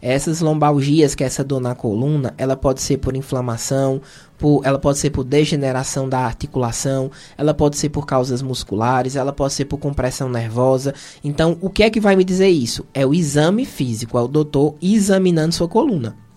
Essas 0.00 0.40
lombalgias, 0.40 1.14
que 1.14 1.24
é 1.24 1.26
essa 1.26 1.44
dor 1.44 1.60
na 1.60 1.74
coluna, 1.74 2.34
ela 2.38 2.56
pode 2.56 2.80
ser 2.80 2.98
por 2.98 3.16
inflamação, 3.16 4.00
por, 4.38 4.64
ela 4.64 4.78
pode 4.78 4.98
ser 4.98 5.10
por 5.10 5.24
degeneração 5.24 6.08
da 6.08 6.20
articulação, 6.20 7.10
ela 7.36 7.52
pode 7.52 7.76
ser 7.76 7.88
por 7.88 8.06
causas 8.06 8.40
musculares, 8.40 9.16
ela 9.16 9.32
pode 9.32 9.52
ser 9.52 9.64
por 9.64 9.78
compressão 9.78 10.28
nervosa. 10.28 10.94
Então, 11.22 11.58
o 11.60 11.68
que 11.68 11.82
é 11.82 11.90
que 11.90 12.00
vai 12.00 12.14
me 12.14 12.24
dizer 12.24 12.48
isso? 12.48 12.86
É 12.94 13.04
o 13.04 13.12
exame 13.12 13.64
físico, 13.64 14.16
é 14.16 14.22
o 14.22 14.28
doutor 14.28 14.76
examinando 14.80 15.54
sua 15.54 15.68
coluna. 15.68 16.27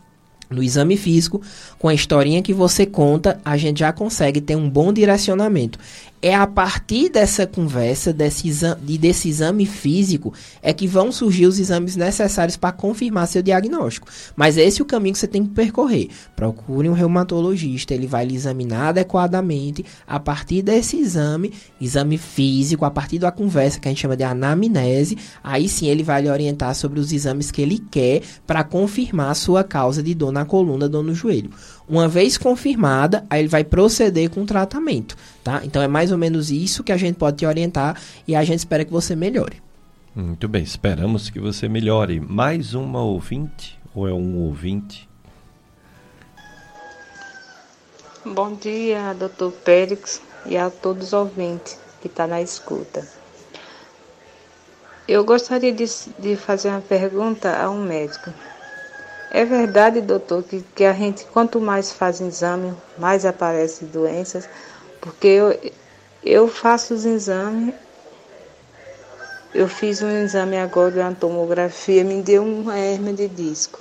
No 0.52 0.62
exame 0.62 0.98
físico, 0.98 1.42
com 1.80 1.88
a 1.88 1.94
historinha 1.94 2.42
que 2.42 2.54
você 2.54 2.86
conta, 2.86 3.40
a 3.44 3.56
gente 3.56 3.80
já 3.80 3.94
consegue 3.94 4.42
ter 4.42 4.56
um 4.56 4.70
bom 4.70 4.92
direcionamento 4.92 5.80
é 6.22 6.36
a 6.36 6.46
partir 6.46 7.10
dessa 7.10 7.48
conversa, 7.48 8.14
desse 8.14 8.48
exame, 8.48 8.98
desse 8.98 9.28
exame 9.28 9.66
físico, 9.66 10.34
é 10.62 10.72
que 10.72 10.86
vão 10.88 11.12
surgir 11.12 11.48
os 11.48 11.58
exames 11.58 11.96
necessários 11.96 12.56
para 12.56 12.72
confirmar 12.72 13.28
seu 13.28 13.42
diagnóstico. 13.42 14.08
Mas 14.36 14.56
esse 14.56 14.82
é 14.82 14.84
o 14.84 14.88
caminho 14.88 15.14
que 15.14 15.20
você 15.20 15.28
tem 15.28 15.44
que 15.44 15.50
percorrer. 15.50 16.10
Procure 16.36 16.88
um 16.88 16.94
reumatologista, 16.94 17.94
ele 17.94 18.06
vai 18.06 18.26
lhe 18.26 18.36
examinar 18.36 18.90
adequadamente 18.90 19.84
a 20.06 20.20
partir 20.20 20.62
desse 20.62 20.98
exame, 20.98 21.54
exame 21.80 22.18
físico, 22.20 22.86
a 22.86 22.92
partir 22.92 23.18
da 23.18 23.32
conversa 23.32 23.80
que 23.80 23.88
a 23.88 23.92
gente 23.92 24.02
chama 24.02 24.16
de 24.16 24.24
anamnese, 24.24 25.18
aí 25.44 25.68
sim 25.68 25.88
ele 25.88 26.04
vai 26.04 26.22
lhe 26.22 26.30
orientar 26.30 26.76
sobre 26.76 27.00
os 27.00 27.12
exames 27.12 27.50
que 27.50 27.62
ele 27.62 27.80
quer 27.80 28.22
para 28.46 28.64
confirmar 28.64 29.32
a 29.32 29.36
sua 29.36 29.64
causa 29.64 30.04
de 30.04 30.14
dor 30.14 30.32
na 30.32 30.41
coluna, 30.46 30.90
dor 30.90 31.04
no 31.04 31.14
joelho. 31.14 31.50
Uma 31.88 32.08
vez 32.08 32.38
confirmada, 32.38 33.26
aí 33.30 33.42
ele 33.42 33.48
vai 33.48 33.64
proceder 33.64 34.30
com 34.30 34.42
o 34.44 34.46
tratamento, 34.46 35.16
tá? 35.44 35.62
Então 35.64 35.82
é 35.82 35.88
mais 35.88 36.12
ou 36.12 36.18
menos 36.18 36.52
isso 36.52 36.84
que 36.84 36.92
a 36.92 36.98
gente 36.98 37.16
pode 37.16 37.38
te 37.38 37.46
orientar 37.46 38.00
e 38.28 38.36
a 38.36 38.44
gente 38.44 38.60
espera 38.60 38.86
que 38.86 38.92
você 38.92 39.16
melhore. 39.16 39.62
Muito 40.16 40.48
bem, 40.48 40.64
esperamos 40.64 41.30
que 41.30 41.40
você 41.40 41.70
melhore. 41.70 42.20
Mais 42.20 42.74
uma 42.74 43.02
ouvinte 43.02 43.80
ou 43.96 44.08
é 44.08 44.14
um 44.14 44.38
ouvinte? 44.40 45.10
Bom 48.26 48.54
dia, 48.54 49.14
doutor 49.14 49.52
Pérez 49.52 50.22
e 50.46 50.58
a 50.58 50.70
todos 50.70 51.08
os 51.08 51.14
ouvintes 51.14 51.80
que 52.02 52.08
estão 52.08 52.28
tá 52.28 52.36
na 52.36 52.42
escuta. 52.42 53.08
Eu 55.08 55.26
gostaria 55.26 55.74
de, 55.74 55.86
de 56.20 56.36
fazer 56.36 56.70
uma 56.70 56.82
pergunta 56.82 57.58
a 57.58 57.70
um 57.70 57.84
médico. 57.84 58.32
É 59.34 59.46
verdade, 59.46 60.02
doutor, 60.02 60.44
que, 60.44 60.62
que 60.76 60.84
a 60.84 60.92
gente, 60.92 61.24
quanto 61.24 61.62
mais 61.62 61.90
faz 61.90 62.20
exame, 62.20 62.74
mais 62.98 63.26
aparecem 63.26 63.88
doenças, 63.88 64.48
porque 65.00 65.26
eu, 65.26 65.72
eu 66.22 66.50
faço 66.50 66.94
os 66.94 67.06
exames, 67.06 67.74
eu 69.56 69.70
fiz 69.70 70.02
um 70.02 70.10
exame 70.10 70.58
agora 70.58 70.92
de 70.92 71.00
uma 71.00 71.16
tomografia, 71.16 72.04
me 72.04 72.22
deu 72.22 72.44
uma 72.44 72.78
hernia 72.78 73.14
de 73.14 73.30
disco. 73.30 73.80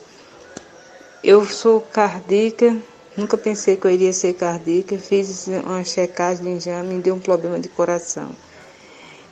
Eu 1.23 1.45
sou 1.45 1.81
cardíaca, 1.81 2.77
nunca 3.17 3.37
pensei 3.37 3.77
que 3.77 3.89
eu 3.89 3.91
iria 3.91 4.13
ser 4.13 4.35
cardíaca, 4.35 4.97
fiz 4.99 5.49
uma 5.49 5.83
checagem 5.83 6.45
de 6.45 6.51
exame, 6.59 6.95
me 6.95 7.03
deu 7.03 7.17
um 7.17 7.21
problema 7.21 7.59
de 7.59 7.69
coração. 7.69 8.31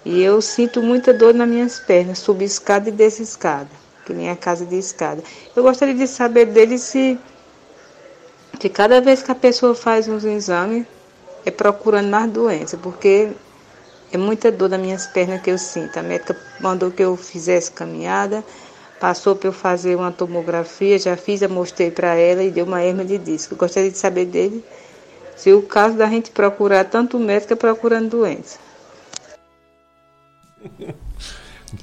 E 0.04 0.20
eu 0.20 0.42
sinto 0.42 0.82
muita 0.82 1.14
dor 1.14 1.32
nas 1.32 1.48
minhas 1.48 1.78
pernas, 1.78 2.18
subo 2.18 2.42
escada 2.42 2.88
e 2.88 2.92
desço 2.92 3.22
escada 3.22 3.87
que 4.08 4.14
nem 4.14 4.30
a 4.30 4.36
casa 4.36 4.64
de 4.64 4.78
escada. 4.78 5.22
Eu 5.54 5.62
gostaria 5.62 5.94
de 5.94 6.06
saber 6.06 6.46
dele 6.46 6.78
se, 6.78 7.18
se 8.58 8.68
cada 8.70 9.00
vez 9.02 9.22
que 9.22 9.30
a 9.30 9.34
pessoa 9.34 9.74
faz 9.74 10.08
uns 10.08 10.24
exames, 10.24 10.86
é 11.44 11.50
procurando 11.50 12.08
mais 12.08 12.30
doença, 12.30 12.78
porque 12.78 13.30
é 14.10 14.16
muita 14.16 14.50
dor 14.50 14.70
nas 14.70 14.80
minhas 14.80 15.06
pernas 15.06 15.42
que 15.42 15.50
eu 15.50 15.58
sinto. 15.58 15.98
A 15.98 16.02
médica 16.02 16.34
mandou 16.58 16.90
que 16.90 17.02
eu 17.02 17.16
fizesse 17.16 17.70
caminhada, 17.70 18.42
passou 18.98 19.36
para 19.36 19.48
eu 19.48 19.52
fazer 19.52 19.94
uma 19.94 20.10
tomografia, 20.10 20.98
já 20.98 21.14
fiz, 21.14 21.42
eu 21.42 21.50
mostrei 21.50 21.90
para 21.90 22.14
ela 22.14 22.42
e 22.42 22.50
deu 22.50 22.64
uma 22.64 22.82
hernia 22.82 23.04
de 23.04 23.18
disco. 23.18 23.52
Eu 23.54 23.58
gostaria 23.58 23.90
de 23.90 23.98
saber 23.98 24.24
dele 24.24 24.64
se 25.36 25.52
o 25.52 25.60
caso 25.60 25.96
da 25.96 26.06
gente 26.06 26.30
procurar 26.30 26.84
tanto 26.86 27.18
médico 27.18 27.52
é 27.52 27.56
procurando 27.56 28.08
doença. 28.08 28.58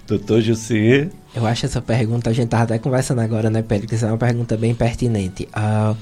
Doutor 0.08 0.42
José. 0.42 1.10
Eu 1.36 1.46
acho 1.46 1.66
essa 1.66 1.82
pergunta, 1.82 2.30
a 2.30 2.34
gente 2.34 2.46
estava 2.46 2.64
até 2.64 2.80
conversando 2.80 3.22
agora, 3.22 3.50
né, 3.50 3.62
Pérez? 3.62 4.04
É 4.04 4.08
uma 4.08 4.18
pergunta 4.18 4.56
bem 4.56 4.74
pertinente. 4.74 5.48
Uh, 5.56 5.96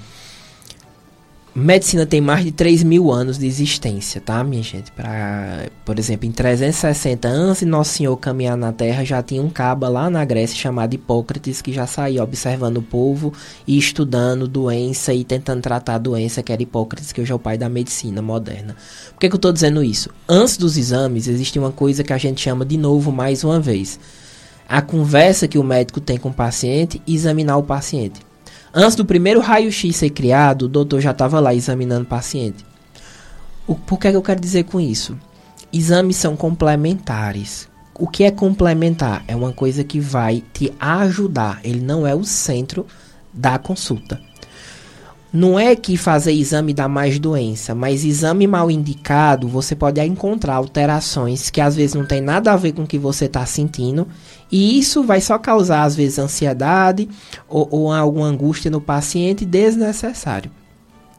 Medicina 1.55 2.03
tem 2.03 2.19
mais 2.19 2.43
de 2.43 2.51
3 2.51 2.81
mil 2.81 3.11
anos 3.11 3.37
de 3.37 3.45
existência, 3.45 4.19
tá, 4.19 4.43
minha 4.43 4.63
gente? 4.63 4.91
Pra, 4.91 5.67
por 5.85 5.99
exemplo, 5.99 6.27
em 6.27 6.31
360 6.31 7.27
anos 7.27 7.59
de 7.59 7.65
Nosso 7.67 7.93
Senhor 7.93 8.17
caminhar 8.17 8.57
na 8.57 8.73
Terra, 8.73 9.05
já 9.05 9.21
tinha 9.21 9.39
um 9.39 9.51
caba 9.51 9.87
lá 9.87 10.09
na 10.09 10.25
Grécia 10.25 10.57
chamado 10.57 10.95
Hipócrates 10.95 11.61
que 11.61 11.71
já 11.71 11.85
saía 11.85 12.23
observando 12.23 12.77
o 12.77 12.81
povo 12.81 13.31
e 13.67 13.77
estudando 13.77 14.47
doença 14.47 15.13
e 15.13 15.23
tentando 15.23 15.61
tratar 15.61 15.95
a 15.95 15.99
doença, 15.99 16.41
que 16.41 16.51
era 16.51 16.63
Hipócrates, 16.63 17.11
que 17.11 17.21
hoje 17.21 17.31
é 17.31 17.35
o 17.35 17.39
pai 17.39 17.55
da 17.55 17.69
medicina 17.69 18.19
moderna. 18.19 18.75
Por 19.11 19.19
que, 19.19 19.29
que 19.29 19.35
eu 19.35 19.37
estou 19.37 19.53
dizendo 19.53 19.83
isso? 19.83 20.09
Antes 20.27 20.57
dos 20.57 20.75
exames, 20.75 21.27
existe 21.27 21.59
uma 21.59 21.71
coisa 21.71 22.03
que 22.03 22.13
a 22.13 22.17
gente 22.17 22.41
chama 22.41 22.65
de 22.65 22.77
novo 22.77 23.11
mais 23.11 23.43
uma 23.43 23.59
vez. 23.59 23.99
A 24.67 24.81
conversa 24.81 25.47
que 25.47 25.59
o 25.59 25.63
médico 25.63 26.01
tem 26.01 26.17
com 26.17 26.29
o 26.29 26.33
paciente 26.33 26.99
e 27.05 27.13
examinar 27.13 27.57
o 27.57 27.63
paciente. 27.63 28.32
Antes 28.75 28.95
do 28.95 29.05
primeiro 29.05 29.39
raio-x 29.39 29.95
ser 29.95 30.09
criado, 30.09 30.63
o 30.63 30.67
doutor 30.67 30.99
já 30.99 31.11
estava 31.11 31.39
lá 31.39 31.53
examinando 31.53 32.05
o 32.05 32.07
paciente. 32.07 32.65
O, 33.67 33.75
por 33.75 33.99
que, 33.99 34.07
é 34.07 34.11
que 34.11 34.17
eu 34.17 34.21
quero 34.23 34.41
dizer 34.41 34.63
com 34.63 34.79
isso? 34.79 35.15
Exames 35.71 36.15
são 36.15 36.35
complementares. 36.35 37.69
O 37.93 38.07
que 38.07 38.23
é 38.23 38.31
complementar? 38.31 39.23
É 39.27 39.35
uma 39.35 39.53
coisa 39.53 39.83
que 39.83 39.99
vai 39.99 40.43
te 40.51 40.73
ajudar. 40.79 41.59
Ele 41.63 41.81
não 41.81 42.07
é 42.07 42.15
o 42.15 42.23
centro 42.23 42.87
da 43.31 43.59
consulta. 43.59 44.19
Não 45.31 45.59
é 45.59 45.75
que 45.75 45.95
fazer 45.95 46.31
exame 46.31 46.73
dá 46.73 46.87
mais 46.87 47.17
doença, 47.17 47.73
mas 47.73 48.03
exame 48.03 48.45
mal 48.45 48.69
indicado 48.69 49.47
você 49.47 49.75
pode 49.75 49.99
encontrar 50.01 50.55
alterações 50.55 51.49
que 51.49 51.59
às 51.59 51.75
vezes 51.75 51.95
não 51.95 52.05
tem 52.05 52.21
nada 52.21 52.51
a 52.51 52.55
ver 52.55 52.73
com 52.73 52.83
o 52.83 52.87
que 52.87 52.99
você 52.99 53.25
está 53.25 53.43
sentindo 53.43 54.07
e 54.53 54.77
isso 54.77 55.01
vai 55.01 55.19
só 55.19 55.39
causar, 55.39 55.81
às 55.81 55.95
vezes, 55.95 56.19
ansiedade 56.19 57.09
ou, 57.49 57.67
ou 57.71 57.91
alguma 57.91 58.27
angústia 58.27 58.69
no 58.69 58.79
paciente 58.79 59.45
desnecessário. 59.45 60.51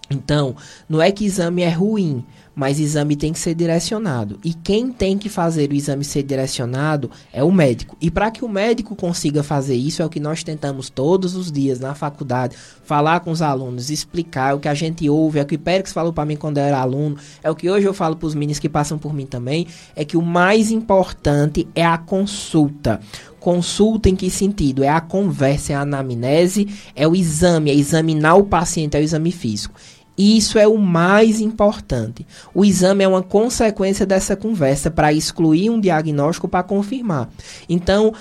Então, 0.09 0.55
não 0.89 1.03
é 1.03 1.11
que 1.11 1.25
exame 1.25 1.63
é 1.63 1.69
ruim, 1.69 2.25
mas 2.55 2.79
exame 2.79 3.17
tem 3.17 3.33
que 3.33 3.39
ser 3.39 3.55
direcionado. 3.55 4.39
E 4.45 4.55
quem 4.55 4.93
tem 4.93 5.19
que 5.19 5.29
fazer 5.29 5.71
o 5.71 5.75
exame 5.75 6.05
ser 6.05 6.23
direcionado 6.23 7.11
é 7.33 7.43
o 7.43 7.51
médico. 7.51 7.97
E 8.01 8.11
para 8.11 8.31
que 8.31 8.45
o 8.45 8.49
médico 8.49 8.95
consiga 8.95 9.43
fazer 9.43 9.75
isso, 9.75 10.03
é 10.03 10.05
o 10.05 10.11
que 10.11 10.21
nós 10.21 10.43
tentamos 10.43 10.89
todos 10.89 11.35
os 11.35 11.51
dias 11.51 11.81
na 11.81 11.95
faculdade, 11.95 12.57
falar 12.85 13.21
com 13.21 13.31
os 13.31 13.43
alunos, 13.43 13.91
explicar 13.91 14.53
é 14.53 14.55
o 14.55 14.61
que 14.61 14.69
a 14.69 14.75
gente 14.75 15.09
ouve, 15.09 15.39
é 15.39 15.43
o 15.43 15.47
que 15.47 15.57
o 15.57 15.59
Pérez 15.59 15.93
falou 15.93 16.13
para 16.13 16.25
mim 16.25 16.37
quando 16.37 16.59
eu 16.59 16.65
era 16.65 16.79
aluno, 16.79 17.17
é 17.43 17.51
o 17.51 17.55
que 17.55 17.71
hoje 17.71 17.87
eu 17.87 17.95
falo 17.95 18.17
para 18.17 18.27
os 18.27 18.35
meninos 18.35 18.59
que 18.59 18.69
passam 18.69 18.99
por 18.99 19.13
mim 19.13 19.27
também, 19.27 19.67
é 19.97 20.05
que 20.05 20.17
o 20.17 20.23
mais 20.23 20.71
importante 20.71 21.67
é 21.75 21.85
a 21.85 21.99
consulta. 21.99 23.01
Consulta 23.45 24.09
em 24.09 24.17
que 24.17 24.31
sentido? 24.31 24.83
É 24.83 24.89
a 24.89 25.03
conversa, 25.03 25.75
é 25.75 25.77
a 25.77 25.83
anamnese, 25.83 26.67
é 26.97 27.07
o 27.07 27.15
exame, 27.15 27.71
é 27.71 27.75
examinar 27.75 28.37
o 28.37 28.45
paciente, 28.45 28.97
é 28.97 29.01
o 29.01 29.03
exame 29.03 29.31
físico. 29.31 29.79
Isso 30.17 30.59
é 30.59 30.67
o 30.67 30.79
mais 30.79 31.41
importante. 31.41 32.27
O 32.55 32.65
exame 32.65 33.03
é 33.05 33.09
uma 33.09 33.23
consequência 33.23 34.07
dessa 34.07 34.37
conversa 34.37 34.91
para 34.91 35.13
excluir 35.13 35.71
um 35.71 35.81
diagnóstico 35.81 36.47
para 36.47 36.63
confirmar. 36.63 37.29
Então, 37.69 38.13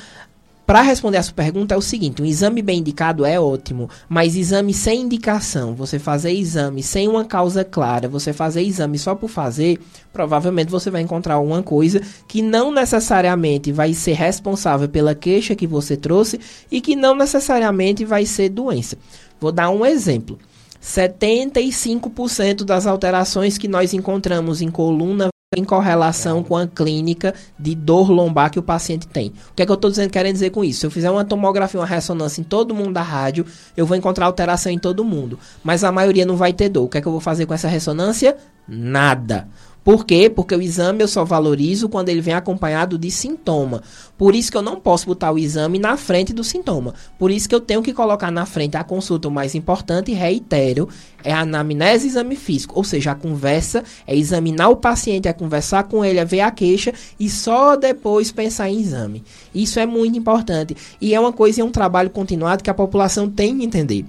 para 0.66 0.82
responder 0.82 1.18
essa 1.18 1.34
pergunta 1.34 1.76
é 1.76 1.78
o 1.78 1.82
seguinte: 1.82 2.22
um 2.22 2.26
exame 2.26 2.62
bem 2.62 2.80
indicado 2.80 3.26
é 3.26 3.38
ótimo, 3.38 3.90
mas 4.08 4.36
exame 4.36 4.74
sem 4.74 5.02
indicação, 5.02 5.76
você 5.76 6.00
fazer 6.00 6.32
exame 6.32 6.82
sem 6.82 7.08
uma 7.08 7.26
causa 7.26 7.66
clara, 7.66 8.08
você 8.08 8.32
fazer 8.32 8.62
exame 8.62 8.98
só 8.98 9.14
por 9.14 9.30
fazer, 9.30 9.80
provavelmente 10.14 10.72
você 10.72 10.90
vai 10.90 11.02
encontrar 11.02 11.38
uma 11.40 11.62
coisa 11.62 12.02
que 12.28 12.42
não 12.42 12.72
necessariamente 12.72 13.74
vai 13.74 13.94
ser 13.94 14.14
responsável 14.14 14.88
pela 14.88 15.14
queixa 15.14 15.54
que 15.54 15.68
você 15.68 15.98
trouxe 15.98 16.40
e 16.72 16.80
que 16.80 16.96
não 16.96 17.14
necessariamente 17.14 18.06
vai 18.06 18.26
ser 18.26 18.48
doença. 18.48 18.98
Vou 19.42 19.52
dar 19.52 19.70
um 19.70 19.86
exemplo. 19.86 20.40
75% 20.84 22.66
das 22.66 22.86
alterações 22.86 23.58
que 23.58 23.68
nós 23.68 23.94
encontramos 23.94 24.62
em 24.62 24.70
coluna 24.70 25.30
em 25.56 25.64
correlação 25.64 26.44
com 26.44 26.58
a 26.58 26.68
clínica 26.68 27.34
de 27.60 27.76
dor 27.76 28.10
lombar 28.10 28.50
que 28.50 28.60
o 28.60 28.64
paciente 28.64 29.08
tem. 29.08 29.30
O 29.52 29.54
que 29.56 29.62
é 29.62 29.66
que 29.66 29.72
eu 29.72 29.76
estou 29.76 29.90
dizendo, 29.90 30.10
querendo 30.10 30.34
dizer 30.34 30.50
com 30.50 30.64
isso? 30.64 30.82
Se 30.82 30.86
eu 30.88 30.92
fizer 30.92 31.12
uma 31.12 31.24
tomografia, 31.24 31.80
uma 31.80 31.86
ressonância 31.86 32.42
em 32.42 32.44
todo 32.44 32.74
mundo 32.74 32.94
da 32.94 33.02
rádio, 33.02 33.46
eu 33.78 33.86
vou 33.86 33.96
encontrar 33.96 34.26
alteração 34.26 34.72
em 34.72 34.80
todo 34.80 35.04
mundo. 35.04 35.38
Mas 35.64 35.84
a 35.84 35.92
maioria 35.92 36.26
não 36.26 36.36
vai 36.36 36.54
ter 36.54 36.70
dor. 36.70 36.86
O 36.86 36.90
que 36.90 36.98
é 36.98 37.02
que 37.02 37.08
eu 37.08 37.12
vou 37.12 37.22
fazer 37.22 37.46
com 37.46 37.54
essa 37.54 37.68
ressonância? 37.68 38.36
Nada. 38.68 39.48
Por 39.84 40.06
quê? 40.06 40.30
Porque 40.30 40.56
o 40.56 40.62
exame 40.62 41.02
eu 41.02 41.08
só 41.08 41.26
valorizo 41.26 41.90
quando 41.90 42.08
ele 42.08 42.22
vem 42.22 42.34
acompanhado 42.34 42.98
de 42.98 43.12
sintoma. 43.12 43.84
Por 44.18 44.34
isso 44.34 44.50
que 44.50 44.58
eu 44.58 44.62
não 44.62 44.80
posso 44.80 45.06
botar 45.06 45.32
o 45.32 45.38
exame 45.38 45.78
na 45.78 45.98
frente 45.98 46.32
do 46.32 46.44
sintoma. 46.44 46.94
Por 47.20 47.30
isso 47.30 47.50
que 47.50 47.54
eu 47.54 47.60
tenho 47.60 47.82
que 47.82 47.92
colocar 47.92 48.32
na 48.32 48.46
frente 48.46 48.78
a 48.78 48.84
consulta 48.84 49.28
o 49.28 49.32
mais 49.32 49.56
importante, 49.56 50.14
reitero, 50.14 50.88
é 51.24 51.34
a 51.34 51.42
anamnese 51.42 52.06
e 52.06 52.10
exame 52.10 52.36
físico. 52.38 52.76
Ou 52.78 52.84
seja, 52.84 53.12
a 53.12 53.16
conversa 53.16 53.84
é 54.08 54.16
examinar 54.16 54.70
o 54.70 54.78
paciente, 54.78 55.28
é 55.28 55.34
conversar 55.34 55.84
com 55.84 56.06
ele, 56.06 56.20
é 56.20 56.26
ver 56.26 56.42
a 56.42 56.52
queixa 56.52 56.94
e 57.20 57.30
só 57.30 57.76
depois 57.76 58.32
pensar 58.32 58.70
em 58.70 58.80
exame. 58.80 59.24
Isso 59.54 59.80
é 59.80 59.86
muito 59.86 60.18
importante. 60.18 60.78
E 61.02 61.14
é 61.14 61.20
uma 61.20 61.34
coisa, 61.34 61.62
é 61.62 61.64
um 61.64 61.72
trabalho 61.72 62.10
continuado 62.10 62.64
que 62.64 62.70
a 62.70 62.74
população 62.74 63.30
tem 63.30 63.58
que 63.58 63.66
entender. 63.66 64.06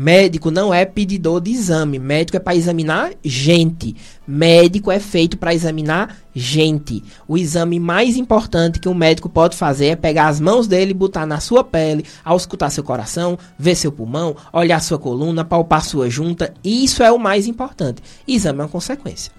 Médico 0.00 0.52
não 0.52 0.72
é 0.72 0.84
pedidor 0.84 1.40
de 1.40 1.50
exame. 1.50 1.98
Médico 1.98 2.36
é 2.36 2.40
para 2.40 2.54
examinar 2.54 3.10
gente. 3.24 3.96
Médico 4.24 4.92
é 4.92 5.00
feito 5.00 5.36
para 5.36 5.52
examinar 5.52 6.16
gente. 6.32 7.02
O 7.26 7.36
exame 7.36 7.80
mais 7.80 8.16
importante 8.16 8.78
que 8.78 8.88
um 8.88 8.94
médico 8.94 9.28
pode 9.28 9.56
fazer 9.56 9.86
é 9.86 9.96
pegar 9.96 10.28
as 10.28 10.38
mãos 10.38 10.68
dele, 10.68 10.94
botar 10.94 11.26
na 11.26 11.40
sua 11.40 11.64
pele, 11.64 12.04
auscultar 12.24 12.70
seu 12.70 12.84
coração, 12.84 13.36
ver 13.58 13.74
seu 13.74 13.90
pulmão, 13.90 14.36
olhar 14.52 14.80
sua 14.80 15.00
coluna, 15.00 15.44
palpar 15.44 15.84
sua 15.84 16.08
junta. 16.08 16.54
Isso 16.62 17.02
é 17.02 17.10
o 17.10 17.18
mais 17.18 17.48
importante. 17.48 18.00
Exame 18.24 18.60
é 18.60 18.62
uma 18.62 18.68
consequência. 18.68 19.32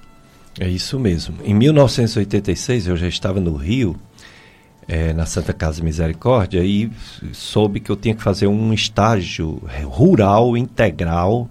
É 0.60 0.68
isso 0.68 1.00
mesmo. 1.00 1.36
Em 1.42 1.54
1986 1.54 2.88
eu 2.88 2.98
já 2.98 3.08
estava 3.08 3.40
no 3.40 3.56
Rio 3.56 3.96
é, 4.90 5.14
na 5.14 5.28
Santa 5.28 5.54
Casa 5.54 5.84
Misericórdia 5.84 6.64
e 6.64 6.92
soube 7.32 7.80
que 7.80 7.92
eu 7.92 7.96
tinha 7.96 8.16
que 8.16 8.24
fazer 8.24 8.48
um 8.48 8.74
estágio 8.74 9.62
rural 9.84 10.58
integral 10.58 11.48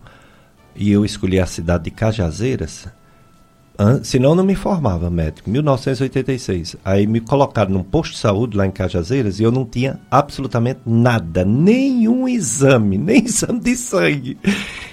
e 0.75 0.91
eu 0.91 1.05
escolhi 1.05 1.39
a 1.39 1.47
cidade 1.47 1.85
de 1.85 1.93
Cajazeiras. 1.93 2.89
An 3.81 4.03
senão 4.03 4.35
não 4.35 4.43
me 4.43 4.57
formava 4.57 5.09
médico, 5.09 5.49
1986. 5.49 6.75
Aí 6.85 7.07
me 7.07 7.21
colocaram 7.21 7.71
num 7.71 7.85
posto 7.85 8.15
de 8.15 8.19
saúde 8.19 8.57
lá 8.57 8.67
em 8.67 8.73
Cajazeiras 8.73 9.39
e 9.39 9.45
eu 9.45 9.53
não 9.53 9.65
tinha 9.65 10.01
absolutamente 10.11 10.81
nada, 10.85 11.45
nenhum 11.45 12.27
exame, 12.27 12.99
nem 12.99 13.25
exame 13.25 13.61
de 13.61 13.77
sangue. 13.77 14.37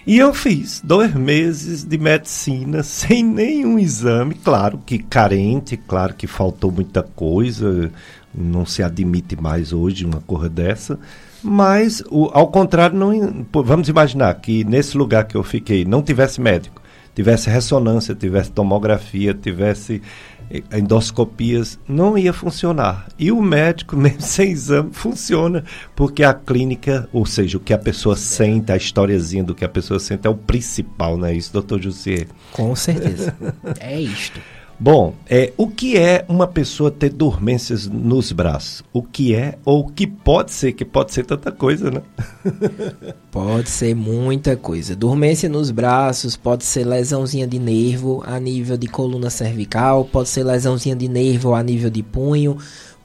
E 0.05 0.19
eu 0.19 0.35
fiz 0.35 0.81
dois 0.83 1.15
meses 1.15 1.83
de 1.83 1.97
medicina 1.97 2.83
sem 2.83 3.23
nenhum 3.23 3.79
exame, 3.79 4.35
claro 4.35 4.79
que 4.85 4.99
carente, 4.99 5.75
claro 5.75 6.13
que 6.13 6.27
faltou 6.27 6.71
muita 6.71 7.01
coisa, 7.01 7.91
não 8.37 8.65
se 8.65 8.83
admite 8.83 9.35
mais 9.35 9.71
hoje 9.71 10.05
uma 10.05 10.21
coisa 10.21 10.49
dessa. 10.49 10.99
Mas, 11.43 12.03
o, 12.09 12.29
ao 12.33 12.47
contrário, 12.47 12.97
não, 12.97 13.45
vamos 13.63 13.87
imaginar 13.87 14.33
que 14.35 14.63
nesse 14.63 14.97
lugar 14.97 15.25
que 15.25 15.35
eu 15.35 15.43
fiquei 15.43 15.85
não 15.85 16.01
tivesse 16.01 16.41
médico, 16.41 16.81
tivesse 17.13 17.49
ressonância, 17.49 18.15
tivesse 18.15 18.51
tomografia, 18.51 19.33
tivesse 19.33 20.01
eh, 20.49 20.63
endoscopias, 20.73 21.79
não 21.87 22.17
ia 22.17 22.33
funcionar. 22.33 23.07
E 23.17 23.31
o 23.31 23.41
médico, 23.41 23.95
mesmo 23.97 24.21
sem 24.21 24.51
exame, 24.51 24.89
funciona, 24.91 25.63
porque 25.95 26.23
a 26.23 26.33
clínica, 26.33 27.07
ou 27.13 27.25
seja, 27.25 27.57
o 27.57 27.61
que 27.61 27.73
a 27.73 27.77
pessoa 27.77 28.15
sente, 28.15 28.71
a 28.71 28.77
historiazinha 28.77 29.43
do 29.43 29.55
que 29.55 29.63
a 29.63 29.69
pessoa 29.69 29.99
sente 29.99 30.27
é 30.27 30.29
o 30.29 30.35
principal, 30.35 31.17
não 31.17 31.27
é 31.27 31.33
isso, 31.33 31.53
doutor 31.53 31.81
José? 31.81 32.27
Com 32.51 32.75
certeza. 32.75 33.35
é 33.79 33.99
isto. 34.01 34.39
Bom, 34.77 35.13
é, 35.29 35.53
o 35.55 35.69
que 35.69 35.97
é 35.97 36.25
uma 36.27 36.45
pessoa 36.45 36.91
ter 36.91 37.09
dormências 37.09 37.87
nos 37.87 38.33
braços? 38.33 38.83
O 38.91 39.01
que 39.01 39.33
é 39.33 39.57
ou 39.63 39.81
o 39.81 39.87
que 39.89 40.05
pode 40.05 40.51
ser, 40.51 40.73
que 40.73 40.83
pode 40.83 41.13
ser 41.13 41.25
tanta 41.25 41.49
coisa, 41.49 41.89
né? 41.89 42.01
pode 43.31 43.69
ser 43.69 43.95
muita 43.95 44.57
coisa. 44.57 44.93
Dormência 44.93 45.47
nos 45.47 45.71
braços, 45.71 46.35
pode 46.35 46.65
ser 46.65 46.83
lesãozinha 46.85 47.47
de 47.47 47.57
nervo 47.57 48.21
a 48.25 48.37
nível 48.37 48.75
de 48.75 48.87
coluna 48.87 49.29
cervical, 49.29 50.03
pode 50.03 50.27
ser 50.27 50.43
lesãozinha 50.43 50.95
de 50.95 51.07
nervo 51.07 51.55
a 51.55 51.63
nível 51.63 51.89
de 51.89 52.03
punho, 52.03 52.57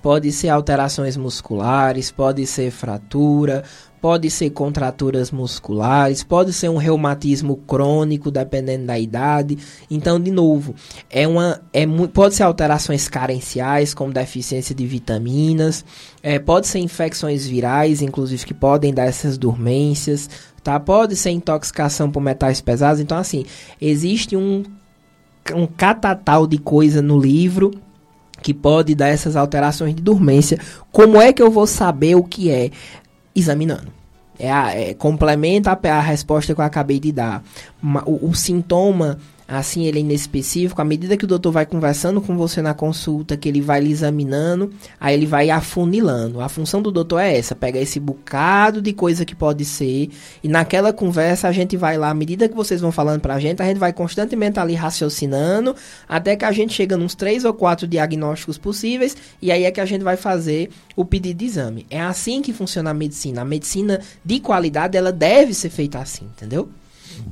pode 0.03 0.33
ser 0.33 0.49
alterações 0.49 1.17
musculares, 1.17 2.11
pode 2.11 2.45
ser 2.47 2.73
fratura, 2.73 3.63
pode 4.01 4.31
ser 4.31 4.51
contraturas 4.51 5.31
musculares, 5.31 6.25
pode 6.25 6.53
ser 6.53 6.69
um 6.71 6.77
reumatismo 6.77 7.57
crônico, 7.57 8.31
dependendo 8.31 8.87
da 8.87 8.99
idade. 8.99 9.59
Então, 9.91 10.19
de 10.19 10.31
novo, 10.31 10.75
é 11.11 11.29
uma, 11.29 11.61
é, 11.73 11.87
pode 12.13 12.35
ser 12.35 12.45
alterações 12.45 13.09
carenciais, 13.09 13.93
como 13.93 14.13
deficiência 14.13 14.75
de 14.75 14.87
vitaminas, 14.87 15.85
é, 16.23 16.39
pode 16.39 16.67
ser 16.67 16.79
infecções 16.79 17.47
virais, 17.47 18.01
inclusive, 18.01 18.47
que 18.47 18.55
podem 18.55 18.95
dar 18.95 19.05
essas 19.05 19.37
dormências, 19.37 20.29
tá? 20.63 20.81
Pode 20.81 21.17
ser 21.17 21.31
intoxicação 21.31 22.11
por 22.11 22.21
metais 22.21 22.61
pesados. 22.61 23.01
Então, 23.01 23.19
assim, 23.19 23.45
existe 23.81 24.37
um, 24.37 24.63
um 25.55 25.67
catatal 25.67 26.47
de 26.47 26.59
coisa 26.59 27.03
no 27.03 27.19
livro 27.19 27.71
que 28.43 28.55
pode 28.55 28.95
dar 28.95 29.09
essas 29.09 29.37
alterações 29.37 29.95
de 29.95 30.03
dormência. 30.03 30.59
Como 30.91 31.21
é 31.21 31.33
que 31.33 31.43
eu 31.43 31.51
vou 31.51 31.67
saber 31.67 32.15
o 32.15 32.25
que 32.25 32.51
é? 32.51 32.71
Examinando. 33.35 33.93
É, 34.39 34.51
a, 34.51 34.75
é 34.75 34.95
complementa 34.95 35.71
a, 35.71 35.93
a, 35.93 36.01
resposta 36.01 36.55
que 36.55 36.61
eu 36.61 36.65
acabei 36.65 36.99
de 36.99 37.13
dar. 37.13 37.43
O, 38.07 38.31
o 38.31 38.35
sintoma 38.35 39.19
assim 39.59 39.85
ele 39.85 39.99
é 39.99 40.01
inespecífico, 40.01 40.81
à 40.81 40.85
medida 40.85 41.17
que 41.17 41.25
o 41.25 41.29
doutor 41.29 41.51
vai 41.51 41.67
conversando 41.67 42.21
com 42.21 42.37
você 42.37 42.63
na 42.63 42.73
consulta, 42.73 43.37
que 43.37 43.49
ele 43.49 43.61
vai 43.61 43.81
lhe 43.81 43.91
examinando, 43.91 44.73
aí 44.99 45.15
ele 45.15 45.27
vai 45.27 45.51
afunilando. 45.51 46.41
A 46.41 46.49
função 46.49 46.81
do 46.81 46.93
doutor 46.93 47.19
é 47.19 47.37
essa, 47.37 47.55
pega 47.55 47.79
esse 47.79 47.99
bocado 47.99 48.81
de 48.81 48.93
coisa 48.93 49.25
que 49.25 49.35
pode 49.35 49.65
ser, 49.65 50.11
e 50.43 50.49
naquela 50.49 50.93
conversa 50.93 51.49
a 51.49 51.53
gente 51.53 51.77
vai 51.77 51.99
lá, 51.99 52.11
à 52.11 52.15
medida 52.15 52.49
que 52.49 52.55
vocês 52.55 52.81
vão 52.81 52.93
falando 52.93 53.21
pra 53.21 53.41
gente, 53.41 53.61
a 53.61 53.67
gente 53.67 53.79
vai 53.79 53.93
constantemente 53.93 54.59
ali 54.61 54.75
raciocinando, 54.75 55.75
até 56.09 56.37
que 56.37 56.45
a 56.45 56.53
gente 56.53 56.73
chega 56.73 56.97
nos 56.97 57.15
três 57.15 57.45
ou 57.45 57.53
quatro 57.53 57.87
diagnósticos 57.87 58.57
possíveis, 58.57 59.17
e 59.43 59.51
aí 59.51 59.65
é 59.65 59.71
que 59.71 59.81
a 59.81 59.87
gente 59.87 60.03
vai 60.03 60.17
fazer 60.17 60.71
o 60.95 61.05
pedido 61.05 61.39
de 61.39 61.47
exame. 61.47 61.87
É 61.91 62.01
assim 62.01 62.43
que 62.43 62.53
funciona 62.53 62.91
a 62.91 62.95
medicina. 62.95 63.43
A 63.43 63.45
medicina 63.45 64.01
de 64.25 64.41
qualidade, 64.41 64.97
ela 64.97 65.13
deve 65.13 65.55
ser 65.55 65.71
feita 65.71 65.99
assim, 65.99 66.25
entendeu? 66.25 66.69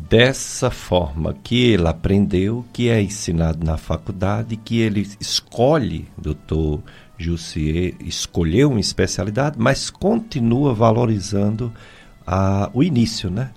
Dessa 0.08 0.70
forma 0.70 1.34
que 1.42 1.72
ele 1.72 1.86
aprendeu, 1.86 2.64
que 2.72 2.88
é 2.88 3.00
ensinado 3.00 3.64
na 3.64 3.76
faculdade, 3.76 4.56
que 4.56 4.80
ele 4.80 5.08
escolhe, 5.20 6.06
doutor 6.16 6.82
Jussier, 7.16 7.94
escolheu 8.00 8.70
uma 8.70 8.80
especialidade, 8.80 9.56
mas 9.58 9.90
continua 9.90 10.72
valorizando 10.72 11.72
a, 12.26 12.70
o 12.72 12.82
início, 12.82 13.30
né? 13.30 13.50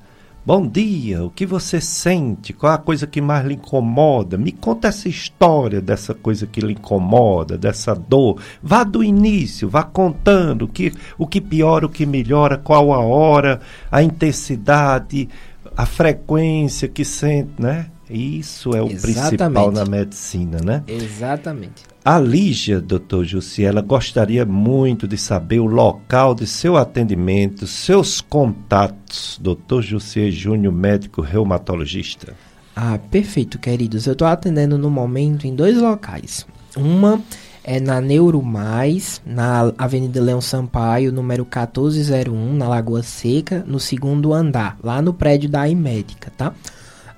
Bom 0.43 0.68
dia, 0.68 1.23
o 1.23 1.30
que 1.30 1.45
você 1.45 1.80
sente? 1.80 2.52
Qual 2.52 2.73
a 2.73 2.77
coisa 2.80 3.06
que 3.06 3.22
mais 3.22 3.45
lhe 3.45 3.53
incomoda? 3.53 4.39
Me 4.39 4.52
conta 4.52 4.88
essa 4.88 5.07
história 5.07 5.80
dessa 5.80 6.15
coisa 6.15 6.48
que 6.48 6.60
lhe 6.60 6.73
incomoda, 6.73 7.60
dessa 7.60 7.93
dor. 7.93 8.41
Vá 8.60 8.84
do 8.84 9.03
início, 9.03 9.69
vá 9.69 9.84
contando 9.84 10.65
o 10.65 10.68
que, 10.68 10.91
o 11.15 11.27
que 11.27 11.39
piora, 11.39 11.85
o 11.85 11.89
que 11.89 12.07
melhora, 12.07 12.57
qual 12.57 12.91
a 12.91 12.98
hora, 12.98 13.61
a 13.91 14.02
intensidade, 14.02 15.30
a 15.76 15.85
frequência 15.85 16.88
que 16.88 17.03
sente, 17.06 17.52
né? 17.60 17.88
Isso 18.10 18.76
é 18.76 18.81
o 18.81 18.88
Exatamente. 18.88 19.38
principal 19.38 19.72
na 19.72 19.85
medicina, 19.85 20.57
né? 20.64 20.84
Exatamente. 20.85 21.84
A 22.03 22.19
Lígia, 22.19 22.81
doutor 22.81 23.23
Jussi, 23.23 23.64
ela 23.64 23.81
gostaria 23.81 24.43
muito 24.45 25.07
de 25.07 25.18
saber 25.18 25.60
o 25.60 25.65
local 25.65 26.34
de 26.35 26.45
seu 26.48 26.76
atendimento, 26.76 27.68
seus 27.68 28.19
contatos, 28.19 29.39
doutor 29.41 29.81
Jussi 29.81 30.31
Júnior, 30.31 30.73
médico 30.73 31.22
reumatologista. 31.22 32.34
Ah, 32.76 32.99
perfeito, 33.10 33.60
queridos. 33.60 34.07
Eu 34.07 34.14
estou 34.14 34.27
atendendo 34.27 34.77
no 34.77 34.89
momento 34.89 35.45
em 35.45 35.56
dois 35.56 35.77
locais. 35.77 36.45
Uma 36.76 37.22
é 37.64 37.80
na 37.80 38.02
Neuro 38.02 38.42
Mais, 38.42 39.22
na 39.26 39.72
Avenida 39.78 40.20
Leão 40.22 40.42
Sampaio, 40.42 41.12
número 41.12 41.44
1401, 41.44 42.54
na 42.54 42.68
Lagoa 42.68 43.04
Seca, 43.04 43.64
no 43.68 43.80
segundo 43.80 44.34
andar, 44.34 44.80
lá 44.84 45.00
no 45.02 45.14
prédio 45.14 45.48
da 45.50 45.70
Imédica, 45.70 46.32
tá? 46.36 46.54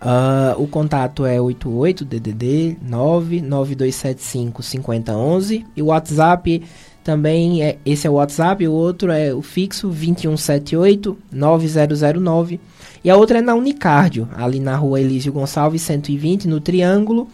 Uh, 0.01 0.61
o 0.61 0.67
contato 0.67 1.25
é 1.25 1.37
88-DDD 1.37 2.75
99275-5011 2.85 5.65
e 5.77 5.81
o 5.81 5.85
WhatsApp 5.85 6.61
também 7.05 7.63
é 7.63 7.77
esse 7.85 8.05
é 8.05 8.09
o 8.09 8.15
WhatsApp, 8.15 8.67
o 8.67 8.73
outro 8.73 9.09
é 9.11 9.33
o 9.33 9.41
fixo 9.41 9.89
2178-9009 9.89 12.59
e 13.01 13.09
a 13.09 13.15
outra 13.15 13.39
é 13.39 13.41
na 13.41 13.55
Unicardio, 13.55 14.27
ali 14.35 14.59
na 14.59 14.75
rua 14.75 14.99
Elísio 14.99 15.31
Gonçalves 15.31 15.83
120, 15.83 16.49
no 16.49 16.59
Triângulo. 16.59 17.29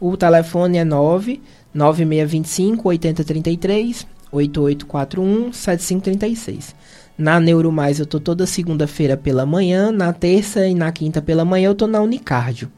O 0.00 0.16
telefone 0.16 0.78
é 0.78 0.84
9 0.84 1.42
9625 1.74 2.88
8033 2.88 4.06
8841 4.30 5.52
7536. 5.52 6.74
Na 7.16 7.38
Neuromais 7.38 8.00
eu 8.00 8.06
tô 8.06 8.18
toda 8.18 8.46
segunda-feira 8.46 9.16
pela 9.16 9.44
manhã, 9.44 9.92
na 9.92 10.12
terça 10.12 10.66
e 10.66 10.74
na 10.74 10.90
quinta 10.90 11.20
pela 11.20 11.44
manhã 11.44 11.68
eu 11.68 11.74
tô 11.74 11.86
na 11.86 12.00
Unicardio. 12.00 12.70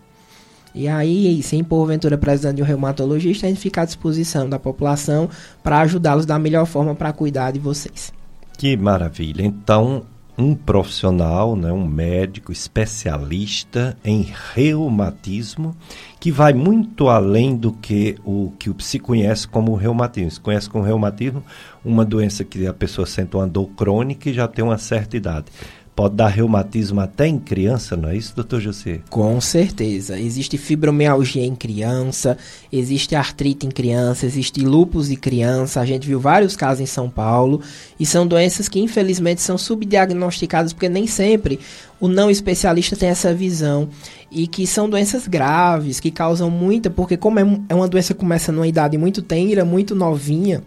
E 0.74 0.88
aí, 0.88 1.40
sem 1.42 1.62
porventura 1.62 2.18
precisando 2.18 2.56
de 2.56 2.62
um 2.62 2.64
reumatologista, 2.64 3.46
a 3.46 3.48
gente 3.48 3.60
fica 3.60 3.82
à 3.82 3.84
disposição 3.84 4.48
da 4.48 4.58
população 4.58 5.30
para 5.62 5.80
ajudá-los 5.80 6.26
da 6.26 6.36
melhor 6.36 6.66
forma 6.66 6.96
para 6.96 7.12
cuidar 7.12 7.52
de 7.52 7.60
vocês. 7.60 8.12
Que 8.58 8.76
maravilha. 8.76 9.42
Então, 9.42 10.04
um 10.36 10.54
profissional, 10.54 11.54
né, 11.54 11.72
um 11.72 11.86
médico 11.86 12.50
especialista 12.50 13.96
em 14.04 14.26
reumatismo, 14.54 15.76
que 16.18 16.32
vai 16.32 16.52
muito 16.52 17.08
além 17.08 17.56
do 17.56 17.72
que 17.72 18.16
o 18.24 18.52
que 18.58 18.74
se 18.78 18.98
conhece 18.98 19.46
como 19.46 19.74
reumatismo. 19.74 20.30
Se 20.30 20.40
conhece 20.40 20.68
como 20.68 20.84
reumatismo 20.84 21.42
uma 21.84 22.04
doença 22.04 22.44
que 22.44 22.66
a 22.66 22.74
pessoa 22.74 23.06
sente 23.06 23.36
uma 23.36 23.46
dor 23.46 23.68
crônica 23.76 24.28
e 24.28 24.34
já 24.34 24.48
tem 24.48 24.64
uma 24.64 24.78
certa 24.78 25.16
idade 25.16 25.46
pode 25.94 26.16
dar 26.16 26.28
reumatismo 26.28 27.00
até 27.00 27.26
em 27.26 27.38
criança, 27.38 27.96
não 27.96 28.08
é 28.08 28.16
isso, 28.16 28.34
doutor 28.34 28.60
José? 28.60 29.00
Com 29.08 29.40
certeza. 29.40 30.18
Existe 30.18 30.58
fibromialgia 30.58 31.44
em 31.44 31.54
criança, 31.54 32.36
existe 32.72 33.14
artrite 33.14 33.66
em 33.66 33.70
criança, 33.70 34.26
existe 34.26 34.60
lúpus 34.60 35.10
em 35.10 35.16
criança. 35.16 35.80
A 35.80 35.86
gente 35.86 36.06
viu 36.06 36.18
vários 36.18 36.56
casos 36.56 36.80
em 36.80 36.86
São 36.86 37.08
Paulo 37.08 37.60
e 37.98 38.04
são 38.04 38.26
doenças 38.26 38.68
que 38.68 38.80
infelizmente 38.80 39.40
são 39.40 39.56
subdiagnosticadas 39.56 40.72
porque 40.72 40.88
nem 40.88 41.06
sempre 41.06 41.60
o 42.00 42.08
não 42.08 42.30
especialista 42.30 42.96
tem 42.96 43.08
essa 43.08 43.32
visão 43.32 43.88
e 44.30 44.48
que 44.48 44.66
são 44.66 44.90
doenças 44.90 45.28
graves, 45.28 46.00
que 46.00 46.10
causam 46.10 46.50
muita, 46.50 46.90
porque 46.90 47.16
como 47.16 47.38
é, 47.38 47.42
é 47.68 47.74
uma 47.74 47.86
doença 47.86 48.12
que 48.12 48.20
começa 48.20 48.50
numa 48.50 48.66
idade 48.66 48.98
muito 48.98 49.22
tenra, 49.22 49.64
muito 49.64 49.94
novinha, 49.94 50.62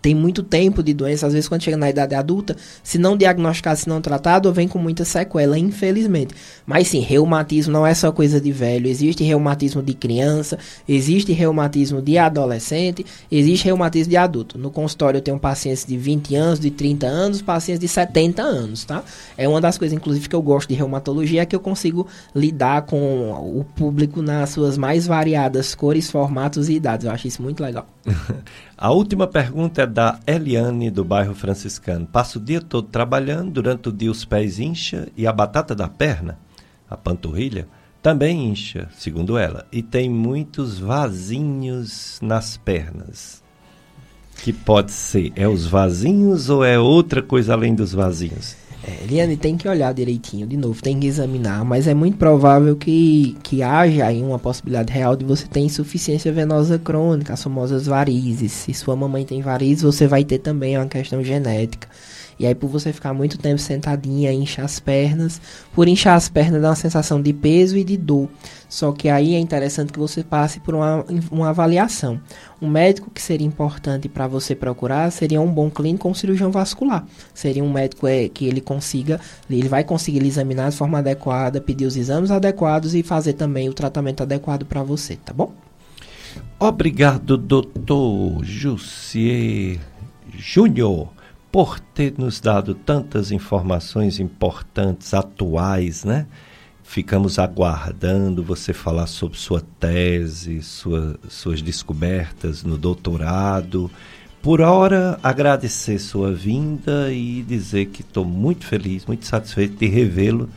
tem 0.00 0.14
muito 0.14 0.42
tempo 0.42 0.82
de 0.82 0.94
doença, 0.94 1.26
às 1.26 1.32
vezes 1.32 1.48
quando 1.48 1.62
chega 1.62 1.76
na 1.76 1.90
idade 1.90 2.14
adulta, 2.14 2.56
se 2.82 2.98
não 2.98 3.16
diagnosticado, 3.16 3.78
se 3.78 3.88
não 3.88 4.00
tratado, 4.00 4.52
vem 4.52 4.68
com 4.68 4.78
muita 4.78 5.04
sequela, 5.04 5.58
infelizmente. 5.58 6.34
Mas 6.66 6.88
sim, 6.88 7.00
reumatismo 7.00 7.72
não 7.72 7.86
é 7.86 7.94
só 7.94 8.12
coisa 8.12 8.40
de 8.40 8.52
velho, 8.52 8.86
existe 8.86 9.24
reumatismo 9.24 9.82
de 9.82 9.94
criança, 9.94 10.58
existe 10.88 11.32
reumatismo 11.32 12.00
de 12.00 12.16
adolescente, 12.18 13.04
existe 13.30 13.64
reumatismo 13.64 14.10
de 14.10 14.16
adulto. 14.16 14.58
No 14.58 14.70
consultório 14.70 15.18
eu 15.18 15.22
tenho 15.22 15.38
pacientes 15.38 15.84
de 15.84 15.96
20 15.96 16.34
anos, 16.36 16.60
de 16.60 16.70
30 16.70 17.06
anos, 17.06 17.42
pacientes 17.42 17.80
de 17.80 17.88
70 17.88 18.42
anos, 18.42 18.84
tá? 18.84 19.02
É 19.36 19.48
uma 19.48 19.60
das 19.60 19.76
coisas, 19.76 19.96
inclusive, 19.96 20.28
que 20.28 20.34
eu 20.34 20.42
gosto 20.42 20.68
de 20.68 20.74
reumatologia, 20.74 21.42
é 21.42 21.46
que 21.46 21.56
eu 21.56 21.60
consigo 21.60 22.06
lidar 22.34 22.82
com 22.82 23.30
o 23.32 23.64
público 23.76 24.22
nas 24.22 24.50
suas 24.50 24.76
mais 24.78 25.06
variadas 25.06 25.74
cores, 25.74 26.10
formatos 26.10 26.68
e 26.68 26.74
idades. 26.74 27.06
Eu 27.06 27.12
acho 27.12 27.26
isso 27.26 27.42
muito 27.42 27.62
legal. 27.62 27.86
A 28.80 28.92
última 28.92 29.26
pergunta 29.26 29.82
é 29.82 29.86
da 29.88 30.20
Eliane, 30.24 30.88
do 30.88 31.04
bairro 31.04 31.34
franciscano. 31.34 32.06
Passa 32.06 32.38
o 32.38 32.40
dia 32.40 32.60
todo 32.60 32.86
trabalhando, 32.86 33.50
durante 33.50 33.88
o 33.88 33.92
dia 33.92 34.08
os 34.08 34.24
pés 34.24 34.60
incha 34.60 35.08
e 35.16 35.26
a 35.26 35.32
batata 35.32 35.74
da 35.74 35.88
perna, 35.88 36.38
a 36.88 36.96
panturrilha, 36.96 37.66
também 38.00 38.46
incha, 38.48 38.88
segundo 38.92 39.36
ela, 39.36 39.66
e 39.72 39.82
tem 39.82 40.08
muitos 40.08 40.78
vasinhos 40.78 42.20
nas 42.22 42.56
pernas. 42.56 43.42
Que 44.44 44.52
pode 44.52 44.92
ser, 44.92 45.32
é 45.34 45.48
os 45.48 45.66
vasinhos 45.66 46.48
ou 46.48 46.64
é 46.64 46.78
outra 46.78 47.20
coisa 47.20 47.54
além 47.54 47.74
dos 47.74 47.92
vasinhos? 47.92 48.56
É, 48.88 49.04
Eliane, 49.04 49.36
tem 49.36 49.54
que 49.54 49.68
olhar 49.68 49.92
direitinho, 49.92 50.46
de 50.46 50.56
novo, 50.56 50.80
tem 50.80 50.98
que 50.98 51.06
examinar, 51.06 51.62
mas 51.62 51.86
é 51.86 51.92
muito 51.92 52.16
provável 52.16 52.74
que, 52.74 53.36
que 53.42 53.62
haja 53.62 54.06
aí 54.06 54.22
uma 54.22 54.38
possibilidade 54.38 54.90
real 54.90 55.14
de 55.14 55.26
você 55.26 55.46
ter 55.46 55.60
insuficiência 55.60 56.32
venosa 56.32 56.78
crônica, 56.78 57.34
as 57.34 57.42
famosas 57.42 57.86
varizes. 57.86 58.50
Se 58.50 58.72
sua 58.72 58.96
mamãe 58.96 59.26
tem 59.26 59.42
varizes, 59.42 59.82
você 59.82 60.06
vai 60.06 60.24
ter 60.24 60.38
também 60.38 60.78
uma 60.78 60.86
questão 60.86 61.22
genética. 61.22 61.86
E 62.38 62.46
aí, 62.46 62.54
por 62.54 62.68
você 62.68 62.92
ficar 62.92 63.12
muito 63.12 63.36
tempo 63.36 63.58
sentadinha, 63.58 64.32
inchar 64.32 64.64
as 64.64 64.78
pernas. 64.78 65.40
Por 65.72 65.88
inchar 65.88 66.14
as 66.14 66.28
pernas, 66.28 66.62
dá 66.62 66.68
uma 66.68 66.76
sensação 66.76 67.20
de 67.20 67.32
peso 67.32 67.76
e 67.76 67.82
de 67.82 67.96
dor. 67.96 68.28
Só 68.68 68.92
que 68.92 69.08
aí 69.08 69.34
é 69.34 69.38
interessante 69.38 69.92
que 69.92 69.98
você 69.98 70.22
passe 70.22 70.60
por 70.60 70.74
uma, 70.74 71.04
uma 71.30 71.48
avaliação. 71.48 72.20
Um 72.62 72.68
médico 72.68 73.10
que 73.10 73.20
seria 73.20 73.46
importante 73.46 74.08
para 74.08 74.28
você 74.28 74.54
procurar 74.54 75.10
seria 75.10 75.40
um 75.40 75.50
bom 75.50 75.68
clínico 75.68 76.06
ou 76.06 76.12
um 76.12 76.14
cirurgião 76.14 76.50
vascular. 76.52 77.04
Seria 77.34 77.64
um 77.64 77.72
médico 77.72 78.06
é, 78.06 78.28
que 78.28 78.46
ele 78.46 78.60
consiga, 78.60 79.20
ele 79.50 79.68
vai 79.68 79.82
conseguir 79.82 80.24
examinar 80.24 80.70
de 80.70 80.76
forma 80.76 80.98
adequada, 80.98 81.60
pedir 81.60 81.86
os 81.86 81.96
exames 81.96 82.30
adequados 82.30 82.94
e 82.94 83.02
fazer 83.02 83.32
também 83.32 83.68
o 83.68 83.74
tratamento 83.74 84.22
adequado 84.22 84.64
para 84.64 84.82
você, 84.82 85.16
tá 85.16 85.32
bom? 85.32 85.52
Obrigado, 86.60 87.36
doutor 87.36 88.44
Jussier 88.44 89.78
Júnior 90.36 91.17
por 91.50 91.80
ter 91.80 92.14
nos 92.18 92.40
dado 92.40 92.74
tantas 92.74 93.30
informações 93.30 94.20
importantes, 94.20 95.14
atuais, 95.14 96.04
né? 96.04 96.26
Ficamos 96.82 97.38
aguardando 97.38 98.42
você 98.42 98.72
falar 98.72 99.06
sobre 99.06 99.38
sua 99.38 99.62
tese, 99.78 100.62
sua, 100.62 101.18
suas 101.28 101.60
descobertas 101.60 102.64
no 102.64 102.78
doutorado. 102.78 103.90
Por 104.40 104.60
hora, 104.60 105.18
agradecer 105.22 105.98
sua 105.98 106.32
vinda 106.32 107.12
e 107.12 107.42
dizer 107.42 107.86
que 107.86 108.00
estou 108.00 108.24
muito 108.24 108.66
feliz, 108.66 109.04
muito 109.04 109.26
satisfeito 109.26 109.76
de 109.76 109.86
revê-lo 109.86 110.48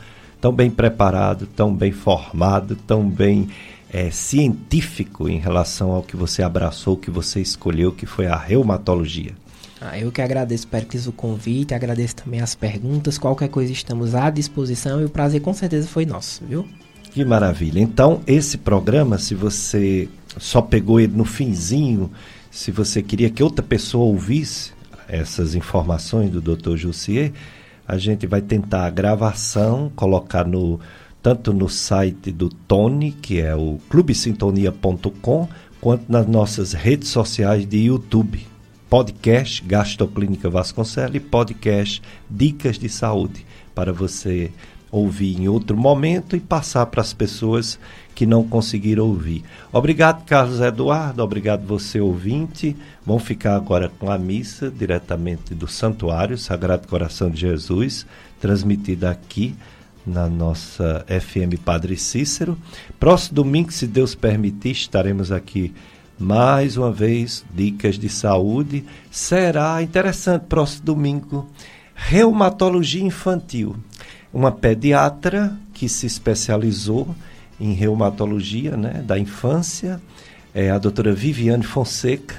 tão 0.42 0.52
bem 0.52 0.70
preparado, 0.70 1.46
tão 1.46 1.72
bem 1.72 1.92
formado, 1.92 2.74
tão 2.74 3.08
bem 3.08 3.48
é, 3.92 4.10
científico 4.10 5.28
em 5.28 5.38
relação 5.38 5.92
ao 5.92 6.02
que 6.02 6.16
você 6.16 6.42
abraçou, 6.42 6.96
que 6.96 7.12
você 7.12 7.40
escolheu, 7.40 7.92
que 7.92 8.06
foi 8.06 8.26
a 8.26 8.36
reumatologia. 8.36 9.34
Ah, 9.84 9.98
eu 9.98 10.12
que 10.12 10.22
agradeço, 10.22 10.68
Pericles, 10.68 11.08
o 11.08 11.12
convite, 11.12 11.74
agradeço 11.74 12.14
também 12.14 12.40
as 12.40 12.54
perguntas. 12.54 13.18
Qualquer 13.18 13.48
coisa 13.48 13.72
estamos 13.72 14.14
à 14.14 14.30
disposição 14.30 15.00
e 15.00 15.04
o 15.04 15.10
prazer 15.10 15.40
com 15.40 15.52
certeza 15.52 15.88
foi 15.88 16.06
nosso, 16.06 16.44
viu? 16.44 16.64
Que 17.10 17.24
maravilha. 17.24 17.80
Então, 17.80 18.22
esse 18.24 18.56
programa, 18.56 19.18
se 19.18 19.34
você 19.34 20.08
só 20.38 20.62
pegou 20.62 21.00
ele 21.00 21.16
no 21.16 21.24
finzinho, 21.24 22.12
se 22.48 22.70
você 22.70 23.02
queria 23.02 23.28
que 23.28 23.42
outra 23.42 23.64
pessoa 23.64 24.04
ouvisse 24.04 24.72
essas 25.08 25.56
informações 25.56 26.30
do 26.30 26.40
Dr. 26.40 26.76
Jussier, 26.76 27.32
a 27.86 27.98
gente 27.98 28.24
vai 28.24 28.40
tentar 28.40 28.86
a 28.86 28.90
gravação, 28.90 29.90
colocar 29.96 30.46
no 30.46 30.78
tanto 31.20 31.52
no 31.52 31.68
site 31.68 32.30
do 32.30 32.48
Tony, 32.48 33.10
que 33.10 33.40
é 33.40 33.54
o 33.56 33.78
clubesintonia.com, 33.90 35.48
quanto 35.80 36.04
nas 36.10 36.26
nossas 36.28 36.72
redes 36.72 37.08
sociais 37.08 37.66
de 37.66 37.78
YouTube 37.78 38.51
podcast 38.92 39.64
Gastroclínica 39.64 40.50
Vasconcelos 40.50 41.14
e 41.14 41.20
podcast 41.20 42.02
Dicas 42.28 42.78
de 42.78 42.90
Saúde, 42.90 43.46
para 43.74 43.90
você 43.90 44.50
ouvir 44.90 45.40
em 45.40 45.48
outro 45.48 45.74
momento 45.74 46.36
e 46.36 46.40
passar 46.40 46.84
para 46.84 47.00
as 47.00 47.14
pessoas 47.14 47.78
que 48.14 48.26
não 48.26 48.46
conseguiram 48.46 49.06
ouvir. 49.06 49.44
Obrigado, 49.72 50.26
Carlos 50.26 50.60
Eduardo, 50.60 51.22
obrigado 51.22 51.66
você, 51.66 52.02
ouvinte. 52.02 52.76
Vamos 53.06 53.22
ficar 53.22 53.56
agora 53.56 53.90
com 53.98 54.10
a 54.10 54.18
missa 54.18 54.70
diretamente 54.70 55.54
do 55.54 55.66
Santuário 55.66 56.36
Sagrado 56.36 56.86
Coração 56.86 57.30
de 57.30 57.40
Jesus, 57.40 58.06
transmitida 58.42 59.10
aqui 59.10 59.56
na 60.06 60.28
nossa 60.28 61.02
FM 61.08 61.58
Padre 61.64 61.96
Cícero. 61.96 62.58
Próximo 63.00 63.36
domingo, 63.36 63.72
se 63.72 63.86
Deus 63.86 64.14
permitir, 64.14 64.72
estaremos 64.72 65.32
aqui 65.32 65.72
mais 66.18 66.76
uma 66.76 66.92
vez, 66.92 67.44
dicas 67.54 67.98
de 67.98 68.08
saúde. 68.08 68.84
Será 69.10 69.82
interessante, 69.82 70.44
próximo 70.48 70.84
domingo, 70.84 71.48
reumatologia 71.94 73.02
infantil. 73.02 73.76
Uma 74.32 74.50
pediatra 74.50 75.56
que 75.74 75.88
se 75.88 76.06
especializou 76.06 77.14
em 77.60 77.72
reumatologia 77.72 78.76
né, 78.76 79.02
da 79.06 79.18
infância, 79.18 80.00
é 80.54 80.70
a 80.70 80.78
doutora 80.78 81.12
Viviane 81.12 81.62
Fonseca. 81.62 82.36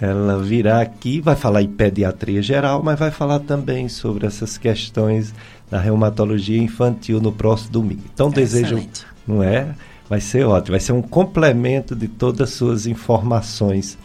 Ela 0.00 0.42
virá 0.42 0.80
aqui, 0.80 1.20
vai 1.20 1.36
falar 1.36 1.62
em 1.62 1.68
pediatria 1.68 2.42
geral, 2.42 2.82
mas 2.82 2.98
vai 2.98 3.12
falar 3.12 3.38
também 3.38 3.88
sobre 3.88 4.26
essas 4.26 4.58
questões 4.58 5.32
da 5.70 5.78
reumatologia 5.78 6.60
infantil 6.60 7.20
no 7.20 7.30
próximo 7.30 7.70
domingo. 7.70 8.02
Então, 8.12 8.28
desejo, 8.28 8.84
não 9.26 9.42
é? 9.42 9.74
Vai 10.12 10.20
ser 10.20 10.44
ótimo, 10.44 10.72
vai 10.72 10.80
ser 10.80 10.92
um 10.92 11.00
complemento 11.00 11.96
de 11.96 12.06
todas 12.06 12.50
as 12.50 12.50
suas 12.50 12.86
informações. 12.86 13.96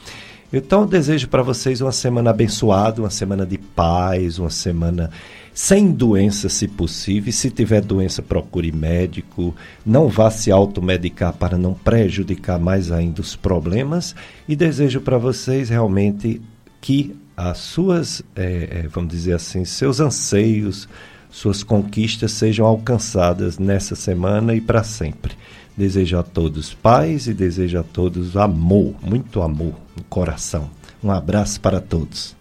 Então, 0.54 0.84
eu 0.84 0.88
desejo 0.88 1.28
para 1.28 1.44
vocês 1.44 1.82
uma 1.82 1.92
semana 1.92 2.30
abençoada, 2.30 3.02
uma 3.02 3.10
semana 3.10 3.46
de 3.46 3.58
paz, 3.58 4.40
uma 4.40 4.50
semana 4.50 5.12
sem 5.54 5.92
doença, 5.92 6.48
se 6.48 6.66
possível. 6.66 7.30
E 7.30 7.34
se 7.34 7.52
tiver 7.52 7.82
doença, 7.82 8.22
procure 8.22 8.72
médico. 8.72 9.54
Não 9.86 10.08
vá 10.08 10.32
se 10.32 10.50
automedicar 10.50 11.34
para 11.34 11.58
não 11.58 11.74
prejudicar 11.74 12.58
mais 12.58 12.90
ainda 12.90 13.20
os 13.20 13.36
problemas. 13.36 14.16
E 14.48 14.56
desejo 14.56 15.02
para 15.02 15.18
vocês 15.18 15.68
realmente 15.68 16.42
que 16.80 17.18
as 17.36 17.58
suas, 17.58 18.24
é, 18.34 18.88
vamos 18.90 19.12
dizer 19.12 19.34
assim, 19.34 19.66
seus 19.66 20.00
anseios, 20.00 20.88
suas 21.30 21.64
conquistas 21.64 22.32
sejam 22.32 22.66
alcançadas 22.66 23.60
nessa 23.60 23.94
semana 23.94 24.56
e 24.56 24.62
para 24.62 24.86
sempre. 24.86 25.36
Desejo 25.78 26.18
a 26.18 26.24
todos 26.24 26.74
paz 26.74 27.28
e 27.28 27.34
desejo 27.34 27.78
a 27.78 27.84
todos 27.84 28.36
amor, 28.36 28.96
muito 29.02 29.44
amor 29.44 29.76
no 29.96 30.04
coração. 30.10 30.70
Um 31.04 31.12
abraço 31.12 31.62
para 31.62 31.80
todos. 31.80 32.37